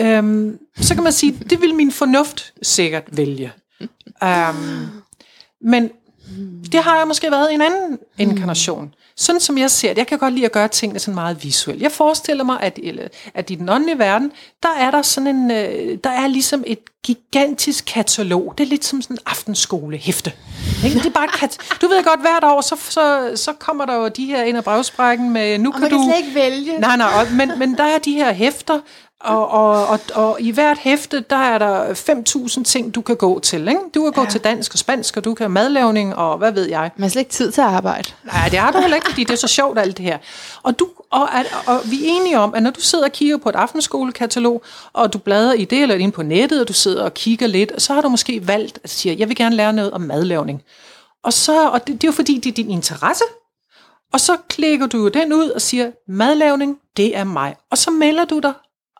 Øhm, 0.00 0.58
så 0.80 0.94
kan 0.94 1.02
man 1.04 1.12
sige, 1.12 1.32
det 1.50 1.60
vil 1.60 1.74
min 1.74 1.92
fornuft 1.92 2.52
sikkert 2.62 3.04
vælge. 3.16 3.52
Øhm, 4.24 4.86
men 5.60 5.90
det 6.72 6.80
har 6.82 6.98
jeg 6.98 7.06
måske 7.08 7.30
været 7.30 7.50
i 7.50 7.54
en 7.54 7.62
anden 7.62 7.98
inkarnation. 8.18 8.94
Sådan 9.18 9.40
som 9.40 9.58
jeg 9.58 9.70
ser 9.70 9.88
det, 9.88 9.98
jeg 9.98 10.06
kan 10.06 10.18
godt 10.18 10.34
lide 10.34 10.44
at 10.46 10.52
gøre 10.52 10.68
tingene 10.68 10.98
sådan 10.98 11.14
meget 11.14 11.44
visuelt. 11.44 11.82
Jeg 11.82 11.92
forestiller 11.92 12.44
mig, 12.44 12.60
at, 12.60 12.78
eller- 12.82 13.08
at 13.34 13.50
i 13.50 13.54
den 13.54 13.68
åndelige 13.68 13.98
verden, 13.98 14.32
der 14.62 14.68
er 14.78 14.90
der 14.90 15.02
sådan 15.02 15.26
en, 15.36 15.50
øh, 15.50 15.98
der 16.04 16.10
er 16.10 16.26
ligesom 16.26 16.64
et 16.66 16.78
gigantisk 17.04 17.84
katalog. 17.86 18.54
Det 18.58 18.64
er 18.64 18.68
lidt 18.68 18.84
som 18.84 19.02
sådan 19.02 19.16
en 19.16 19.20
aftenskolehæfte. 19.26 20.32
Ikke? 20.84 20.98
Det 20.98 21.06
er 21.06 21.10
bare 21.10 21.28
kat- 21.28 21.58
du 21.82 21.88
ved 21.88 22.04
godt, 22.04 22.20
hvert 22.20 22.44
år, 22.44 22.60
så, 22.60 22.76
så, 22.88 23.30
så 23.34 23.52
kommer 23.52 23.84
der 23.86 23.94
jo 23.94 24.08
de 24.08 24.26
her 24.26 24.42
ind 24.42 24.58
ad 24.58 24.62
brevsprækken 24.62 25.30
med, 25.30 25.58
nu 25.58 25.68
Og 25.68 25.72
kan 25.74 25.82
man 25.82 25.90
du... 25.90 25.96
kan 25.98 26.04
slet 26.12 26.26
ikke 26.26 26.34
vælge. 26.34 26.80
Nej, 26.80 26.96
nej, 26.96 27.08
og, 27.20 27.32
men, 27.32 27.58
men 27.58 27.76
der 27.76 27.84
er 27.84 27.98
de 27.98 28.12
her 28.12 28.32
hæfter, 28.32 28.80
og, 29.20 29.48
og, 29.48 29.86
og, 29.86 30.00
og 30.14 30.40
i 30.40 30.50
hvert 30.50 30.78
hæfte, 30.78 31.20
der 31.20 31.36
er 31.36 31.58
der 31.58 31.94
5.000 32.58 32.62
ting, 32.64 32.94
du 32.94 33.00
kan 33.02 33.16
gå 33.16 33.38
til. 33.40 33.68
Ikke? 33.68 33.80
Du 33.94 34.02
kan 34.02 34.12
gå 34.12 34.20
Ja. 34.22 34.28
til 34.30 34.40
dansk 34.44 34.72
og 34.74 34.78
spansk, 34.78 35.16
og 35.16 35.24
du 35.24 35.34
kan 35.34 35.50
madlavning, 35.50 36.16
og 36.16 36.38
hvad 36.38 36.52
ved 36.52 36.68
jeg. 36.68 36.90
Man 36.96 37.02
har 37.02 37.08
slet 37.08 37.20
ikke 37.20 37.30
tid 37.32 37.52
til 37.52 37.60
at 37.60 37.66
arbejde. 37.66 38.10
Nej, 38.24 38.48
det 38.48 38.58
har 38.58 38.72
du 38.72 38.78
heller 38.80 38.94
ikke, 38.96 39.08
fordi 39.10 39.24
det 39.24 39.30
er 39.32 39.36
så 39.36 39.48
sjovt 39.48 39.78
alt 39.78 39.96
det 39.96 40.04
her. 40.04 40.18
Og, 40.62 40.78
du, 40.78 40.88
og, 41.10 41.38
at, 41.38 41.46
og 41.66 41.80
vi 41.84 41.96
er 42.06 42.10
enige 42.10 42.38
om, 42.38 42.54
at 42.54 42.62
når 42.62 42.70
du 42.70 42.80
sidder 42.80 43.04
og 43.04 43.12
kigger 43.12 43.36
på 43.36 43.48
et 43.48 43.54
aftenskolekatalog, 43.54 44.62
og 44.92 45.12
du 45.12 45.18
bladrer 45.18 45.52
i 45.52 45.64
det, 45.64 45.82
eller 45.82 45.94
ind 45.94 46.12
på 46.12 46.22
nettet, 46.22 46.60
og 46.60 46.68
du 46.68 46.72
sidder 46.72 47.04
og 47.04 47.14
kigger 47.14 47.46
lidt, 47.46 47.82
så 47.82 47.94
har 47.94 48.00
du 48.00 48.08
måske 48.08 48.48
valgt 48.48 48.78
at 48.84 48.90
sige, 48.90 49.16
jeg 49.18 49.28
vil 49.28 49.36
gerne 49.36 49.56
lære 49.56 49.72
noget 49.72 49.90
om 49.90 50.00
madlavning. 50.00 50.62
Og, 51.24 51.32
så, 51.32 51.68
og 51.68 51.86
det, 51.86 51.94
det 51.94 52.04
er 52.04 52.08
jo 52.08 52.12
fordi, 52.12 52.38
det 52.38 52.50
er 52.50 52.54
din 52.54 52.70
interesse. 52.70 53.24
Og 54.12 54.20
så 54.20 54.36
klikker 54.48 54.86
du 54.86 55.08
den 55.08 55.32
ud 55.32 55.48
og 55.50 55.60
siger, 55.62 55.90
madlavning, 56.08 56.76
det 56.96 57.16
er 57.16 57.24
mig. 57.24 57.54
Og 57.70 57.78
så 57.78 57.90
melder 57.90 58.24
du 58.24 58.38
dig, 58.38 58.52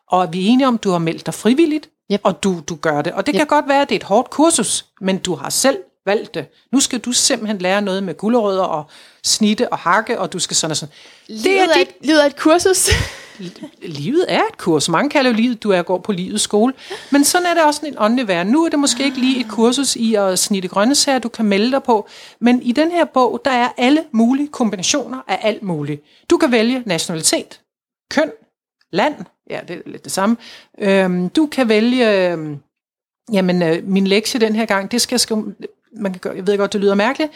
og 0.07 0.33
vi 0.33 0.45
er 0.47 0.49
enige 0.51 0.67
om, 0.67 0.75
at 0.75 0.83
du 0.83 0.91
har 0.91 0.97
meldt 0.97 1.25
dig 1.25 1.33
frivilligt, 1.33 1.89
Yep. 2.11 2.21
og 2.23 2.43
du, 2.43 2.59
du 2.69 2.75
gør 2.75 3.01
det. 3.01 3.13
Og 3.13 3.25
det 3.25 3.33
Yep. 3.33 3.39
kan 3.39 3.47
godt 3.47 3.67
være, 3.67 3.81
at 3.81 3.89
det 3.89 3.95
er 3.95 3.99
et 3.99 4.03
hårdt 4.03 4.29
kursus, 4.29 4.85
men 5.01 5.17
du 5.17 5.35
har 5.35 5.49
selv 5.49 5.77
valgt 6.05 6.33
det. 6.33 6.45
Nu 6.71 6.79
skal 6.79 6.99
du 6.99 7.11
simpelthen 7.11 7.57
lære 7.57 7.81
noget 7.81 8.03
med 8.03 8.15
gulerødder 8.17 8.63
og 8.63 8.83
snitte 9.23 9.69
og 9.71 9.77
hakke, 9.77 10.19
og 10.19 10.33
du 10.33 10.39
skal 10.39 10.55
sådan 10.55 10.71
og 10.71 10.77
sådan. 10.77 10.93
Det 11.27 11.59
er, 11.59 11.63
et, 11.81 11.87
livet 12.01 12.21
er 12.21 12.25
et 12.25 12.35
kursus. 12.39 12.89
Livet 13.81 14.25
er 14.27 14.39
et 14.51 14.57
kurs. 14.57 14.89
Mange 14.89 15.09
kalder 15.09 15.31
jo 15.31 15.35
livet, 15.37 15.63
du 15.63 15.71
er 15.71 15.81
går 15.81 15.97
på 15.97 16.11
livets 16.11 16.43
skole. 16.43 16.73
Men 17.11 17.23
sådan 17.23 17.47
er 17.47 17.53
det 17.53 17.63
også 17.63 17.81
en 17.85 17.95
åndelig 17.97 18.27
verden. 18.27 18.51
Nu 18.53 18.65
er 18.65 18.69
det 18.69 18.79
måske 18.79 19.03
ikke 19.03 19.19
lige 19.19 19.39
et 19.39 19.47
kursus 19.49 19.95
i 19.95 20.15
at 20.15 20.39
snitte 20.39 20.67
grøntsager, 20.67 21.19
du 21.19 21.29
kan 21.29 21.45
melde 21.45 21.71
dig 21.71 21.83
på. 21.83 22.07
Men 22.39 22.61
i 22.61 22.71
den 22.71 22.91
her 22.91 23.05
bog, 23.05 23.41
der 23.45 23.51
er 23.51 23.69
alle 23.77 24.03
mulige 24.11 24.47
kombinationer 24.47 25.17
af 25.27 25.39
alt 25.41 25.63
muligt. 25.63 26.01
Du 26.29 26.37
kan 26.37 26.51
vælge 26.51 26.83
nationalitet, 26.85 27.59
køn, 28.11 28.31
land, 28.91 29.15
ja, 29.49 29.59
det 29.67 29.75
er 29.75 29.89
lidt 29.89 30.03
det 30.03 30.11
samme. 30.11 30.37
Øhm, 30.79 31.29
du 31.29 31.45
kan 31.45 31.69
vælge, 31.69 32.31
øhm, 32.31 32.57
jamen, 33.33 33.61
øh, 33.63 33.87
min 33.87 34.07
lektie 34.07 34.39
den 34.39 34.55
her 34.55 34.65
gang, 34.65 34.91
det 34.91 35.01
skal 35.01 35.15
jeg 35.15 35.19
skrive, 35.19 35.55
man 35.91 36.11
kan 36.11 36.19
gøre, 36.19 36.35
jeg 36.35 36.47
ved 36.47 36.57
godt, 36.57 36.73
det 36.73 36.81
lyder 36.81 36.95
mærkeligt. 36.95 37.31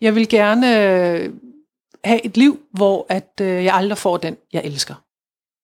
Jeg 0.00 0.14
vil 0.14 0.28
gerne 0.28 0.82
øh, 0.82 1.30
have 2.04 2.26
et 2.26 2.36
liv, 2.36 2.60
hvor 2.70 3.06
at, 3.08 3.32
øh, 3.40 3.64
jeg 3.64 3.74
aldrig 3.74 3.98
får 3.98 4.16
den, 4.16 4.36
jeg 4.52 4.62
elsker. 4.64 4.94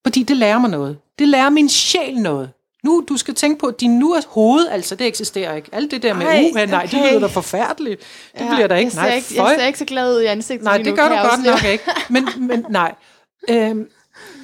Fordi 0.06 0.22
det 0.22 0.36
lærer 0.36 0.58
mig 0.58 0.70
noget. 0.70 0.98
Det 1.18 1.28
lærer 1.28 1.50
min 1.50 1.68
sjæl 1.68 2.14
noget. 2.14 2.50
Nu, 2.84 3.04
du 3.08 3.16
skal 3.16 3.34
tænke 3.34 3.58
på, 3.58 3.66
at 3.66 3.80
din 3.80 3.98
nu 3.98 4.12
er 4.12 4.20
hoved, 4.28 4.68
altså 4.68 4.94
det 4.94 5.06
eksisterer 5.06 5.54
ikke. 5.54 5.68
Alt 5.72 5.90
det 5.90 6.02
der 6.02 6.14
med, 6.14 6.26
Ej, 6.26 6.50
uha, 6.52 6.66
nej, 6.66 6.82
det 6.82 6.92
lyder 6.92 7.20
da 7.20 7.26
forfærdeligt. 7.26 8.00
Det 8.38 8.48
bliver 8.54 8.66
der 8.66 8.76
ikke. 8.76 8.92
Jeg 8.94 9.04
Nej, 9.04 9.14
ikke, 9.14 9.26
føj. 9.36 9.48
jeg 9.48 9.58
ser 9.58 9.66
ikke 9.66 9.78
så 9.78 9.84
glad 9.84 10.16
ud 10.16 10.20
i 10.20 10.26
ansigtet 10.26 10.64
Nej, 10.64 10.78
det 10.78 10.96
gør 10.96 11.08
du 11.08 11.14
godt 11.14 11.44
nok 11.46 11.64
ikke. 11.72 11.84
Men, 12.10 12.28
men 12.48 12.66
nej. 12.68 12.94
Øhm, 13.50 13.88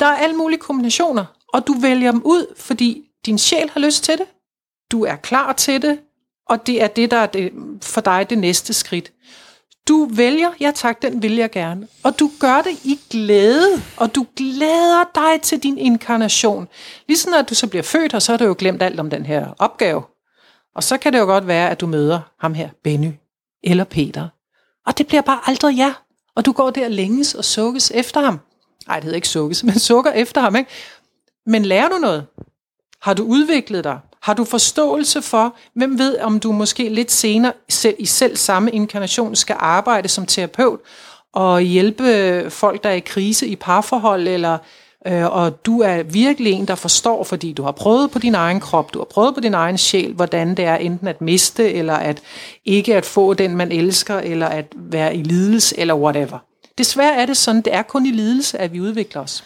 der 0.01 0.07
er 0.07 0.16
alle 0.16 0.37
mulige 0.37 0.59
kombinationer, 0.59 1.24
og 1.53 1.66
du 1.66 1.72
vælger 1.72 2.11
dem 2.11 2.22
ud, 2.24 2.55
fordi 2.57 3.05
din 3.26 3.39
sjæl 3.39 3.70
har 3.70 3.81
lyst 3.81 4.05
til 4.05 4.18
det. 4.18 4.26
Du 4.91 5.05
er 5.05 5.16
klar 5.16 5.53
til 5.53 5.83
det, 5.83 5.99
og 6.49 6.66
det 6.66 6.83
er 6.83 6.87
det, 6.87 7.11
der 7.11 7.16
er 7.16 7.26
det, 7.26 7.53
for 7.83 8.01
dig 8.01 8.31
det 8.31 8.39
næste 8.39 8.72
skridt. 8.72 9.12
Du 9.89 10.09
vælger, 10.12 10.51
ja 10.61 10.72
tak, 10.74 11.03
den 11.03 11.22
vil 11.22 11.37
jeg 11.37 11.51
gerne. 11.51 11.89
Og 12.03 12.18
du 12.18 12.31
gør 12.41 12.62
det 12.62 12.85
i 12.85 13.01
glæde, 13.11 13.83
og 13.97 14.14
du 14.14 14.26
glæder 14.37 15.05
dig 15.14 15.41
til 15.43 15.62
din 15.62 15.79
inkarnation. 15.79 16.68
Ligesom 17.07 17.33
når 17.33 17.43
du 17.43 17.55
så 17.55 17.66
bliver 17.66 17.83
født, 17.83 18.14
og 18.14 18.22
så 18.22 18.33
har 18.33 18.37
du 18.37 18.45
jo 18.45 18.55
glemt 18.59 18.83
alt 18.83 19.01
om 19.01 19.11
den 19.11 19.26
her 19.26 19.47
opgave. 19.59 20.03
Og 20.74 20.85
så 20.85 20.99
kan 20.99 21.12
det 21.12 21.18
jo 21.18 21.24
godt 21.24 21.47
være, 21.47 21.70
at 21.70 21.81
du 21.81 21.87
møder 21.87 22.20
ham 22.41 22.55
her, 22.55 22.68
Benny 22.85 23.12
eller 23.64 23.85
Peter. 23.85 24.29
Og 24.87 24.99
det 24.99 25.07
bliver 25.07 25.22
bare 25.22 25.41
aldrig 25.47 25.76
ja. 25.76 25.95
Og 26.35 26.47
du 26.47 26.53
går 26.53 26.70
der 26.70 26.89
længes 26.89 27.35
og 27.35 27.45
sukkes 27.45 27.91
efter 27.95 28.20
ham. 28.20 28.41
Nej, 28.89 28.97
det 28.97 29.05
hedder 29.05 29.16
ikke 29.16 29.28
sukkes, 29.28 29.64
men 29.68 29.78
sukker 29.78 30.12
efter 30.12 30.41
ham. 30.41 30.57
Ikke? 30.57 30.70
Men 31.47 31.64
lærer 31.64 31.89
du 31.89 31.99
noget? 31.99 32.26
Har 33.03 33.14
du 33.14 33.24
udviklet 33.24 33.84
dig? 33.84 33.99
Har 34.22 34.34
du 34.34 34.45
forståelse 34.45 35.22
for, 35.22 35.57
hvem 35.74 35.99
ved, 35.99 36.18
om 36.18 36.41
du 36.41 36.53
måske 36.53 36.89
lidt 36.89 37.11
senere 37.11 37.53
selv, 37.68 37.97
i 37.99 38.07
selv 38.07 38.36
samme 38.36 38.70
inkarnation 38.70 39.36
skal 39.36 39.57
arbejde 39.59 40.09
som 40.09 40.26
terapeut 40.26 40.80
og 41.32 41.61
hjælpe 41.61 42.45
folk, 42.51 42.84
der 42.84 42.91
er 42.91 42.95
i 42.95 43.01
krise 43.01 43.47
i 43.47 43.57
parforhold, 43.57 44.28
eller 44.28 44.59
øh, 45.07 45.26
og 45.26 45.66
du 45.66 45.80
er 45.80 46.03
virkelig 46.03 46.53
en, 46.53 46.68
der 46.68 46.74
forstår, 46.74 47.24
fordi 47.24 47.53
du 47.53 47.62
har 47.62 47.72
prøvet 47.72 48.11
på 48.11 48.18
din 48.18 48.34
egen 48.34 48.61
krop, 48.61 48.95
du 48.95 48.99
har 48.99 49.05
prøvet 49.05 49.34
på 49.34 49.41
din 49.41 49.55
egen 49.55 49.78
sjæl, 49.78 50.12
hvordan 50.12 50.55
det 50.55 50.64
er 50.64 50.76
enten 50.76 51.09
at 51.09 51.20
miste, 51.20 51.72
eller 51.72 51.95
at 51.95 52.22
ikke 52.64 52.97
at 52.97 53.07
få 53.07 53.34
den, 53.34 53.57
man 53.57 53.72
elsker, 53.72 54.18
eller 54.18 54.47
at 54.47 54.66
være 54.76 55.16
i 55.16 55.22
lidelse, 55.22 55.78
eller 55.78 55.95
whatever. 55.95 56.39
Desværre 56.79 57.14
er 57.14 57.26
det 57.26 57.37
sådan, 57.37 57.62
det 57.62 57.74
er 57.74 57.83
kun 57.83 58.07
i 58.07 58.11
lidelse, 58.11 58.59
at 58.59 58.72
vi 58.72 58.81
udvikler 58.81 59.22
os. 59.22 59.45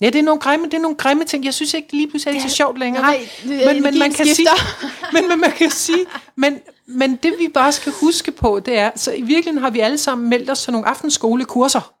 Ja, 0.00 0.06
det 0.06 0.18
er 0.18 0.22
nogle 0.22 0.40
grimme, 0.40 0.66
det 0.66 0.74
er 0.74 0.80
nogle 0.80 0.96
grimme 0.96 1.24
ting. 1.24 1.44
Jeg 1.44 1.54
synes 1.54 1.74
ikke, 1.74 1.86
det 1.86 1.94
lige 1.94 2.10
pludselig 2.10 2.30
er 2.30 2.34
ikke 2.34 2.50
så 2.50 2.56
sjovt 2.56 2.78
længere. 2.78 3.02
Nej, 3.02 3.28
men, 3.44 3.82
men 3.82 3.98
man 3.98 4.12
kan 4.12 4.26
sige, 4.26 4.48
men, 5.12 5.28
men 5.28 5.40
man 5.40 5.52
kan 5.52 5.70
sige, 5.70 6.06
men, 6.36 6.58
men 6.86 7.16
det 7.16 7.34
vi 7.38 7.48
bare 7.54 7.72
skal 7.72 7.92
huske 8.00 8.32
på, 8.32 8.60
det 8.66 8.78
er, 8.78 8.90
så 8.96 9.12
i 9.12 9.22
virkeligheden 9.22 9.62
har 9.62 9.70
vi 9.70 9.80
alle 9.80 9.98
sammen 9.98 10.28
meldt 10.28 10.50
os 10.50 10.62
til 10.62 10.72
nogle 10.72 10.88
aftenskolekurser. 10.88 11.92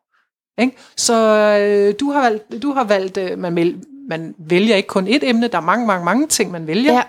Ikke? 0.60 0.76
Så 0.96 1.14
øh, 1.60 1.94
du 2.00 2.10
har 2.10 2.20
valgt, 2.22 2.62
du 2.62 2.72
har 2.72 2.84
valgt 2.84 3.16
øh, 3.16 3.38
man, 3.38 3.52
mel, 3.52 3.84
man 4.08 4.34
vælger 4.38 4.76
ikke 4.76 4.86
kun 4.86 5.08
et 5.08 5.28
emne, 5.28 5.48
der 5.48 5.58
er 5.58 5.62
mange, 5.62 5.86
mange, 5.86 6.04
mange 6.04 6.26
ting, 6.26 6.50
man 6.50 6.66
vælger. 6.66 6.92
Ja. 6.92 7.02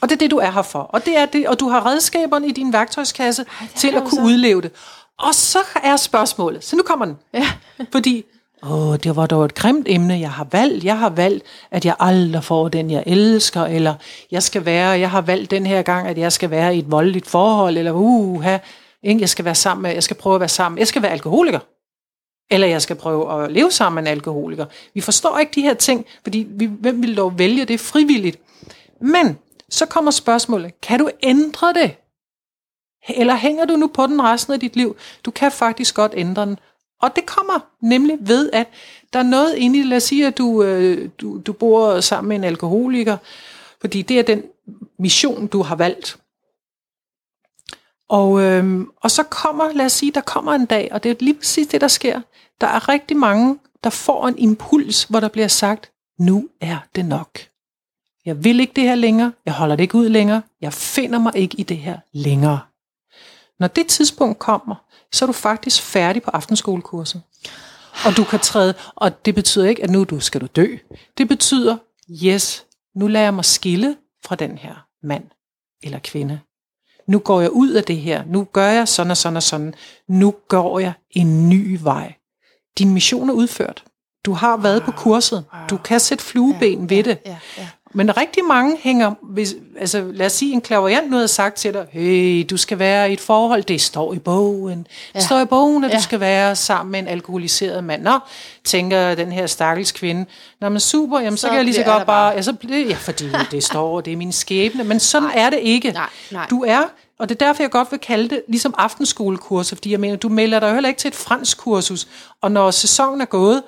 Og 0.00 0.08
det 0.08 0.16
er 0.16 0.18
det, 0.18 0.30
du 0.30 0.36
er 0.36 0.50
her 0.50 0.62
for. 0.62 0.78
Og, 0.78 1.04
det 1.04 1.16
er 1.16 1.26
det, 1.26 1.48
og 1.48 1.60
du 1.60 1.68
har 1.68 1.86
redskaberne 1.86 2.46
i 2.46 2.52
din 2.52 2.72
værktøjskasse 2.72 3.44
Ej, 3.60 3.66
til 3.76 3.94
at 3.94 4.02
kunne 4.02 4.10
så. 4.10 4.22
udleve 4.24 4.62
det. 4.62 4.70
Og 5.18 5.34
så 5.34 5.58
er 5.82 5.96
spørgsmålet, 5.96 6.64
så 6.64 6.76
nu 6.76 6.82
kommer 6.82 7.04
den. 7.04 7.16
Ja. 7.34 7.46
Fordi, 7.92 8.24
åh, 8.62 8.96
det 8.96 9.16
var 9.16 9.26
dog 9.26 9.44
et 9.44 9.54
grimt 9.54 9.86
emne, 9.88 10.14
jeg 10.14 10.30
har 10.30 10.46
valgt. 10.52 10.84
Jeg 10.84 10.98
har 10.98 11.10
valgt, 11.10 11.44
at 11.70 11.84
jeg 11.84 11.94
aldrig 12.00 12.44
får 12.44 12.68
den, 12.68 12.90
jeg 12.90 13.02
elsker, 13.06 13.64
eller 13.64 13.94
jeg 14.30 14.42
skal 14.42 14.64
være, 14.64 14.88
jeg 14.88 15.10
har 15.10 15.20
valgt 15.20 15.50
den 15.50 15.66
her 15.66 15.82
gang, 15.82 16.08
at 16.08 16.18
jeg 16.18 16.32
skal 16.32 16.50
være 16.50 16.76
i 16.76 16.78
et 16.78 16.90
voldeligt 16.90 17.26
forhold, 17.26 17.78
eller 17.78 17.92
uha, 17.92 18.58
ikke, 19.02 19.20
jeg 19.20 19.28
skal 19.28 19.44
være 19.44 19.54
sammen 19.54 19.82
med, 19.82 19.92
jeg 19.92 20.02
skal 20.02 20.16
prøve 20.16 20.34
at 20.34 20.40
være 20.40 20.48
sammen, 20.48 20.78
jeg 20.78 20.86
skal 20.86 21.02
være 21.02 21.12
alkoholiker. 21.12 21.58
Eller 22.50 22.66
jeg 22.66 22.82
skal 22.82 22.96
prøve 22.96 23.44
at 23.44 23.52
leve 23.52 23.70
sammen 23.70 24.04
med 24.04 24.10
en 24.10 24.16
alkoholiker. 24.16 24.66
Vi 24.94 25.00
forstår 25.00 25.38
ikke 25.38 25.52
de 25.54 25.62
her 25.62 25.74
ting, 25.74 26.06
fordi 26.22 26.46
vi, 26.50 26.66
hvem 26.80 27.02
vil 27.02 27.16
dog 27.16 27.38
vælge 27.38 27.64
det 27.64 27.80
frivilligt? 27.80 28.38
Men 29.00 29.38
så 29.70 29.86
kommer 29.86 30.10
spørgsmålet, 30.10 30.80
kan 30.80 30.98
du 30.98 31.10
ændre 31.22 31.72
det? 31.72 31.96
Eller 33.08 33.34
hænger 33.34 33.64
du 33.64 33.76
nu 33.76 33.86
på 33.86 34.06
den 34.06 34.22
resten 34.22 34.52
af 34.52 34.60
dit 34.60 34.76
liv? 34.76 34.96
Du 35.24 35.30
kan 35.30 35.52
faktisk 35.52 35.94
godt 35.94 36.12
ændre 36.16 36.46
den. 36.46 36.58
Og 37.02 37.16
det 37.16 37.26
kommer 37.26 37.66
nemlig 37.80 38.18
ved, 38.20 38.50
at 38.52 38.68
der 39.12 39.18
er 39.18 39.22
noget 39.22 39.54
inde 39.54 39.78
i. 39.78 39.82
Lad 39.82 39.96
os 39.96 40.02
sige, 40.02 40.26
at 40.26 40.38
du, 40.38 40.62
øh, 40.62 41.10
du, 41.18 41.38
du 41.38 41.52
bor 41.52 42.00
sammen 42.00 42.28
med 42.28 42.36
en 42.36 42.44
alkoholiker, 42.44 43.16
fordi 43.80 44.02
det 44.02 44.18
er 44.18 44.22
den 44.22 44.42
mission, 44.98 45.46
du 45.46 45.62
har 45.62 45.76
valgt. 45.76 46.16
Og, 48.08 48.40
øhm, 48.42 48.90
og 48.96 49.10
så 49.10 49.22
kommer, 49.22 49.72
lad 49.72 49.86
os 49.86 49.92
sige, 49.92 50.12
der 50.12 50.20
kommer 50.20 50.52
en 50.52 50.66
dag, 50.66 50.88
og 50.92 51.02
det 51.02 51.10
er 51.10 51.14
lige 51.20 51.34
præcis 51.34 51.66
det, 51.66 51.80
der 51.80 51.88
sker. 51.88 52.20
Der 52.60 52.66
er 52.66 52.88
rigtig 52.88 53.16
mange, 53.16 53.58
der 53.84 53.90
får 53.90 54.28
en 54.28 54.38
impuls, 54.38 55.04
hvor 55.04 55.20
der 55.20 55.28
bliver 55.28 55.48
sagt, 55.48 55.92
nu 56.18 56.48
er 56.60 56.78
det 56.96 57.04
nok. 57.04 57.38
Jeg 58.24 58.44
vil 58.44 58.60
ikke 58.60 58.72
det 58.76 58.84
her 58.84 58.94
længere, 58.94 59.32
jeg 59.46 59.54
holder 59.54 59.76
det 59.76 59.82
ikke 59.82 59.98
ud 59.98 60.08
længere, 60.08 60.42
jeg 60.60 60.72
finder 60.72 61.18
mig 61.18 61.36
ikke 61.36 61.56
i 61.58 61.62
det 61.62 61.76
her 61.76 61.98
længere. 62.12 62.60
Når 63.60 63.66
det 63.66 63.86
tidspunkt 63.86 64.38
kommer, 64.38 64.74
så 65.12 65.24
er 65.24 65.26
du 65.26 65.32
faktisk 65.32 65.82
færdig 65.82 66.22
på 66.22 66.30
aftenskolekurset. 66.30 67.22
Og 68.06 68.16
du 68.16 68.24
kan 68.24 68.40
træde, 68.40 68.74
og 68.94 69.24
det 69.24 69.34
betyder 69.34 69.68
ikke, 69.68 69.82
at 69.82 69.90
nu 69.90 70.04
du 70.04 70.20
skal 70.20 70.40
du 70.40 70.46
dø. 70.46 70.66
Det 71.18 71.28
betyder, 71.28 71.76
yes, 72.24 72.66
nu 72.96 73.06
lader 73.06 73.24
jeg 73.24 73.34
mig 73.34 73.44
skille 73.44 73.96
fra 74.24 74.36
den 74.36 74.58
her 74.58 74.74
mand 75.02 75.24
eller 75.82 75.98
kvinde. 75.98 76.40
Nu 77.08 77.18
går 77.18 77.40
jeg 77.40 77.50
ud 77.50 77.70
af 77.70 77.84
det 77.84 77.96
her. 77.96 78.24
Nu 78.26 78.44
gør 78.52 78.68
jeg 78.68 78.88
sådan 78.88 79.10
og 79.10 79.16
sådan 79.16 79.36
og 79.36 79.42
sådan. 79.42 79.74
Nu 80.08 80.34
går 80.48 80.78
jeg 80.78 80.92
en 81.10 81.48
ny 81.48 81.78
vej. 81.82 82.14
Din 82.78 82.90
mission 82.94 83.30
er 83.30 83.34
udført. 83.34 83.84
Du 84.24 84.32
har 84.32 84.56
været 84.56 84.82
på 84.82 84.90
kurset. 84.90 85.44
Du 85.70 85.76
kan 85.76 86.00
sætte 86.00 86.24
flueben 86.24 86.90
ved 86.90 87.04
det. 87.04 87.18
Men 87.96 88.16
rigtig 88.16 88.44
mange 88.44 88.76
hænger, 88.80 89.14
hvis, 89.22 89.54
altså 89.78 90.10
lad 90.12 90.26
os 90.26 90.32
sige, 90.32 90.52
en 90.52 90.60
klaverjant 90.60 91.10
nu 91.10 91.16
har 91.16 91.26
sagt 91.26 91.56
til 91.56 91.74
dig, 91.74 91.86
hey, 91.90 92.46
du 92.50 92.56
skal 92.56 92.78
være 92.78 93.10
i 93.10 93.12
et 93.12 93.20
forhold, 93.20 93.62
det 93.62 93.80
står 93.80 94.14
i 94.14 94.18
bogen. 94.18 94.78
Det 94.78 94.86
ja. 95.14 95.20
står 95.20 95.40
i 95.40 95.44
bogen, 95.44 95.84
at 95.84 95.90
ja. 95.90 95.96
du 95.96 96.02
skal 96.02 96.20
være 96.20 96.56
sammen 96.56 96.92
med 96.92 97.00
en 97.00 97.08
alkoholiseret 97.08 97.84
mand. 97.84 98.02
Nå, 98.02 98.18
tænker 98.64 99.14
den 99.14 99.32
her 99.32 99.46
stakkels 99.46 99.92
kvinde, 99.92 100.26
nå 100.60 100.68
men 100.68 100.80
super, 100.80 101.20
jamen 101.20 101.36
så, 101.36 101.40
så 101.40 101.48
kan 101.48 101.56
jeg 101.56 101.64
lige 101.64 101.74
så 101.74 101.82
godt 101.82 102.06
bare, 102.06 102.32
ja, 102.32 102.42
så 102.42 102.52
bliver, 102.52 102.86
ja, 102.86 102.94
fordi 102.94 103.24
det 103.50 103.64
står, 103.64 104.00
det 104.00 104.12
er 104.12 104.16
min 104.16 104.32
skæbne, 104.32 104.84
men 104.84 105.00
sådan 105.00 105.28
nej. 105.28 105.44
er 105.44 105.50
det 105.50 105.58
ikke. 105.62 105.90
Nej, 105.90 106.08
nej. 106.30 106.46
Du 106.50 106.64
er 106.64 106.82
og 107.18 107.28
det 107.28 107.42
er 107.42 107.46
derfor, 107.46 107.62
jeg 107.62 107.70
godt 107.70 107.90
vil 107.90 108.00
kalde 108.00 108.28
det 108.28 108.42
ligesom 108.48 108.74
aftenskolekurser, 108.78 109.76
fordi 109.76 109.90
jeg 109.90 110.00
mener, 110.00 110.16
du 110.16 110.28
melder 110.28 110.60
dig 110.60 110.68
jo 110.68 110.72
heller 110.74 110.88
ikke 110.88 110.98
til 110.98 111.08
et 111.08 111.14
fransk 111.14 111.58
kursus, 111.58 112.06
og 112.40 112.52
når 112.52 112.70
sæsonen 112.70 113.20
er 113.20 113.24
gået, 113.24 113.62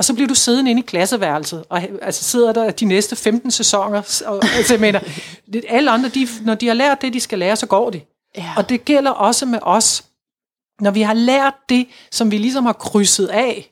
og 0.00 0.04
så 0.04 0.14
bliver 0.14 0.28
du 0.28 0.34
siddende 0.34 0.70
inde 0.70 0.82
i 0.82 0.84
klasseværelset, 0.86 1.64
og 1.68 1.82
altså 2.02 2.24
sidder 2.24 2.52
der 2.52 2.70
de 2.70 2.84
næste 2.84 3.16
15 3.16 3.50
sæsoner, 3.50 4.22
og 4.26 4.44
altså, 4.56 4.74
jeg 4.74 4.80
mener, 4.80 5.00
alle 5.68 5.90
andre, 5.90 6.08
de, 6.08 6.28
når 6.42 6.54
de 6.54 6.66
har 6.66 6.74
lært 6.74 7.02
det, 7.02 7.12
de 7.12 7.20
skal 7.20 7.38
lære, 7.38 7.56
så 7.56 7.66
går 7.66 7.90
de. 7.90 8.00
Ja. 8.36 8.52
Og 8.56 8.68
det 8.68 8.84
gælder 8.84 9.10
også 9.10 9.46
med 9.46 9.58
os. 9.62 10.04
Når 10.80 10.90
vi 10.90 11.02
har 11.02 11.14
lært 11.14 11.54
det, 11.68 11.86
som 12.10 12.30
vi 12.30 12.38
ligesom 12.38 12.66
har 12.66 12.72
krydset 12.72 13.26
af, 13.26 13.70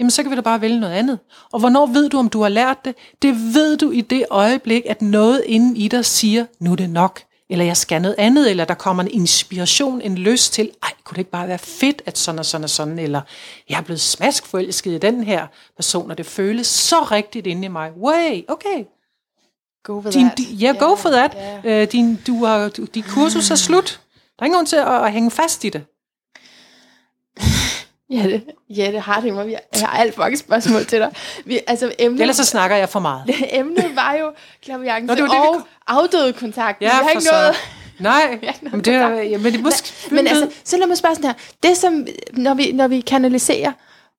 jamen 0.00 0.10
så 0.10 0.22
kan 0.22 0.30
vi 0.30 0.36
da 0.36 0.40
bare 0.40 0.60
vælge 0.60 0.80
noget 0.80 0.94
andet. 0.94 1.18
Og 1.52 1.60
hvornår 1.60 1.86
ved 1.86 2.10
du, 2.10 2.18
om 2.18 2.28
du 2.28 2.42
har 2.42 2.48
lært 2.48 2.84
det? 2.84 2.94
Det 3.22 3.34
ved 3.54 3.76
du 3.76 3.90
i 3.90 4.00
det 4.00 4.24
øjeblik, 4.30 4.82
at 4.86 5.02
noget 5.02 5.42
inden 5.46 5.76
i 5.76 5.88
dig 5.88 6.04
siger, 6.04 6.46
nu 6.60 6.72
er 6.72 6.76
det 6.76 6.90
nok 6.90 7.20
eller 7.50 7.64
jeg 7.64 7.76
skal 7.76 8.02
noget 8.02 8.14
andet, 8.18 8.50
eller 8.50 8.64
der 8.64 8.74
kommer 8.74 9.02
en 9.02 9.10
inspiration, 9.10 10.00
en 10.00 10.18
lyst 10.18 10.52
til, 10.52 10.70
ej, 10.82 10.92
kunne 11.04 11.14
det 11.14 11.18
ikke 11.18 11.30
bare 11.30 11.48
være 11.48 11.58
fedt, 11.58 12.02
at 12.06 12.18
sådan 12.18 12.38
og 12.38 12.46
sådan 12.46 12.64
og 12.64 12.70
sådan, 12.70 12.98
eller 12.98 13.20
jeg 13.68 13.78
er 13.78 13.82
blevet 13.82 14.00
smaskforelsket 14.00 14.92
i 14.92 14.98
den 14.98 15.24
her 15.24 15.46
person, 15.76 16.10
og 16.10 16.18
det 16.18 16.26
føles 16.26 16.66
så 16.66 17.02
rigtigt 17.02 17.46
inde 17.46 17.64
i 17.64 17.68
mig. 17.68 17.92
Way, 17.92 18.44
okay. 18.48 18.84
Go 19.84 20.00
for 20.00 20.10
din, 20.10 20.26
that. 20.26 20.60
Ja, 20.60 20.66
yeah, 20.66 20.78
go 20.78 20.94
for 20.96 21.08
that. 21.08 21.36
Yeah. 21.64 21.82
Uh, 21.82 21.92
din, 21.92 22.18
du 22.26 22.44
har, 22.44 22.68
din 22.68 23.02
kursus 23.02 23.50
er 23.50 23.54
slut. 23.54 24.00
Der 24.14 24.42
er 24.42 24.44
ingen 24.44 24.56
grund 24.56 24.66
til 24.66 24.76
at, 24.76 25.04
at 25.04 25.12
hænge 25.12 25.30
fast 25.30 25.64
i 25.64 25.68
det. 25.68 25.84
Ja, 28.10 28.22
det, 28.22 28.44
ja, 28.70 28.92
det 28.92 29.00
har 29.00 29.20
det. 29.20 29.50
Jeg 29.50 29.60
har 29.74 29.98
alt 29.98 30.18
mange 30.18 30.36
spørgsmål 30.36 30.84
til 30.86 30.98
dig. 30.98 31.12
Vi, 31.44 31.60
altså, 31.66 31.92
emnet, 31.98 32.20
Ellers 32.20 32.36
så 32.36 32.44
snakker 32.44 32.76
jeg 32.76 32.88
for 32.88 33.00
meget. 33.00 33.24
emnet 33.60 33.96
var 33.96 34.14
jo 34.14 34.32
klaviance 34.62 35.14
det 35.14 35.22
var 35.22 35.28
og 35.28 35.54
det, 35.54 35.62
vi... 35.64 35.70
afdøde 35.86 36.32
kontakt. 36.32 36.82
Ja, 36.82 36.86
vi 36.86 37.02
har 37.02 37.10
ikke 37.10 37.22
så... 37.22 37.30
noget... 37.32 37.56
Nej, 37.98 38.40
men 38.72 38.80
det 38.84 38.94
er, 38.94 39.08
ja, 39.08 39.38
men 39.38 39.52
det 39.52 39.62
måske... 39.62 39.92
Men, 40.10 40.14
men 40.16 40.26
altså, 40.26 40.50
så 40.64 40.76
lad 40.76 40.86
mig 40.86 40.98
spørge 40.98 41.14
sådan 41.14 41.30
her. 41.30 41.36
Det 41.62 41.76
som, 41.76 42.06
når 42.32 42.54
vi, 42.54 42.72
når 42.72 42.88
vi 42.88 43.00
kanaliserer 43.00 43.72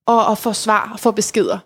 og, 0.07 0.25
og 0.25 0.37
får 0.37 0.53
svar 0.53 0.89
og 0.93 0.99
får 0.99 1.11
beskeder, 1.11 1.59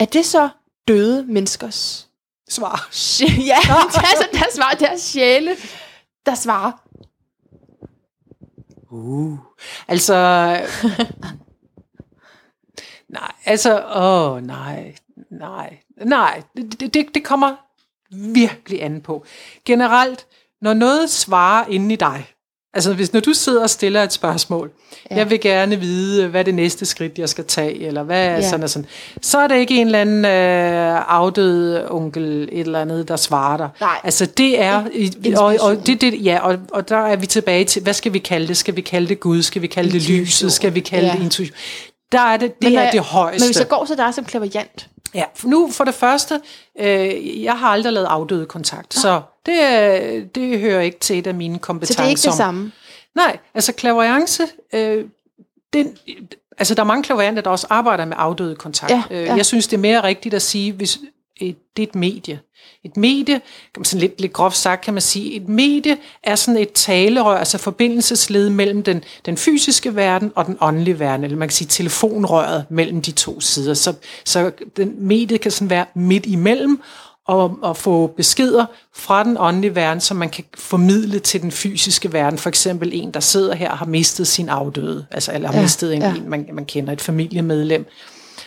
er 0.00 0.04
det 0.04 0.26
så 0.26 0.48
døde 0.88 1.24
menneskers 1.28 2.08
svar? 2.48 2.88
ja, 3.22 3.56
det 3.62 3.96
er 3.96 4.10
altså 4.10 4.28
deres 4.32 4.54
svar, 4.54 4.76
deres 4.78 5.00
sjæle, 5.00 5.56
der 6.26 6.34
svarer. 6.34 6.72
Uh, 8.90 9.38
altså... 9.88 10.14
nej, 13.08 13.32
altså... 13.44 13.84
Åh, 13.96 14.32
oh, 14.32 14.42
nej, 14.42 14.94
nej, 15.30 15.78
nej. 15.96 16.42
Det, 16.56 16.94
det, 16.94 17.14
det 17.14 17.24
kommer 17.24 17.56
virkelig 18.10 18.82
an 18.82 19.00
på. 19.00 19.24
Generelt, 19.64 20.26
når 20.60 20.74
noget 20.74 21.10
svarer 21.10 21.66
inde 21.66 21.92
i 21.92 21.96
dig, 21.96 22.26
Altså 22.74 22.94
hvis 22.94 23.12
når 23.12 23.20
du 23.20 23.32
sidder 23.32 23.62
og 23.62 23.70
stiller 23.70 24.02
et 24.02 24.12
spørgsmål, 24.12 24.70
ja. 25.10 25.16
jeg 25.16 25.30
vil 25.30 25.40
gerne 25.40 25.76
vide, 25.76 26.28
hvad 26.28 26.44
det 26.44 26.54
næste 26.54 26.86
skridt, 26.86 27.18
jeg 27.18 27.28
skal 27.28 27.44
tage, 27.44 27.86
eller 27.86 28.02
hvad 28.02 28.26
er 28.26 28.34
ja. 28.34 28.48
sådan 28.48 28.62
og 28.62 28.70
sådan, 28.70 28.86
så 29.22 29.38
er 29.38 29.48
det 29.48 29.56
ikke 29.56 29.80
en 29.80 29.86
eller 29.86 30.00
anden 30.00 30.24
øh, 30.24 31.04
afdød 31.08 31.86
onkel 31.90 32.48
et 32.52 32.60
eller 32.60 32.80
andet, 32.80 33.08
der 33.08 33.16
svarer 33.16 33.56
dig. 33.56 33.68
Nej. 33.80 34.00
Altså 34.04 34.26
det 34.26 34.60
er, 34.62 34.84
og, 35.36 35.56
og, 35.60 35.86
det, 35.86 36.00
det, 36.00 36.24
ja, 36.24 36.38
og, 36.42 36.58
og 36.72 36.88
der 36.88 36.96
er 36.96 37.16
vi 37.16 37.26
tilbage 37.26 37.64
til, 37.64 37.82
hvad 37.82 37.94
skal 37.94 38.12
vi 38.12 38.18
kalde 38.18 38.48
det? 38.48 38.56
Skal 38.56 38.76
vi 38.76 38.80
kalde 38.80 39.08
det 39.08 39.20
Gud? 39.20 39.42
Skal 39.42 39.62
vi 39.62 39.66
kalde 39.66 39.92
det 39.92 40.08
lyset? 40.08 40.52
Skal 40.52 40.74
vi 40.74 40.80
kalde 40.80 41.06
ja. 41.06 41.12
det 41.12 41.22
intuition? 41.22 41.56
Der 42.12 42.20
er 42.20 42.36
det, 42.36 42.62
det 42.62 42.72
men, 42.72 42.78
er 42.78 42.90
det 42.90 43.00
højeste. 43.00 43.44
Men 43.44 43.48
hvis 43.48 43.58
jeg 43.58 43.68
går 43.68 43.84
så 43.84 43.94
der 43.94 44.10
som 44.10 44.24
klaverjant, 44.24 44.88
Ja, 45.14 45.24
nu 45.44 45.70
for 45.72 45.84
det 45.84 45.94
første, 45.94 46.40
øh, 46.80 47.42
jeg 47.44 47.58
har 47.58 47.68
aldrig 47.68 47.92
lavet 47.92 48.06
afdøde 48.06 48.46
kontakt, 48.46 48.96
ja. 48.96 49.00
så 49.00 49.20
det, 49.46 50.34
det 50.34 50.60
hører 50.60 50.80
ikke 50.80 50.98
til 50.98 51.18
et 51.18 51.26
af 51.26 51.34
mine 51.34 51.58
kompetencer. 51.58 51.94
Så 51.94 52.02
det 52.02 52.06
er 52.06 52.10
ikke 52.10 52.22
det 52.22 52.34
samme? 52.34 52.72
Nej, 53.14 53.38
altså 53.54 53.72
klaverance, 53.72 54.42
øh, 54.72 55.04
den, 55.72 55.96
altså 56.58 56.74
der 56.74 56.82
er 56.82 56.86
mange 56.86 57.02
klaverante, 57.02 57.42
der 57.42 57.50
også 57.50 57.66
arbejder 57.70 58.04
med 58.04 58.16
afdøde 58.18 58.56
kontakt. 58.56 58.92
Ja, 58.92 59.02
øh, 59.10 59.24
ja. 59.24 59.34
Jeg 59.34 59.46
synes, 59.46 59.66
det 59.66 59.76
er 59.76 59.80
mere 59.80 60.02
rigtigt 60.02 60.34
at 60.34 60.42
sige, 60.42 60.72
hvis 60.72 60.98
et, 61.36 61.56
det 61.76 61.82
er 61.82 61.86
et 61.86 61.94
medie. 61.94 62.40
Et 62.84 62.96
medie, 62.96 63.40
kan 63.74 63.80
man 63.80 63.84
sådan 63.84 64.00
lidt, 64.00 64.20
lidt 64.20 64.32
groft 64.32 64.56
sagt, 64.56 64.84
kan 64.84 64.94
man 64.94 65.00
sige, 65.00 65.34
et 65.34 65.48
medie 65.48 65.96
er 66.22 66.34
sådan 66.34 66.60
et 66.60 66.72
talerør, 66.72 67.36
altså 67.36 67.58
forbindelsesled 67.58 68.50
mellem 68.50 68.82
den, 68.82 69.04
den 69.26 69.36
fysiske 69.36 69.96
verden 69.96 70.32
og 70.34 70.46
den 70.46 70.56
åndelige 70.60 70.98
verden, 70.98 71.24
eller 71.24 71.36
man 71.36 71.48
kan 71.48 71.54
sige 71.54 71.68
telefonrøret 71.68 72.64
mellem 72.70 73.02
de 73.02 73.10
to 73.10 73.40
sider. 73.40 73.74
Så, 73.74 73.94
så 74.24 74.50
den 74.76 74.94
medie 74.98 75.38
kan 75.38 75.50
sådan 75.50 75.70
være 75.70 75.84
midt 75.94 76.26
imellem, 76.26 76.80
og, 77.30 77.58
og 77.62 77.76
få 77.76 78.06
beskeder 78.06 78.66
fra 78.94 79.24
den 79.24 79.36
åndelige 79.40 79.74
verden, 79.74 80.00
som 80.00 80.16
man 80.16 80.28
kan 80.28 80.44
formidle 80.54 81.18
til 81.18 81.42
den 81.42 81.52
fysiske 81.52 82.12
verden. 82.12 82.38
For 82.38 82.48
eksempel 82.48 82.90
en, 82.92 83.10
der 83.10 83.20
sidder 83.20 83.54
her 83.54 83.70
og 83.70 83.78
har 83.78 83.86
mistet 83.86 84.26
sin 84.26 84.48
afdøde, 84.48 85.06
altså 85.10 85.32
eller 85.32 85.48
har 85.48 85.56
ja, 85.56 85.62
mistet 85.62 85.94
en, 85.94 86.02
ja. 86.02 86.14
en 86.14 86.30
man, 86.30 86.48
man 86.52 86.64
kender, 86.64 86.92
et 86.92 87.00
familiemedlem. 87.00 87.86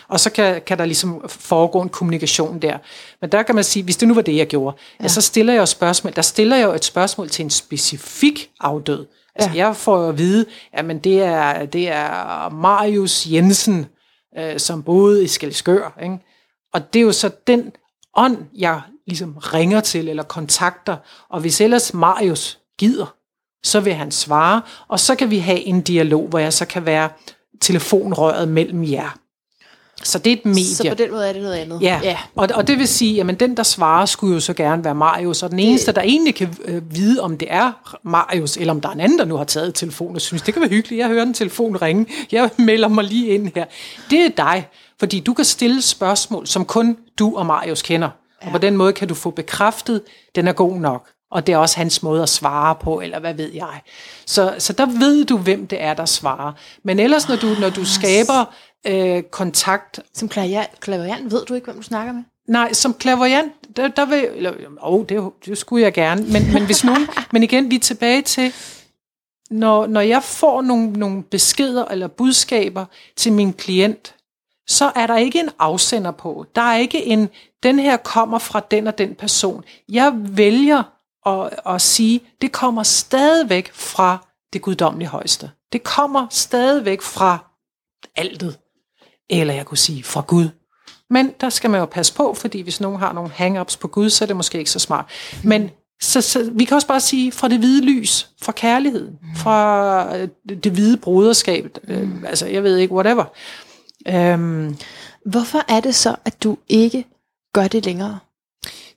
Og 0.08 0.20
så 0.20 0.30
kan, 0.30 0.62
kan 0.66 0.78
der 0.78 0.84
ligesom 0.84 1.24
foregå 1.28 1.82
en 1.82 1.88
kommunikation 1.88 2.58
der. 2.58 2.78
Men 3.20 3.32
der 3.32 3.42
kan 3.42 3.54
man 3.54 3.64
sige, 3.64 3.82
hvis 3.82 3.96
det 3.96 4.08
nu 4.08 4.14
var 4.14 4.22
det, 4.22 4.36
jeg 4.36 4.46
gjorde, 4.46 4.76
ja. 4.98 5.04
ja 5.04 5.08
så 5.08 5.20
stiller 5.20 5.52
jeg 5.52 5.60
jo 5.60 5.66
spørgsmål. 5.66 6.12
Der 6.16 6.22
stiller 6.22 6.56
jeg 6.56 6.64
jo 6.64 6.72
et 6.72 6.84
spørgsmål 6.84 7.28
til 7.28 7.44
en 7.44 7.50
specifik 7.50 8.50
afdød. 8.60 9.06
Altså 9.34 9.50
ja. 9.54 9.66
jeg 9.66 9.76
får 9.76 10.02
jo 10.02 10.08
at 10.08 10.18
vide, 10.18 10.46
at 10.72 11.04
det 11.04 11.22
er, 11.22 11.66
det 11.66 11.88
er 11.88 12.48
Marius 12.50 13.26
Jensen, 13.26 13.86
øh, 14.38 14.58
som 14.58 14.82
boede 14.82 15.24
i 15.24 15.26
Skelskør. 15.26 15.98
Ikke? 16.02 16.18
Og 16.74 16.92
det 16.92 16.98
er 16.98 17.04
jo 17.04 17.12
så 17.12 17.30
den 17.46 17.72
ånd, 18.16 18.38
jeg 18.54 18.82
ligesom 19.06 19.36
ringer 19.36 19.80
til 19.80 20.08
eller 20.08 20.22
kontakter. 20.22 20.96
Og 21.28 21.40
hvis 21.40 21.60
ellers 21.60 21.94
Marius 21.94 22.58
gider, 22.78 23.14
så 23.64 23.80
vil 23.80 23.94
han 23.94 24.10
svare, 24.10 24.62
og 24.88 25.00
så 25.00 25.14
kan 25.14 25.30
vi 25.30 25.38
have 25.38 25.60
en 25.60 25.80
dialog, 25.80 26.28
hvor 26.28 26.38
jeg 26.38 26.52
så 26.52 26.66
kan 26.66 26.86
være 26.86 27.10
telefonrøret 27.60 28.48
mellem 28.48 28.84
jer. 28.84 29.18
Så 30.02 30.18
det 30.18 30.32
er 30.32 30.36
et 30.36 30.46
medie. 30.46 30.64
Så 30.64 30.88
på 30.88 30.94
den 30.94 31.10
måde 31.10 31.28
er 31.28 31.32
det 31.32 31.42
noget 31.42 31.54
andet. 31.54 31.82
Ja, 31.82 32.00
ja. 32.02 32.18
Og, 32.36 32.48
og 32.54 32.66
det 32.66 32.78
vil 32.78 32.88
sige, 32.88 33.20
at 33.20 33.40
den, 33.40 33.56
der 33.56 33.62
svarer, 33.62 34.06
skulle 34.06 34.34
jo 34.34 34.40
så 34.40 34.54
gerne 34.54 34.84
være 34.84 34.94
Marius, 34.94 35.42
og 35.42 35.50
den 35.50 35.58
eneste, 35.58 35.92
der 35.92 36.00
egentlig 36.00 36.34
kan 36.34 36.56
øh, 36.64 36.94
vide, 36.94 37.20
om 37.20 37.38
det 37.38 37.48
er 37.50 37.98
Marius, 38.02 38.56
eller 38.56 38.72
om 38.72 38.80
der 38.80 38.88
er 38.88 38.92
en 38.92 39.00
anden, 39.00 39.18
der 39.18 39.24
nu 39.24 39.36
har 39.36 39.44
taget 39.44 39.74
telefonen 39.74 40.16
og 40.16 40.20
synes, 40.20 40.42
det 40.42 40.54
kan 40.54 40.60
være 40.60 40.70
hyggeligt, 40.70 40.98
jeg 40.98 41.08
hører 41.08 41.22
en 41.22 41.34
telefon 41.34 41.76
ringe, 41.76 42.06
jeg 42.32 42.50
melder 42.56 42.88
mig 42.88 43.04
lige 43.04 43.28
ind 43.28 43.50
her. 43.54 43.64
Det 44.10 44.24
er 44.24 44.28
dig, 44.36 44.68
fordi 45.00 45.20
du 45.20 45.34
kan 45.34 45.44
stille 45.44 45.82
spørgsmål, 45.82 46.46
som 46.46 46.64
kun 46.64 46.96
du 47.18 47.36
og 47.36 47.46
Marius 47.46 47.82
kender. 47.82 48.08
Ja. 48.42 48.46
Og 48.46 48.52
på 48.52 48.58
den 48.58 48.76
måde 48.76 48.92
kan 48.92 49.08
du 49.08 49.14
få 49.14 49.30
bekræftet, 49.30 50.02
den 50.34 50.48
er 50.48 50.52
god 50.52 50.76
nok. 50.76 51.08
Og 51.30 51.46
det 51.46 51.52
er 51.52 51.56
også 51.56 51.76
hans 51.76 52.02
måde 52.02 52.22
at 52.22 52.28
svare 52.28 52.74
på, 52.74 53.00
eller 53.00 53.20
hvad 53.20 53.34
ved 53.34 53.52
jeg. 53.54 53.80
Så, 54.26 54.54
så 54.58 54.72
der 54.72 54.86
ved 54.86 55.24
du, 55.24 55.38
hvem 55.38 55.66
det 55.66 55.82
er, 55.82 55.94
der 55.94 56.04
svarer. 56.04 56.52
Men 56.82 56.98
ellers, 56.98 57.28
når 57.28 57.36
du, 57.36 57.46
når 57.60 57.70
du 57.70 57.84
skaber 57.84 58.54
øh, 58.86 59.22
kontakt... 59.22 60.00
Som 60.14 60.28
klaverjant, 60.28 61.32
ved 61.32 61.44
du 61.46 61.54
ikke, 61.54 61.64
hvem 61.64 61.76
du 61.76 61.82
snakker 61.82 62.12
med? 62.12 62.22
Nej, 62.48 62.72
som 62.72 62.94
klaverjant, 62.94 63.52
der, 63.76 63.88
der 63.88 64.04
vil... 64.04 64.28
Eller, 64.34 64.52
oh, 64.80 65.06
det, 65.08 65.30
det 65.46 65.58
skulle 65.58 65.84
jeg 65.84 65.92
gerne. 65.92 66.22
Men, 66.32 66.52
men, 66.52 66.64
hvis 66.66 66.84
nogen, 66.84 67.08
men 67.32 67.42
igen, 67.42 67.70
vi 67.70 67.76
er 67.76 67.80
tilbage 67.80 68.22
til, 68.22 68.52
når, 69.50 69.86
når 69.86 70.00
jeg 70.00 70.22
får 70.22 70.62
nogle, 70.62 70.92
nogle 70.92 71.22
beskeder 71.22 71.84
eller 71.84 72.08
budskaber 72.08 72.84
til 73.16 73.32
min 73.32 73.52
klient, 73.52 74.14
så 74.66 74.92
er 74.96 75.06
der 75.06 75.16
ikke 75.16 75.40
en 75.40 75.50
afsender 75.58 76.10
på. 76.10 76.46
Der 76.54 76.62
er 76.62 76.76
ikke 76.76 77.04
en, 77.04 77.28
den 77.62 77.78
her 77.78 77.96
kommer 77.96 78.38
fra 78.38 78.60
den 78.60 78.86
og 78.86 78.98
den 78.98 79.14
person. 79.14 79.64
Jeg 79.88 80.12
vælger 80.14 80.82
at, 81.26 81.50
at 81.74 81.82
sige, 81.82 82.20
det 82.40 82.52
kommer 82.52 82.82
stadigvæk 82.82 83.72
fra 83.72 84.26
det 84.52 84.62
guddommelige 84.62 85.08
højeste. 85.08 85.50
Det 85.72 85.82
kommer 85.82 86.26
stadigvæk 86.30 87.02
fra 87.02 87.38
altet. 88.16 88.58
Eller 89.30 89.54
jeg 89.54 89.66
kunne 89.66 89.78
sige 89.78 90.04
fra 90.04 90.24
Gud. 90.26 90.48
Men 91.10 91.32
der 91.40 91.50
skal 91.50 91.70
man 91.70 91.80
jo 91.80 91.86
passe 91.86 92.14
på, 92.14 92.34
fordi 92.34 92.60
hvis 92.60 92.80
nogen 92.80 92.98
har 92.98 93.12
nogle 93.12 93.30
hang-ups 93.30 93.76
på 93.76 93.88
Gud, 93.88 94.10
så 94.10 94.24
er 94.24 94.26
det 94.26 94.36
måske 94.36 94.58
ikke 94.58 94.70
så 94.70 94.78
smart. 94.78 95.04
Men 95.44 95.70
så, 96.02 96.20
så 96.20 96.50
vi 96.52 96.64
kan 96.64 96.74
også 96.74 96.86
bare 96.86 97.00
sige 97.00 97.32
fra 97.32 97.48
det 97.48 97.58
hvide 97.58 97.84
lys, 97.84 98.28
fra 98.42 98.52
kærligheden, 98.52 99.18
fra 99.36 100.16
øh, 100.16 100.28
det 100.64 100.72
hvide 100.72 100.96
broderskab, 100.96 101.78
øh, 101.88 102.08
altså 102.26 102.46
jeg 102.46 102.62
ved 102.62 102.76
ikke, 102.76 102.94
whatever. 102.94 103.24
Øhm, 104.08 104.76
Hvorfor 105.24 105.64
er 105.68 105.80
det 105.80 105.94
så, 105.94 106.16
at 106.24 106.42
du 106.42 106.56
ikke 106.68 107.06
gør 107.54 107.68
det 107.68 107.84
længere? 107.84 108.18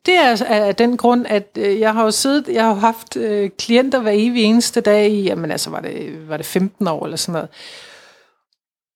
Det 0.06 0.16
er 0.18 0.46
af 0.46 0.76
den 0.76 0.98
grund, 0.98 1.26
at 1.30 1.58
øh, 1.58 1.80
jeg 1.80 1.94
har 1.94 2.04
jo 2.04 2.12
siddet, 2.12 2.48
jeg 2.48 2.64
har 2.64 2.74
haft 2.74 3.18
øh, 3.18 3.50
klienter 3.50 4.00
hver 4.00 4.12
evig 4.12 4.44
eneste 4.44 4.82
dag 4.82 5.12
i, 5.12 5.22
jamen 5.24 5.52
altså 5.52 5.70
var 5.70 5.80
det, 5.80 6.30
var 6.30 6.38
det 6.38 6.46
15 6.46 6.88
år 6.88 7.06
eller 7.06 7.18
sådan 7.18 7.34
noget. 7.34 7.50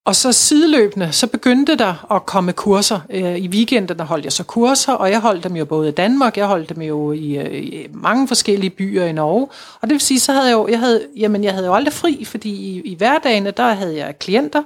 Og 0.05 0.15
så 0.15 0.31
sideløbende, 0.31 1.11
så 1.11 1.27
begyndte 1.27 1.75
der 1.75 2.11
at 2.11 2.25
komme 2.25 2.53
kurser. 2.53 2.99
Øh, 3.09 3.37
I 3.37 3.47
weekenderne 3.47 4.03
holdt 4.03 4.25
jeg 4.25 4.33
så 4.33 4.43
kurser, 4.43 4.93
og 4.93 5.11
jeg 5.11 5.19
holdt 5.19 5.43
dem 5.43 5.55
jo 5.55 5.65
både 5.65 5.89
i 5.89 5.91
Danmark, 5.91 6.37
jeg 6.37 6.47
holdt 6.47 6.69
dem 6.69 6.81
jo 6.81 7.11
i, 7.11 7.37
øh, 7.37 7.63
i 7.63 7.87
mange 7.93 8.27
forskellige 8.27 8.69
byer 8.69 9.05
i 9.05 9.11
Norge. 9.11 9.47
Og 9.81 9.87
det 9.87 9.91
vil 9.91 10.01
sige, 10.01 10.19
så 10.19 10.33
havde 10.33 10.45
jeg 10.45 10.53
jo, 10.53 10.67
jeg 10.67 10.79
havde, 10.79 11.07
jamen 11.17 11.43
jeg 11.43 11.53
havde 11.53 11.67
jo 11.67 11.73
aldrig 11.73 11.93
fri, 11.93 12.25
fordi 12.25 12.49
i, 12.49 12.81
i 12.81 12.95
hverdagen, 12.95 13.45
der 13.45 13.73
havde 13.73 13.97
jeg 13.97 14.19
klienter, 14.19 14.63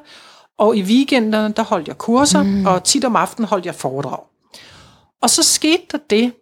og 0.57 0.77
i 0.77 0.81
weekenderne, 0.83 1.53
der 1.57 1.63
holdt 1.63 1.87
jeg 1.87 1.97
kurser, 1.97 2.43
mm. 2.43 2.65
og 2.65 2.83
tit 2.83 3.05
om 3.05 3.15
aftenen 3.15 3.47
holdt 3.47 3.65
jeg 3.65 3.75
foredrag. 3.75 4.19
Og 5.21 5.29
så 5.29 5.43
skete 5.43 5.83
der 5.91 5.97
det, 6.09 6.33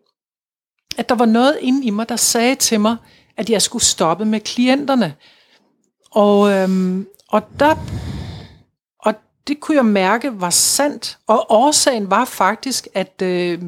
at 0.97 1.09
der 1.09 1.15
var 1.15 1.25
noget 1.25 1.57
inde 1.61 1.85
i 1.85 1.89
mig, 1.89 2.09
der 2.09 2.15
sagde 2.15 2.55
til 2.55 2.79
mig, 2.79 2.95
at 3.37 3.49
jeg 3.49 3.61
skulle 3.61 3.83
stoppe 3.83 4.25
med 4.25 4.39
klienterne. 4.39 5.13
Og, 6.11 6.51
øhm, 6.51 7.07
og 7.29 7.41
der 7.59 7.75
det 9.47 9.59
kunne 9.59 9.77
jeg 9.77 9.85
mærke 9.85 10.41
var 10.41 10.49
sandt. 10.49 11.17
Og 11.27 11.45
årsagen 11.51 12.09
var 12.11 12.25
faktisk, 12.25 12.87
at, 12.93 13.21
øh, 13.21 13.59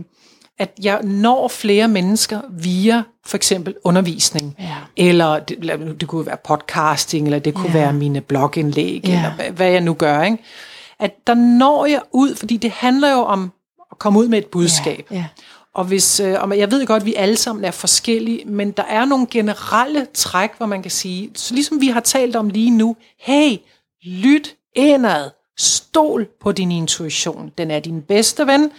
at 0.60 0.72
jeg 0.84 1.04
når 1.04 1.48
flere 1.48 1.88
mennesker 1.88 2.42
via 2.52 3.04
for 3.26 3.38
eksempel 3.38 3.76
undervisning. 3.84 4.56
Ja. 4.60 4.76
Eller 4.98 5.40
det, 5.40 5.58
det 6.00 6.08
kunne 6.08 6.26
være 6.26 6.38
podcasting, 6.48 7.28
eller 7.28 7.40
det 7.40 7.54
kunne 7.54 7.68
Ja. 7.68 7.74
være 7.74 7.94
mine 7.94 8.22
blogindlæg, 8.22 9.02
Ja. 9.06 9.14
eller 9.16 9.32
hvad, 9.36 9.46
hvad 9.52 9.72
jeg 9.72 9.82
nu 9.82 9.94
gør. 9.94 10.24
Ikke? 10.24 10.38
At 11.00 11.12
der 11.28 11.34
når 11.34 11.86
jeg 11.86 12.02
ud, 12.12 12.36
fordi 12.36 12.58
det 12.58 12.72
handler 12.72 13.12
jo 13.12 13.20
om 13.22 13.52
at 13.92 14.00
komme 14.00 14.20
ud 14.20 14.28
med 14.28 14.38
et 14.38 14.46
budskab. 14.46 15.08
Ja. 15.12 15.26
Og, 15.74 15.86
hvis, 15.86 16.20
øh, 16.20 16.36
og 16.42 16.58
jeg 16.58 16.72
ved 16.72 16.86
godt, 16.86 17.04
at 17.04 17.06
vi 17.08 17.14
alle 17.16 17.36
sammen 17.36 17.66
er 17.66 17.72
forskellige, 17.72 18.46
men 18.46 18.72
der 18.72 18.84
er 18.84 19.06
nogle 19.06 19.28
generelle 19.32 20.08
træk, 20.14 20.50
hvor 20.58 20.66
man 20.66 20.82
kan 20.82 20.92
sige, 20.92 21.30
så 21.36 21.54
ligesom 21.54 21.82
vi 21.82 21.88
har 21.88 22.00
talt 22.00 22.36
om 22.36 22.50
lige 22.50 22.72
nu, 22.72 22.96
hey, 23.20 23.58
lyt 24.06 24.56
indad, 24.76 25.30
stol 25.58 26.26
på 26.40 26.52
din 26.52 26.72
intuition. 26.72 27.52
Den 27.58 27.72
er 27.72 27.80
din 27.80 28.02
bedste 28.02 28.48
ven. 28.48 28.72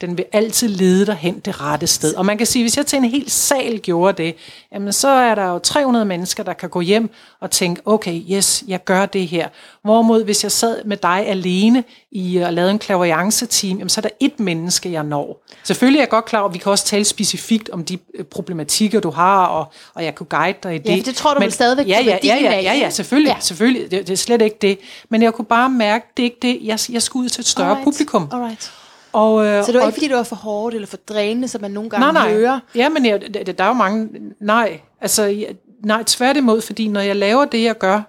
Den 0.00 0.16
vil 0.18 0.24
altid 0.32 0.68
lede 0.68 1.06
dig 1.06 1.14
hen 1.14 1.38
det 1.38 1.60
rette 1.60 1.86
sted. 1.86 2.14
Og 2.14 2.26
man 2.26 2.38
kan 2.38 2.46
sige, 2.46 2.62
hvis 2.62 2.76
jeg 2.76 2.86
til 2.86 2.96
en 2.96 3.04
hel 3.04 3.30
sal 3.30 3.78
gjorde 3.78 4.22
det, 4.22 4.34
jamen 4.72 4.92
så 4.92 5.08
er 5.08 5.34
der 5.34 5.44
jo 5.44 5.58
300 5.58 6.04
mennesker, 6.04 6.42
der 6.42 6.52
kan 6.52 6.68
gå 6.68 6.80
hjem 6.80 7.10
og 7.40 7.50
tænke, 7.50 7.82
okay, 7.84 8.20
yes, 8.30 8.64
jeg 8.68 8.84
gør 8.84 9.06
det 9.06 9.28
her. 9.28 9.48
Hvorimod, 9.82 10.24
hvis 10.24 10.42
jeg 10.42 10.52
sad 10.52 10.84
med 10.84 10.96
dig 10.96 11.24
alene 11.26 11.84
i 12.12 12.36
og 12.36 12.52
lavede 12.52 12.70
en 12.70 12.78
klaverjance-team, 12.78 13.78
jamen 13.78 13.88
så 13.88 14.00
er 14.00 14.02
der 14.02 14.08
et 14.20 14.40
menneske, 14.40 14.92
jeg 14.92 15.04
når. 15.04 15.44
Selvfølgelig 15.64 15.98
er 15.98 16.02
jeg 16.02 16.08
godt 16.08 16.24
klar 16.24 16.44
at 16.44 16.54
vi 16.54 16.58
kan 16.58 16.72
også 16.72 16.84
tale 16.84 17.04
specifikt 17.04 17.70
om 17.70 17.84
de 17.84 17.98
øh, 18.14 18.24
problematikker, 18.24 19.00
du 19.00 19.10
har, 19.10 19.46
og, 19.46 19.72
og 19.94 20.04
jeg 20.04 20.14
kunne 20.14 20.26
guide 20.26 20.58
dig 20.62 20.74
i 20.74 20.78
det. 20.78 20.98
for 20.98 21.04
det 21.04 21.14
tror 21.16 21.34
du 21.34 21.40
vel 21.40 21.52
stadigvæk 21.52 21.88
ja, 21.88 22.00
ja, 22.04 22.18
ja, 22.24 22.36
ja, 22.42 22.60
ja, 22.60 22.74
ja, 22.74 22.90
selvfølgelig, 22.90 23.28
Ja. 23.30 23.34
ja. 23.34 23.40
selvfølgelig. 23.40 23.90
Det, 23.90 24.06
det 24.06 24.12
er 24.12 24.16
slet 24.16 24.42
ikke 24.42 24.56
det. 24.62 24.78
Men 25.08 25.22
jeg 25.22 25.32
kunne 25.34 25.44
bare 25.44 25.70
mærke, 25.70 26.06
det 26.16 26.22
er 26.22 26.24
ikke 26.24 26.38
det. 26.42 26.58
Jeg, 26.62 26.78
jeg 26.92 27.02
skulle 27.02 27.24
ud 27.24 27.28
til 27.28 27.40
et 27.40 27.46
større 27.46 27.68
Alright. 27.68 27.84
publikum. 27.84 28.28
Alright. 28.32 28.72
Og, 29.12 29.46
øh, 29.46 29.64
Så 29.64 29.72
det 29.72 29.74
var 29.74 29.80
og, 29.80 29.88
ikke, 29.88 29.96
fordi 29.96 30.08
det 30.08 30.16
var 30.16 30.22
for 30.22 30.36
hårdt 30.36 30.74
eller 30.74 30.86
for 30.86 30.96
drænende, 30.96 31.48
som 31.48 31.60
man 31.60 31.70
nogle 31.70 31.90
gange 31.90 32.12
nej, 32.12 32.12
nej. 32.12 32.34
hører? 32.34 32.60
Ja, 32.74 32.88
men 32.88 33.06
jeg, 33.06 33.34
der, 33.34 33.52
der 33.52 33.64
er 33.64 33.68
jo 33.68 33.74
mange... 33.74 34.08
Nej, 34.40 34.80
altså, 35.00 35.24
jeg, 35.24 35.48
nej, 35.84 36.02
tværtimod, 36.06 36.60
fordi 36.60 36.88
når 36.88 37.00
jeg 37.00 37.16
laver 37.16 37.44
det, 37.44 37.62
jeg 37.62 37.78
gør, 37.78 38.02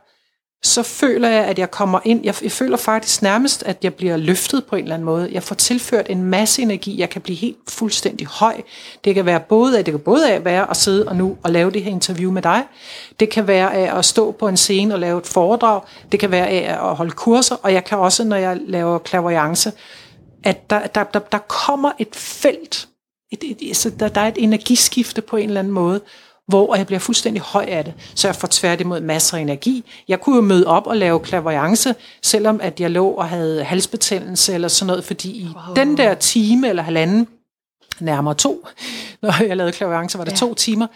så 0.63 0.83
føler 0.83 1.29
jeg, 1.29 1.45
at 1.45 1.59
jeg 1.59 1.71
kommer 1.71 1.99
ind, 2.03 2.23
jeg, 2.23 2.35
jeg 2.43 2.51
føler 2.51 2.77
faktisk 2.77 3.21
nærmest, 3.21 3.63
at 3.63 3.77
jeg 3.83 3.93
bliver 3.93 4.17
løftet 4.17 4.65
på 4.65 4.75
en 4.75 4.83
eller 4.83 4.95
anden 4.95 5.05
måde. 5.05 5.29
Jeg 5.31 5.43
får 5.43 5.55
tilført 5.55 6.05
en 6.09 6.23
masse 6.23 6.61
energi, 6.61 6.99
jeg 6.99 7.09
kan 7.09 7.21
blive 7.21 7.37
helt 7.37 7.57
fuldstændig 7.69 8.27
høj. 8.27 8.61
Det 9.03 9.15
kan 9.15 9.25
være 9.25 9.39
både 9.39 9.77
af, 9.77 9.85
det 9.85 9.91
kan 9.91 9.99
både 9.99 10.31
af 10.31 10.45
være 10.45 10.69
at 10.69 10.77
sidde 10.77 11.07
og 11.07 11.15
nu 11.15 11.37
og 11.43 11.51
lave 11.51 11.71
det 11.71 11.83
her 11.83 11.91
interview 11.91 12.31
med 12.31 12.41
dig. 12.41 12.63
Det 13.19 13.29
kan 13.29 13.47
være 13.47 13.73
af 13.73 13.97
at 13.97 14.05
stå 14.05 14.31
på 14.31 14.47
en 14.47 14.57
scene 14.57 14.93
og 14.93 14.99
lave 14.99 15.19
et 15.19 15.27
foredrag. 15.27 15.81
Det 16.11 16.19
kan 16.19 16.31
være 16.31 16.47
af 16.47 16.89
at 16.89 16.95
holde 16.95 17.11
kurser, 17.11 17.55
og 17.63 17.73
jeg 17.73 17.83
kan 17.83 17.97
også, 17.97 18.23
når 18.23 18.35
jeg 18.35 18.57
laver 18.67 18.97
klaverjance, 18.97 19.71
at 20.43 20.69
der, 20.69 20.87
der, 20.87 21.03
der, 21.03 21.19
der 21.19 21.37
kommer 21.37 21.91
et 21.99 22.15
felt, 22.15 22.87
et, 23.31 23.43
et, 23.43 23.67
altså 23.67 23.89
der, 23.89 24.07
der 24.07 24.21
er 24.21 24.27
et 24.27 24.37
energiskifte 24.37 25.21
på 25.21 25.37
en 25.37 25.47
eller 25.49 25.59
anden 25.59 25.73
måde, 25.73 26.01
hvor 26.47 26.75
jeg 26.75 26.85
bliver 26.85 26.99
fuldstændig 26.99 27.41
høj 27.41 27.65
af 27.67 27.85
det, 27.85 27.93
så 28.15 28.27
jeg 28.27 28.35
får 28.35 28.47
tværtimod 28.51 29.01
masser 29.01 29.37
af 29.37 29.41
energi. 29.41 29.83
Jeg 30.07 30.21
kunne 30.21 30.35
jo 30.35 30.41
møde 30.41 30.67
op 30.67 30.87
og 30.87 30.97
lave 30.97 31.19
klaverjance, 31.19 31.95
selvom 32.21 32.59
at 32.61 32.79
jeg 32.79 32.91
lå 32.91 33.07
og 33.07 33.29
havde 33.29 33.63
halsbetændelse 33.63 34.53
eller 34.53 34.67
sådan 34.67 34.87
noget, 34.87 35.03
fordi 35.03 35.29
i 35.29 35.47
wow. 35.55 35.75
den 35.75 35.97
der 35.97 36.13
time 36.13 36.69
eller 36.69 36.83
halvanden, 36.83 37.27
nærmere 37.99 38.35
to, 38.35 38.67
når 39.21 39.43
jeg 39.43 39.57
lavede 39.57 39.73
klaverjance, 39.73 40.17
var 40.17 40.23
det 40.23 40.31
ja. 40.31 40.37
to 40.37 40.53
timer, 40.53 40.87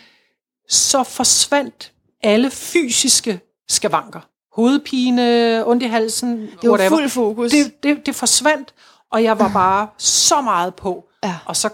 så 0.69 1.03
forsvandt 1.03 1.91
alle 2.23 2.51
fysiske 2.51 3.39
skavanker. 3.69 4.19
Hovedpine, 4.55 5.67
ondt 5.67 5.83
i 5.83 5.85
halsen, 5.85 6.41
Det 6.41 6.69
var 6.69 6.69
whatever 6.69 6.89
fuld 6.89 7.09
fokus. 7.09 7.51
det, 7.51 7.83
det, 7.83 8.05
det 8.05 8.15
forsvandt, 8.15 8.73
og 9.15 9.23
jeg 9.23 9.39
var 9.39 9.49
bare 9.53 9.87
så 9.97 10.41
meget 10.41 10.75
på. 10.75 11.05
Ja. 11.23 11.35
Og 11.45 11.55
så, 11.55 11.69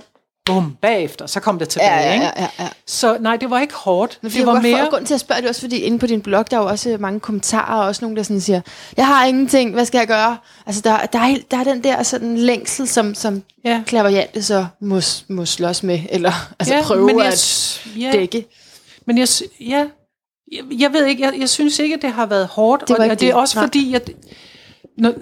bum, 0.45 0.77
bagefter, 0.81 1.25
så 1.27 1.39
kom 1.39 1.59
det 1.59 1.69
tilbage. 1.69 1.89
ja, 1.91 2.13
ja, 2.13 2.21
ja, 2.21 2.31
ja, 2.37 2.47
ja. 2.59 2.67
Så 2.87 3.17
nej, 3.19 3.35
det 3.35 3.49
var 3.49 3.59
ikke 3.59 3.73
hårdt. 3.73 4.19
Men 4.21 4.31
det 4.31 4.45
var 4.45 4.61
mere... 4.61 4.79
For, 4.79 4.89
grunden 4.89 5.05
til 5.05 5.13
at 5.13 5.19
spørge 5.19 5.41
det 5.41 5.49
også, 5.49 5.61
fordi 5.61 5.77
inde 5.77 5.99
på 5.99 6.07
din 6.07 6.21
blog, 6.21 6.51
der 6.51 6.57
er 6.57 6.61
jo 6.61 6.67
også 6.67 6.97
mange 6.99 7.19
kommentarer, 7.19 7.81
og 7.81 7.87
også 7.87 8.05
nogen, 8.05 8.17
der 8.17 8.23
sådan 8.23 8.41
siger, 8.41 8.61
jeg 8.97 9.07
har 9.07 9.25
ingenting, 9.25 9.73
hvad 9.73 9.85
skal 9.85 9.97
jeg 9.97 10.07
gøre? 10.07 10.37
Altså, 10.65 10.81
der, 10.81 11.05
der, 11.05 11.19
er, 11.19 11.37
der 11.51 11.57
er 11.57 11.63
den 11.63 11.83
der 11.83 12.03
sådan 12.03 12.37
længsel, 12.37 12.87
som, 12.87 13.15
som 13.15 13.43
Ja. 13.65 13.83
klaverjante 13.85 14.43
så 14.43 14.65
må, 14.81 15.01
må 15.29 15.45
slås 15.45 15.83
med, 15.83 15.99
eller 16.09 16.31
altså 16.59 16.75
ja, 16.75 16.81
prøve 16.83 17.05
men 17.05 17.19
jeg, 17.19 17.27
at 17.27 17.81
ja, 17.99 18.11
dække. 18.11 18.45
Men 19.05 19.17
jeg, 19.17 19.27
ja, 19.59 19.85
jeg, 20.51 20.63
jeg 20.79 20.93
ved 20.93 21.05
ikke, 21.05 21.23
jeg, 21.23 21.33
jeg 21.39 21.49
synes 21.49 21.79
ikke, 21.79 21.95
at 21.95 22.01
det 22.01 22.11
har 22.11 22.25
været 22.25 22.47
hårdt. 22.47 22.87
Det 22.87 22.97
og, 22.97 23.07
og 23.07 23.19
det 23.19 23.29
er 23.29 23.35
også 23.35 23.57
Nej. 23.57 23.65
fordi, 23.65 23.91
jeg, 23.91 24.01
når, 24.97 25.13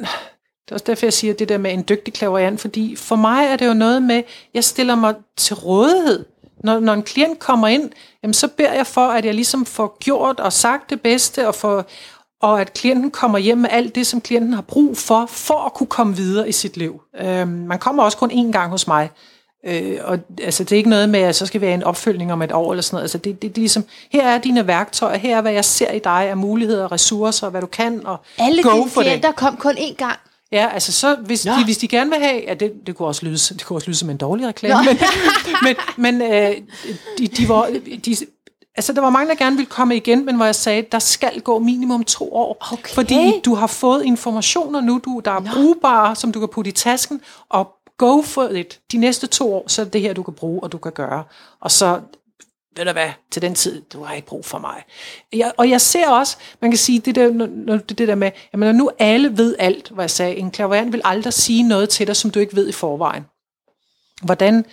det 0.69 0.73
er 0.73 0.75
også 0.75 0.85
derfor, 0.87 1.05
jeg 1.05 1.13
siger 1.13 1.33
det 1.33 1.49
der 1.49 1.57
med 1.57 1.73
en 1.73 1.85
dygtig 1.89 2.13
klaverjant, 2.13 2.61
fordi 2.61 2.95
for 2.95 3.15
mig 3.15 3.45
er 3.45 3.55
det 3.55 3.67
jo 3.67 3.73
noget 3.73 4.03
med, 4.03 4.23
jeg 4.53 4.63
stiller 4.63 4.95
mig 4.95 5.15
til 5.37 5.55
rådighed. 5.55 6.25
Når, 6.63 6.79
når 6.79 6.93
en 6.93 7.03
klient 7.03 7.39
kommer 7.39 7.67
ind, 7.67 7.89
jamen, 8.23 8.33
så 8.33 8.47
beder 8.47 8.73
jeg 8.73 8.87
for, 8.87 9.07
at 9.07 9.25
jeg 9.25 9.33
ligesom 9.33 9.65
får 9.65 9.97
gjort 9.99 10.39
og 10.39 10.53
sagt 10.53 10.89
det 10.89 11.01
bedste, 11.01 11.47
og, 11.47 11.55
for, 11.55 11.85
og 12.41 12.61
at 12.61 12.73
klienten 12.73 13.11
kommer 13.11 13.37
hjem 13.37 13.57
med 13.57 13.69
alt 13.71 13.95
det, 13.95 14.07
som 14.07 14.21
klienten 14.21 14.53
har 14.53 14.61
brug 14.61 14.97
for, 14.97 15.25
for 15.25 15.65
at 15.65 15.73
kunne 15.73 15.87
komme 15.87 16.15
videre 16.15 16.49
i 16.49 16.51
sit 16.51 16.77
liv. 16.77 17.01
Øhm, 17.21 17.47
man 17.47 17.79
kommer 17.79 18.03
også 18.03 18.17
kun 18.17 18.31
én 18.31 18.51
gang 18.51 18.71
hos 18.71 18.87
mig, 18.87 19.09
Øh, 19.65 19.97
og 20.03 20.19
altså, 20.41 20.63
det 20.63 20.71
er 20.71 20.77
ikke 20.77 20.89
noget 20.89 21.09
med, 21.09 21.19
at 21.19 21.35
så 21.35 21.45
skal 21.45 21.61
vi 21.61 21.65
have 21.65 21.73
en 21.73 21.83
opfølgning 21.83 22.33
om 22.33 22.41
et 22.41 22.51
år 22.51 22.71
eller 22.71 22.81
sådan 22.81 22.95
noget. 22.95 23.03
Altså, 23.03 23.17
det, 23.17 23.41
det, 23.41 23.41
det 23.41 23.57
er 23.57 23.61
ligesom, 23.61 23.85
her 24.11 24.27
er 24.27 24.37
dine 24.37 24.67
værktøjer, 24.67 25.17
her 25.17 25.37
er, 25.37 25.41
hvad 25.41 25.51
jeg 25.51 25.65
ser 25.65 25.91
i 25.91 25.99
dig 25.99 26.29
af 26.29 26.37
muligheder, 26.37 26.91
ressourcer, 26.91 27.49
hvad 27.49 27.61
du 27.61 27.67
kan, 27.67 28.05
og 28.05 28.17
Alle 28.37 28.63
go 28.63 28.71
dine 28.73 28.89
for 28.89 29.01
det. 29.01 29.35
kom 29.35 29.57
kun 29.57 29.71
én 29.71 29.95
gang. 29.95 30.19
Ja, 30.51 30.69
altså 30.73 30.91
så, 30.91 31.15
hvis, 31.15 31.45
Nå. 31.45 31.51
de, 31.51 31.63
hvis 31.65 31.77
de 31.77 31.87
gerne 31.87 32.09
vil 32.09 32.19
have, 32.19 32.43
ja, 32.47 32.53
det, 32.53 32.73
det, 32.87 32.95
kunne 32.95 33.07
også 33.07 33.25
lyde, 33.25 33.35
det 33.35 33.65
kunne 33.65 33.77
også 33.77 33.87
lyde 33.87 33.97
som 33.97 34.09
en 34.09 34.17
dårlig 34.17 34.47
reklame, 34.47 34.83
men, 34.85 34.97
men, 35.97 36.21
men 36.21 36.33
øh, 36.33 36.55
de, 37.17 37.27
de 37.27 37.49
var, 37.49 37.69
de, 38.05 38.15
altså 38.75 38.93
der 38.93 39.01
var 39.01 39.09
mange, 39.09 39.29
der 39.29 39.35
gerne 39.35 39.55
ville 39.55 39.69
komme 39.69 39.95
igen, 39.95 40.25
men 40.25 40.35
hvor 40.35 40.45
jeg 40.45 40.55
sagde, 40.55 40.85
der 40.91 40.99
skal 40.99 41.41
gå 41.41 41.59
minimum 41.59 42.03
to 42.03 42.35
år, 42.35 42.57
Okay. 42.71 42.93
fordi 42.93 43.41
du 43.45 43.55
har 43.55 43.67
fået 43.67 44.03
informationer 44.05 44.81
nu, 44.81 45.01
du, 45.05 45.21
der 45.25 45.31
er 45.31 45.41
brugbare, 45.53 46.15
som 46.15 46.31
du 46.31 46.39
kan 46.39 46.49
putte 46.49 46.69
i 46.69 46.71
tasken, 46.71 47.21
og 47.49 47.75
go 47.97 48.21
for 48.21 48.47
it. 48.47 48.79
De 48.91 48.97
næste 48.97 49.27
to 49.27 49.53
år, 49.53 49.63
så 49.67 49.81
er 49.81 49.85
det 49.85 50.01
her, 50.01 50.13
du 50.13 50.23
kan 50.23 50.33
bruge, 50.33 50.63
og 50.63 50.71
du 50.71 50.77
kan 50.77 50.91
gøre. 50.91 51.23
Og 51.61 51.71
så, 51.71 51.99
ved 52.77 52.85
du 52.85 52.91
hvad, 52.91 53.09
til 53.31 53.41
den 53.41 53.55
tid, 53.55 53.81
du 53.93 54.03
har 54.03 54.13
ikke 54.15 54.27
brug 54.27 54.45
for 54.45 54.57
mig. 54.59 54.83
Jeg, 55.33 55.51
og 55.57 55.69
jeg 55.69 55.81
ser 55.81 56.09
også, 56.09 56.37
man 56.61 56.71
kan 56.71 56.77
sige, 56.77 56.99
det 56.99 57.15
der, 57.15 57.31
når, 57.47 57.77
det 57.77 58.07
der 58.07 58.15
med, 58.15 58.31
jamen 58.53 58.65
når 58.67 58.73
nu 58.73 58.89
alle 58.99 59.37
ved 59.37 59.55
alt, 59.59 59.89
hvad 59.89 60.03
jeg 60.03 60.11
sagde, 60.11 60.35
en 60.35 60.51
klaverant 60.51 60.93
vil 60.93 61.01
aldrig 61.03 61.33
sige 61.33 61.63
noget 61.63 61.89
til 61.89 62.07
dig, 62.07 62.15
som 62.15 62.31
du 62.31 62.39
ikke 62.39 62.55
ved 62.55 62.67
i 62.69 62.71
forvejen. 62.71 63.23
Hvordan, 64.21 64.65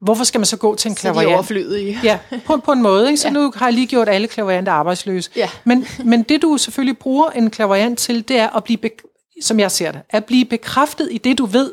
hvorfor 0.00 0.24
skal 0.24 0.38
man 0.38 0.46
så 0.46 0.56
gå 0.56 0.74
til 0.74 0.88
en 0.90 0.96
Så 0.96 1.02
de 1.02 1.08
er 1.08 1.12
klaverant? 1.12 1.34
overflødige. 1.34 1.98
Ja, 2.04 2.18
på, 2.46 2.56
på 2.56 2.72
en 2.72 2.82
måde. 2.82 3.06
Ikke? 3.06 3.16
Så 3.20 3.28
Ja. 3.28 3.32
nu 3.34 3.52
har 3.56 3.66
jeg 3.66 3.74
lige 3.74 3.86
gjort 3.86 4.08
alle 4.08 4.28
klaverante 4.28 4.70
arbejdsløse. 4.70 5.30
Ja. 5.36 5.50
Men, 5.64 5.86
men 6.04 6.22
det 6.22 6.42
du 6.42 6.58
selvfølgelig 6.58 6.98
bruger 6.98 7.30
en 7.30 7.50
klaverant 7.50 7.98
til, 7.98 8.28
det 8.28 8.36
er 8.38 8.56
at 8.56 8.64
blive 8.64 8.78
som 9.42 9.60
jeg 9.60 9.70
ser 9.70 9.92
det, 9.92 10.00
at 10.10 10.24
blive 10.24 10.44
bekræftet 10.44 11.08
i 11.12 11.18
det, 11.18 11.38
du 11.38 11.46
ved. 11.46 11.72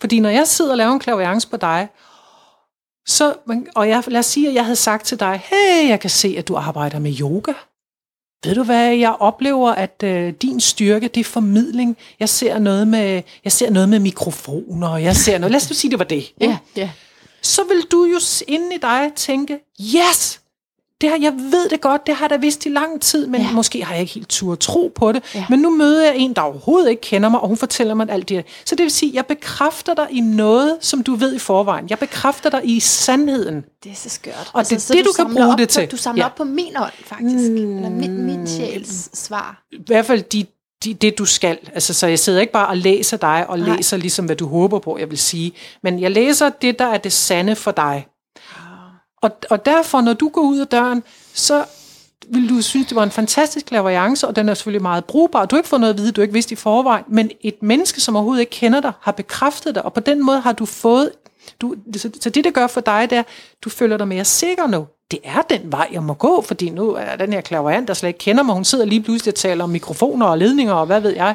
Fordi 0.00 0.20
når 0.20 0.30
jeg 0.30 0.46
sidder 0.48 0.70
og 0.70 0.76
laver 0.76 0.92
en 0.92 1.00
klaviance 1.00 1.48
på 1.48 1.56
dig, 1.56 1.88
så, 3.06 3.34
og 3.74 3.88
jeg, 3.88 4.04
lad 4.06 4.18
os 4.18 4.26
sige, 4.26 4.48
at 4.48 4.54
jeg 4.54 4.64
havde 4.64 4.76
sagt 4.76 5.06
til 5.06 5.20
dig, 5.20 5.42
hey, 5.44 5.88
jeg 5.88 6.00
kan 6.00 6.10
se, 6.10 6.34
at 6.38 6.48
du 6.48 6.56
arbejder 6.56 6.98
med 6.98 7.20
yoga. 7.20 7.52
Ved 8.44 8.54
du 8.54 8.62
hvad, 8.62 8.94
jeg 8.94 9.16
oplever, 9.20 9.70
at 9.70 10.02
øh, 10.04 10.32
din 10.42 10.60
styrke, 10.60 11.08
det 11.08 11.20
er 11.20 11.24
formidling. 11.24 11.96
Jeg 12.20 12.28
ser 12.28 12.58
noget 12.58 12.88
med, 12.88 13.22
jeg 13.44 13.52
ser 13.52 13.70
noget 13.70 13.88
med 13.88 13.98
mikrofoner, 13.98 14.88
og 14.88 15.02
jeg 15.02 15.16
ser 15.16 15.38
noget, 15.38 15.50
lad 15.50 15.60
os 15.60 15.70
nu 15.70 15.76
sige, 15.76 15.90
det 15.90 15.98
var 15.98 16.04
det. 16.04 16.32
Ja, 16.40 16.46
yeah, 16.46 16.56
ja. 16.76 16.80
Yeah. 16.80 16.90
Så 17.42 17.64
vil 17.64 17.82
du 17.92 18.04
jo 18.04 18.20
inde 18.48 18.74
i 18.74 18.78
dig 18.78 19.10
tænke, 19.16 19.58
yes, 19.80 20.40
det 21.02 21.10
har, 21.10 21.18
jeg 21.20 21.32
ved 21.32 21.68
det 21.68 21.80
godt, 21.80 22.06
det 22.06 22.14
har 22.14 22.24
jeg 22.24 22.30
da 22.30 22.36
vidst 22.36 22.66
i 22.66 22.68
lang 22.68 23.00
tid, 23.00 23.26
men 23.26 23.40
ja. 23.40 23.52
måske 23.52 23.84
har 23.84 23.92
jeg 23.94 24.00
ikke 24.00 24.14
helt 24.14 24.28
tur 24.28 24.54
tro 24.54 24.92
på 24.94 25.12
det. 25.12 25.22
Ja. 25.34 25.46
Men 25.50 25.58
nu 25.58 25.70
møder 25.70 26.04
jeg 26.04 26.16
en, 26.16 26.32
der 26.32 26.42
overhovedet 26.42 26.90
ikke 26.90 27.00
kender 27.02 27.28
mig, 27.28 27.40
og 27.40 27.48
hun 27.48 27.56
fortæller 27.56 27.94
mig 27.94 28.10
alt 28.10 28.28
det. 28.28 28.44
Så 28.64 28.74
det 28.74 28.82
vil 28.82 28.90
sige, 28.90 29.12
jeg 29.14 29.26
bekræfter 29.26 29.94
dig 29.94 30.06
i 30.10 30.20
noget, 30.20 30.76
som 30.80 31.02
du 31.02 31.14
ved 31.14 31.34
i 31.34 31.38
forvejen. 31.38 31.86
Jeg 31.90 31.98
bekræfter 31.98 32.50
dig 32.50 32.60
i 32.64 32.80
sandheden. 32.80 33.64
Det 33.84 33.92
er 33.92 33.96
så 33.96 34.08
skørt. 34.08 34.50
Og 34.52 34.58
altså, 34.58 34.74
det 34.74 34.90
er 34.90 34.94
det, 34.94 35.04
du, 35.04 35.10
du 35.10 35.24
kan 35.24 35.34
bruge 35.34 35.58
det 35.58 35.68
til. 35.68 35.90
Du 35.90 35.96
samler 35.96 36.22
ja. 36.22 36.26
op 36.26 36.34
på 36.34 36.44
min 36.44 36.76
ånd, 36.76 36.92
faktisk. 37.04 37.50
Mm. 37.50 37.76
Eller 37.76 37.90
min, 37.90 38.22
min 38.22 38.46
sjæls 38.46 39.18
svar. 39.18 39.62
I 39.72 39.76
hvert 39.86 40.06
fald 40.06 40.22
de 40.22 40.46
de, 40.84 40.94
det, 40.94 41.18
du 41.18 41.24
skal. 41.24 41.58
Altså, 41.74 41.94
så 41.94 42.06
jeg 42.06 42.18
sidder 42.18 42.40
ikke 42.40 42.52
bare 42.52 42.68
og 42.68 42.76
læser 42.76 43.16
dig, 43.16 43.46
og 43.48 43.58
Nej. 43.58 43.76
læser 43.76 43.96
ligesom, 43.96 44.26
hvad 44.26 44.36
du 44.36 44.46
håber 44.46 44.78
på, 44.78 44.98
jeg 44.98 45.10
vil 45.10 45.18
sige. 45.18 45.52
Men 45.82 46.00
jeg 46.00 46.10
læser 46.10 46.48
det, 46.48 46.78
der 46.78 46.86
er 46.86 46.98
det 46.98 47.12
sande 47.12 47.56
for 47.56 47.70
dig. 47.70 48.06
Og, 49.22 49.30
og 49.50 49.66
derfor, 49.66 50.00
når 50.00 50.12
du 50.12 50.28
går 50.28 50.42
ud 50.42 50.58
af 50.58 50.66
døren, 50.66 51.02
så 51.34 51.64
vil 52.28 52.48
du 52.48 52.62
synes, 52.62 52.86
det 52.86 52.96
var 52.96 53.02
en 53.02 53.10
fantastisk 53.10 53.66
klaverance, 53.66 54.28
og 54.28 54.36
den 54.36 54.48
er 54.48 54.54
selvfølgelig 54.54 54.82
meget 54.82 55.04
brugbar. 55.04 55.44
Du 55.44 55.56
har 55.56 55.60
ikke 55.60 55.68
fået 55.68 55.80
noget 55.80 55.94
at 55.94 55.98
vide, 55.98 56.12
du 56.12 56.20
ikke 56.20 56.32
vidste 56.32 56.52
i 56.52 56.56
forvejen, 56.56 57.04
men 57.08 57.30
et 57.40 57.62
menneske, 57.62 58.00
som 58.00 58.16
overhovedet 58.16 58.40
ikke 58.40 58.50
kender 58.50 58.80
dig, 58.80 58.92
har 59.00 59.12
bekræftet 59.12 59.74
dig, 59.74 59.84
og 59.84 59.92
på 59.92 60.00
den 60.00 60.24
måde 60.24 60.40
har 60.40 60.52
du 60.52 60.66
fået... 60.66 61.10
Du, 61.60 61.74
så, 61.96 62.10
så 62.20 62.30
det, 62.30 62.44
det 62.44 62.54
gør 62.54 62.66
for 62.66 62.80
dig, 62.80 63.10
det 63.10 63.18
er, 63.18 63.22
du 63.62 63.70
føler 63.70 63.96
dig 63.96 64.08
mere 64.08 64.24
sikker 64.24 64.66
nu. 64.66 64.86
Det 65.10 65.18
er 65.24 65.42
den 65.42 65.72
vej, 65.72 65.88
jeg 65.92 66.02
må 66.02 66.14
gå, 66.14 66.42
fordi 66.42 66.70
nu 66.70 66.90
er 66.90 67.16
den 67.16 67.32
her 67.32 67.40
klaverant, 67.40 67.88
der 67.88 67.94
slet 67.94 68.08
ikke 68.08 68.18
kender 68.18 68.42
mig, 68.42 68.54
hun 68.54 68.64
sidder 68.64 68.84
lige 68.84 69.02
pludselig 69.02 69.32
og 69.32 69.34
taler 69.34 69.64
om 69.64 69.70
mikrofoner 69.70 70.26
og 70.26 70.38
ledninger, 70.38 70.74
og 70.74 70.86
hvad 70.86 71.00
ved 71.00 71.10
jeg. 71.10 71.34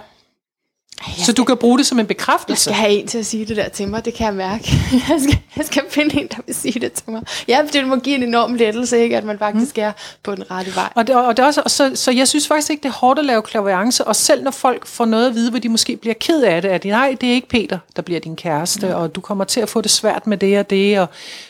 Jeg 1.05 1.25
så 1.25 1.33
du 1.33 1.43
kan 1.43 1.57
bruge 1.57 1.77
det 1.77 1.85
som 1.85 1.99
en 1.99 2.05
bekræftelse? 2.05 2.69
Jeg 2.69 2.75
skal 2.75 2.85
have 2.85 2.99
en 2.99 3.07
til 3.07 3.17
at 3.17 3.25
sige 3.25 3.45
det 3.45 3.57
der 3.57 3.69
til 3.69 3.87
mig, 3.87 4.05
det 4.05 4.13
kan 4.13 4.25
jeg 4.25 4.33
mærke. 4.33 4.71
Jeg 5.09 5.21
skal, 5.21 5.39
jeg 5.55 5.65
skal 5.65 5.83
finde 5.89 6.19
en, 6.21 6.27
der 6.27 6.37
vil 6.45 6.55
sige 6.55 6.79
det 6.79 6.91
til 6.91 7.03
mig. 7.11 7.21
Ja, 7.47 7.61
det 7.73 7.87
må 7.87 7.95
give 7.95 8.15
en 8.15 8.23
enorm 8.23 8.53
lettelse, 8.53 8.99
ikke, 8.99 9.17
at 9.17 9.23
man 9.23 9.39
faktisk 9.39 9.77
mm. 9.77 9.83
er 9.83 9.91
på 10.23 10.35
den 10.35 10.51
rette 10.51 10.75
vej. 10.75 10.89
Og, 10.95 11.07
det, 11.07 11.15
og 11.15 11.37
det 11.37 11.45
også, 11.45 11.61
så, 11.67 11.91
så 11.95 12.11
jeg 12.11 12.27
synes 12.27 12.47
faktisk 12.47 12.69
ikke, 12.71 12.83
det 12.83 12.89
er 12.89 12.93
hårdt 12.93 13.19
at 13.19 13.25
lave 13.25 13.41
klaviance, 13.41 14.03
og 14.03 14.15
selv 14.15 14.43
når 14.43 14.51
folk 14.51 14.87
får 14.87 15.05
noget 15.05 15.27
at 15.27 15.35
vide, 15.35 15.49
hvor 15.49 15.59
de 15.59 15.69
måske 15.69 15.97
bliver 15.97 16.13
ked 16.13 16.43
af 16.43 16.61
det, 16.61 16.69
at 16.69 16.85
nej, 16.85 17.15
det 17.21 17.29
er 17.29 17.33
ikke 17.33 17.49
Peter, 17.49 17.79
der 17.95 18.01
bliver 18.01 18.19
din 18.19 18.35
kæreste, 18.35 18.87
mm. 18.87 18.93
og 18.93 19.15
du 19.15 19.21
kommer 19.21 19.43
til 19.43 19.59
at 19.59 19.69
få 19.69 19.81
det 19.81 19.91
svært 19.91 20.27
med 20.27 20.37
det 20.37 20.59
og 20.59 20.69
det, 20.69 20.99
og 20.99 21.07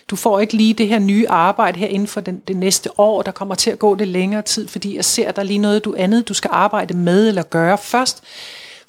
du 0.09 0.15
får 0.15 0.39
ikke 0.39 0.53
lige 0.53 0.73
det 0.73 0.87
her 0.87 0.99
nye 0.99 1.29
arbejde 1.29 1.79
her 1.79 1.87
inden 1.87 2.07
for 2.07 2.21
den, 2.21 2.41
det 2.47 2.57
næste 2.57 2.99
år, 2.99 3.21
der 3.21 3.31
kommer 3.31 3.55
til 3.55 3.71
at 3.71 3.79
gå 3.79 3.95
det 3.95 4.07
længere 4.07 4.41
tid, 4.41 4.67
fordi 4.67 4.95
jeg 4.95 5.05
ser, 5.05 5.27
at 5.29 5.35
der 5.35 5.41
er 5.41 5.45
lige 5.45 5.57
noget 5.57 5.85
du 5.85 5.95
andet, 5.97 6.27
du 6.27 6.33
skal 6.33 6.49
arbejde 6.53 6.93
med 6.93 7.27
eller 7.27 7.43
gøre 7.43 7.77
først 7.77 8.23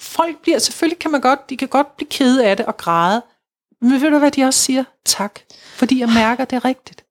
Folk 0.00 0.42
bliver, 0.42 0.58
selvfølgelig 0.58 0.98
kan 0.98 1.10
man 1.10 1.20
godt, 1.20 1.50
de 1.50 1.56
kan 1.56 1.68
godt 1.68 1.96
blive 1.96 2.08
kede 2.08 2.46
af 2.46 2.56
det 2.56 2.66
og 2.66 2.76
græde, 2.76 3.22
men 3.82 4.00
ved 4.00 4.10
du 4.10 4.18
hvad 4.18 4.30
de 4.30 4.44
også 4.44 4.60
siger? 4.60 4.84
Tak. 5.04 5.40
Fordi 5.74 6.00
jeg 6.00 6.08
mærker, 6.08 6.44
det 6.44 6.64
rigtigt. 6.64 7.04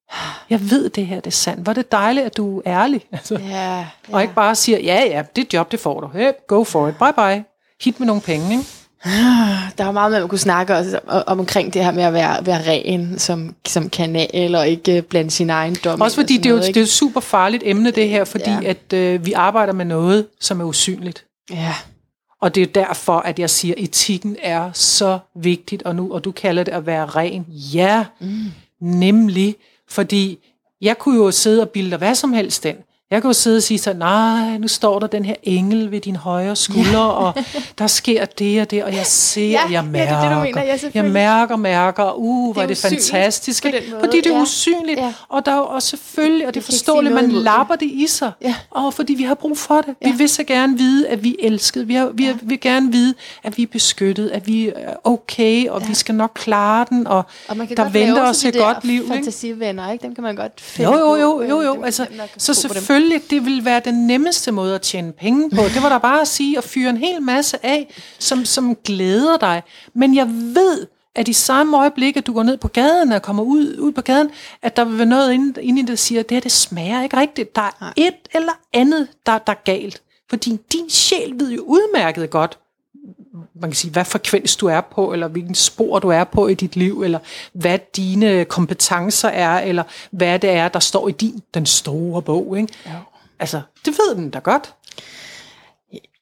Jeg 0.49 0.69
ved, 0.69 0.89
det 0.89 1.07
her 1.07 1.15
det 1.15 1.27
er 1.27 1.31
sandt. 1.31 1.63
Hvor 1.63 1.71
er 1.71 1.73
det 1.73 1.91
dejligt, 1.91 2.25
at 2.25 2.37
du 2.37 2.61
er 2.65 2.81
ærlig. 2.81 3.01
Altså. 3.11 3.39
Ja, 3.49 3.77
ja. 3.77 3.85
Og 4.11 4.21
ikke 4.21 4.33
bare 4.33 4.55
siger, 4.55 4.79
ja, 4.79 5.03
ja, 5.05 5.23
det 5.35 5.53
job, 5.53 5.71
det 5.71 5.79
får 5.79 5.99
du. 5.99 6.07
Hey, 6.07 6.31
go 6.47 6.63
for 6.63 6.87
it. 6.87 6.97
Bye 6.97 7.13
bye. 7.13 7.43
Hit 7.81 7.99
med 7.99 8.07
nogle 8.07 8.21
penge, 8.21 8.51
ikke? 8.51 8.63
Der 9.77 9.83
er 9.85 9.91
meget, 9.91 10.11
man 10.11 10.27
kunne 10.27 10.39
snakke 10.39 10.75
også 10.75 10.99
om, 11.07 11.39
omkring 11.39 11.73
det 11.73 11.83
her 11.83 11.91
med 11.91 12.03
at 12.03 12.13
være, 12.13 12.45
være 12.45 12.71
ren 12.71 13.19
som, 13.19 13.55
som 13.67 13.89
kanal, 13.89 14.55
og 14.55 14.67
ikke 14.67 15.01
blande 15.01 15.31
sin 15.31 15.49
egen 15.49 15.75
dom. 15.83 16.01
Også 16.01 16.15
fordi 16.15 16.37
det 16.37 16.45
er, 16.45 16.49
jo, 16.49 16.57
det 16.57 16.77
er 16.77 16.81
et 16.81 16.89
super 16.89 17.19
farligt 17.19 17.63
emne, 17.65 17.91
det 17.91 18.09
her, 18.09 18.25
fordi 18.25 18.49
ja. 18.49 18.69
at 18.69 18.93
øh, 18.93 19.25
vi 19.25 19.33
arbejder 19.33 19.73
med 19.73 19.85
noget, 19.85 20.27
som 20.41 20.61
er 20.61 20.65
usynligt. 20.65 21.25
Ja. 21.51 21.75
Og 22.41 22.55
det 22.55 22.63
er 22.63 22.67
derfor, 22.67 23.17
at 23.19 23.39
jeg 23.39 23.49
siger, 23.49 23.75
at 23.77 23.83
etikken 23.83 24.35
er 24.41 24.71
så 24.71 25.19
vigtigt, 25.35 25.83
og, 25.83 25.95
nu, 25.95 26.13
og 26.13 26.23
du 26.23 26.31
kalder 26.31 26.63
det 26.63 26.71
at 26.71 26.85
være 26.85 27.05
ren. 27.05 27.45
Ja, 27.49 28.05
mm. 28.19 28.45
nemlig, 28.79 29.55
fordi 29.87 30.39
jeg 30.81 30.97
kunne 30.97 31.17
jo 31.17 31.31
sidde 31.31 31.61
og 31.61 31.69
bilde 31.69 31.97
hvad 31.97 32.15
som 32.15 32.33
helst 32.33 32.63
den. 32.63 32.75
Jeg 33.11 33.21
kan 33.21 33.29
jo 33.29 33.33
sidde 33.33 33.57
og 33.57 33.63
sige 33.63 33.77
så, 33.77 33.93
nej, 33.93 34.57
nu 34.57 34.67
står 34.67 34.99
der 34.99 35.07
den 35.07 35.25
her 35.25 35.35
engel 35.43 35.91
ved 35.91 36.01
din 36.01 36.15
højre 36.15 36.55
skulder, 36.55 36.99
ja. 36.99 37.07
og 37.07 37.33
der 37.77 37.87
sker 37.87 38.25
det 38.25 38.61
og 38.61 38.71
det, 38.71 38.83
og 38.83 38.95
jeg 38.95 39.05
ser, 39.05 39.49
ja, 39.49 39.61
jeg 39.71 39.85
mærker, 39.85 40.13
ja, 40.13 40.23
det, 40.23 40.31
det, 40.31 40.55
mener, 40.55 40.63
ja, 40.63 40.77
jeg 40.93 41.05
mærker, 41.05 41.55
mærker, 41.55 42.13
uh, 42.17 42.53
hvor 42.53 42.61
er 42.61 42.67
det 42.67 42.77
fantastisk, 42.77 43.65
fordi 43.99 44.17
det 44.17 44.31
er 44.31 44.35
ja. 44.35 44.41
usynligt, 44.41 44.99
ja. 44.99 45.13
og 45.29 45.45
der 45.45 45.51
er 45.51 45.57
jo 45.57 45.65
også 45.65 45.89
selvfølgelig, 45.89 46.47
og 46.47 46.53
det 46.53 46.59
er 46.59 46.65
forståeligt, 46.65 47.15
man 47.15 47.31
lapper 47.31 47.75
det 47.75 47.85
i 47.85 48.07
sig, 48.07 48.31
ja. 48.41 48.55
og 48.71 48.93
fordi 48.93 49.13
vi 49.13 49.23
har 49.23 49.35
brug 49.35 49.57
for 49.57 49.81
det. 49.81 49.95
Ja. 50.01 50.11
Vi 50.11 50.17
vil 50.17 50.29
så 50.29 50.43
gerne 50.43 50.77
vide, 50.77 51.07
at 51.07 51.23
vi 51.23 51.35
er 51.43 51.47
elsket, 51.47 51.87
vi, 51.87 51.93
har, 51.93 52.09
vi 52.13 52.25
ja. 52.25 52.33
vil 52.41 52.59
gerne 52.59 52.91
vide, 52.91 53.13
at 53.43 53.57
vi 53.57 53.63
er 53.63 53.67
beskyttet, 53.67 54.29
at 54.29 54.47
vi 54.47 54.67
er 54.67 54.93
okay, 55.03 55.67
og 55.69 55.81
ja. 55.81 55.87
vi 55.87 55.95
skal 55.95 56.15
nok 56.15 56.31
klare 56.35 56.85
den, 56.89 57.07
og, 57.07 57.23
og 57.47 57.57
man 57.57 57.67
kan 57.67 57.77
der 57.77 57.89
venter 57.89 58.29
os 58.29 58.45
et 58.45 58.55
godt 58.55 58.85
liv. 58.85 59.07
fantasivenner, 59.07 59.91
ikke? 59.91 60.03
Dem 60.03 60.15
kan 60.15 60.23
man 60.23 60.35
godt 60.35 60.61
finde 60.61 60.91
jo, 60.91 60.97
jo, 60.97 61.15
jo, 61.15 61.41
jo, 61.41 61.61
jo, 61.61 61.83
altså, 61.83 62.07
så 62.37 62.53
selvfølgelig 62.53 62.96
selvfølgelig, 62.97 63.29
det 63.29 63.45
vil 63.45 63.65
være 63.65 63.81
den 63.85 64.07
nemmeste 64.07 64.51
måde 64.51 64.75
at 64.75 64.81
tjene 64.81 65.11
penge 65.11 65.49
på. 65.49 65.61
Det 65.61 65.83
var 65.83 65.89
der 65.89 65.97
bare 65.97 66.21
at 66.21 66.27
sige 66.27 66.57
og 66.57 66.63
fyre 66.63 66.89
en 66.89 66.97
hel 66.97 67.21
masse 67.21 67.65
af, 67.65 67.93
som, 68.19 68.45
som 68.45 68.75
glæder 68.75 69.37
dig. 69.37 69.63
Men 69.93 70.15
jeg 70.15 70.27
ved, 70.27 70.87
at 71.15 71.27
i 71.27 71.33
samme 71.33 71.77
øjeblik, 71.77 72.17
at 72.17 72.27
du 72.27 72.33
går 72.33 72.43
ned 72.43 72.57
på 72.57 72.67
gaden 72.67 73.11
og 73.11 73.21
kommer 73.21 73.43
ud, 73.43 73.77
ud 73.79 73.91
på 73.91 74.01
gaden, 74.01 74.29
at 74.61 74.77
der 74.77 74.85
vil 74.85 74.97
være 74.97 75.07
noget 75.07 75.33
inde, 75.33 75.63
inde 75.63 75.79
i 75.79 75.81
det, 75.81 75.89
der 75.89 75.95
siger, 75.95 76.19
at 76.19 76.29
det 76.29 76.35
her 76.35 76.41
det 76.41 76.51
smager 76.51 77.03
ikke 77.03 77.17
rigtigt. 77.17 77.55
Der 77.55 77.61
er 77.61 77.71
Nej. 77.81 77.93
et 77.95 78.15
eller 78.33 78.53
andet, 78.73 79.07
der, 79.25 79.37
der 79.37 79.53
er 79.53 79.61
galt. 79.65 80.01
Fordi 80.29 80.59
din 80.73 80.89
sjæl 80.89 81.33
ved 81.39 81.51
jo 81.51 81.61
udmærket 81.61 82.29
godt, 82.29 82.57
man 83.61 83.69
kan 83.69 83.75
sige, 83.75 83.91
hvad 83.91 84.05
frekvens 84.05 84.55
du 84.55 84.67
er 84.67 84.81
på, 84.81 85.13
eller 85.13 85.27
hvilken 85.27 85.55
spor 85.55 85.99
du 85.99 86.09
er 86.09 86.23
på 86.23 86.47
i 86.47 86.53
dit 86.53 86.75
liv, 86.75 87.01
eller 87.01 87.19
hvad 87.53 87.79
dine 87.95 88.45
kompetencer 88.45 89.29
er, 89.29 89.59
eller 89.59 89.83
hvad 90.11 90.39
det 90.39 90.49
er, 90.49 90.67
der 90.67 90.79
står 90.79 91.07
i 91.09 91.11
din, 91.11 91.41
den 91.53 91.65
store 91.65 92.21
bog. 92.21 92.57
Ikke? 92.57 92.73
Ja. 92.85 92.91
Altså, 93.39 93.61
det 93.85 93.93
ved 93.93 94.15
den 94.15 94.29
da 94.29 94.39
godt. 94.39 94.73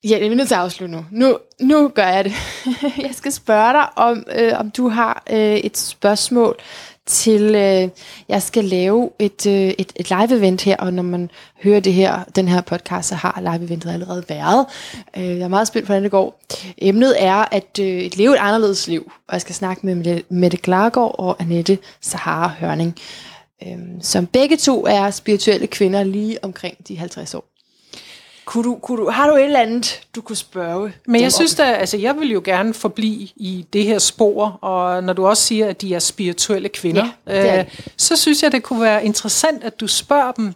Ja, 0.04 0.20
det 0.20 0.32
er 0.32 0.36
nødt 0.36 0.48
til 0.48 0.56
at 0.56 0.62
afslutte 0.62 0.96
nu. 0.96 1.06
Nu, 1.12 1.38
nu 1.62 1.88
gør 1.88 2.08
jeg 2.08 2.26
det. 2.26 2.34
jeg 3.08 3.12
skal 3.14 3.32
spørge 3.32 3.74
dig, 3.74 3.98
om, 3.98 4.24
øh, 4.36 4.60
om 4.60 4.72
du 4.72 4.90
har 4.90 5.24
øh, 5.30 5.56
et 5.56 5.78
spørgsmål 5.78 6.58
til, 7.06 7.56
øh, 7.56 7.90
jeg 8.30 8.42
skal 8.42 8.64
lave 8.64 9.10
et, 9.20 9.46
øh, 9.46 9.54
et, 9.54 9.94
et 9.96 10.10
live-event 10.12 10.62
her, 10.62 10.78
og 10.78 10.94
når 10.94 11.04
man 11.04 11.32
hører 11.64 11.80
det 11.80 11.94
her, 11.94 12.24
den 12.36 12.48
her 12.48 12.62
podcast, 12.62 13.10
så 13.10 13.16
har 13.16 13.42
live-eventet 13.42 13.94
allerede 13.94 14.24
været. 14.30 14.66
Øh, 15.18 15.24
jeg 15.24 15.40
er 15.40 15.48
meget 15.48 15.68
spændt 15.68 15.86
på, 15.86 15.88
hvordan 15.88 16.04
det 16.04 16.12
går. 16.12 16.42
Emnet 16.78 17.16
er 17.24 17.46
at 17.52 17.80
øh, 17.82 18.10
leve 18.14 18.34
et 18.34 18.40
anderledes 18.40 18.88
liv, 18.88 19.12
og 19.28 19.34
jeg 19.34 19.42
skal 19.42 19.56
snakke 19.56 19.86
med 19.86 20.22
Mette 20.30 20.58
Klargaard 20.58 21.16
og 21.20 21.36
Annette 21.40 21.78
Sahara 22.02 22.48
Hørning, 22.60 22.96
øh, 23.68 23.78
som 24.02 24.28
begge 24.28 24.58
to 24.58 24.86
er 24.86 25.12
spirituelle 25.12 25.68
kvinder 25.68 26.04
lige 26.04 26.44
omkring 26.44 26.88
de 26.88 26.98
50 26.98 27.36
år. 27.36 27.55
Kunne 28.46 28.64
du, 28.64 28.76
kunne 28.76 29.02
du, 29.02 29.10
har 29.10 29.30
du 29.30 29.36
et 29.36 29.44
eller 29.44 29.60
andet, 29.60 30.08
du 30.16 30.22
kunne 30.22 30.36
spørge 30.36 30.94
Men 31.08 31.22
jeg 31.22 31.34
synes 31.34 31.56
da, 31.56 31.64
altså 31.64 31.98
jeg 31.98 32.20
vil 32.20 32.32
jo 32.32 32.42
gerne 32.46 32.74
forblive 32.74 33.28
i 33.36 33.66
det 33.74 33.84
her 33.84 34.00
spor, 34.00 34.60
og 34.62 35.04
når 35.04 35.14
du 35.14 35.28
også 35.28 35.44
siger, 35.44 35.68
at 35.68 35.82
de 35.82 35.96
er 35.96 36.00
spirituelle 36.00 36.70
kvinder, 36.70 37.08
ja, 37.28 37.60
øh, 37.60 37.66
så 37.98 38.16
synes 38.16 38.44
jeg, 38.44 38.52
det 38.52 38.64
kunne 38.64 38.82
være 38.82 39.06
interessant, 39.06 39.64
at 39.64 39.80
du 39.80 39.88
spørger 39.88 40.32
dem, 40.32 40.54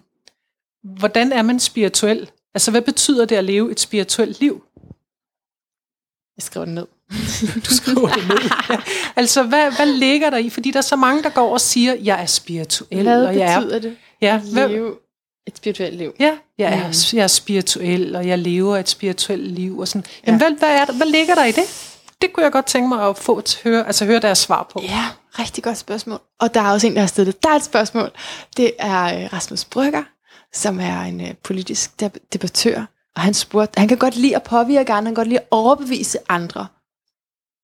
hvordan 0.84 1.32
er 1.32 1.42
man 1.42 1.60
spirituel? 1.60 2.30
Altså 2.54 2.72
hvad 2.72 2.82
betyder 2.82 3.26
det 3.26 3.36
at 3.36 3.44
leve 3.44 3.72
et 3.72 3.80
spirituelt 3.80 4.40
liv? 4.40 4.64
Jeg 6.38 6.44
skriver 6.44 6.66
det 6.66 6.74
ned. 6.76 6.88
du 7.70 7.74
skriver 7.76 8.08
det 8.08 8.28
ned. 8.28 8.38
Ja. 8.70 8.78
Altså, 9.16 9.44
hvad, 9.44 9.76
hvad 9.76 9.86
ligger 9.86 10.30
der 10.30 10.38
i? 10.38 10.50
Fordi 10.50 10.72
der 10.72 10.78
er 10.78 10.82
så 10.82 10.96
mange, 10.96 11.24
der 11.24 11.30
går 11.30 11.54
og 11.54 11.62
siger, 11.62 11.94
jeg 11.94 12.22
er 12.22 12.26
spirituel. 12.26 13.04
Hvad 13.04 13.26
og 13.26 13.36
jeg 13.36 13.60
betyder 13.60 13.76
er, 13.76 13.80
det? 13.80 13.98
Ja, 14.22 14.42
leve 14.44 14.96
et 15.50 15.58
spirituelt 15.58 15.96
liv. 15.96 16.14
Ja, 16.20 16.38
jeg 16.58 16.74
er, 16.74 16.88
mm. 16.88 17.18
jeg 17.18 17.24
er 17.24 17.28
spirituel, 17.28 18.16
og 18.16 18.28
jeg 18.28 18.40
lever 18.40 18.78
et 18.78 18.90
spirituelt 18.90 19.52
liv. 19.52 19.80
Og 19.80 19.88
sådan. 19.88 20.06
Jamen, 20.28 20.42
ja. 20.42 20.48
hvad, 20.48 20.58
hvad, 20.58 20.70
er 20.70 20.86
der, 20.86 20.94
hvad 20.94 21.08
ligger 21.08 21.36
der 21.36 21.46
i 21.46 21.52
det? 21.52 21.96
Det 22.22 22.34
kunne 22.34 22.44
jeg 22.44 22.52
godt 22.52 22.66
tænke 22.66 22.90
mig 22.90 23.08
at 23.08 23.18
få 23.18 23.36
at 23.36 23.62
høre, 23.64 23.88
altså 23.88 24.06
høre 24.06 24.20
deres 24.20 24.38
svar 24.38 24.70
på. 24.74 24.82
Ja, 24.84 25.06
rigtig 25.40 25.64
godt 25.64 25.78
spørgsmål. 25.78 26.20
Og 26.40 26.54
der 26.54 26.62
er 26.62 26.72
også 26.72 26.88
en, 26.88 26.94
der 26.94 27.00
har 27.00 27.08
stillet 27.08 27.44
dig 27.44 27.50
et 27.50 27.64
spørgsmål. 27.64 28.12
Det 28.58 28.72
er 28.80 29.24
øh, 29.24 29.34
Rasmus 29.34 29.66
Brygger, 29.66 30.04
som 30.54 30.80
er 30.80 31.02
en 31.02 31.22
uh, 31.22 31.28
politisk 31.44 32.02
debattør. 32.34 32.86
Og 33.16 33.22
han 33.22 33.34
spurgte, 33.34 33.80
han 33.80 33.88
kan 33.88 33.98
godt 33.98 34.16
lide 34.16 34.36
at 34.36 34.44
påvirke 34.44 34.94
andre, 34.94 34.94
han 34.94 35.06
kan 35.06 35.14
godt 35.14 35.28
lide 35.28 35.40
at 35.40 35.48
overbevise 35.52 36.18
andre 36.30 36.68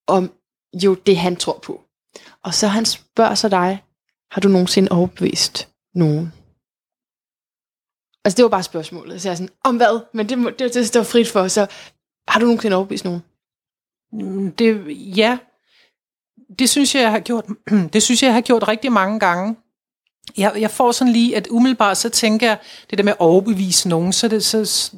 om 0.08 0.32
jo 0.84 0.94
det, 0.94 1.18
han 1.18 1.36
tror 1.36 1.60
på. 1.64 1.82
Og 2.44 2.54
så 2.54 2.68
han 2.68 2.86
spørger 2.86 3.36
så 3.36 3.50
dig, 3.50 3.84
har 4.32 4.42
du 4.42 4.48
nogensinde 4.48 4.92
overbevist 4.92 5.68
nogen? 5.96 6.34
Altså, 8.26 8.38
det 8.38 8.44
var 8.44 8.50
bare 8.50 8.64
spørgsmålet. 8.64 9.22
Så 9.22 9.30
jeg 9.30 9.38
sådan, 9.38 9.50
om 9.64 9.76
hvad? 9.78 10.00
Men 10.14 10.30
det, 10.30 10.38
det, 10.60 10.74
det, 10.74 10.94
det 10.94 10.96
var 10.96 11.04
frit 11.04 11.28
for, 11.32 11.48
så 11.48 11.68
har 12.28 12.40
du 12.40 12.46
nogensinde 12.46 12.76
overbevist 12.76 13.06
nogen? 13.06 13.22
Mm, 14.14 14.52
Det, 14.52 14.82
ja, 15.18 15.38
det 16.60 16.70
synes 16.70 16.96
jeg, 16.96 17.02
jeg 17.02 17.12
har 17.12 17.20
gjort, 17.20 17.46
det 17.94 18.04
synes 18.04 18.24
jeg, 18.24 18.28
jeg 18.28 18.34
har 18.34 18.42
gjort 18.42 18.68
rigtig 18.68 18.92
mange 18.92 19.20
gange. 19.20 19.56
Jeg, 20.38 20.52
jeg 20.60 20.72
får 20.72 20.92
sådan 20.92 21.14
lige, 21.14 21.36
at 21.38 21.48
umiddelbart 21.48 21.98
så 21.98 22.10
tænker 22.10 22.48
jeg, 22.48 22.58
det 22.90 22.98
der 22.98 23.04
med 23.04 23.12
at 23.12 23.20
overbevise 23.20 23.90
nogen, 23.90 24.14
så 24.14 24.28
det, 24.28 24.44
så, 24.46 24.92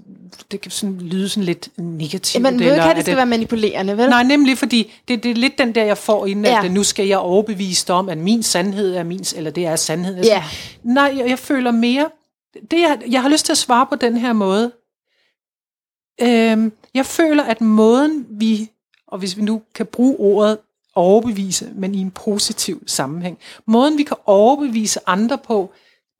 det 0.51 0.61
kan 0.61 0.71
sådan 0.71 0.97
lyde 0.97 1.29
sådan 1.29 1.43
lidt 1.43 1.69
negativt. 1.77 2.41
Man 2.41 2.59
ved 2.59 2.65
ikke, 2.65 2.81
at 2.81 2.89
er 2.89 2.93
det 2.93 3.03
skal 3.03 3.15
være 3.17 3.25
manipulerende, 3.25 3.97
vel? 3.97 4.09
Nej, 4.09 4.23
nemlig 4.23 4.57
fordi 4.57 4.93
det, 5.07 5.23
det 5.23 5.31
er 5.31 5.35
lidt 5.35 5.57
den 5.57 5.75
der, 5.75 5.83
jeg 5.83 5.97
får 5.97 6.25
inden, 6.25 6.45
Ja. 6.45 6.65
at 6.65 6.71
nu 6.71 6.83
skal 6.83 7.07
jeg 7.07 7.17
overbevise 7.17 7.87
dig 7.87 7.95
om, 7.95 8.09
at 8.09 8.17
min 8.17 8.43
sandhed 8.43 8.95
er 8.95 9.03
min, 9.03 9.23
eller 9.35 9.51
det 9.51 9.65
er 9.65 9.75
sandhed. 9.75 10.15
Altså, 10.17 10.31
Ja. 10.31 10.43
Nej, 10.83 11.13
jeg, 11.17 11.29
jeg 11.29 11.39
føler 11.39 11.71
mere, 11.71 12.09
det 12.71 12.79
jeg, 12.79 13.01
jeg 13.09 13.21
har 13.21 13.29
lyst 13.29 13.45
til 13.45 13.53
at 13.53 13.57
svare 13.57 13.85
på 13.85 13.95
den 13.95 14.17
her 14.17 14.33
måde. 14.33 14.71
Øhm, 16.21 16.71
jeg 16.93 17.05
føler, 17.05 17.43
at 17.43 17.61
måden 17.61 18.25
vi, 18.29 18.71
og 19.07 19.19
hvis 19.19 19.37
vi 19.37 19.41
nu 19.41 19.61
kan 19.75 19.85
bruge 19.85 20.15
ordet 20.19 20.57
overbevise, 20.95 21.71
men 21.75 21.95
i 21.95 21.99
en 21.99 22.11
positiv 22.11 22.83
sammenhæng, 22.87 23.37
måden 23.65 23.97
vi 23.97 24.03
kan 24.03 24.17
overbevise 24.25 24.99
andre 25.05 25.37
på, 25.37 25.71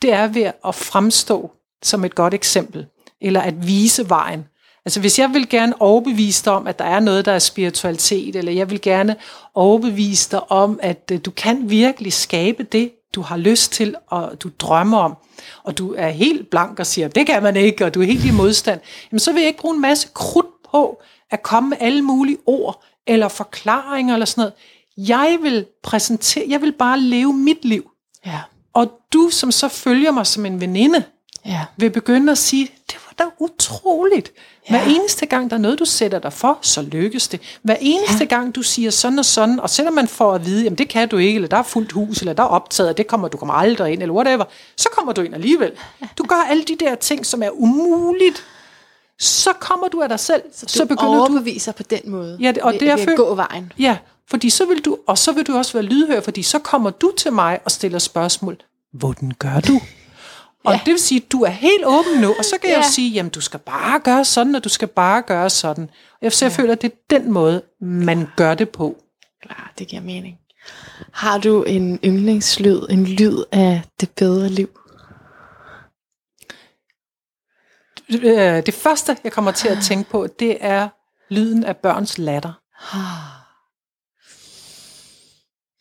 det 0.02 0.14
er 0.14 0.28
ved 0.28 0.52
at 0.66 0.76
fremstå 0.76 1.52
som 1.84 2.06
et 2.06 2.16
godt 2.16 2.34
eksempel, 2.34 2.86
eller 3.22 3.42
at 3.42 3.68
vise 3.68 4.10
vejen. 4.10 4.46
Altså 4.86 5.00
hvis 5.00 5.20
jeg 5.20 5.34
vil 5.34 5.50
gerne 5.50 5.82
overbevise 5.82 6.46
dig 6.46 6.54
om, 6.54 6.68
at 6.68 6.80
der 6.80 6.86
er 6.86 7.00
noget, 7.00 7.26
der 7.26 7.32
er 7.32 7.40
spiritualitet, 7.40 8.36
eller 8.36 8.52
jeg 8.52 8.70
vil 8.70 8.82
gerne 8.82 9.16
overbevise 9.54 10.32
dig 10.32 10.52
om, 10.52 10.80
at 10.84 11.12
øh, 11.12 11.20
du 11.26 11.32
kan 11.32 11.70
virkelig 11.70 12.14
skabe 12.14 12.64
det, 12.64 12.92
du 13.18 13.22
har 13.22 13.38
lyst 13.38 13.72
til, 13.72 13.96
og 14.08 14.44
du 14.44 14.50
drømmer 14.60 14.98
om, 14.98 15.16
og 15.64 15.78
du 15.78 15.94
er 15.98 16.10
helt 16.10 16.50
blank 16.50 16.80
og 16.80 16.86
siger, 16.88 17.08
det 17.08 17.28
kan 17.28 17.44
man 17.44 17.56
ikke, 17.56 17.86
og 17.86 17.94
du 17.94 18.02
er 18.02 18.06
helt 18.06 18.26
i 18.26 18.32
modstand, 18.32 18.80
jamen 19.12 19.20
så 19.20 19.32
vil 19.32 19.40
jeg 19.42 19.48
ikke 19.48 19.60
bruge 19.60 19.76
en 19.76 19.82
masse 19.82 20.08
krudt 20.14 20.64
på 20.72 21.02
at 21.32 21.44
komme 21.44 21.70
med 21.70 21.78
alle 21.80 22.02
mulige 22.02 22.38
ord, 22.46 22.84
eller 23.08 23.28
forklaringer, 23.28 24.14
eller 24.14 24.26
sådan 24.26 24.42
noget. 24.42 24.54
Jeg 25.10 25.38
vil 25.42 25.66
præsentere, 25.84 26.46
jeg 26.50 26.62
vil 26.62 26.72
bare 26.72 27.00
leve 27.00 27.34
mit 27.34 27.66
liv. 27.66 27.90
Ja. 28.26 28.40
Og 28.74 28.92
du, 29.14 29.30
som 29.30 29.52
så 29.52 29.68
følger 29.68 30.12
mig 30.12 30.26
som 30.28 30.46
en 30.46 30.62
veninde, 30.62 31.04
Ja. 31.46 31.66
vil 31.78 31.90
begynde 31.90 32.32
at 32.32 32.38
sige, 32.38 32.70
det 32.88 32.98
var 33.08 33.26
da 33.26 33.30
utroligt. 33.40 34.32
Hver 34.70 34.82
eneste 34.84 35.26
gang, 35.26 35.50
der 35.50 35.56
er 35.56 35.62
noget, 35.62 35.80
du 35.80 35.86
sætter 35.86 36.20
dig 36.20 36.34
for, 36.34 36.60
så 36.62 36.82
lykkes 36.82 37.28
det. 37.28 37.40
Hver 37.62 37.76
eneste 37.82 38.18
ja. 38.20 38.26
gang, 38.26 38.56
du 38.56 38.62
siger 38.62 38.92
sådan 38.92 39.20
og 39.20 39.26
sådan, 39.26 39.60
og 39.60 39.70
selvom 39.70 39.94
man 39.94 40.08
får 40.08 40.34
at 40.34 40.46
vide, 40.46 40.64
jamen 40.64 40.78
det 40.78 40.90
kan 40.90 41.10
du 41.10 41.18
ikke, 41.18 41.36
eller 41.36 41.48
der 41.48 41.58
er 41.58 41.64
fuldt 41.64 41.92
hus, 41.92 42.20
eller 42.20 42.34
der 42.34 42.44
er 42.44 42.48
optaget, 42.48 42.90
og 42.90 42.98
det 42.98 43.08
kommer, 43.08 43.28
du 43.28 43.38
kommer 43.38 43.54
aldrig 43.54 43.94
ind, 43.94 44.02
eller 44.02 44.16
whatever, 44.16 44.46
så 44.78 44.90
kommer 44.92 45.14
du 45.14 45.22
ind 45.22 45.36
alligevel. 45.36 45.72
Du 46.18 46.24
gør 46.24 46.48
alle 46.50 46.64
de 46.64 46.76
der 46.80 46.96
ting, 46.96 47.26
som 47.26 47.44
er 47.44 47.50
umuligt. 47.50 48.44
Så 49.20 49.54
kommer 49.60 49.88
du 49.88 50.02
af 50.02 50.10
dig 50.10 50.20
selv, 50.20 50.42
så, 50.54 50.66
Du 50.66 50.72
så 50.72 50.86
begynder 50.86 51.14
du 51.14 51.20
overbeviser 51.20 51.72
på 51.72 51.84
den 51.84 52.00
måde. 52.06 52.38
Ja, 52.42 52.54
og 52.62 52.74
ved, 52.74 52.80
det 52.80 52.90
er 52.90 52.96
ved 52.96 53.08
at 53.08 53.18
gå 53.18 53.36
vejen. 53.36 53.72
Ja, 53.80 53.98
fordi 54.30 54.50
så 54.50 54.66
vil 54.66 54.86
du, 54.86 54.98
og 55.08 55.18
så 55.18 55.32
vil 55.32 55.48
du 55.48 55.58
også 55.58 55.74
være 55.74 55.84
lydhør, 55.84 56.22
fordi 56.22 56.44
så 56.44 56.60
kommer 56.60 56.90
du 56.90 57.12
til 57.18 57.34
mig 57.34 57.60
og 57.66 57.72
stiller 57.72 58.00
spørgsmål. 58.00 58.58
Hvordan 58.94 59.34
gør 59.40 59.60
du? 59.60 59.80
Og 60.68 60.74
Ja. 60.74 60.80
det 60.86 60.92
vil 60.92 61.00
sige, 61.00 61.22
at 61.26 61.32
du 61.32 61.42
er 61.44 61.50
helt 61.50 61.84
åben 61.86 62.22
nu, 62.22 62.36
og 62.40 62.46
så 62.46 62.56
kan 62.62 62.70
jeg 62.70 62.78
Ja. 62.78 62.84
jo 62.86 62.92
sige, 62.92 63.12
jamen 63.12 63.30
du 63.30 63.42
skal 63.42 63.60
bare 63.60 64.00
gøre 64.00 64.26
sådan, 64.26 64.56
og 64.56 64.64
du 64.64 64.70
skal 64.70 64.88
bare 64.88 65.22
gøre 65.22 65.50
sådan. 65.50 65.90
Jeg, 66.22 66.34
så 66.34 66.46
jeg 66.46 66.52
føler, 66.52 66.72
at 66.74 66.82
det 66.82 66.92
er 66.92 66.96
den 67.10 67.32
måde, 67.32 67.62
man 67.82 68.28
gør 68.38 68.54
det 68.56 68.70
på. 68.70 68.98
Klar, 69.42 69.74
det 69.80 69.88
giver 69.88 70.02
mening. 70.02 70.38
Har 71.14 71.38
du 71.38 71.64
en 71.64 72.00
yndlingslyd, 72.06 72.82
en 72.90 73.06
lyd 73.06 73.44
af 73.52 73.82
det 74.00 74.10
bedre 74.12 74.50
liv? 74.50 74.70
Øh, 78.10 78.66
Det 78.66 78.74
første, 78.74 79.18
jeg 79.24 79.32
kommer 79.32 79.52
til 79.52 79.68
at 79.68 79.78
tænke 79.84 80.10
på, 80.10 80.28
det 80.40 80.58
er 80.62 80.90
lyden 81.34 81.64
af 81.64 81.78
børns 81.78 82.18
latter. 82.18 82.54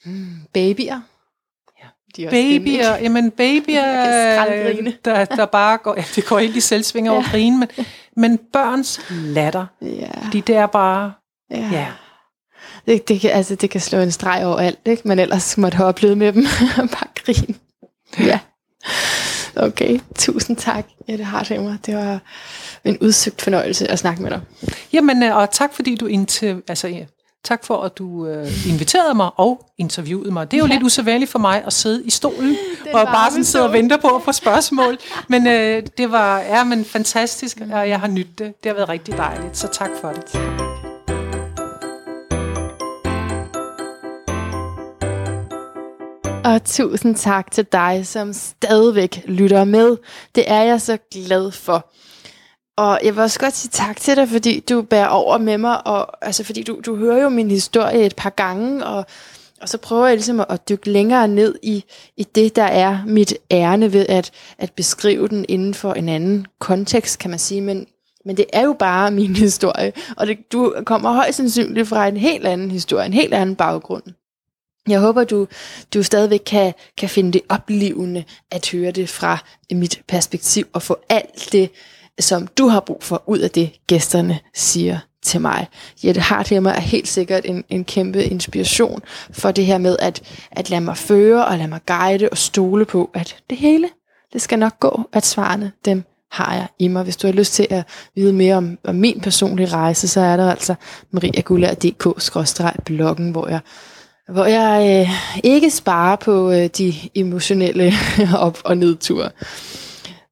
Mm, 0.05 0.41
babyer? 0.55 1.01
De 2.17 2.23
er 2.25 2.29
også 2.29 2.37
Babyer, 2.37 2.95
ikke? 2.97 3.03
jamen 3.05 3.31
babyer, 3.31 3.83
skraldgrine. 4.45 4.93
der, 5.05 5.25
der 5.25 5.47
bare 5.47 5.79
går, 5.79 5.95
ja, 5.97 6.05
det 6.17 6.27
går 6.27 6.39
helt 6.39 6.57
i 6.57 6.61
selvsvinger 6.61 7.13
over 7.13 7.23
Ja. 7.23 7.31
grine, 7.31 7.59
men, 7.59 7.69
men 8.17 8.39
børns 8.53 9.01
latter, 9.11 9.67
Ja. 9.83 10.09
fordi 10.25 10.41
det 10.41 10.57
er 10.57 10.67
bare, 10.67 11.13
ja. 11.51 11.69
ja, 11.73 11.87
Det, 12.87 13.09
det, 13.09 13.21
kan, 13.21 13.31
altså, 13.31 13.55
det 13.55 13.71
kan 13.71 13.81
slå 13.81 13.99
en 13.99 14.11
streg 14.13 14.47
over 14.47 14.57
alt, 14.59 14.79
ikke? 14.87 15.09
Men 15.09 15.19
ellers 15.19 15.59
måtte 15.59 15.77
have 15.77 15.89
oplevet 15.89 16.19
med 16.19 16.33
dem. 16.33 16.47
Bare 16.77 17.09
grin. 17.25 17.57
Ja. 18.19 18.39
Okay, 19.57 19.99
tusind 20.19 20.57
tak, 20.57 20.87
Jette 21.09 21.25
Hartheimer. 21.25 21.77
Det 21.87 21.97
var 21.97 22.19
en 22.85 22.99
udsøgt 23.01 23.43
fornøjelse 23.43 23.91
at 23.91 23.99
snakke 23.99 24.23
med 24.23 24.31
dig. 24.31 24.41
Jamen, 24.93 25.23
øh, 25.23 25.37
og 25.37 25.51
tak 25.51 25.75
fordi 25.75 25.95
du 25.97 26.07
inter, 26.07 26.57
altså, 26.69 26.89
tak 27.45 27.65
for, 27.65 27.83
at 27.83 27.99
du 27.99 28.27
øh, 28.27 28.69
inviterede 28.69 29.15
mig 29.15 29.31
og 29.37 29.67
interviewede 29.79 30.31
mig. 30.31 30.51
Det 30.51 30.57
er 30.57 30.59
jo 30.59 30.67
Ja. 30.67 30.73
lidt 30.73 30.83
usædvanligt 30.83 31.31
for 31.31 31.39
mig 31.39 31.63
at 31.67 31.73
sidde 31.73 32.05
i 32.05 32.11
stolen 32.11 32.57
og 32.95 33.07
bare 33.07 33.31
sådan 33.31 33.45
sidde 33.45 33.65
og 33.65 33.73
vente 33.73 33.99
på 33.99 34.09
at 34.09 34.23
få 34.23 34.33
spørgsmål. 34.43 34.99
Men 35.29 35.47
øh, 35.47 35.83
det 35.99 36.13
var 36.13 36.39
ja, 36.41 36.65
men 36.65 36.85
fantastisk, 36.85 37.59
og 37.73 37.89
jeg 37.89 38.01
har 38.01 38.07
nydt 38.09 38.39
det. 38.39 38.55
Det 38.65 38.69
har 38.71 38.75
været 38.75 38.89
rigtig 38.89 39.17
dejligt, 39.17 39.57
så 39.57 39.69
tak 39.73 39.91
for 40.01 40.09
det. 40.13 40.41
Og 46.45 46.65
tusind 46.65 47.17
tak 47.17 47.51
til 47.51 47.65
dig, 47.73 48.07
som 48.07 48.33
stadigvæk 48.33 49.23
lytter 49.29 49.65
med. 49.65 49.97
Det 50.35 50.45
er 50.47 50.63
jeg 50.63 50.81
så 50.81 50.99
glad 51.13 51.51
for. 51.51 51.91
Og 52.77 53.01
jeg 53.05 53.15
vil 53.15 53.23
også 53.23 53.41
godt 53.41 53.57
sige 53.57 53.71
tak 53.71 53.97
til 53.97 54.17
dig, 54.17 54.29
fordi 54.29 54.61
du 54.61 54.83
bærer 54.83 55.07
over 55.07 55.39
med 55.39 55.59
mig, 55.59 55.87
og 55.87 56.27
altså 56.27 56.45
fordi 56.45 56.63
du, 56.63 56.81
du 56.87 56.97
hører 56.97 57.23
jo 57.23 57.29
min 57.29 57.51
historie 57.51 58.07
et 58.07 58.17
par 58.17 58.31
gange, 58.31 58.87
og, 58.87 59.07
og 59.61 59.69
så 59.69 59.79
prøver 59.79 60.07
jeg 60.07 60.17
ligesom 60.17 60.41
at, 60.41 60.47
at 60.49 60.69
dykke 60.69 60.91
længere 60.91 61.29
ned 61.29 61.55
i, 61.63 61.85
i 62.17 62.25
det, 62.25 62.57
der 62.57 62.63
er 62.63 62.99
mit 63.07 63.35
ærne 63.51 63.93
ved 63.93 64.07
at, 64.09 64.31
at 64.59 64.73
beskrive 64.73 65.29
den 65.29 65.45
inden 65.49 65.75
for 65.75 65.93
en 65.93 66.09
anden 66.09 66.47
kontekst, 66.59 67.19
kan 67.19 67.31
man 67.31 67.39
sige. 67.39 67.61
Men, 67.61 67.87
men 68.25 68.37
det 68.37 68.47
er 68.53 68.63
jo 68.63 68.73
bare 68.73 69.11
min 69.11 69.37
historie, 69.47 69.93
og 70.17 70.27
det, 70.27 70.53
du 70.53 70.75
kommer 70.87 71.13
højst 71.13 71.37
sandsynligt 71.37 71.89
fra 71.89 72.09
en 72.09 72.17
helt 72.17 72.47
anden 72.47 72.71
historie, 72.71 73.07
en 73.07 73.13
helt 73.13 73.35
anden 73.35 73.57
baggrund. 73.57 74.03
Jeg 74.89 75.01
håber, 75.01 75.25
du, 75.25 75.47
du 75.95 76.03
stadigvæk 76.03 76.43
kan, 76.47 76.75
kan 76.99 77.09
finde 77.09 77.33
det 77.33 77.43
oplevende 77.49 78.25
at 78.51 78.71
høre 78.71 78.91
det 78.91 79.09
fra 79.09 79.39
mit 79.73 80.03
perspektiv 80.09 80.67
og 80.73 80.83
få 80.83 80.97
alt 81.09 81.49
det, 81.53 81.71
som 82.21 82.47
du 82.47 82.69
har 82.69 82.81
brug 82.81 83.03
for 83.03 83.23
ud 83.27 83.39
af 83.39 83.51
det, 83.51 83.71
gæsterne 83.87 84.39
siger 84.55 84.99
til 85.23 85.41
mig. 85.41 85.67
Jette 86.05 86.21
Hartlemmer 86.21 86.71
er 86.71 86.81
helt 86.81 87.09
sikkert 87.09 87.45
en, 87.45 87.65
en 87.69 87.85
kæmpe 87.85 88.25
inspiration 88.25 89.03
for 89.31 89.51
det 89.51 89.67
her 89.67 89.79
med 89.79 89.97
at, 89.99 90.23
at 90.51 90.71
lade 90.71 90.81
mig 90.81 90.97
føre 90.97 91.45
og 91.45 91.59
lade 91.59 91.69
mig 91.69 91.81
guide 91.87 92.29
og 92.29 92.39
stole 92.39 92.85
på, 92.85 93.11
at 93.15 93.37
det 93.51 93.59
hele, 93.59 93.89
det 94.33 94.43
skal 94.43 94.59
nok 94.59 94.81
gå, 94.81 95.09
at 95.13 95.27
svarene, 95.27 95.73
dem 95.85 96.05
har 96.31 96.55
jeg 96.55 96.67
i 96.79 96.89
mig. 96.89 97.03
Hvis 97.03 97.17
du 97.17 97.27
har 97.27 97.33
lyst 97.33 97.55
til 97.55 97.67
at 97.71 97.85
vide 98.15 98.33
mere 98.33 98.55
om, 98.55 98.79
om 98.85 98.95
min 98.95 99.21
personlige 99.21 99.69
rejse, 99.69 100.09
så 100.09 100.21
er 100.21 100.37
der 100.37 100.51
altså 100.51 100.75
mariagulær.dk-bloggen, 101.11 103.31
hvor 103.31 103.49
jeg 103.49 103.61
hvor 104.33 104.45
jeg 104.45 105.07
øh, 105.07 105.11
ikke 105.45 105.71
sparer 105.71 106.17
på 106.17 106.51
øh, 106.51 106.69
de 106.79 106.95
emotionelle 107.15 107.93
op- 108.39 108.63
og 108.65 108.77
nedture. 108.77 109.31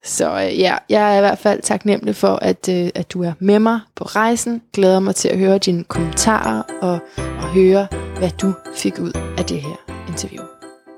Så 0.04 0.30
øh, 0.42 0.60
ja, 0.60 0.76
jeg 0.88 1.12
er 1.14 1.16
i 1.16 1.20
hvert 1.20 1.38
fald 1.38 1.62
taknemmelig 1.62 2.16
for, 2.16 2.36
at, 2.36 2.68
øh, 2.68 2.90
at 2.94 3.10
du 3.12 3.22
er 3.22 3.32
med 3.38 3.58
mig 3.58 3.80
på 3.94 4.04
rejsen. 4.04 4.62
Glæder 4.72 5.00
mig 5.00 5.14
til 5.14 5.28
at 5.28 5.38
høre 5.38 5.58
dine 5.58 5.84
kommentarer 5.84 6.62
og, 6.82 6.98
og 7.16 7.48
høre, 7.54 7.86
hvad 8.18 8.30
du 8.30 8.52
fik 8.76 8.98
ud 8.98 9.12
af 9.38 9.44
det 9.44 9.62
her 9.62 10.04
interview. 10.08 10.44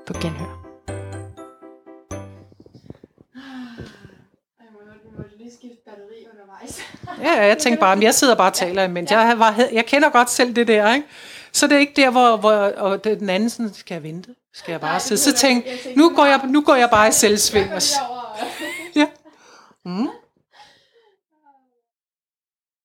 På 0.07 0.13
genhør. 0.13 0.53
Ja, 7.23 7.45
jeg 7.45 7.57
tænkte 7.57 7.79
bare, 7.79 7.95
men 7.95 8.03
jeg 8.03 8.13
sidder 8.13 8.35
bare 8.35 8.49
og 8.49 8.53
taler 8.53 8.83
imens. 8.83 9.11
Jeg, 9.11 9.35
var, 9.37 9.55
jeg 9.73 9.85
kender 9.85 10.09
godt 10.09 10.29
selv 10.29 10.55
det 10.55 10.67
der, 10.67 10.93
ikke? 10.93 11.07
Så 11.51 11.67
det 11.67 11.75
er 11.75 11.79
ikke 11.79 11.93
der, 11.95 12.09
hvor, 12.09 12.37
hvor 12.37 12.51
og 12.77 13.03
det- 13.03 13.19
den 13.19 13.29
anden 13.29 13.49
sådan, 13.49 13.73
skal 13.73 13.95
jeg 13.95 14.03
vente? 14.03 14.29
Skal 14.53 14.71
jeg 14.71 14.81
bare 14.81 14.99
sidde? 14.99 15.21
Så 15.21 15.33
tænk, 15.33 15.65
nu 15.95 16.11
går 16.15 16.25
jeg, 16.25 16.39
nu 16.49 16.61
går 16.61 16.75
jeg 16.75 16.89
bare 16.89 17.07
i 17.07 17.11
selvsving. 17.11 17.65
Og, 17.73 17.81
ja. 17.81 18.45
Mm. 19.87 20.26